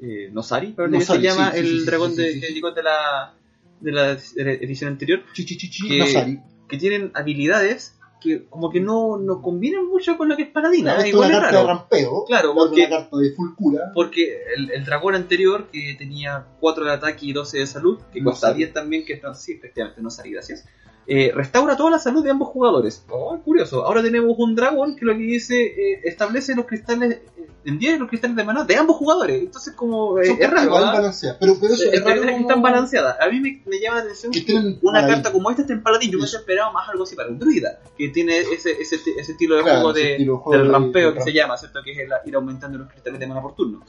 eh, 0.00 0.30
Nosari, 0.32 0.72
que 0.74 0.86
Nosari, 0.86 1.20
se 1.20 1.26
llama 1.26 1.50
sí, 1.52 1.58
el 1.58 1.80
sí, 1.80 1.84
dragón 1.84 2.10
sí, 2.12 2.16
de, 2.22 2.34
de 2.34 2.82
la, 2.84 3.34
de 3.80 3.92
la 3.92 4.12
edición 4.52 4.90
anterior, 4.92 5.22
chi, 5.34 5.44
chi, 5.44 5.56
chi, 5.58 5.88
que- 5.88 6.38
que 6.68 6.76
tienen 6.76 7.10
habilidades 7.14 7.97
que 8.20 8.46
como 8.48 8.70
que 8.70 8.80
no, 8.80 9.16
no 9.18 9.40
combinan 9.42 9.86
mucho 9.88 10.16
con 10.16 10.28
lo 10.28 10.36
que 10.36 10.42
es 10.44 10.48
Paladina. 10.50 10.96
¿eh? 11.00 11.08
es 11.08 11.14
una 11.14 11.28
carta 11.30 11.46
de 11.46 11.52
raro. 11.52 11.66
rampeo. 11.66 12.24
Claro, 12.26 12.54
porque- 12.54 12.80
una 12.86 12.88
carta 12.98 13.16
de 13.16 13.30
full 13.32 13.50
cura. 13.56 13.92
Porque 13.94 14.38
el, 14.56 14.70
el 14.70 14.84
dragón 14.84 15.14
anterior, 15.14 15.68
que 15.72 15.94
tenía 15.98 16.46
4 16.60 16.84
de 16.84 16.90
ataque 16.92 17.26
y 17.26 17.32
12 17.32 17.58
de 17.58 17.66
salud, 17.66 17.98
que 18.12 18.20
No 18.20 18.30
cuesta 18.30 18.48
sabía. 18.48 18.66
10 18.66 18.72
también, 18.74 19.04
que 19.04 19.20
no, 19.20 19.34
sí, 19.34 19.52
efectivamente, 19.52 20.00
no 20.02 20.10
salí, 20.10 20.32
gracias. 20.32 20.64
Eh, 21.10 21.32
restaura 21.34 21.74
toda 21.74 21.90
la 21.92 21.98
salud 21.98 22.22
de 22.22 22.30
ambos 22.30 22.48
jugadores. 22.48 23.02
Oh, 23.08 23.38
curioso. 23.42 23.84
Ahora 23.86 24.02
tenemos 24.02 24.34
un 24.38 24.54
dragón 24.54 24.94
que 24.94 25.06
lo 25.06 25.12
que 25.14 25.20
dice 25.20 25.56
eh, 25.64 26.00
establece 26.04 26.54
los 26.54 26.66
cristales 26.66 27.22
eh, 27.38 27.46
en 27.64 27.78
10 27.78 27.98
los 28.00 28.08
cristales 28.10 28.36
de 28.36 28.44
maná 28.44 28.64
de 28.64 28.76
ambos 28.76 28.96
jugadores. 28.96 29.40
Entonces, 29.42 29.72
como 29.74 30.18
eh, 30.20 30.36
es 30.38 30.50
raro. 30.50 30.76
¿ah? 30.76 31.10
Pero, 31.40 31.56
pero 31.60 31.72
eso 31.74 31.90
es 31.90 32.04
raro. 32.04 32.20
que 32.20 32.26
como- 32.28 32.40
están 32.40 32.60
balanceadas. 32.62 33.16
A 33.20 33.28
mí 33.30 33.40
me, 33.40 33.62
me 33.66 33.80
llama 33.80 33.96
la 33.98 34.02
atención 34.04 34.32
Que 34.32 34.40
que 34.40 34.46
tienen 34.52 34.78
una 34.82 35.06
carta 35.06 35.32
como 35.32 35.48
esta 35.50 35.62
está 35.62 35.72
en 35.74 35.82
paladín. 35.82 36.10
Yo 36.10 36.18
me 36.18 36.24
hubiese 36.24 36.36
esperado 36.36 36.72
más 36.72 36.86
algo 36.90 37.04
así 37.04 37.16
para 37.16 37.30
un 37.30 37.38
druida, 37.38 37.78
que 37.96 38.08
tiene 38.10 38.38
ese, 38.40 38.72
ese, 38.80 38.96
ese 39.16 39.32
estilo 39.32 39.56
de 39.56 39.62
Claro, 39.62 39.80
juego, 39.80 39.92
de, 39.94 40.26
juego 40.26 40.52
del 40.52 40.66
de- 40.66 40.72
rampeo 40.72 41.08
de 41.12 41.14
que 41.18 41.22
se 41.24 41.32
llama, 41.32 41.56
¿cierto? 41.56 41.80
Que 41.82 41.92
es 41.92 41.98
el 42.00 42.08
ir 42.26 42.34
aumentando 42.34 42.76
los 42.78 42.88
cristales 42.88 43.18
de 43.18 43.26
mana 43.26 43.40
por 43.40 43.54
turno. 43.54 43.82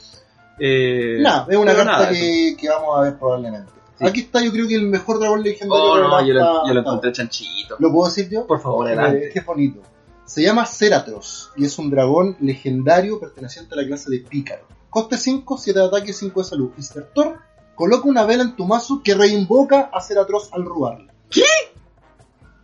Eh, 0.57 1.17
Nada, 1.21 1.47
es 1.49 1.57
una 1.57 1.73
carta 1.75 2.09
que, 2.11 2.55
que 2.59 2.69
vamos 2.69 2.97
a 2.97 3.01
ver 3.01 3.17
probablemente. 3.17 3.71
Sí. 3.99 4.07
Aquí 4.07 4.21
está, 4.21 4.41
yo 4.43 4.51
creo 4.51 4.67
que 4.67 4.75
el 4.75 4.87
mejor 4.87 5.19
dragón 5.19 5.43
legendario. 5.43 5.83
Oh, 5.83 5.97
no, 5.97 6.25
yo 6.25 6.33
lo, 6.33 6.67
yo 6.67 6.73
lo 6.73 6.79
encontré 6.79 7.11
chanchito. 7.11 7.75
¿Lo 7.79 7.91
puedo 7.91 8.07
decir 8.07 8.29
yo? 8.29 8.47
Por 8.47 8.61
favor, 8.61 8.87
Eh, 8.87 8.93
adelante. 8.93 9.29
Qué 9.33 9.41
bonito. 9.41 9.81
Se 10.25 10.41
llama 10.43 10.65
Ceratros 10.65 11.51
y 11.57 11.65
es 11.65 11.77
un 11.79 11.89
dragón 11.89 12.37
legendario 12.39 13.19
perteneciente 13.19 13.73
a 13.73 13.77
la 13.81 13.87
clase 13.87 14.09
de 14.09 14.19
Pícaro. 14.19 14.63
Coste 14.89 15.17
5, 15.17 15.57
7 15.57 15.79
de 15.79 15.85
ataque, 15.85 16.13
5 16.13 16.39
de 16.39 16.45
salud. 16.47 16.71
Insertor, 16.77 17.39
coloca 17.75 18.07
una 18.07 18.25
vela 18.25 18.43
en 18.43 18.55
tu 18.55 18.65
mazo 18.65 19.01
que 19.03 19.13
reinvoca 19.15 19.89
a 19.91 20.01
Ceratros 20.01 20.49
al 20.53 20.65
robarla. 20.65 21.13
¿Qué? 21.29 21.43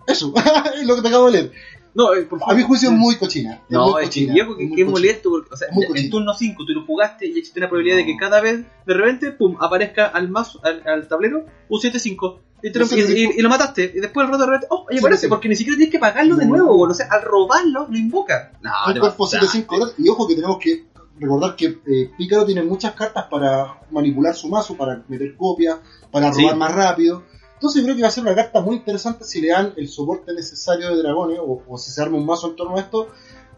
Eso, 0.07 0.33
es 0.75 0.85
lo 0.85 0.95
que 0.95 1.01
te 1.01 1.07
acabo 1.07 1.25
de 1.25 1.31
leer. 1.31 1.51
No, 1.95 2.13
eh, 2.13 2.23
por 2.23 2.39
A 2.45 2.53
mi 2.53 2.61
juicio 2.63 2.89
es 2.89 2.95
muy 2.95 3.15
cochina. 3.15 3.53
Es 3.55 3.71
No, 3.71 3.91
muy 3.91 4.01
es 4.03 4.07
cochina, 4.09 4.33
viejo, 4.33 4.57
que, 4.57 4.63
es 4.65 4.69
que 4.69 4.75
cochina. 4.75 4.91
molesto. 4.91 5.29
Porque, 5.29 5.53
o 5.53 5.57
sea, 5.57 5.67
en 5.95 6.09
turno 6.09 6.33
5 6.33 6.65
tú 6.65 6.73
lo 6.73 6.85
jugaste 6.85 7.25
y 7.25 7.37
existe 7.39 7.59
una 7.59 7.69
probabilidad 7.69 7.97
de 7.97 8.05
que 8.05 8.17
cada 8.17 8.41
vez, 8.41 8.65
de 8.85 8.93
repente, 8.93 9.31
pum, 9.31 9.55
aparezca 9.61 10.07
al 10.07 10.29
mazo, 10.29 10.59
al, 10.63 10.83
al 10.85 11.07
tablero, 11.07 11.45
un 11.69 11.79
7-5. 11.79 12.39
Y, 12.63 12.69
lo- 12.77 12.83
Un 12.85 12.89
7-5. 12.89 13.09
y- 13.17 13.23
y- 13.23 13.39
y 13.39 13.41
lo 13.41 13.49
mataste. 13.49 13.91
Y 13.95 13.99
después 14.01 14.25
al 14.25 14.31
rato 14.33 14.43
de 14.45 14.51
repente, 14.51 14.67
oh, 14.71 14.85
ahí 14.91 14.97
aparece. 14.97 15.21
sí. 15.23 15.27
Porque 15.29 15.47
ni 15.49 15.55
siquiera 15.55 15.77
tienes 15.77 15.91
que 15.91 15.99
pagarlo 15.99 16.35
de 16.35 16.45
nuevo. 16.45 16.81
O 16.81 16.93
sea, 16.93 17.07
al 17.09 17.21
robarlo, 17.21 17.87
lo 17.89 17.97
invoca. 17.97 18.51
No, 18.61 18.71
un 18.87 18.93
te 18.93 18.99
cuerpo 18.99 19.23
pasaste. 19.25 19.45
7-5 19.65 19.75
horas. 19.75 19.93
Y 19.97 20.09
ojo 20.09 20.27
que 20.27 20.35
tenemos 20.35 20.57
que 20.59 20.85
recordar 21.17 21.55
que 21.55 21.65
eh, 21.87 22.11
Pícaro 22.17 22.45
tiene 22.45 22.61
muchas 22.63 22.93
cartas 22.93 23.25
para 23.31 23.79
manipular 23.91 24.35
su 24.35 24.49
mazo, 24.49 24.75
para 24.75 25.01
meter 25.07 25.33
copias, 25.37 25.77
para 26.11 26.33
Sí. 26.33 26.41
robar 26.41 26.57
más 26.57 26.75
rápido. 26.75 27.23
Entonces 27.55 27.83
creo 27.83 27.95
que 27.95 28.01
va 28.01 28.09
a 28.09 28.11
ser 28.11 28.23
una 28.23 28.35
carta 28.35 28.61
muy 28.61 28.75
interesante 28.75 29.23
si 29.23 29.41
le 29.41 29.49
dan 29.49 29.73
el 29.75 29.87
soporte 29.87 30.33
necesario 30.33 30.89
de 30.95 31.01
dragones 31.01 31.39
o, 31.41 31.63
o 31.67 31.77
si 31.77 31.89
se 31.91 32.01
arma 32.01 32.17
un 32.17 32.25
mazo 32.25 32.49
en 32.49 32.55
torno 32.55 32.77
a 32.77 32.81
esto. 32.81 33.07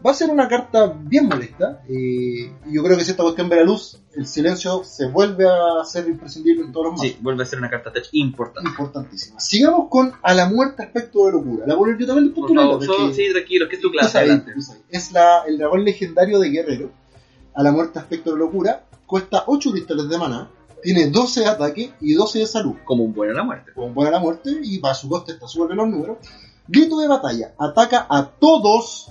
Va 0.04 0.12
a 0.12 0.14
ser 0.14 0.30
una 0.30 0.46
carta 0.46 0.86
bien 0.96 1.26
molesta. 1.26 1.82
eh, 1.88 2.52
y 2.66 2.72
yo 2.72 2.84
creo 2.84 2.96
que 2.96 3.04
si 3.04 3.10
esta 3.10 3.24
cuestión 3.24 3.48
ve 3.48 3.56
la 3.56 3.64
luz, 3.64 3.98
el 4.14 4.26
silencio 4.28 4.84
se 4.84 5.08
vuelve 5.08 5.44
a 5.48 5.84
ser 5.84 6.06
imprescindible 6.08 6.64
en 6.64 6.70
todos 6.70 6.86
los 6.86 6.92
mazos. 6.92 7.08
Sí, 7.08 7.18
vuelve 7.20 7.42
a 7.42 7.46
ser 7.46 7.58
una 7.58 7.68
carta 7.68 7.92
importante. 8.12 8.70
Importantísima. 8.70 9.40
Sigamos 9.40 9.88
con 9.90 10.12
a 10.22 10.34
la 10.34 10.48
muerte 10.48 10.84
aspecto 10.84 11.26
de 11.26 11.32
locura. 11.32 11.66
La 11.66 11.74
voy 11.74 11.86
a 11.86 11.86
leer 11.88 12.00
yo 12.00 12.06
también 12.06 12.32
Por 12.32 12.54
favor, 12.54 13.12
sí, 13.12 13.32
tranquilo, 13.32 13.68
que 13.68 13.74
es 13.74 13.82
tu 13.82 13.90
clase. 13.90 14.10
sabes, 14.12 14.30
Adelante. 14.30 14.52
Es 14.88 15.10
la, 15.10 15.42
el 15.48 15.58
dragón 15.58 15.84
legendario 15.84 16.38
de 16.38 16.50
guerrero. 16.50 16.92
A 17.54 17.64
la 17.64 17.72
muerte 17.72 17.98
aspecto 17.98 18.30
de 18.32 18.38
locura. 18.38 18.84
Cuesta 19.04 19.42
8 19.48 19.72
cristales 19.72 20.08
de 20.08 20.16
maná. 20.16 20.48
Tiene 20.82 21.08
12 21.08 21.40
de 21.40 21.46
ataque 21.46 21.92
y 22.00 22.14
12 22.14 22.38
de 22.40 22.46
salud. 22.46 22.74
Como 22.84 23.04
un 23.04 23.12
buen 23.14 23.30
a 23.30 23.34
la 23.34 23.42
muerte. 23.42 23.72
Como 23.74 23.88
buena 23.94 24.12
la 24.12 24.18
muerte. 24.20 24.50
Y 24.62 24.78
para 24.78 24.94
su 24.94 25.08
coste 25.08 25.32
está 25.32 25.46
súper 25.48 25.74
los 25.76 25.88
números. 25.88 26.18
Grito 26.66 26.98
de 26.98 27.08
batalla. 27.08 27.52
Ataca 27.58 28.06
a 28.08 28.26
todos. 28.28 29.10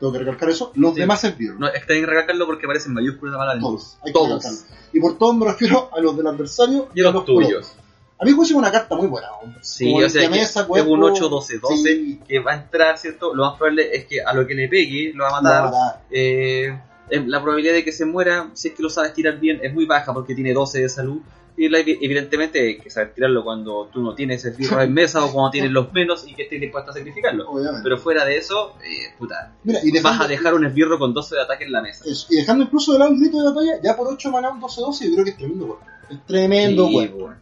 Tengo 0.00 0.12
que 0.12 0.18
recalcar 0.20 0.50
eso. 0.50 0.72
Los 0.74 0.94
Sí. 0.94 1.00
demás 1.00 1.22
esbirros. 1.24 1.58
No, 1.60 1.68
está 1.68 1.92
bien 1.94 2.06
recalcarlo 2.06 2.46
porque 2.46 2.66
aparece 2.66 2.88
en 2.88 2.94
mayúsculas 2.94 3.34
la 3.38 3.60
todos. 3.60 3.96
Hay 4.02 4.06
que 4.06 4.12
Todos. 4.12 4.42
recalcarlo. 4.44 4.76
Y 4.92 5.00
por 5.00 5.18
todos 5.18 5.36
me 5.36 5.46
refiero 5.46 5.90
a 5.92 6.00
los 6.00 6.16
del 6.16 6.26
adversario 6.26 6.88
Y 6.94 7.00
a 7.04 7.10
los 7.10 7.24
tuyos. 7.24 7.72
A 8.18 8.24
mí 8.24 8.30
es 8.40 8.50
una 8.52 8.70
carta 8.70 8.94
muy 8.94 9.08
buena. 9.08 9.32
hombre. 9.42 9.58
Sí, 9.62 9.92
Como 9.92 10.06
o 10.06 10.08
sea, 10.08 10.22
que 10.22 10.28
mesa, 10.28 10.60
es 10.76 10.82
un 10.86 11.00
8-12-12 11.00 11.82
sí, 11.82 12.20
que 12.26 12.38
va 12.38 12.52
a 12.52 12.54
entrar, 12.56 12.96
¿cierto? 12.96 13.34
Lo 13.34 13.44
más 13.46 13.58
probable 13.58 13.96
es 13.96 14.04
que 14.06 14.22
a 14.22 14.32
lo 14.32 14.46
que 14.46 14.54
le 14.54 14.68
pegue 14.68 15.12
lo 15.12 15.24
va 15.24 15.38
a 15.38 15.42
lo 15.42 15.48
va 15.48 15.58
a 15.58 15.62
matar. 15.64 16.02
eh, 16.10 16.80
la 17.26 17.42
probabilidad 17.42 17.74
de 17.74 17.84
que 17.84 17.92
se 17.92 18.04
muera, 18.04 18.50
si 18.54 18.68
es 18.68 18.74
que 18.74 18.82
lo 18.82 18.90
sabes 18.90 19.12
tirar 19.14 19.38
bien, 19.38 19.60
es 19.62 19.74
muy 19.74 19.86
baja 19.86 20.12
porque 20.14 20.34
tiene 20.34 20.52
12 20.52 20.82
de 20.82 20.88
salud. 20.88 21.20
Y 21.54 21.66
evidentemente 21.66 22.60
hay 22.60 22.78
que 22.78 22.88
saber 22.88 23.12
tirarlo 23.12 23.44
cuando 23.44 23.90
tú 23.92 24.02
no 24.02 24.14
tienes 24.14 24.42
el 24.46 24.54
firro 24.54 24.80
en 24.80 24.94
mesa 24.94 25.22
o 25.22 25.30
cuando 25.30 25.50
tienes 25.50 25.70
los 25.70 25.92
menos 25.92 26.26
y 26.26 26.34
que 26.34 26.44
estés 26.44 26.58
dispuesto 26.58 26.90
a 26.90 26.94
sacrificarlo. 26.94 27.50
Obviamente. 27.50 27.80
Pero 27.82 27.98
fuera 27.98 28.24
de 28.24 28.38
eso, 28.38 28.74
eh, 28.82 29.12
puta, 29.18 29.52
Mira, 29.62 29.80
y 29.82 30.00
vas 30.00 30.18
a 30.18 30.26
dejar 30.26 30.54
un 30.54 30.64
esbirro 30.64 30.98
con 30.98 31.12
12 31.12 31.34
de 31.34 31.42
ataque 31.42 31.64
en 31.64 31.72
la 31.72 31.82
mesa. 31.82 32.04
Y 32.30 32.36
dejando 32.36 32.64
incluso 32.64 32.94
de 32.94 33.00
lado 33.00 33.12
el 33.12 33.20
grito 33.20 33.38
de 33.38 33.50
batalla, 33.50 33.82
ya 33.82 33.94
por 33.94 34.08
8 34.08 34.30
maná 34.30 34.50
un 34.50 34.62
12-12, 34.62 35.08
yo 35.08 35.12
creo 35.12 35.24
que 35.24 35.30
es 35.30 35.36
tremendo 35.36 35.66
cuerpo. 35.66 35.84
Es 36.10 36.26
tremendo 36.26 36.86
Sí, 36.86 36.92
bueno. 36.92 37.36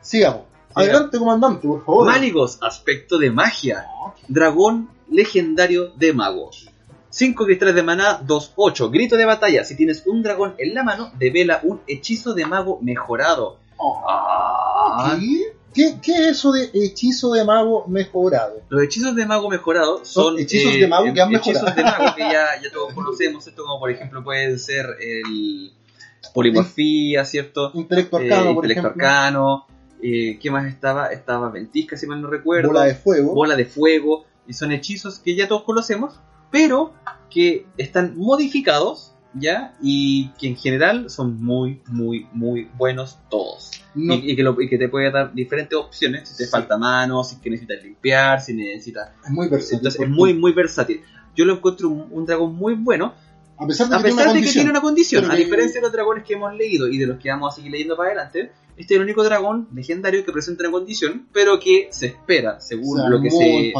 Sigamos. 0.00 0.42
Adelante, 0.74 1.18
comandante, 1.18 1.68
por 1.68 1.84
favor. 1.84 2.06
Máligos, 2.06 2.58
aspecto 2.60 3.18
de 3.18 3.30
magia. 3.30 3.86
Dragón 4.26 4.88
legendario 5.08 5.92
de 5.96 6.12
mago. 6.12 6.50
5 7.14 7.44
cristales 7.44 7.76
de 7.76 7.82
maná, 7.84 8.20
2, 8.26 8.52
8. 8.56 8.90
Grito 8.90 9.16
de 9.16 9.24
batalla. 9.24 9.62
Si 9.64 9.76
tienes 9.76 10.02
un 10.06 10.20
dragón 10.24 10.54
en 10.58 10.74
la 10.74 10.82
mano, 10.82 11.12
devela 11.16 11.60
un 11.62 11.80
hechizo 11.86 12.34
de 12.34 12.44
mago 12.44 12.80
mejorado. 12.82 13.58
Ah. 14.08 15.16
¿Qué? 15.20 15.52
¿Qué, 15.74 15.96
qué 16.02 16.12
es 16.12 16.20
eso 16.38 16.52
de 16.52 16.70
hechizo 16.72 17.32
de 17.32 17.44
mago 17.44 17.84
mejorado? 17.88 18.62
Los 18.68 18.82
hechizos 18.82 19.14
de 19.14 19.26
mago 19.26 19.48
mejorado 19.48 20.04
son, 20.04 20.24
Son 20.34 20.38
hechizos 20.38 20.72
de 20.74 20.86
mago 20.88 21.12
que 21.14 21.20
han 21.20 21.34
hechizos 21.34 21.62
mejorado. 21.64 21.76
de 21.76 21.82
mago 22.04 22.14
que 22.16 22.22
ya, 22.22 22.46
ya 22.62 22.70
todos 22.72 22.92
conocemos, 22.94 23.46
esto 23.46 23.62
como 23.64 23.78
por 23.80 23.90
ejemplo 23.90 24.22
pueden 24.24 24.58
ser 24.58 24.86
el 25.00 25.72
polimorfía, 26.32 27.24
¿cierto? 27.24 27.70
Intelecto 27.74 28.18
Eh, 28.20 28.24
arcano, 28.32 28.50
intelecto 28.52 28.86
arcano. 28.88 29.66
eh, 30.02 30.38
¿Qué 30.40 30.50
más 30.50 30.66
estaba? 30.66 31.08
Estaba 31.08 31.48
ventisca, 31.50 31.96
si 31.96 32.06
mal 32.06 32.20
no 32.22 32.28
recuerdo. 32.28 32.68
Bola 32.68 32.84
de 32.84 32.94
fuego. 32.94 33.34
bola 33.34 33.56
de 33.56 33.64
fuego, 33.64 34.24
y 34.46 34.52
son 34.52 34.72
hechizos 34.72 35.18
que 35.18 35.34
ya 35.34 35.48
todos 35.48 35.62
conocemos, 35.64 36.20
pero 36.54 36.92
que 37.30 37.66
están 37.76 38.16
modificados, 38.16 39.12
¿ya? 39.34 39.74
Y 39.82 40.28
que 40.38 40.46
en 40.46 40.56
general 40.56 41.10
son 41.10 41.42
muy, 41.42 41.82
muy, 41.88 42.28
muy 42.32 42.70
buenos 42.78 43.18
todos. 43.28 43.72
No, 43.96 44.14
Y, 44.14 44.30
y 44.30 44.36
que 44.36 44.42
lo- 44.44 44.60
y 44.60 44.68
que 44.68 44.78
te 44.78 44.88
puede 44.88 45.10
dar 45.10 45.34
diferentes 45.34 45.76
opciones, 45.76 46.28
si 46.28 46.36
te 46.36 46.44
Sí. 46.44 46.50
falta 46.50 46.78
mano, 46.78 47.24
si 47.24 47.34
es 47.34 47.40
que 47.40 47.50
necesitas 47.50 47.82
limpiar, 47.82 48.40
si 48.40 48.54
necesitas... 48.54 49.10
es 49.24 49.30
muy 49.32 49.48
versátil. 49.48 49.78
Entonces 49.78 50.00
es 50.00 50.08
muy, 50.08 50.32
muy 50.34 50.52
versátil. 50.52 51.02
Yo 51.34 51.44
lo 51.44 51.54
encuentro 51.54 51.88
un, 51.88 52.06
un 52.12 52.24
dragón 52.24 52.54
muy 52.54 52.74
bueno, 52.74 53.14
a 53.56 53.66
pesar 53.66 53.88
de 53.88 53.94
a 53.96 53.98
que 54.02 54.04
tiene 54.08 54.14
una 54.14 54.22
de 54.22 54.26
que 54.26 54.32
condición. 54.32 54.52
tiene 54.52 54.70
una 54.70 54.80
condición. 54.80 55.22
Pero 55.22 55.32
A 55.32 55.36
diferencia 55.36 55.80
de 55.80 55.82
los 55.86 55.92
dragones 55.92 56.24
que 56.24 56.34
hemos 56.34 56.54
leído 56.54 56.88
y 56.88 56.98
de 56.98 57.06
los 57.06 57.18
que 57.18 57.28
vamos 57.30 57.52
a 57.52 57.56
seguir 57.56 57.72
leyendo 57.72 57.96
para 57.96 58.10
adelante, 58.10 58.50
este 58.76 58.94
es 58.94 58.98
el 58.98 59.04
único 59.04 59.22
dragón 59.22 59.68
legendario 59.72 60.24
que 60.24 60.32
presenta 60.32 60.64
una 60.64 60.72
condición, 60.72 61.28
pero 61.32 61.60
que 61.60 61.88
se 61.92 62.06
espera, 62.06 62.60
según 62.60 62.98
sea, 62.98 63.08
lo 63.08 63.20
que 63.22 63.30
se 63.30 63.72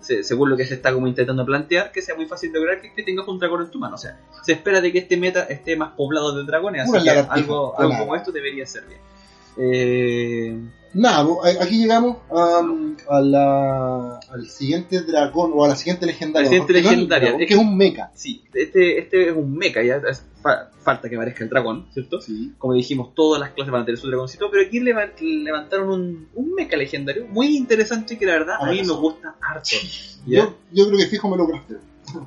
se- 0.00 0.24
según 0.24 0.50
lo 0.50 0.56
que 0.56 0.66
se 0.66 0.74
está 0.74 0.92
como 0.92 1.06
intentando 1.06 1.46
plantear, 1.46 1.92
que 1.92 2.02
sea 2.02 2.16
muy 2.16 2.26
fácil 2.26 2.50
de 2.52 2.58
lograr 2.58 2.80
que, 2.80 2.92
que 2.92 3.02
tengas 3.04 3.28
un 3.28 3.38
dragón 3.38 3.62
en 3.62 3.70
tu 3.70 3.78
mano. 3.78 3.94
O 3.94 3.98
sea, 3.98 4.18
se 4.42 4.52
espera 4.52 4.80
de 4.80 4.90
que 4.90 4.98
este 4.98 5.16
meta 5.16 5.44
esté 5.44 5.76
más 5.76 5.92
poblado 5.92 6.34
de 6.36 6.42
dragones, 6.44 6.86
Pura 6.86 6.98
así 6.98 7.08
que 7.08 7.10
algo, 7.30 7.74
como 7.76 8.16
esto 8.16 8.32
debería 8.32 8.66
ser 8.66 8.84
bien. 8.86 9.00
Eh, 9.56 10.56
Nada, 10.94 11.20
a- 11.42 11.64
aquí 11.64 11.78
llegamos 11.78 12.18
um, 12.28 12.94
a 13.08 13.20
la, 13.22 14.18
al 14.30 14.46
siguiente 14.46 15.00
dragón 15.00 15.50
o 15.54 15.64
a 15.64 15.68
la 15.68 15.74
siguiente 15.74 16.04
legendaria. 16.04 16.50
La 16.50 16.50
siguiente 16.50 16.72
porque 16.74 16.82
no 16.82 16.88
es 16.90 16.92
un 16.92 16.92
legendaria, 17.00 17.28
dragón, 17.28 17.40
es 17.42 17.48
que 17.48 17.54
es 17.54 17.60
un 17.60 17.76
mecha. 17.78 18.10
sí, 18.14 18.44
este, 18.52 18.98
este 18.98 19.28
es 19.30 19.34
un 19.34 19.56
mecha, 19.56 19.82
ya 19.82 19.96
es- 20.06 20.22
fa- 20.42 20.68
falta 20.82 21.08
que 21.08 21.16
aparezca 21.16 21.44
el 21.44 21.48
dragón, 21.48 21.86
¿cierto? 21.94 22.20
Sí. 22.20 22.52
Como 22.58 22.74
dijimos, 22.74 23.14
todas 23.14 23.40
las 23.40 23.52
clases 23.52 23.72
van 23.72 23.82
a 23.82 23.84
tener 23.86 23.98
su 23.98 24.06
dragoncito, 24.08 24.50
pero 24.50 24.66
aquí 24.66 24.80
leva- 24.80 25.08
levantaron 25.18 25.88
un, 25.88 26.28
un 26.34 26.54
mecha 26.54 26.76
legendario 26.76 27.26
muy 27.26 27.56
interesante 27.56 28.18
que 28.18 28.26
la 28.26 28.32
verdad 28.32 28.56
a 28.60 28.66
Ah, 28.66 28.70
mí 28.70 28.82
me 28.82 28.92
gusta 28.92 29.34
harto. 29.40 29.70
Yo, 30.26 30.54
yo 30.72 30.86
creo 30.88 30.98
que 30.98 31.06
fijo 31.06 31.26
me 31.30 31.38
lo 31.38 31.46
crafteo. 31.46 31.78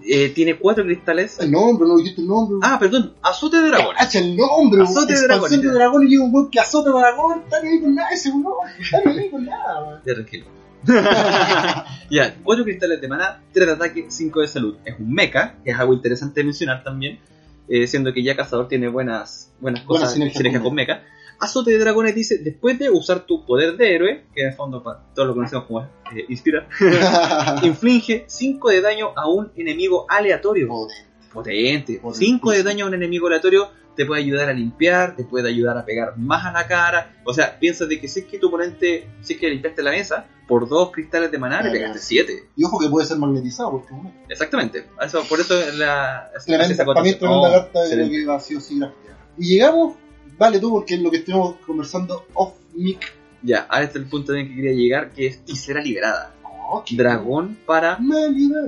Eh, 0.08 0.30
tiene 0.30 0.58
cuatro 0.58 0.84
cristales. 0.84 1.40
El 1.40 1.52
nombre, 1.52 1.88
no 1.88 1.98
dijiste 1.98 2.22
el 2.22 2.28
nombre. 2.28 2.58
Ah, 2.62 2.78
perdón, 2.80 3.14
azote 3.22 3.58
de 3.58 3.68
dragón. 3.70 3.96
Cacha 3.96 4.20
el 4.20 4.36
nombre, 4.36 4.82
Azote 4.82 5.14
de 5.14 5.20
expansión 5.20 5.40
dragones. 5.40 5.62
de 5.62 5.70
dragón 5.72 6.08
y 6.08 6.10
llega 6.10 6.24
un 6.24 6.34
weón 6.34 6.50
que 6.50 6.60
azota 6.60 6.90
dragón. 6.92 7.42
Está 7.44 7.62
ni 7.62 7.70
ahí 7.70 7.82
con 7.82 7.96
nada 7.96 8.10
ese 8.12 8.30
weón. 8.32 8.70
Está 8.80 9.02
ni 9.06 9.20
ahí 9.20 9.30
con 9.30 9.46
nada. 9.46 10.02
Ya, 10.06 10.14
tranquilo. 10.14 10.46
ya, 12.10 12.36
4 12.44 12.64
cristales 12.64 13.02
de 13.02 13.08
maná, 13.08 13.42
3 13.54 13.68
de 13.68 13.74
ataque, 13.74 14.06
5 14.08 14.42
de 14.42 14.48
salud. 14.48 14.76
Es 14.86 15.00
un 15.00 15.12
mecha, 15.12 15.56
que 15.64 15.72
es 15.72 15.80
algo 15.80 15.94
interesante 15.94 16.42
de 16.42 16.44
mencionar 16.44 16.84
también, 16.84 17.20
eh, 17.68 17.88
siendo 17.88 18.14
que 18.14 18.22
ya 18.22 18.36
Cazador 18.36 18.68
tiene 18.68 18.88
buenas, 18.88 19.52
buenas 19.60 19.84
Buena 19.86 20.06
cosas, 20.06 20.20
con 20.62 20.76
mecha. 20.76 21.02
Azote 21.40 21.72
de 21.72 21.78
dragones 21.80 22.16
dice, 22.16 22.38
después 22.40 22.80
de 22.80 22.90
usar 22.90 23.26
tu 23.26 23.46
poder 23.46 23.76
de 23.78 23.94
héroe, 23.96 24.26
que 24.34 24.42
en 24.42 24.48
el 24.50 24.54
fondo 24.54 24.82
todos 25.14 25.28
lo 25.28 25.34
conocemos 25.34 25.66
como 25.66 25.82
eh, 25.82 26.26
inspira, 26.30 26.68
inflige 27.64 28.26
5 28.28 28.70
de 28.70 28.82
daño 28.82 29.10
a 29.16 29.28
un 29.30 29.52
enemigo 29.56 30.06
aleatorio. 30.10 30.68
Joder. 30.70 30.98
Potente. 31.34 32.00
Potentísimo. 32.00 32.14
5 32.14 32.52
de 32.52 32.64
daño 32.64 32.86
a 32.86 32.88
un 32.88 32.94
enemigo 32.94 33.28
aleatorio 33.28 33.70
te 33.96 34.06
puede 34.06 34.22
ayudar 34.24 34.50
a 34.50 34.54
limpiar, 34.54 35.16
te 35.16 35.24
puede 35.24 35.48
ayudar 35.50 35.78
a 35.78 35.86
pegar 35.86 36.18
más 36.18 36.46
a 36.46 36.52
la 36.52 36.68
cara. 36.68 37.16
O 37.26 37.34
sea, 37.34 37.58
piensa 37.60 37.86
de 37.86 38.00
que 38.00 38.08
si 38.10 38.22
es 38.22 38.26
que 38.26 38.38
tu 38.38 38.48
oponente, 38.48 39.08
si 39.22 39.34
es 39.34 39.40
que 39.40 39.50
limpiaste 39.50 39.82
la 39.84 39.92
mesa, 39.92 40.28
por 40.50 40.68
dos 40.68 40.92
cristales 40.92 41.32
de 41.32 41.38
maná 41.38 41.58
le 41.62 41.70
Claro. 41.70 41.74
pegaste 41.94 42.00
7. 42.00 42.50
Y 42.58 42.64
ojo 42.66 42.78
que 42.80 42.90
puede 42.90 43.08
ser 43.08 43.18
magnetizado 43.18 43.72
porque 43.72 43.88
es 43.88 43.92
un 43.94 44.04
mecha. 44.04 44.18
Exactamente. 44.30 44.86
Eso, 45.02 45.24
por 45.30 45.40
eso 45.40 45.58
es 45.62 45.76
la. 45.76 46.30
Tremenda, 46.46 46.86
para 46.86 47.02
mí 47.02 47.10
es 47.10 47.20
tremenda 47.20 47.48
Oh, 47.50 47.52
carta, 47.52 47.70
creo 47.72 47.84
excelente. 47.84 48.18
que 48.18 48.26
va 48.26 48.40
sí 48.40 48.56
o 48.56 48.60
sí 48.62 48.80
grafiteada. 48.80 49.18
Y 49.38 49.48
llegamos, 49.54 49.96
vale 50.38 50.60
tú, 50.60 50.70
porque 50.72 50.96
es 50.96 51.02
lo 51.02 51.12
que 51.12 51.18
estuvimos 51.18 51.56
conversando 51.66 52.26
off 52.34 52.54
mic. 52.74 53.14
Ya, 53.42 53.68
ahora 53.70 53.86
este 53.86 54.00
es 54.00 54.06
el 54.06 54.10
punto 54.10 54.34
en 54.34 54.40
el 54.40 54.48
que 54.48 54.56
quería 54.56 54.74
llegar, 54.74 55.12
que 55.12 55.28
es 55.28 55.40
Isera 55.46 55.82
Liberada. 55.82 56.34
Oh, 56.44 56.84
Dragón 56.90 57.58
para 57.66 58.00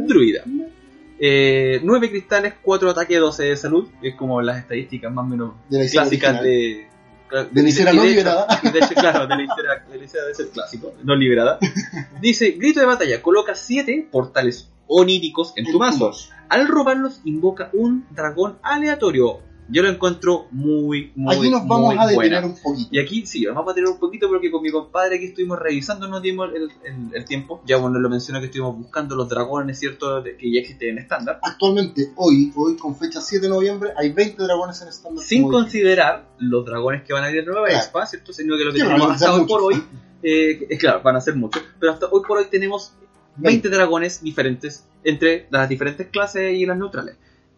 druida. 0.07 0.43
Eh, 1.19 1.79
9 1.83 2.09
cristales, 2.11 2.53
4 2.61 2.91
ataques, 2.91 3.19
12 3.19 3.43
de 3.43 3.57
salud. 3.57 3.87
Es 4.01 4.15
como 4.15 4.41
las 4.41 4.59
estadísticas 4.59 5.11
más 5.11 5.25
o 5.25 5.27
menos 5.27 5.53
De 5.69 5.89
clásicas 5.89 6.41
de. 6.43 6.87
De 7.51 7.63
la 7.63 7.69
Isera 7.69 7.91
y 7.91 7.97
no 7.97 8.05
liberada. 8.05 8.47
y 8.63 8.69
de 8.69 8.79
hecho, 8.79 8.93
claro, 8.93 9.27
de 9.27 9.35
de 9.35 9.87
debe 9.91 10.07
ser 10.07 10.47
clásico, 10.53 10.93
no 11.03 11.15
liberada. 11.15 11.59
Dice: 12.21 12.51
Grito 12.51 12.79
de 12.79 12.85
batalla, 12.85 13.21
coloca 13.21 13.55
7 13.55 14.07
portales 14.11 14.69
oníricos 14.87 15.53
en 15.55 15.65
tu 15.65 15.79
mazo. 15.79 16.11
Al 16.49 16.67
robarlos, 16.67 17.19
invoca 17.25 17.69
un 17.73 18.05
dragón 18.11 18.59
aleatorio. 18.61 19.39
Yo 19.69 19.81
lo 19.83 19.89
encuentro 19.89 20.47
muy, 20.51 21.11
muy 21.15 21.35
Aquí 21.35 21.49
nos 21.49 21.67
vamos 21.67 21.95
a 21.97 22.07
detener 22.07 22.41
buena. 22.41 22.45
un 22.45 22.55
poquito. 22.61 22.89
Y 22.91 22.99
aquí 22.99 23.25
sí, 23.25 23.43
nos 23.45 23.55
vamos 23.55 23.71
a 23.71 23.75
tener 23.75 23.89
un 23.89 23.99
poquito 23.99 24.27
porque 24.29 24.49
con 24.49 24.61
mi 24.61 24.71
compadre 24.71 25.17
aquí 25.17 25.25
estuvimos 25.25 25.59
revisando, 25.59 26.07
no 26.07 26.21
dimos 26.21 26.49
el, 26.55 26.63
el- 26.85 27.13
el 27.15 27.25
tiempo. 27.25 27.61
Ya 27.65 27.77
bueno, 27.77 27.99
lo 27.99 28.09
mencionó 28.09 28.39
que 28.39 28.45
estuvimos 28.45 28.77
buscando 28.77 29.15
los 29.15 29.27
dragones, 29.27 29.77
¿cierto? 29.79 30.23
Que 30.23 30.51
ya 30.53 30.61
existen 30.61 30.89
en 30.89 30.97
estándar. 30.99 31.39
Actualmente, 31.43 32.13
hoy, 32.15 32.51
hoy 32.55 32.77
con 32.77 32.95
fecha 32.95 33.19
7 33.19 33.45
de 33.47 33.49
noviembre, 33.49 33.91
hay 33.97 34.11
20 34.11 34.41
dragones 34.43 34.81
en 34.81 34.87
estándar. 34.87 35.25
Sin 35.25 35.49
considerar 35.49 36.27
los 36.39 36.65
dragones 36.65 37.03
que 37.03 37.13
van 37.13 37.23
a 37.25 37.31
ir 37.31 37.37
en 37.39 37.45
nueva 37.45 37.67
Claro. 37.67 38.05
¿cierto? 38.07 38.31
Sino 38.33 38.55
que 38.57 38.63
lo 38.63 38.71
que 38.71 38.79
tenemos 38.79 39.11
hasta 39.11 39.33
hoy 39.33 39.45
por 39.45 39.61
hoy, 39.63 39.83
eh, 40.23 40.65
es 40.69 40.79
claro, 40.79 41.01
van 41.03 41.15
a 41.17 41.21
ser 41.21 41.35
muchos, 41.35 41.61
pero 41.79 41.91
hasta 41.91 42.07
hoy 42.07 42.21
por 42.27 42.37
hoy 42.37 42.45
tenemos 42.49 42.93
20 43.35 43.69
dragones 43.69 44.21
diferentes 44.23 44.85
entre 45.03 45.47
las 45.51 45.69
diferentes 45.69 46.07
clases 46.07 46.53
y 46.57 46.65
las 46.65 46.77
neutrales. 46.77 47.17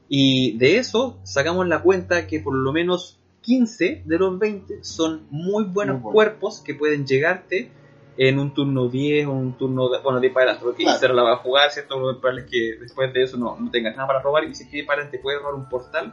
Y 0.10 0.57
de 0.57 0.78
eso 0.78 1.18
sacamos 1.24 1.68
la 1.68 1.82
cuenta 1.82 2.26
que 2.28 2.39
por 2.39 2.55
lo 2.55 2.74
menos 2.74 3.20
15 3.41 4.03
de 4.05 4.18
los 4.18 4.38
20 4.39 4.84
son 4.84 5.28
muy 5.30 5.64
buenos 5.66 5.95
Muy 5.95 6.01
buenos. 6.03 6.14
cuerpos 6.14 6.62
que 6.62 6.74
pueden 6.76 7.05
llegarte 7.05 7.72
en 8.18 8.38
un 8.39 8.53
turno 8.53 8.89
10 8.89 9.28
o 9.28 9.32
un 9.32 9.53
turno, 9.57 9.88
de, 9.88 9.99
bueno, 10.01 10.20
10 10.20 10.34
para 10.34 10.43
adelante, 10.45 10.66
porque 10.66 10.84
Claro. 10.84 10.97
Isera 10.97 11.14
la 11.14 11.24
va 11.24 11.34
a 11.34 11.38
jugar, 11.38 11.72
¿cierto? 11.72 12.12
Es 12.12 12.43
que 12.49 12.76
después 12.82 13.14
de 13.14 13.24
eso 13.24 13.38
no, 13.38 13.57
no 13.57 13.72
tengas 13.72 13.95
nada 13.95 14.07
para 14.07 14.22
robar 14.22 14.43
y 14.43 14.53
si 14.55 14.64
es 14.64 14.70
que 14.70 14.84
para 14.84 15.10
te 15.10 15.20
puede 15.20 15.38
robar 15.39 15.53
un 15.55 15.70
portal, 15.70 16.12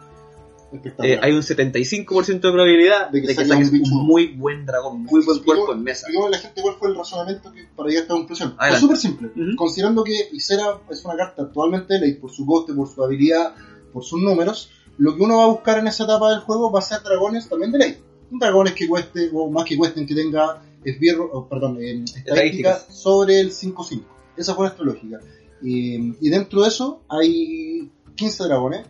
eh, 1.03 1.19
hay 1.23 1.33
un 1.33 1.43
75% 1.43 2.41
de 2.49 2.53
probabilidad 2.53 3.11
De 3.11 3.21
de 3.21 3.27
que 3.27 3.29
que, 3.29 3.35
salga 3.35 3.57
un 3.57 3.65
saques 3.65 3.73
bicho. 3.73 3.95
un 3.95 4.07
muy 4.07 4.35
buen 4.35 4.67
dragón, 4.67 5.03
muy 5.05 5.25
buen 5.25 5.39
cuerpo 5.41 5.73
en 5.73 5.83
mesa. 5.83 6.07
Expliquemos 6.07 6.27
a 6.29 6.31
la 6.31 6.39
gente 6.39 6.63
cuál 6.63 6.75
fue 6.77 6.89
el 6.91 6.97
razonamiento 6.97 7.53
que 7.53 7.65
para 7.75 7.89
llegar 7.89 8.01
a 8.01 8.05
esta 8.05 8.15
conclusión. 8.15 8.55
Adelante. 8.59 8.81
súper 8.83 8.97
simple. 8.99 9.29
Ujú. 9.29 9.57
Considerando 9.57 10.05
que 10.05 10.29
Isera 10.33 10.79
es 10.91 11.05
una 11.05 11.17
carta 11.17 11.43
actualmente 11.43 11.95
de 11.95 12.01
ley 12.01 12.15
por 12.15 12.31
su 12.31 12.45
coste, 12.47 12.73
por 12.75 12.89
su 12.89 13.03
habilidad, 13.03 13.55
por 13.93 14.05
sus 14.05 14.21
números, 14.21 14.71
lo 14.99 15.15
que 15.17 15.23
uno 15.23 15.39
va 15.39 15.45
a 15.45 15.49
buscar 15.49 15.79
en 15.79 15.87
esa 15.89 16.05
etapa 16.05 16.31
del 16.31 16.41
juego 16.41 16.71
va 16.71 16.79
a 16.79 16.83
ser 16.83 17.03
dragones 17.03 17.49
también 17.49 17.73
de 17.73 17.79
ley. 17.79 17.99
Dragones 18.31 18.75
que 18.75 18.89
cueste, 18.89 19.31
o 19.33 19.51
más 19.51 19.65
que 19.65 19.77
cuesten, 19.77 20.07
que 20.07 20.15
tenga 20.15 20.63
esbirro, 20.85 21.49
perdón, 21.49 21.79
eh, 21.81 22.05
estadísticas 22.05 22.87
sobre 22.91 23.41
el 23.41 23.51
5-5. 23.53 24.03
Esa 24.37 24.55
fue 24.55 24.67
nuestra 24.67 24.85
lógica. 24.85 25.21
Eh, 25.65 26.15
y 26.21 26.29
dentro 26.29 26.63
de 26.63 26.69
eso 26.69 27.03
hay 27.09 27.91
15 28.15 28.45
dragones. 28.45 28.87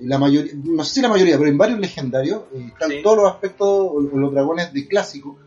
La 0.00 0.16
mayoría, 0.18 0.52
no 0.64 0.84
sé 0.84 0.94
si 0.94 1.00
la 1.02 1.08
mayoría, 1.08 1.36
pero 1.38 1.50
en 1.50 1.58
varios 1.58 1.80
legendarios 1.80 2.42
eh, 2.54 2.68
están 2.72 2.90
Sí. 2.90 2.98
todos 3.02 3.16
los 3.16 3.30
aspectos, 3.32 3.92
los 4.12 4.32
dragones 4.32 4.72
de 4.72 4.86
clásico, 4.86 5.38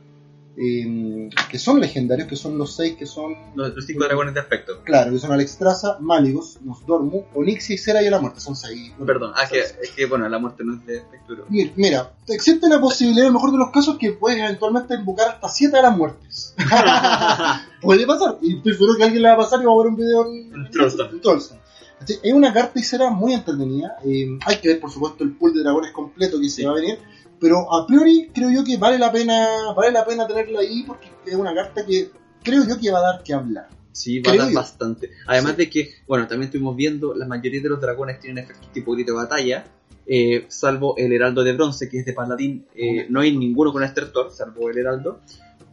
eh, 0.58 1.30
que 1.50 1.58
son 1.58 1.80
legendarios, 1.80 2.28
que 2.28 2.36
son 2.36 2.58
los 2.58 2.76
6 2.76 2.96
que 2.98 3.06
son 3.06 3.36
Los, 3.56 3.74
los 3.76 3.86
cinco 3.86 4.04
dragones 4.04 4.34
de 4.34 4.40
aspecto. 4.42 4.82
Claro, 4.84 5.12
que 5.12 5.20
son 5.20 5.32
Alexstrasza, 5.32 5.98
Máligos, 6.00 6.60
Nosdormu, 6.62 7.24
Onixia 7.36 7.76
y 7.76 7.78
Cera 7.78 8.02
y 8.04 8.10
la 8.10 8.20
muerte. 8.20 8.40
Son 8.42 8.56
seis. 8.56 8.92
Perdón, 9.06 9.32
ah, 9.36 9.48
que, 9.50 9.60
es 9.60 9.92
que 9.96 10.06
bueno, 10.06 10.28
la 10.28 10.40
muerte 10.40 10.64
no 10.66 10.76
es 10.76 10.86
de 10.86 11.00
aspecto. 11.00 11.34
Mira, 11.50 11.72
mira, 11.76 12.14
existe 12.28 12.68
la 12.68 12.82
posibilidad, 12.82 13.22
en 13.24 13.28
el 13.28 13.34
mejor 13.34 13.52
de 13.52 13.58
los 13.60 13.72
casos, 13.72 13.98
que 13.98 14.12
puedes 14.12 14.40
eventualmente 14.40 14.96
invocar 14.96 15.30
hasta 15.30 15.48
siete 15.48 15.78
de 15.78 15.84
las 15.84 15.96
muertes. 15.98 16.54
Puede 17.82 18.06
pasar, 18.06 18.38
y 18.42 18.58
estoy 18.58 18.74
seguro 18.74 18.96
que 18.96 19.04
a 19.04 19.06
alguien 19.06 19.24
le 19.24 19.30
va 19.30 19.36
a 19.36 19.38
pasar 19.38 19.62
y 19.62 19.66
va 19.66 19.74
a 19.74 19.78
ver 19.78 19.88
un 19.88 19.96
video 19.96 20.26
en, 20.28 20.54
En 20.54 20.72
Trollstar. 21.22 21.60
Es 22.24 22.34
una 22.34 22.52
carta 22.52 22.80
y 22.80 22.84
será 22.84 23.10
muy 23.12 23.34
entretenida. 23.34 23.96
eh, 24.04 24.26
hay 24.46 24.58
que 24.58 24.70
ver, 24.70 24.80
por 24.80 24.92
supuesto, 24.92 25.24
el 25.24 25.34
pool 25.34 25.54
de 25.54 25.62
dragones 25.62 25.92
completo 25.92 26.40
que 26.40 26.50
se 26.50 26.58
Sí. 26.58 26.64
va 26.66 26.72
a 26.72 26.76
venir. 26.76 27.00
Pero 27.42 27.74
a 27.74 27.86
priori 27.88 28.30
creo 28.34 28.52
yo 28.52 28.64
que 28.64 28.78
vale 28.78 28.98
la 29.00 29.12
pena 29.12 29.74
vale 29.76 29.92
la 29.92 30.06
pena 30.06 30.28
tenerla 30.28 30.60
ahí 30.62 30.84
porque 30.84 31.08
es 31.26 31.34
una 31.36 31.54
carta 31.56 31.84
que 31.86 32.12
creo 32.44 32.64
yo 32.66 32.80
que 32.80 32.92
va 32.92 33.00
a 33.00 33.14
dar 33.14 33.24
que 33.24 33.34
hablar. 33.34 33.68
Sí, 33.92 34.20
va 34.22 34.32
a 34.32 34.38
dar 34.38 34.50
yo. 34.50 34.56
bastante. 34.56 35.10
Además 35.28 35.54
Sí. 35.54 35.58
de 35.58 35.70
que, 35.70 35.94
bueno, 36.08 36.28
también 36.28 36.46
estuvimos 36.46 36.76
viendo, 36.76 37.14
la 37.14 37.26
mayoría 37.26 37.62
de 37.62 37.70
los 37.70 37.82
dragones 37.82 38.20
tienen 38.20 38.44
efectos 38.44 38.72
tipo 38.72 38.94
grito 38.94 39.12
de 39.12 39.18
batalla, 39.18 39.66
eh, 40.06 40.46
salvo 40.50 40.96
el 40.98 41.12
heraldo 41.12 41.44
de 41.44 41.54
bronce, 41.54 41.90
que 41.90 42.00
es 42.00 42.06
de 42.06 42.14
paladín, 42.14 42.66
eh, 42.76 43.08
no 43.10 43.20
hay 43.20 43.36
ninguno 43.36 43.74
con 43.74 43.84
estertor, 43.84 44.32
salvo 44.32 44.70
el 44.70 44.78
heraldo. 44.78 45.20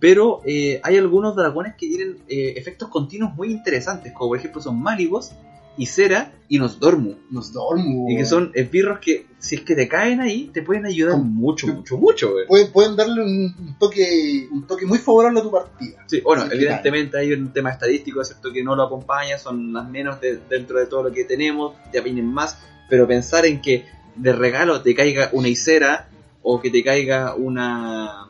Pero 0.00 0.40
eh, 0.46 0.80
hay 0.84 0.96
algunos 0.96 1.36
dragones 1.36 1.74
que 1.76 1.86
tienen 1.88 2.18
eh, 2.28 2.54
efectos 2.56 2.88
continuos 2.88 3.34
muy 3.34 3.50
interesantes, 3.50 4.12
como 4.12 4.30
por 4.30 4.38
ejemplo 4.38 4.60
son 4.62 4.80
Máligos, 4.80 5.32
Isera 5.78 6.32
y 6.48 6.58
Nosdormu. 6.58 7.14
Nos 7.30 7.52
dormo. 7.52 8.06
Y 8.10 8.16
que 8.16 8.24
son 8.26 8.50
esbirros 8.54 8.98
que, 8.98 9.26
si 9.38 9.56
es 9.56 9.60
que 9.62 9.74
te 9.74 9.86
caen 9.88 10.20
ahí, 10.20 10.50
te 10.52 10.62
pueden 10.62 10.86
ayudar 10.86 11.12
Con- 11.14 11.34
mucho, 11.34 11.66
mucho, 11.68 11.96
mucho, 11.96 12.32
güey. 12.32 12.46
Pueden, 12.46 12.72
pueden 12.72 12.96
darle 12.96 13.22
un, 13.22 13.54
un 13.58 13.76
toque 13.78 14.48
un 14.50 14.66
toque 14.66 14.84
muy 14.86 14.98
favorable 14.98 15.40
a 15.40 15.42
tu 15.42 15.50
partida. 15.50 16.04
Sí, 16.06 16.20
bueno, 16.20 16.44
evidentemente 16.50 17.18
hay 17.18 17.32
un 17.32 17.52
tema 17.52 17.70
estadístico, 17.70 18.24
¿cierto? 18.24 18.52
Que 18.52 18.62
no 18.64 18.74
lo 18.76 18.82
acompaña, 18.84 19.38
son 19.38 19.72
las 19.72 19.88
menos 19.88 20.20
de- 20.20 20.38
dentro 20.48 20.78
de 20.78 20.86
todo 20.86 21.04
lo 21.04 21.12
que 21.12 21.24
tenemos, 21.24 21.74
ya 21.92 22.00
vienen 22.00 22.26
más, 22.26 22.58
pero 22.88 23.06
pensar 23.06 23.46
en 23.46 23.60
que 23.60 23.84
de 24.16 24.32
regalo 24.32 24.80
te 24.82 24.94
caiga 24.94 25.30
una 25.32 25.48
Isera 25.48 26.08
o 26.42 26.60
que 26.60 26.70
te 26.70 26.82
caiga 26.82 27.34
una, 27.34 28.26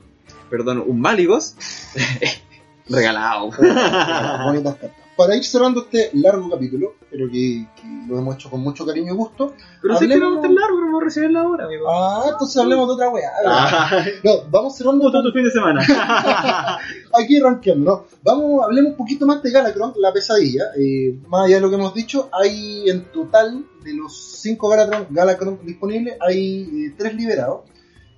perdón, 0.51 0.83
un 0.87 1.01
Maligos, 1.01 1.55
regalado. 2.89 3.51
Bonitas 4.45 4.77
cartas. 4.77 4.98
Para 5.19 5.35
ir 5.35 5.43
cerrando 5.45 5.81
este 5.83 6.11
largo 6.14 6.49
capítulo, 6.49 6.95
pero 7.11 7.27
que, 7.29 7.66
que 7.75 7.87
lo 8.07 8.19
hemos 8.21 8.37
hecho 8.37 8.49
con 8.51 8.61
mucho 8.61 8.87
cariño 8.87 9.12
y 9.12 9.16
gusto. 9.16 9.53
Pero 9.83 9.97
sé 9.97 10.07
que 10.07 10.14
Hablemos- 10.14 10.21
no 10.21 10.31
va 10.31 10.35
a 10.37 10.37
estar 10.37 10.51
largo, 10.53 10.77
pero 10.77 10.87
vamos 10.87 11.03
a 11.03 11.05
recibir 11.07 11.31
la 11.33 11.43
hora, 11.49 11.64
amigo. 11.64 11.87
Ah, 11.91 12.25
entonces 12.31 12.57
hablemos 12.62 12.87
de 12.87 12.95
otra 12.95 13.09
weá. 13.11 13.31
Ah, 13.45 14.05
No, 14.23 14.31
vamos 14.49 14.77
cerrando 14.77 15.05
¿Cómo 15.05 15.19
está 15.19 15.29
tu 15.29 15.33
fin 15.35 15.45
de 15.45 15.51
semana? 15.51 15.81
aquí 17.21 17.41
rankeando, 17.41 17.85
¿no? 17.91 18.05
Vamos, 18.23 18.62
hablemos 18.64 18.93
un 18.93 18.97
poquito 18.97 19.27
más 19.27 19.43
de 19.43 19.51
Galacron, 19.51 19.93
la 19.99 20.12
pesadilla. 20.12 20.66
Eh, 20.79 21.19
más 21.27 21.47
allá 21.47 21.57
de 21.57 21.62
lo 21.62 21.69
que 21.71 21.75
hemos 21.77 21.95
dicho, 21.95 22.29
hay 22.33 22.89
en 22.89 23.05
total 23.11 23.64
de 23.83 23.95
los 23.95 24.16
5 24.41 24.69
Galacron, 24.69 25.07
Galacron 25.11 25.59
disponibles, 25.64 26.16
hay 26.21 26.87
eh, 26.91 26.95
3 26.97 27.14
liberados. 27.14 27.62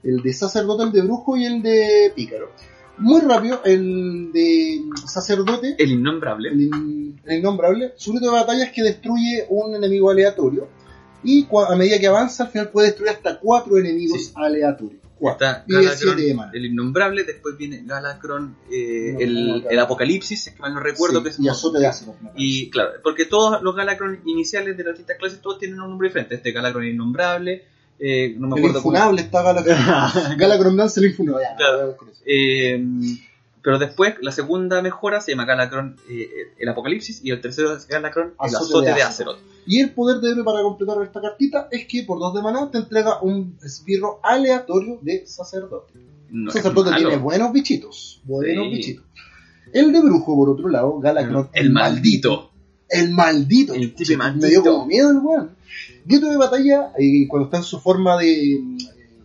El 0.03 0.23
de 0.23 0.33
sacerdote, 0.33 0.85
el 0.85 0.93
de 0.93 1.03
brujo 1.03 1.37
y 1.37 1.45
el 1.45 1.63
de 1.63 2.13
pícaro. 2.15 2.51
Muy 3.01 3.21
rápido, 3.23 3.61
el 3.65 4.31
de 4.33 4.83
sacerdote, 5.07 5.75
El 5.79 5.91
innombrable. 5.93 6.51
el, 6.51 6.61
in- 6.61 7.21
el 7.25 7.39
innombrable, 7.39 7.93
su 7.97 8.13
grito 8.13 8.27
de 8.27 8.33
batalla 8.33 8.65
es 8.65 8.73
que 8.73 8.83
destruye 8.83 9.47
un 9.49 9.75
enemigo 9.75 10.11
aleatorio. 10.11 10.69
Y 11.23 11.47
a 11.69 11.77
medida 11.77 11.99
que 11.99 12.07
avanza, 12.07 12.45
al 12.45 12.51
final 12.51 12.71
puede 12.71 12.89
destruir 12.89 13.11
hasta 13.11 13.39
4 13.39 13.77
enemigos 13.79 14.27
Sí. 14.27 14.33
aleatorios. 14.37 15.01
Cuatro. 15.19 15.47
Está 15.49 15.65
Y 15.69 15.73
Galacron, 15.75 16.17
7 16.17 16.23
de 16.23 16.59
el 16.59 16.65
innombrable, 16.65 17.25
después 17.25 17.59
viene 17.59 17.83
Galacron, 17.85 18.57
eh, 18.73 19.11
No, 19.13 19.21
el, 19.21 19.47
no, 19.49 19.57
no, 19.59 19.69
el 19.69 19.79
Apocalipsis, 19.79 20.51
que 20.55 20.59
mal 20.61 20.73
no 20.73 20.81
recuerdo 20.81 21.19
Sí, 21.19 21.25
que 21.25 21.29
es 21.29 21.41
y 21.41 21.49
azote 21.49 21.79
de. 21.79 21.91
Y 22.37 22.71
claro, 22.71 22.93
porque 23.03 23.27
todos 23.27 23.63
los 23.63 23.77
Galacron 23.77 24.21
iniciales 24.25 24.79
de 24.79 24.85
las 24.85 24.93
distintas 24.95 25.19
clases, 25.19 25.43
todos 25.43 25.59
tienen 25.59 25.79
un 25.79 25.91
nombre 25.91 26.09
diferente. 26.09 26.37
Este 26.37 26.53
Galacron 26.53 26.87
innombrable, 26.87 27.67
eh, 28.01 28.35
no 28.39 28.49
me 28.49 28.55
El 28.55 28.59
acuerdo 28.61 28.79
infunable. 28.79 29.29
Galacron 30.37 30.81
el 30.97 31.05
infunable. 31.05 31.43
Ya, 31.45 31.57
Claro. 31.57 31.79
vamos 31.79 31.95
con 31.97 32.09
eso. 32.09 32.21
Eh, 32.27 32.85
pero 33.63 33.79
después, 33.79 34.15
la 34.23 34.33
segunda 34.33 34.81
mejora 34.81 35.21
se 35.21 35.33
llama 35.33 35.45
Galacron 35.45 35.97
eh, 36.09 36.29
el 36.59 36.69
Apocalipsis 36.69 37.21
y 37.23 37.31
el 37.31 37.41
tercero 37.43 37.77
es 37.77 37.87
Galacron 37.87 38.29
el 38.29 38.35
Azote 38.39 38.65
Azote 38.65 38.89
de 38.89 38.95
de 38.95 39.03
Azeroth. 39.03 39.39
Y 39.67 39.81
el 39.81 39.91
poder 39.93 40.21
de 40.21 40.31
héroe 40.31 40.45
para 40.45 40.63
completar 40.63 40.97
esta 41.03 41.21
cartita 41.21 41.69
es 41.71 41.85
que 41.87 42.03
por 42.05 42.19
2 42.19 42.35
de 42.37 42.43
maná 42.43 42.71
te 42.71 42.79
entrega 42.79 43.21
un 43.21 43.59
esbirro 43.63 44.19
aleatorio 44.23 44.99
de 45.03 45.27
sacerdote. 45.27 45.93
No 46.31 46.51
sacerdote 46.51 46.93
tiene 46.97 47.19
buenos 47.19 47.53
bichitos. 47.53 48.23
Buenos 48.25 48.65
Sí. 48.67 48.71
bichitos. 48.71 49.05
El 49.75 49.93
de 49.93 50.01
brujo, 50.01 50.35
por 50.35 50.49
otro 50.49 50.69
lado, 50.69 50.99
Galacron 50.99 51.51
El 51.53 51.71
maldito. 51.71 52.51
El 52.89 53.11
maldito. 53.11 53.75
El 53.75 53.95
tipo 53.95 54.05
Che, 54.09 54.17
maldito. 54.17 54.47
Me 54.47 54.51
dio 54.51 54.63
como 54.65 54.87
miedo 54.87 55.11
el 55.11 55.19
weón. 55.19 55.51
Grito 56.05 56.31
de 56.31 56.37
batalla, 56.37 56.93
eh, 56.99 57.27
cuando 57.29 57.47
está 57.47 57.59
en 57.59 57.65
su 57.65 57.81
forma 57.81 58.17
de 58.19 58.61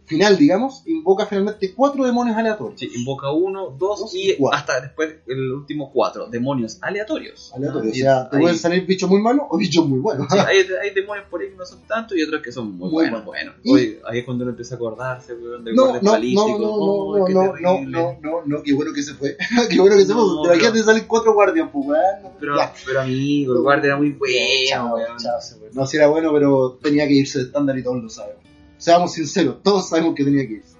final, 0.06 0.38
digamos, 0.38 0.84
invoca 0.86 1.26
finalmente 1.26 1.74
cuatro 1.74 2.06
demonios 2.06 2.38
aleatorios. 2.38 2.80
Sí, 2.80 2.89
invoca 2.95 3.32
uno, 3.32 3.76
dos, 3.78 3.99
Dos 4.01 4.16
y 4.16 4.36
cuatro. 4.38 4.58
hasta 4.58 4.82
después 4.82 5.16
el 5.28 5.51
último 5.51 5.91
cuatro. 5.91 6.28
Demonios 6.28 6.78
aleatorios. 6.82 7.51
Aleatorios. 7.56 7.97
Y 7.97 8.01
o 8.01 8.03
sea, 8.06 8.30
te 8.30 8.38
pueden 8.39 8.58
salir 8.58 8.86
bichos 8.86 9.10
muy 9.10 9.22
malos 9.22 9.45
o 9.49 9.58
bichos 9.58 9.88
muy 9.88 9.99
buenos. 9.99 10.28
Sí, 10.32 10.38
hay, 10.38 10.58
hay 10.82 10.93
demonios 10.93 11.26
por 11.30 11.41
ahí 11.41 11.49
que 11.49 11.56
no 11.56 11.66
son 11.66 11.80
tantos 11.88 12.18
y 12.18 12.24
otros 12.24 12.41
que 12.41 12.51
son 12.51 12.78
muy, 12.78 12.89
Muy 12.91 13.10
buenos. 13.10 13.56
Y- 13.64 13.72
Hoy, 13.72 13.99
ahí 14.08 14.20
es 14.20 14.26
cuando 14.26 14.43
uno 14.43 14.51
empieza 14.51 14.76
a 14.76 14.78
acordarse, 14.78 15.34
weón, 15.34 15.64
del 15.64 15.76
No, 15.76 15.88
no, 15.93 16.01
no, 16.01 16.12
balístico. 16.12 16.49
no, 16.49 16.58
no, 16.60 16.76
Oh, 16.76 17.30
no, 17.30 17.43
no, 17.53 17.53
no, 17.60 17.82
no, 17.89 18.18
no, 18.22 18.41
no, 18.45 18.64
qué 18.64 18.74
bueno 18.74 18.91
que 18.93 19.01
se 19.03 19.14
fue. 19.14 19.36
qué 19.70 19.80
bueno 19.80 19.95
que 19.95 20.06
se 20.06 20.14
fue. 20.14 20.22
No, 20.22 20.41
Te 20.41 20.47
imagínate 20.49 20.72
pero- 20.74 20.86
salen 20.86 21.03
cuatro 21.08 21.34
guardias, 21.34 21.70
pues, 21.72 21.86
weón. 21.88 22.34
Pero, 22.39 22.58
ya. 22.58 22.74
pero 22.86 23.01
amigo, 23.01 23.53
el 23.53 23.62
guardia 23.62 23.88
era 23.88 23.97
muy 23.97 24.12
bueno, 24.12 24.36
Chao, 24.70 24.95
weón. 24.95 25.18
chao, 25.18 25.41
se 25.41 25.56
fue. 25.56 25.70
No, 25.74 25.86
si 25.88 25.97
era 25.97 26.08
bueno, 26.08 26.32
pero 26.34 26.78
tenía 26.82 27.08
que 27.08 27.14
irse 27.14 27.39
de 27.39 27.45
estándar 27.45 27.78
y 27.78 27.84
todos 27.84 28.03
lo 28.03 28.10
sabemos. 28.10 28.43
Seamos 28.86 29.13
sinceros, 29.13 29.61
todos 29.63 29.89
sabemos 29.89 30.13
que 30.15 30.23
tenía 30.23 30.47
que 30.47 30.53
irse. 30.53 30.75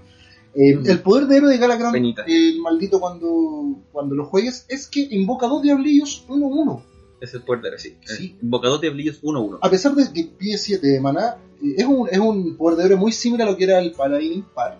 Eh, 0.54 0.76
Mm. 0.76 0.88
El 0.90 1.00
poder 1.02 1.28
de 1.28 1.38
héroe 1.38 1.52
de 1.52 1.58
Galacron, 1.58 1.92
Penita. 1.92 2.24
el 2.28 2.60
maldito 2.62 3.00
cuando, 3.00 3.80
cuando 3.92 4.16
lo 4.16 4.26
juegues, 4.26 4.66
es 4.70 4.88
que 4.88 5.06
invoca 5.12 5.48
dos 5.48 5.62
diablillos 5.64 6.24
1-1. 6.30 6.82
Es 7.20 7.34
el 7.34 7.42
poder 7.42 7.62
de 7.64 7.68
héroe, 7.70 7.80
sí. 7.80 7.98
Sí. 8.06 8.38
Invocador 8.42 8.80
de 8.80 8.88
diablillos 8.88 9.20
1-1. 9.24 9.58
A 9.62 9.70
pesar 9.70 9.96
de 9.96 10.12
que 10.14 10.24
pide 10.38 10.58
7 10.58 10.86
de 10.88 11.02
maná, 11.02 11.38
eh, 11.64 11.76
es 11.78 11.86
un, 11.86 12.08
es 12.10 12.20
un 12.20 12.56
poder 12.56 12.78
de 12.78 12.86
héroe 12.86 12.98
muy 12.98 13.12
similar 13.12 13.48
a 13.48 13.52
lo 13.52 13.58
que 13.58 13.64
era 13.66 13.80
el 13.80 13.92
paladín 13.92 14.34
impar, 14.34 14.80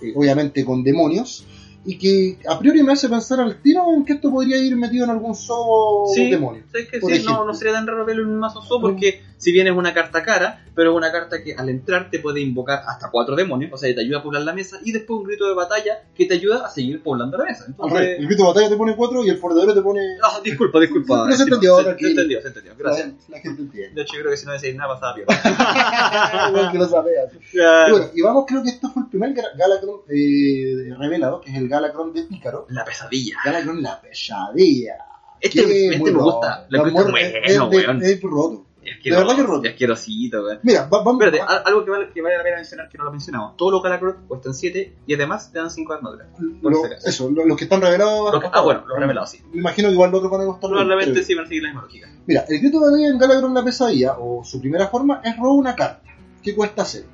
Sí. 0.00 0.12
obviamente 0.14 0.64
con 0.64 0.82
demonios, 0.82 1.46
y 1.86 1.96
que 1.98 2.38
a 2.48 2.58
priori 2.58 2.82
me 2.82 2.92
hace 2.92 3.08
pensar 3.08 3.40
al 3.40 3.60
tiro 3.62 3.84
en 3.94 4.04
que 4.04 4.14
esto 4.14 4.30
podría 4.30 4.56
ir 4.58 4.74
metido 4.76 5.04
en 5.04 5.10
algún 5.10 5.34
zoo 5.34 6.06
Sí, 6.14 6.30
demonio. 6.30 6.64
¿sabes 6.72 6.88
que 6.88 7.00
sí? 7.00 7.22
No, 7.24 7.44
no 7.46 7.54
sería 7.54 7.74
tan 7.74 7.86
raro 7.86 8.04
verlo 8.04 8.22
en 8.24 8.28
un 8.30 8.38
mazo 8.40 8.60
zoo 8.62 8.80
porque 8.80 9.20
si 9.44 9.52
bien 9.52 9.66
es 9.66 9.74
una 9.74 9.92
carta 9.92 10.22
cara, 10.22 10.64
pero 10.74 10.90
es 10.92 10.96
una 10.96 11.12
carta 11.12 11.42
que 11.42 11.54
al 11.54 11.68
entrar 11.68 12.08
te 12.10 12.18
puede 12.18 12.40
invocar 12.40 12.82
hasta 12.86 13.10
cuatro 13.10 13.36
demonios, 13.36 13.70
o 13.74 13.76
sea, 13.76 13.94
te 13.94 14.00
ayuda 14.00 14.20
a 14.20 14.22
poblar 14.22 14.40
la 14.42 14.54
mesa 14.54 14.78
y 14.82 14.90
después 14.90 15.18
un 15.20 15.24
grito 15.26 15.46
de 15.46 15.54
batalla 15.54 16.02
que 16.14 16.24
te 16.24 16.34
ayuda 16.34 16.64
a 16.66 16.70
seguir 16.70 17.02
poblando 17.02 17.36
la 17.36 17.44
mesa. 17.44 17.66
Entonces, 17.68 18.18
el 18.18 18.26
grito 18.26 18.42
de 18.42 18.48
batalla 18.48 18.68
te 18.70 18.76
pone 18.76 18.96
4 18.96 19.24
y 19.24 19.28
el 19.28 19.36
héroe 19.36 19.74
te 19.74 19.82
pone... 19.82 20.00
Ah, 20.22 20.40
disculpa, 20.42 20.80
disculpa. 20.80 21.24
Pero 21.26 21.36
se 21.36 21.42
entendió, 21.42 21.76
se, 21.76 21.82
se 21.84 22.06
entendió, 22.08 22.40
se 22.40 22.48
entendió. 22.48 22.72
Gracias. 22.78 23.08
La, 23.28 23.36
la 23.36 23.40
gente 23.42 23.62
entiende. 23.62 23.94
De 23.94 24.02
hecho, 24.02 24.14
yo 24.14 24.20
creo 24.20 24.30
que 24.30 24.36
si 24.38 24.46
no 24.46 24.52
decís 24.52 24.74
nada 24.74 24.94
pasaba. 24.94 26.48
Igual 26.48 26.72
que 26.72 26.78
lo 26.78 26.88
sabías. 26.88 27.30
Y 27.52 27.90
bueno, 27.90 28.06
y 28.14 28.22
vamos, 28.22 28.44
creo 28.48 28.62
que 28.62 28.70
esto 28.70 28.88
fue 28.88 29.02
el 29.02 29.08
primer 29.10 29.34
Gal- 29.34 29.56
Galacron 29.58 30.00
eh, 30.08 30.94
revelado, 30.98 31.40
que 31.42 31.50
es 31.50 31.56
el 31.58 31.68
Galacron 31.68 32.12
de 32.14 32.22
Pícaro. 32.22 32.66
La 32.70 32.84
pesadilla. 32.84 33.36
Galacron 33.44 33.82
la 33.82 34.00
pesadilla. 34.00 34.94
Este, 35.40 35.60
este 35.60 35.98
me 36.12 36.12
gusta. 36.12 36.66
Lo 36.70 36.90
bueno, 36.90 37.14
es 37.18 37.60
weón. 37.60 38.02
es 38.02 38.22
roto. 38.22 38.64
Es 38.86 39.62
de 39.62 39.68
asquerosito, 39.70 40.42
weón. 40.44 40.58
Mira, 40.62 40.82
va- 40.92 41.02
vamos. 41.02 41.22
Espérate, 41.22 41.38
va- 41.38 41.58
al- 41.58 41.62
algo 41.66 41.84
que 41.84 41.90
vale, 41.90 42.10
que 42.12 42.22
vale 42.22 42.36
la 42.36 42.42
pena 42.42 42.56
mencionar 42.56 42.88
que 42.88 42.98
no 42.98 43.04
lo 43.04 43.10
mencionamos. 43.10 43.56
Todos 43.56 43.72
los 43.72 43.82
Galacron 43.82 44.16
cuestan 44.28 44.54
7 44.54 44.94
y 45.06 45.14
además 45.14 45.50
te 45.52 45.58
dan 45.58 45.70
5 45.70 45.92
armaduras. 45.92 46.26
lo- 46.62 46.70
eso, 47.04 47.30
lo- 47.30 47.44
los 47.46 47.56
que 47.56 47.64
están 47.64 47.80
revelados. 47.80 48.32
Los 48.32 48.42
que- 48.42 48.50
ah, 48.52 48.60
bueno, 48.60 48.84
los 48.86 48.98
revelados, 48.98 49.30
sí. 49.30 49.40
Me 49.52 49.60
imagino 49.60 49.88
que 49.88 49.94
igual 49.94 50.10
los 50.10 50.18
otros 50.18 50.32
van 50.32 50.40
a 50.42 50.46
costar. 50.46 50.70
Probablemente 50.70 51.22
sí 51.24 51.34
van 51.34 51.44
a 51.44 51.48
seguir 51.48 51.62
la 51.62 51.68
misma 51.70 51.82
lógica. 51.82 52.08
Mira, 52.26 52.44
el 52.48 52.60
grito 52.60 52.80
de 52.80 52.86
batalla 52.90 53.08
en 53.08 53.18
Galacron 53.18 53.54
la 53.54 53.64
pesadilla, 53.64 54.16
o 54.18 54.44
su 54.44 54.60
primera 54.60 54.88
forma, 54.88 55.20
es 55.24 55.36
robar 55.36 55.52
una 55.52 55.74
carta, 55.74 56.02
que 56.42 56.54
cuesta 56.54 56.84
0. 56.84 57.06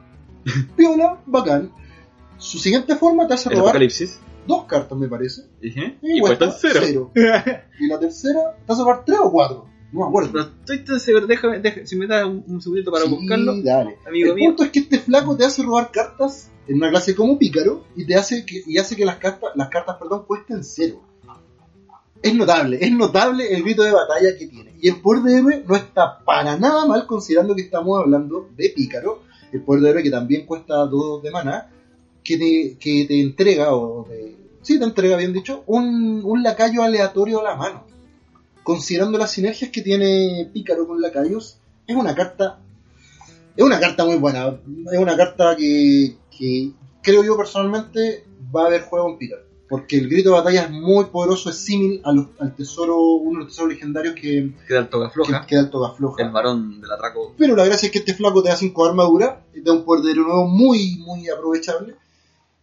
Piola, 0.76 1.18
bacán. 1.26 1.72
Su 2.38 2.58
siguiente 2.58 2.96
forma 2.96 3.26
te 3.26 3.34
hace 3.34 3.50
robar 3.50 3.64
apocalipsis. 3.68 4.18
dos 4.46 4.64
cartas, 4.64 4.96
me 4.98 5.08
parece. 5.08 5.42
Dije. 5.60 5.98
Y, 6.02 6.18
Y 6.18 6.20
cuestan 6.20 6.52
0. 6.58 6.80
cero. 6.82 7.10
Y 7.78 7.86
la 7.86 7.98
tercera 7.98 8.40
te 8.66 8.72
hace 8.72 8.82
robar 8.82 9.04
tres 9.04 9.18
o 9.22 9.30
cuatro. 9.30 9.66
No 9.92 10.00
me 10.00 10.06
acuerdo. 10.06 10.32
No 10.32 10.40
estoy 10.42 10.84
tan 10.84 11.00
seguro. 11.00 11.26
Déjame, 11.26 11.60
déjame- 11.60 11.86
si 11.86 11.96
me 11.96 12.06
das 12.06 12.24
un, 12.24 12.44
un 12.46 12.60
segundito 12.62 12.90
para 12.92 13.04
Sí, 13.06 13.10
buscarlo. 13.10 13.60
Dale. 13.62 13.98
Amigo 14.06 14.28
el 14.30 14.34
mío. 14.34 14.48
punto 14.50 14.64
es 14.64 14.70
que 14.70 14.78
este 14.80 14.98
flaco 14.98 15.36
te 15.36 15.44
hace 15.44 15.62
robar 15.62 15.90
cartas 15.90 16.48
en 16.68 16.76
una 16.76 16.90
clase 16.90 17.14
como 17.14 17.38
pícaro 17.38 17.84
y 17.96 18.04
te 18.06 18.14
hace 18.14 18.44
que, 18.46 18.62
y 18.66 18.78
hace 18.78 18.94
que 18.94 19.04
las 19.04 19.16
cartas, 19.16 19.50
las 19.56 19.68
cartas 19.68 19.96
perdón, 19.98 20.24
cuesten 20.26 20.62
cero. 20.62 21.00
Es 22.22 22.34
notable, 22.34 22.78
es 22.82 22.92
notable 22.92 23.54
el 23.54 23.62
grito 23.62 23.82
de 23.82 23.92
batalla 23.92 24.36
que 24.38 24.46
tiene. 24.46 24.74
Y 24.80 24.88
el 24.88 25.00
poder 25.00 25.22
de 25.22 25.36
héroe 25.38 25.64
no 25.66 25.74
está 25.74 26.18
para 26.22 26.56
nada 26.58 26.84
mal 26.84 27.06
considerando 27.06 27.54
que 27.56 27.62
estamos 27.62 27.98
hablando 27.98 28.50
de 28.56 28.68
pícaro. 28.70 29.22
El 29.52 29.62
poder 29.62 29.82
de 29.82 29.90
héroe 29.90 30.02
que 30.02 30.10
también 30.10 30.44
cuesta 30.44 30.74
2 30.84 31.22
de 31.22 31.30
maná, 31.30 31.70
que 32.22 32.36
te, 32.36 32.76
que 32.78 33.06
te 33.06 33.20
entrega, 33.22 33.74
o 33.74 34.04
te, 34.06 34.36
sí, 34.60 34.78
te 34.78 34.84
entrega 34.84 35.16
bien 35.16 35.32
dicho, 35.32 35.64
un, 35.66 36.20
un 36.22 36.42
lacayo 36.42 36.82
aleatorio 36.82 37.40
a 37.40 37.42
la 37.42 37.56
mano. 37.56 37.84
Considerando 38.62 39.18
las 39.18 39.32
sinergias 39.32 39.70
que 39.70 39.82
tiene 39.82 40.48
Pícaro 40.52 40.86
con 40.86 41.00
lacayos, 41.00 41.58
es 41.86 41.96
una 41.96 42.14
carta 42.14 42.58
es 43.56 43.64
una 43.64 43.80
carta 43.80 44.04
muy 44.04 44.16
buena. 44.16 44.58
Es 44.92 44.98
una 44.98 45.16
carta 45.16 45.56
que, 45.56 46.16
que 46.36 46.70
creo 47.02 47.24
yo 47.24 47.36
personalmente 47.36 48.24
va 48.54 48.62
a 48.64 48.66
haber 48.66 48.82
juego 48.82 49.10
en 49.10 49.18
Pícaro. 49.18 49.42
Porque 49.68 49.98
el 49.98 50.08
grito 50.08 50.30
de 50.30 50.36
batalla 50.36 50.62
es 50.64 50.70
muy 50.70 51.04
poderoso, 51.06 51.48
es 51.50 51.68
los- 51.70 52.26
al 52.40 52.54
tesoro, 52.56 52.98
uno 53.00 53.38
de 53.40 53.44
los 53.44 53.48
tesoros 53.54 53.72
legendarios 53.74 54.14
que, 54.14 54.52
Queda 54.66 54.80
el 54.80 54.88
toga 54.88 55.08
que, 55.08 55.14
floja. 55.14 55.46
que 55.46 55.54
da 55.56 55.60
el 55.62 55.70
toga 55.70 55.92
floja. 55.92 56.22
El 56.24 56.30
varón 56.30 56.80
del 56.80 56.90
atraco. 56.90 57.34
Pero 57.38 57.54
la 57.54 57.64
gracia 57.64 57.86
es 57.86 57.92
que 57.92 58.00
este 58.00 58.14
flaco 58.14 58.42
te 58.42 58.48
da 58.48 58.56
5 58.56 58.84
armadura, 58.86 59.44
te 59.52 59.60
da 59.62 59.72
un 59.72 59.84
poder 59.84 60.04
de 60.04 60.12
héroe 60.12 60.24
nuevo 60.26 60.46
muy, 60.48 60.96
muy 60.96 61.28
aprovechable. 61.28 61.94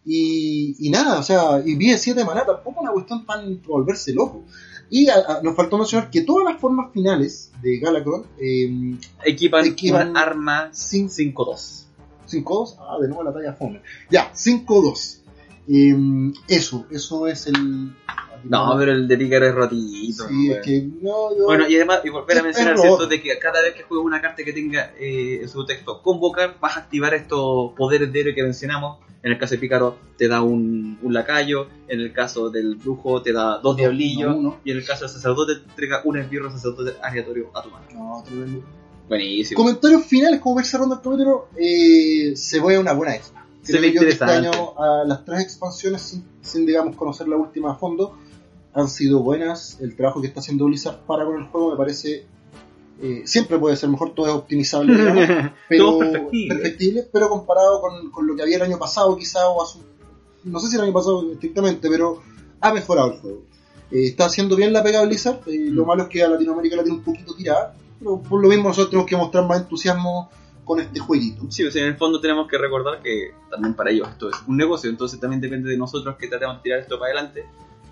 Y, 0.05 0.75
y 0.79 0.89
nada, 0.89 1.19
o 1.19 1.23
sea, 1.23 1.61
y 1.65 1.75
pide 1.75 1.97
7 1.97 2.23
maná, 2.25 2.45
tampoco 2.45 2.81
una 2.81 2.91
cuestión 2.91 3.25
tan 3.25 3.57
para 3.57 3.67
volverse 3.67 4.13
loco. 4.13 4.43
Y 4.89 5.09
a- 5.09 5.15
a- 5.15 5.41
nos 5.41 5.55
faltó 5.55 5.77
mencionar 5.77 6.09
que 6.09 6.21
todas 6.21 6.45
las 6.51 6.59
formas 6.61 6.91
finales 6.93 7.51
de 7.61 7.77
Galacron, 7.79 8.25
eh, 8.39 8.95
Equipan, 9.25 9.65
Equipan- 9.65 10.17
arma 10.17 10.69
sin 10.73 11.09
5-2. 11.09 11.85
5-2, 12.25 12.77
ah, 12.79 12.97
de 13.01 13.07
nuevo 13.07 13.23
la 13.23 13.33
talla 13.33 13.53
fome. 13.53 13.81
Ya, 14.09 14.31
5-2. 14.33 15.21
Eh, 15.69 15.95
eso, 16.47 16.85
eso 16.89 17.27
es 17.27 17.47
el. 17.47 17.93
No, 18.43 18.75
pero 18.77 18.91
el 18.91 19.07
de 19.07 19.17
Pícaro 19.17 19.47
es 19.47 19.55
rotito. 19.55 20.27
Sí, 20.27 20.51
es 20.51 20.65
que 20.65 20.89
no, 21.01 21.35
yo... 21.37 21.45
Bueno, 21.45 21.67
y 21.67 21.75
además, 21.75 22.01
y 22.03 22.09
volver 22.09 22.39
a 22.39 22.43
mencionar. 22.43 22.77
¿cierto? 22.77 23.07
De 23.07 23.21
que 23.21 23.37
cada 23.39 23.61
vez 23.61 23.73
que 23.73 23.83
juegas 23.83 24.05
una 24.05 24.21
carta 24.21 24.43
que 24.43 24.53
tenga 24.53 24.93
eh, 24.99 25.39
en 25.41 25.49
su 25.49 25.65
texto 25.65 26.01
convocar, 26.01 26.57
vas 26.59 26.77
a 26.77 26.81
activar 26.81 27.13
estos 27.13 27.73
poderes 27.73 28.11
de 28.11 28.19
héroe 28.21 28.35
que 28.35 28.43
mencionamos. 28.43 28.99
En 29.23 29.31
el 29.31 29.39
caso 29.39 29.55
de 29.55 29.57
Pícaro 29.59 29.97
te 30.17 30.27
da 30.27 30.41
un, 30.41 30.99
un 31.01 31.13
lacayo, 31.13 31.67
en 31.87 31.99
el 31.99 32.13
caso 32.13 32.49
del 32.49 32.75
brujo 32.75 33.21
te 33.21 33.33
da 33.33 33.57
dos 33.57 33.75
diablillos, 33.75 34.37
no, 34.37 34.59
y 34.63 34.71
en 34.71 34.77
el 34.77 34.85
caso 34.85 35.05
del 35.05 35.09
sacerdote 35.09 35.55
te 35.55 35.69
entrega 35.69 36.01
un 36.05 36.17
esbirro 36.17 36.51
sacerdote 36.51 36.93
aleatorio 37.01 37.49
a 37.53 37.61
tu 37.61 37.69
mano. 37.69 37.85
No, 37.93 38.23
tremendo. 38.23 38.63
Buenísimo. 39.09 39.57
Comentarios 39.57 40.05
finales, 40.05 40.39
como 40.39 40.55
ver 40.55 40.65
cerrando 40.65 40.95
el 40.95 41.01
capítulo, 41.01 41.47
eh, 41.57 42.33
se 42.35 42.61
ve 42.61 42.77
una 42.77 42.93
buena 42.93 43.15
expa. 43.15 43.45
Se 43.63 43.79
ve 43.79 43.87
este 43.87 43.97
interesante. 43.97 44.33
año 44.33 44.79
a 44.79 45.03
las 45.05 45.25
tres 45.25 45.41
expansiones, 45.41 46.01
sin, 46.01 46.23
sin, 46.41 46.65
digamos 46.65 46.95
conocer 46.95 47.27
la 47.27 47.35
última 47.37 47.71
a 47.71 47.75
fondo, 47.75 48.17
han 48.79 48.87
sido 48.87 49.19
buenas. 49.19 49.77
El 49.81 49.95
trabajo 49.95 50.21
que 50.21 50.27
está 50.27 50.39
haciendo 50.39 50.65
Blizzard 50.65 50.99
para 51.05 51.25
con 51.25 51.35
el 51.41 51.47
juego 51.47 51.71
me 51.71 51.77
parece... 51.77 52.25
eh, 53.01 53.23
siempre 53.25 53.57
puede 53.59 53.75
ser 53.75 53.89
mejor, 53.89 54.13
todo 54.15 54.27
es 54.27 54.33
optimizable, 54.33 54.95
digamos, 54.97 55.51
pero 55.69 55.85
Todo 55.85 55.99
perfectible. 55.99 56.55
perfectible, 56.55 57.07
pero 57.11 57.29
comparado 57.29 57.81
con, 57.81 58.11
con 58.11 58.25
lo 58.27 58.35
que 58.35 58.41
había 58.43 58.57
el 58.57 58.61
año 58.63 58.77
pasado 58.79 59.15
quizá 59.17 59.47
o 59.49 59.61
hace, 59.63 59.79
no 60.43 60.59
sé 60.59 60.67
si 60.67 60.75
el 60.75 60.81
año 60.83 60.93
pasado 60.93 61.31
estrictamente, 61.31 61.89
pero 61.89 62.21
ha 62.61 62.73
mejorado 62.73 63.13
el 63.13 63.19
juego. 63.19 63.41
Eh, 63.91 64.05
está 64.07 64.25
haciendo 64.25 64.55
bien 64.55 64.73
la 64.73 64.83
pega 64.83 65.03
Blizzard, 65.05 65.39
eh, 65.47 65.69
lo 65.71 65.83
Mm. 65.83 65.87
malo 65.87 66.03
es 66.03 66.09
que 66.09 66.23
a 66.23 66.27
Latinoamérica 66.29 66.75
la 66.75 66.83
tiene 66.83 66.97
un 66.97 67.03
poquito 67.03 67.35
tirada, 67.35 67.73
pero 67.99 68.21
por 68.21 68.41
lo 68.41 68.47
mismo 68.49 68.65
nosotros 68.69 68.89
tenemos 68.89 69.09
que 69.09 69.15
mostrar 69.17 69.45
más 69.47 69.59
entusiasmo 69.61 70.29
con 70.65 70.79
este 70.81 70.99
jueguito. 70.99 71.45
Sí, 71.49 71.63
o 71.63 71.71
sea, 71.71 71.83
en 71.83 71.89
el 71.89 71.97
fondo 71.97 72.19
tenemos 72.19 72.47
que 72.47 72.57
recordar 72.57 73.01
que 73.01 73.31
también 73.49 73.73
para 73.73 73.89
ellos 73.91 74.07
esto 74.09 74.29
es 74.29 74.35
un 74.47 74.57
negocio, 74.57 74.89
entonces 74.89 75.19
también 75.19 75.39
depende 75.39 75.69
de 75.69 75.77
nosotros 75.77 76.15
que 76.17 76.27
tratemos 76.27 76.57
de 76.57 76.63
tirar 76.63 76.79
esto 76.79 76.99
para 76.99 77.13
adelante. 77.13 77.45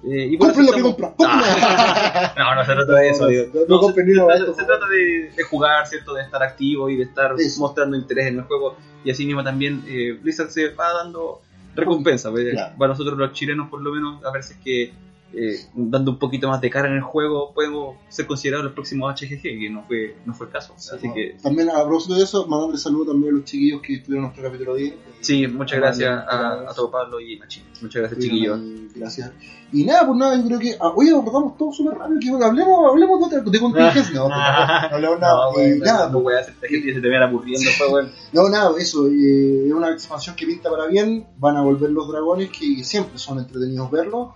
Eh, 0.08 0.28
y 0.32 0.38
Compren 0.38 0.66
lo 0.68 0.72
que 0.74 0.82
compran. 0.82 1.14
No, 1.18 2.56
no 2.56 2.66
se 2.66 2.74
trata 2.74 2.94
de 2.94 3.10
eso, 3.10 3.28
digo. 3.28 3.46
No, 3.68 3.82
no 3.82 3.88
se, 3.88 3.94
se 3.94 4.04
trata, 4.14 4.54
se 4.56 4.64
trata 4.66 4.88
de, 4.88 5.32
de 5.36 5.44
jugar, 5.44 5.88
¿cierto? 5.88 6.14
De 6.14 6.22
estar 6.24 6.44
activo 6.44 6.90
y 6.90 6.98
de 6.98 7.04
estar 7.04 7.34
mostrando 7.58 7.98
interés 7.98 8.28
en 8.28 8.38
el 8.38 8.44
juego. 8.44 8.78
Y 9.04 9.12
así 9.12 9.26
mismo 9.26 9.44
también 9.44 9.84
eh, 9.88 10.18
Blizzard 10.22 10.50
se 10.50 10.70
va 10.70 10.94
dando 10.94 11.42
recompensa. 11.76 12.30
pues, 12.32 12.52
Claro. 12.52 12.76
Para 12.78 12.90
nosotros 12.94 13.18
los 13.18 13.34
chilenos, 13.34 13.70
por 13.70 13.82
lo 13.82 13.92
menos, 13.92 14.24
a 14.24 14.32
ver 14.32 14.44
si 14.44 14.54
es 14.54 14.60
que 14.60 14.94
eh, 15.34 15.66
dando 15.74 16.12
un 16.12 16.20
poquito 16.20 16.48
más 16.48 16.62
de 16.62 16.70
cara 16.70 16.88
en 16.88 16.96
el 16.96 17.02
juego 17.02 17.54
podemos 17.54 17.98
ser 18.10 18.26
considerados 18.26 18.66
los 18.66 18.74
próximos 18.74 19.14
HGG, 19.20 19.42
que 19.42 19.70
no 19.70 19.84
fue, 19.84 20.16
no 20.26 20.34
fue 20.34 20.48
el 20.48 20.54
caso. 20.54 20.74
Así 20.76 21.12
que 21.14 21.36
También 21.42 21.70
a 21.70 21.84
propósito 21.84 22.16
de 22.16 22.24
eso, 22.24 22.48
mandarle 22.48 22.78
saludo 22.78 23.12
también 23.12 23.34
a 23.34 23.38
los 23.38 23.46
chiquillos 23.46 23.82
que 23.82 23.96
estuvieron 23.96 24.26
nuestro 24.26 24.44
capítulo 24.44 24.76
10. 24.76 24.94
sí, 25.22 25.48
muchas 25.48 25.80
gracias 25.80 26.10
a, 26.10 26.70
a 26.70 26.74
todo 26.74 26.90
Pablo 26.92 27.20
y 27.20 27.38
Machín. 27.38 27.64
Muchas 27.82 28.02
gracias, 28.02 28.20
chiquillos. 28.22 28.60
Gracias. 28.96 29.32
Y 29.74 29.84
nada, 29.84 30.06
pues 30.06 30.18
nada, 30.18 30.38
yo 30.38 30.46
creo 30.46 30.60
que. 30.60 30.78
ah, 30.80 30.94
oye, 30.96 31.12
abordamos 31.12 31.58
todo 31.58 31.72
súper 31.74 31.98
rápido. 31.98 32.20
Que, 32.40 32.46
hablemos, 32.46 32.90
hablemos 32.90 33.30
de, 33.30 33.42
de 33.42 33.60
contingencia. 33.60 34.06
No, 34.16 34.30
no, 34.30 34.36
hablamos 34.36 35.20
nada. 35.20 35.36
No, 35.54 35.60
Eh, 35.60 35.80
nada, 35.84 36.10
no 36.10 36.30
a 36.30 36.40
esta 36.40 36.68
gente 36.68 36.94
se 36.94 37.02
te 37.02 37.10
viene 37.10 37.26
aburriendo, 37.26 37.70
pues, 37.78 37.90
güey. 37.90 38.08
No, 38.32 38.48
nada, 38.48 38.72
eso, 38.80 39.08
eh, 39.08 39.68
es 39.68 39.74
una 39.74 39.92
expansión 39.92 40.36
que 40.36 40.46
pinta 40.46 40.70
para 40.70 40.86
bien, 40.88 41.28
van 41.38 41.58
a 41.58 41.62
volver 41.62 41.90
los 41.90 42.08
dragones 42.08 42.50
que 42.52 42.84
siempre 42.84 43.18
son 43.18 43.40
entretenidos 43.40 43.92
verlos. 43.92 44.30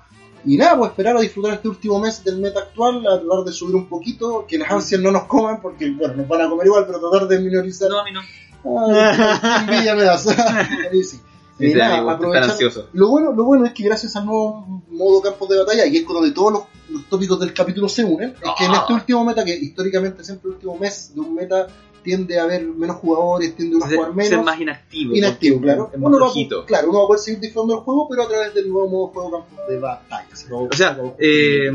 Y 0.45 0.57
nada, 0.57 0.77
pues 0.77 0.91
esperar 0.91 1.17
a 1.17 1.21
disfrutar 1.21 1.53
este 1.53 1.67
último 1.67 1.99
mes 1.99 2.23
del 2.23 2.37
meta 2.37 2.59
actual, 2.61 3.05
a 3.07 3.19
tratar 3.19 3.43
de 3.45 3.51
subir 3.51 3.75
un 3.75 3.87
poquito, 3.87 4.45
que 4.47 4.57
las 4.57 4.71
ansias 4.71 5.01
no 5.01 5.11
nos 5.11 5.23
coman, 5.23 5.61
porque 5.61 5.89
bueno, 5.91 6.15
nos 6.15 6.27
van 6.27 6.41
a 6.41 6.49
comer 6.49 6.67
igual, 6.67 6.85
pero 6.87 6.99
tratar 6.99 7.27
de 7.27 7.39
minorizar. 7.39 7.89
No, 7.89 7.99
a 7.99 8.03
mí 8.03 8.11
no. 8.11 8.21
Ay, 8.63 9.63
envidia 9.67 9.95
me 9.95 10.03
das. 10.03 10.27
A 10.27 10.67
mí 10.91 11.03
sí. 11.03 11.19
Nada, 11.59 12.11
aprovechar-. 12.13 12.85
Lo 12.93 13.09
bueno, 13.09 13.33
lo 13.33 13.43
bueno 13.43 13.65
es 13.65 13.73
que 13.73 13.83
gracias 13.83 14.15
al 14.15 14.25
nuevo 14.25 14.83
modo 14.89 15.21
campos 15.21 15.49
de 15.49 15.59
batalla, 15.59 15.85
y 15.85 15.97
es 15.97 16.03
con 16.03 16.15
donde 16.15 16.31
todos 16.31 16.53
los, 16.53 16.63
los 16.89 17.05
tópicos 17.09 17.37
del 17.39 17.53
capítulo 17.53 17.89
se 17.89 18.05
unen, 18.05 18.29
es 18.29 18.49
que 18.57 18.65
en 18.65 18.71
Ah. 18.71 18.77
este 18.81 18.93
último 18.93 19.25
meta, 19.25 19.43
que 19.43 19.55
históricamente 19.55 20.23
siempre 20.23 20.49
el 20.49 20.55
último 20.55 20.77
mes 20.77 21.13
de 21.13 21.19
un 21.19 21.35
meta 21.35 21.67
tiende 22.03 22.39
a 22.39 22.43
haber 22.43 22.65
menos 22.65 22.97
jugadores, 22.97 23.55
tiende 23.55 23.77
a 23.77 23.87
jugar 23.87 24.13
menos. 24.15 24.29
ser 24.29 24.41
más 24.43 24.59
inactivo. 24.59 25.15
inactivo, 25.15 25.61
claro. 25.61 25.89
Es 25.93 25.99
más 25.99 26.07
Uno 26.13 26.19
va, 26.25 26.65
claro, 26.65 26.89
uno 26.89 26.99
va 26.99 27.03
a 27.05 27.07
poder 27.07 27.19
seguir 27.21 27.39
disfrutando 27.39 27.75
del 27.75 27.83
juego, 27.83 28.07
pero 28.09 28.23
a 28.23 28.27
través 28.27 28.53
del 28.53 28.69
nuevo 28.69 28.87
modo 28.89 29.07
juego 29.07 29.45
de 29.69 29.79
batalla. 29.79 30.27
O 30.51 30.75
sea, 30.75 30.97
eh, 31.19 31.71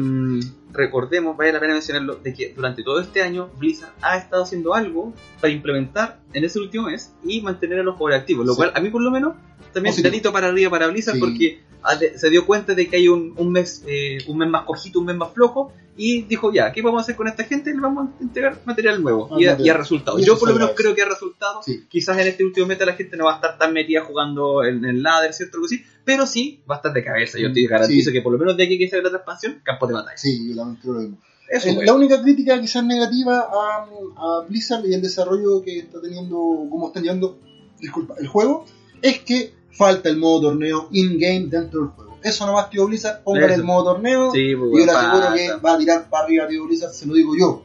recordemos, 0.72 1.36
vale 1.36 1.52
la 1.52 1.60
pena 1.60 1.74
mencionarlo, 1.74 2.16
de 2.16 2.34
que 2.34 2.52
durante 2.54 2.82
todo 2.82 3.00
este 3.00 3.22
año 3.22 3.48
Blizzard 3.58 3.92
ha 4.02 4.16
estado 4.16 4.42
haciendo 4.42 4.74
algo 4.74 5.12
para 5.40 5.52
implementar 5.52 6.20
en 6.32 6.44
ese 6.44 6.58
último 6.58 6.86
mes 6.88 7.12
y 7.24 7.40
mantener 7.40 7.78
a 7.80 7.82
los 7.82 7.96
jugadores 7.96 8.20
activos, 8.22 8.44
lo 8.46 8.52
Sí. 8.54 8.56
cual 8.56 8.72
a 8.74 8.80
mí 8.80 8.90
por 8.90 9.02
lo 9.02 9.10
menos 9.10 9.34
también 9.72 9.92
Positivo. 9.92 10.10
dedito 10.10 10.32
para 10.32 10.48
arriba 10.48 10.70
para 10.70 10.86
Blizzard 10.88 11.14
Sí. 11.14 11.20
porque 11.20 11.60
de- 12.00 12.18
se 12.18 12.30
dio 12.30 12.46
cuenta 12.46 12.74
de 12.74 12.88
que 12.88 12.96
hay 12.96 13.08
un, 13.08 13.34
un 13.36 13.52
mes 13.52 13.84
eh, 13.86 14.18
un 14.26 14.38
mes 14.38 14.48
más 14.48 14.64
cojito, 14.64 14.98
un 15.00 15.06
mes 15.06 15.16
más 15.16 15.32
flojo 15.32 15.72
y 15.96 16.22
dijo 16.22 16.52
ya, 16.52 16.72
¿qué 16.72 16.82
vamos 16.82 16.98
a 16.98 17.02
hacer 17.02 17.14
con 17.16 17.28
esta 17.28 17.44
gente? 17.44 17.72
Le 17.72 17.80
vamos 17.80 18.08
a 18.18 18.22
entregar 18.22 18.58
material 18.64 19.00
nuevo 19.02 19.28
Ah, 19.30 19.36
y, 19.38 19.46
ha, 19.46 19.56
y 19.60 19.68
ha 19.68 19.74
resultado. 19.76 20.18
Y 20.18 20.24
Yo 20.24 20.36
por 20.38 20.48
lo 20.48 20.54
menos 20.54 20.72
creo 20.74 20.94
que 20.94 21.02
ha 21.02 21.08
resultado. 21.08 21.62
Sí. 21.62 21.84
Quizás 21.88 22.18
en 22.18 22.26
este 22.28 22.44
último 22.44 22.66
meta 22.66 22.84
la 22.84 22.94
gente 22.94 23.16
no 23.16 23.26
va 23.26 23.32
a 23.32 23.34
estar 23.36 23.58
tan 23.58 23.72
metida 23.72 24.02
jugando 24.04 24.64
en 24.64 24.84
el 24.84 25.02
ladder, 25.02 25.32
¿cierto? 25.32 25.56
Algo 25.58 25.66
así, 25.66 25.84
pero 26.04 26.26
sí 26.26 26.62
va 26.68 26.76
a 26.76 26.78
estar 26.78 26.92
de 26.92 27.04
cabeza. 27.04 27.38
Yo 27.38 27.52
te 27.52 27.64
garantizo 27.66 28.10
Sí. 28.10 28.12
que 28.16 28.22
por 28.22 28.32
lo 28.32 28.38
menos 28.38 28.56
de 28.56 28.64
aquí 28.64 28.78
que 28.78 28.88
se 28.88 28.96
ve 29.00 29.08
la 29.10 29.16
expansión, 29.18 29.60
campo 29.62 29.86
de 29.86 29.94
batalla. 29.94 30.16
Sí, 30.16 30.48
yo 30.48 30.54
lo 30.56 30.66
mismo. 31.00 31.18
Eso, 31.48 31.68
Eh, 31.68 31.78
la 31.84 31.92
única 31.92 32.20
crítica 32.22 32.58
quizás 32.60 32.82
negativa 32.84 33.38
a, 33.52 33.86
a 34.16 34.44
Blizzard 34.48 34.84
y 34.86 34.94
el 34.94 35.02
desarrollo 35.02 35.62
que 35.62 35.78
está 35.78 36.00
teniendo, 36.00 36.36
como 36.70 36.88
está 36.88 37.00
llevando, 37.00 37.38
disculpa, 37.78 38.14
el 38.18 38.26
juego, 38.26 38.64
es 39.02 39.20
que 39.20 39.52
falta 39.70 40.08
el 40.08 40.16
modo 40.16 40.48
torneo 40.48 40.88
in-game 40.90 41.46
dentro 41.48 41.80
del 41.80 41.88
juego. 41.90 42.03
Eso 42.24 42.46
nomás, 42.46 42.70
tío 42.70 42.86
Blizzard, 42.86 43.22
pongan 43.22 43.44
Eso. 43.50 43.54
el 43.60 43.64
modo 43.64 43.92
torneo. 43.92 44.30
Sí, 44.32 44.54
pues, 44.56 44.70
y 44.72 44.78
yo 44.80 44.86
le 44.86 44.92
aseguro 44.92 45.34
que 45.34 45.52
va 45.64 45.74
a 45.74 45.78
tirar 45.78 46.08
para 46.10 46.24
arriba, 46.24 46.46
tío 46.48 46.64
Blizzard, 46.66 46.92
se 46.92 47.06
lo 47.06 47.14
digo 47.14 47.34
yo. 47.38 47.62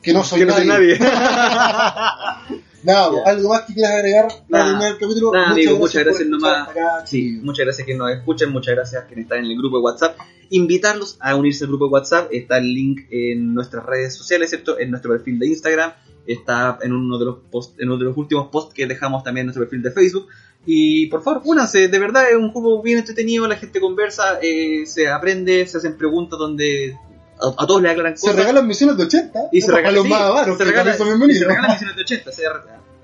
Que 0.00 0.12
no 0.12 0.22
soy 0.22 0.38
Que 0.40 0.46
no 0.46 0.54
soy 0.54 0.66
nadie. 0.66 0.96
nadie. 0.98 1.10
Nada, 2.84 3.10
Ya. 3.12 3.30
algo 3.32 3.48
más 3.48 3.62
que 3.62 3.74
quieras 3.74 3.92
agregar 3.92 4.28
para 4.48 4.64
terminar 4.66 4.92
el 4.92 4.98
capítulo. 4.98 5.32
Nada, 5.32 5.50
amigo, 5.50 5.76
muchas 5.78 6.04
gracias 6.04 6.28
nomás. 6.28 6.68
acá, 6.68 7.04
Sí, 7.06 7.40
muchas 7.42 7.64
gracias 7.66 7.84
que 7.86 7.94
nos 7.96 8.10
escuchan, 8.12 8.52
muchas 8.52 8.74
gracias 8.76 9.04
que 9.06 9.20
están 9.20 9.38
en 9.44 9.46
el 9.46 9.58
grupo 9.58 9.78
de 9.78 9.82
WhatsApp. 9.82 10.16
Invitarlos 10.50 11.16
a 11.20 11.34
unirse 11.34 11.64
al 11.64 11.70
grupo 11.70 11.86
de 11.86 11.90
WhatsApp. 11.90 12.28
Está 12.32 12.58
el 12.58 12.72
link 12.72 13.00
en 13.10 13.52
nuestras 13.52 13.84
redes 13.84 14.14
sociales, 14.16 14.50
¿cierto? 14.50 14.78
En 14.78 14.90
nuestro 14.90 15.10
perfil 15.10 15.38
de 15.40 15.48
Instagram. 15.48 15.92
Está 16.28 16.78
en 16.82 16.92
uno 16.92 17.18
de 17.18 17.24
los 17.24 17.36
post, 17.50 17.80
en 17.80 17.88
uno 17.88 17.98
de 17.98 18.04
los 18.04 18.16
últimos 18.16 18.48
posts 18.50 18.74
que 18.74 18.86
dejamos 18.86 19.24
también 19.24 19.42
en 19.42 19.46
nuestro 19.46 19.62
perfil 19.64 19.82
de 19.82 19.90
Facebook. 19.90 20.26
Y 20.66 21.06
por 21.06 21.22
favor, 21.22 21.40
únanse, 21.44 21.88
de 21.88 21.98
verdad 21.98 22.24
es 22.30 22.36
un 22.36 22.52
juego 22.52 22.82
bien 22.82 22.98
entretenido, 22.98 23.48
la 23.48 23.56
gente 23.56 23.80
conversa, 23.80 24.38
eh, 24.42 24.84
se 24.86 25.08
aprende, 25.08 25.66
se 25.66 25.78
hacen 25.78 25.96
preguntas 25.96 26.38
donde 26.38 26.94
a, 27.40 27.62
a 27.62 27.66
todos 27.66 27.80
les 27.80 27.92
aclaran 27.92 28.16
Se 28.18 28.22
cosas. 28.26 28.36
regalan 28.36 28.66
misiones 28.66 28.96
de 28.98 29.04
80. 29.04 29.40
y 29.52 29.60
se 29.62 29.72
regalan 29.72 30.02
sí, 30.02 30.08
más 30.10 30.20
avaros, 30.20 30.58
se 30.58 30.64
que 30.64 30.70
regala- 30.70 30.90
también 30.96 30.98
son 30.98 31.06
y 31.06 31.10
bienvenidos. 31.10 31.38
se 31.40 31.48
regalan 31.48 31.70
misiones 31.70 31.96
de 31.96 32.02
80. 32.02 32.32
se- 32.32 32.42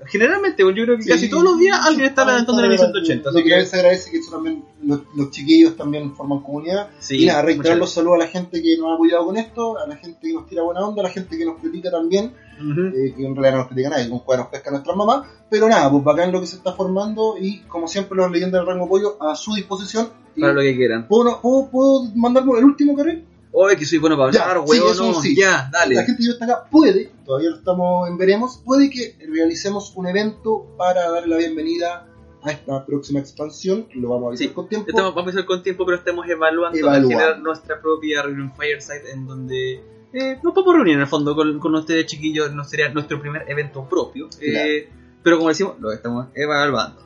generalmente, 0.07 0.63
bueno, 0.63 0.77
yo 0.77 0.85
creo 0.85 0.97
que 0.97 1.03
Sí, 1.03 1.09
casi 1.09 1.29
todos 1.29 1.43
los 1.43 1.59
días 1.59 1.79
alguien 1.83 2.07
está 2.07 2.25
levantando 2.25 2.61
una 2.61 2.69
misión 2.69 2.91
de 2.91 2.99
80. 2.99 3.23
Lo 3.23 3.29
Así 3.29 3.43
que 3.43 3.55
que, 3.55 3.65
se 3.65 3.75
agradece 3.77 4.11
que 4.11 4.17
eso 4.17 4.31
también, 4.31 4.63
los, 4.83 5.01
los 5.15 5.31
chiquillos 5.31 5.75
también 5.75 6.15
forman 6.15 6.41
comunidad. 6.41 6.89
sí, 6.99 7.23
y 7.23 7.25
nada, 7.25 7.41
reiterar 7.41 7.77
los 7.77 7.91
saludos 7.91 8.15
a 8.15 8.25
la 8.25 8.27
gente 8.27 8.61
que 8.61 8.77
nos 8.77 8.91
ha 8.91 8.95
apoyado 8.95 9.25
con 9.25 9.37
esto, 9.37 9.77
a 9.77 9.87
la 9.87 9.95
gente 9.97 10.19
que 10.21 10.33
nos 10.33 10.47
tira 10.47 10.63
buena 10.63 10.81
onda, 10.81 11.01
a 11.01 11.03
la 11.03 11.09
gente 11.09 11.37
que 11.37 11.45
nos 11.45 11.59
critica 11.59 11.91
también, 11.91 12.33
eh, 12.59 13.13
que 13.15 13.25
en 13.25 13.35
realidad 13.35 13.51
no 13.51 13.57
nos 13.59 13.67
critica 13.67 13.89
nadie, 13.89 14.09
con 14.09 14.19
cuál 14.19 14.39
nos 14.39 14.47
pesca 14.47 14.71
nuestras 14.71 14.95
mamás. 14.95 15.27
Pero 15.49 15.69
nada, 15.69 15.89
pues 15.91 16.03
bacán 16.03 16.31
lo 16.31 16.41
que 16.41 16.47
se 16.47 16.57
está 16.57 16.73
formando 16.73 17.35
y 17.39 17.59
como 17.61 17.87
siempre 17.87 18.17
los 18.17 18.31
leyendas 18.31 18.61
del 18.61 18.67
rango 18.67 18.89
pollo 18.89 19.21
a 19.21 19.35
su 19.35 19.53
disposición. 19.53 20.09
Para 20.39 20.53
lo 20.53 20.61
que 20.61 20.75
quieran. 20.75 21.07
¿puedo, 21.07 21.39
puedo, 21.41 21.69
puedo 21.69 22.03
mandarme 22.15 22.57
el 22.59 22.65
último 22.65 22.95
carril? 22.95 23.25
Oye, 23.57 23.77
que 23.77 23.85
soy 23.85 23.99
bueno 23.99 24.17
para 24.17 24.31
Ya, 24.31 24.43
hablar, 24.49 24.65
sí, 24.67 24.79
weón. 24.79 24.91
eso 24.91 25.11
no, 25.11 25.21
sí. 25.21 25.35
Ya, 25.35 25.69
dale. 25.71 25.95
La 25.95 26.03
gente 26.03 26.21
que 26.23 26.29
está 26.29 26.45
acá 26.45 26.65
puede, 26.69 27.11
todavía 27.25 27.51
lo 27.51 27.55
estamos 27.57 28.09
en 28.09 28.17
veremos, 28.17 28.61
puede 28.65 28.89
que 28.89 29.17
realicemos 29.29 29.93
un 29.95 30.07
evento 30.07 30.67
para 30.77 31.09
darle 31.09 31.29
la 31.29 31.37
bienvenida 31.37 32.07
a 32.43 32.51
esta 32.51 32.85
próxima 32.85 33.19
expansión. 33.19 33.87
Lo 33.95 34.09
vamos 34.09 34.25
a 34.25 34.27
avisar 34.29 34.47
Sí, 34.49 34.53
con 34.53 34.67
tiempo. 34.67 34.89
Estamos, 34.89 35.11
vamos 35.15 35.27
a 35.27 35.29
empezar 35.31 35.45
con 35.45 35.63
tiempo, 35.63 35.85
pero 35.85 35.97
estamos 35.97 36.27
evaluando, 36.27 36.77
Evaluando. 36.77 37.09
generar 37.09 37.39
nuestra 37.39 37.79
propia 37.81 38.21
reunión 38.23 38.51
Fireside 38.57 39.11
en 39.13 39.25
donde 39.25 39.83
eh, 40.13 40.39
nos 40.43 40.53
podemos 40.53 40.75
reunir 40.75 40.95
en 40.95 41.01
el 41.01 41.07
fondo 41.07 41.33
con, 41.35 41.57
con 41.59 41.73
ustedes, 41.75 42.05
chiquillos. 42.07 42.53
No 42.53 42.63
sería 42.65 42.89
nuestro 42.89 43.19
primer 43.21 43.49
evento 43.49 43.87
propio, 43.87 44.27
eh, 44.41 44.89
pero 45.23 45.37
como 45.37 45.49
decimos, 45.49 45.75
lo 45.79 45.91
estamos 45.91 46.27
evaluando. 46.35 47.01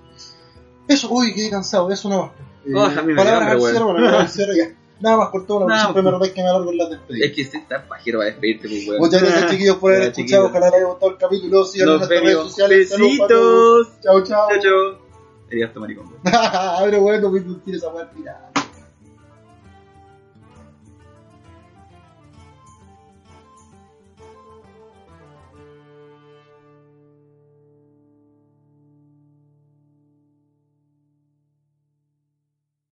Eso, 0.88 1.08
uy, 1.12 1.34
qué 1.36 1.50
cansado, 1.50 1.92
eso 1.92 2.10
más. 2.10 2.32
Eh, 2.66 2.74
Oh, 2.76 2.90
me 3.04 3.14
dio 3.14 3.16
palabras 3.16 3.50
al 3.52 3.62
cierre, 3.62 3.84
bueno, 3.84 3.94
palabras 3.96 4.22
al 4.22 4.30
cierre, 4.30 4.58
ya. 4.58 4.76
Nada 5.00 5.18
más 5.18 5.30
cortó, 5.30 5.58
una 5.58 5.68
Nada, 5.68 5.82
siempre 5.84 6.02
me 6.04 6.10
pues. 6.10 6.20
retáis 6.20 6.34
que 6.34 6.44
me 6.44 6.50
alargo 6.50 6.72
en 6.72 6.78
las 6.78 6.90
despedidas. 6.90 7.30
Es 7.30 7.36
que 7.36 7.42
este 7.42 7.58
está 7.58 7.88
pajero 7.88 8.22
a 8.22 8.26
despedirte, 8.26 8.68
pues, 8.68 8.88
weón. 8.88 9.00
Muchas 9.00 9.22
gracias, 9.22 9.52
chiquillos, 9.52 9.78
por 9.78 9.92
haber 9.94 10.04
Ya, 10.04 10.10
escuchado. 10.12 10.46
Ojalá 10.48 10.66
les 10.68 10.76
haya 10.76 10.86
gustado 10.86 11.12
el 11.12 11.18
capítulo. 11.18 11.66
Síganos 11.66 11.94
en 11.94 11.98
nuestras 12.00 12.24
redes 12.24 12.38
sociales. 12.38 12.90
Besitos. 12.98 13.88
Chao, 14.02 14.24
chao. 14.24 14.50
Chao, 14.50 14.60
chao. 14.62 15.10
Tu 15.74 15.80
maricón, 15.80 16.06
weón. 16.08 16.22
Pero 16.84 17.02
bueno, 17.02 17.32
tienes 17.64 17.84
a 17.84 18.12
tirar. 18.12 18.49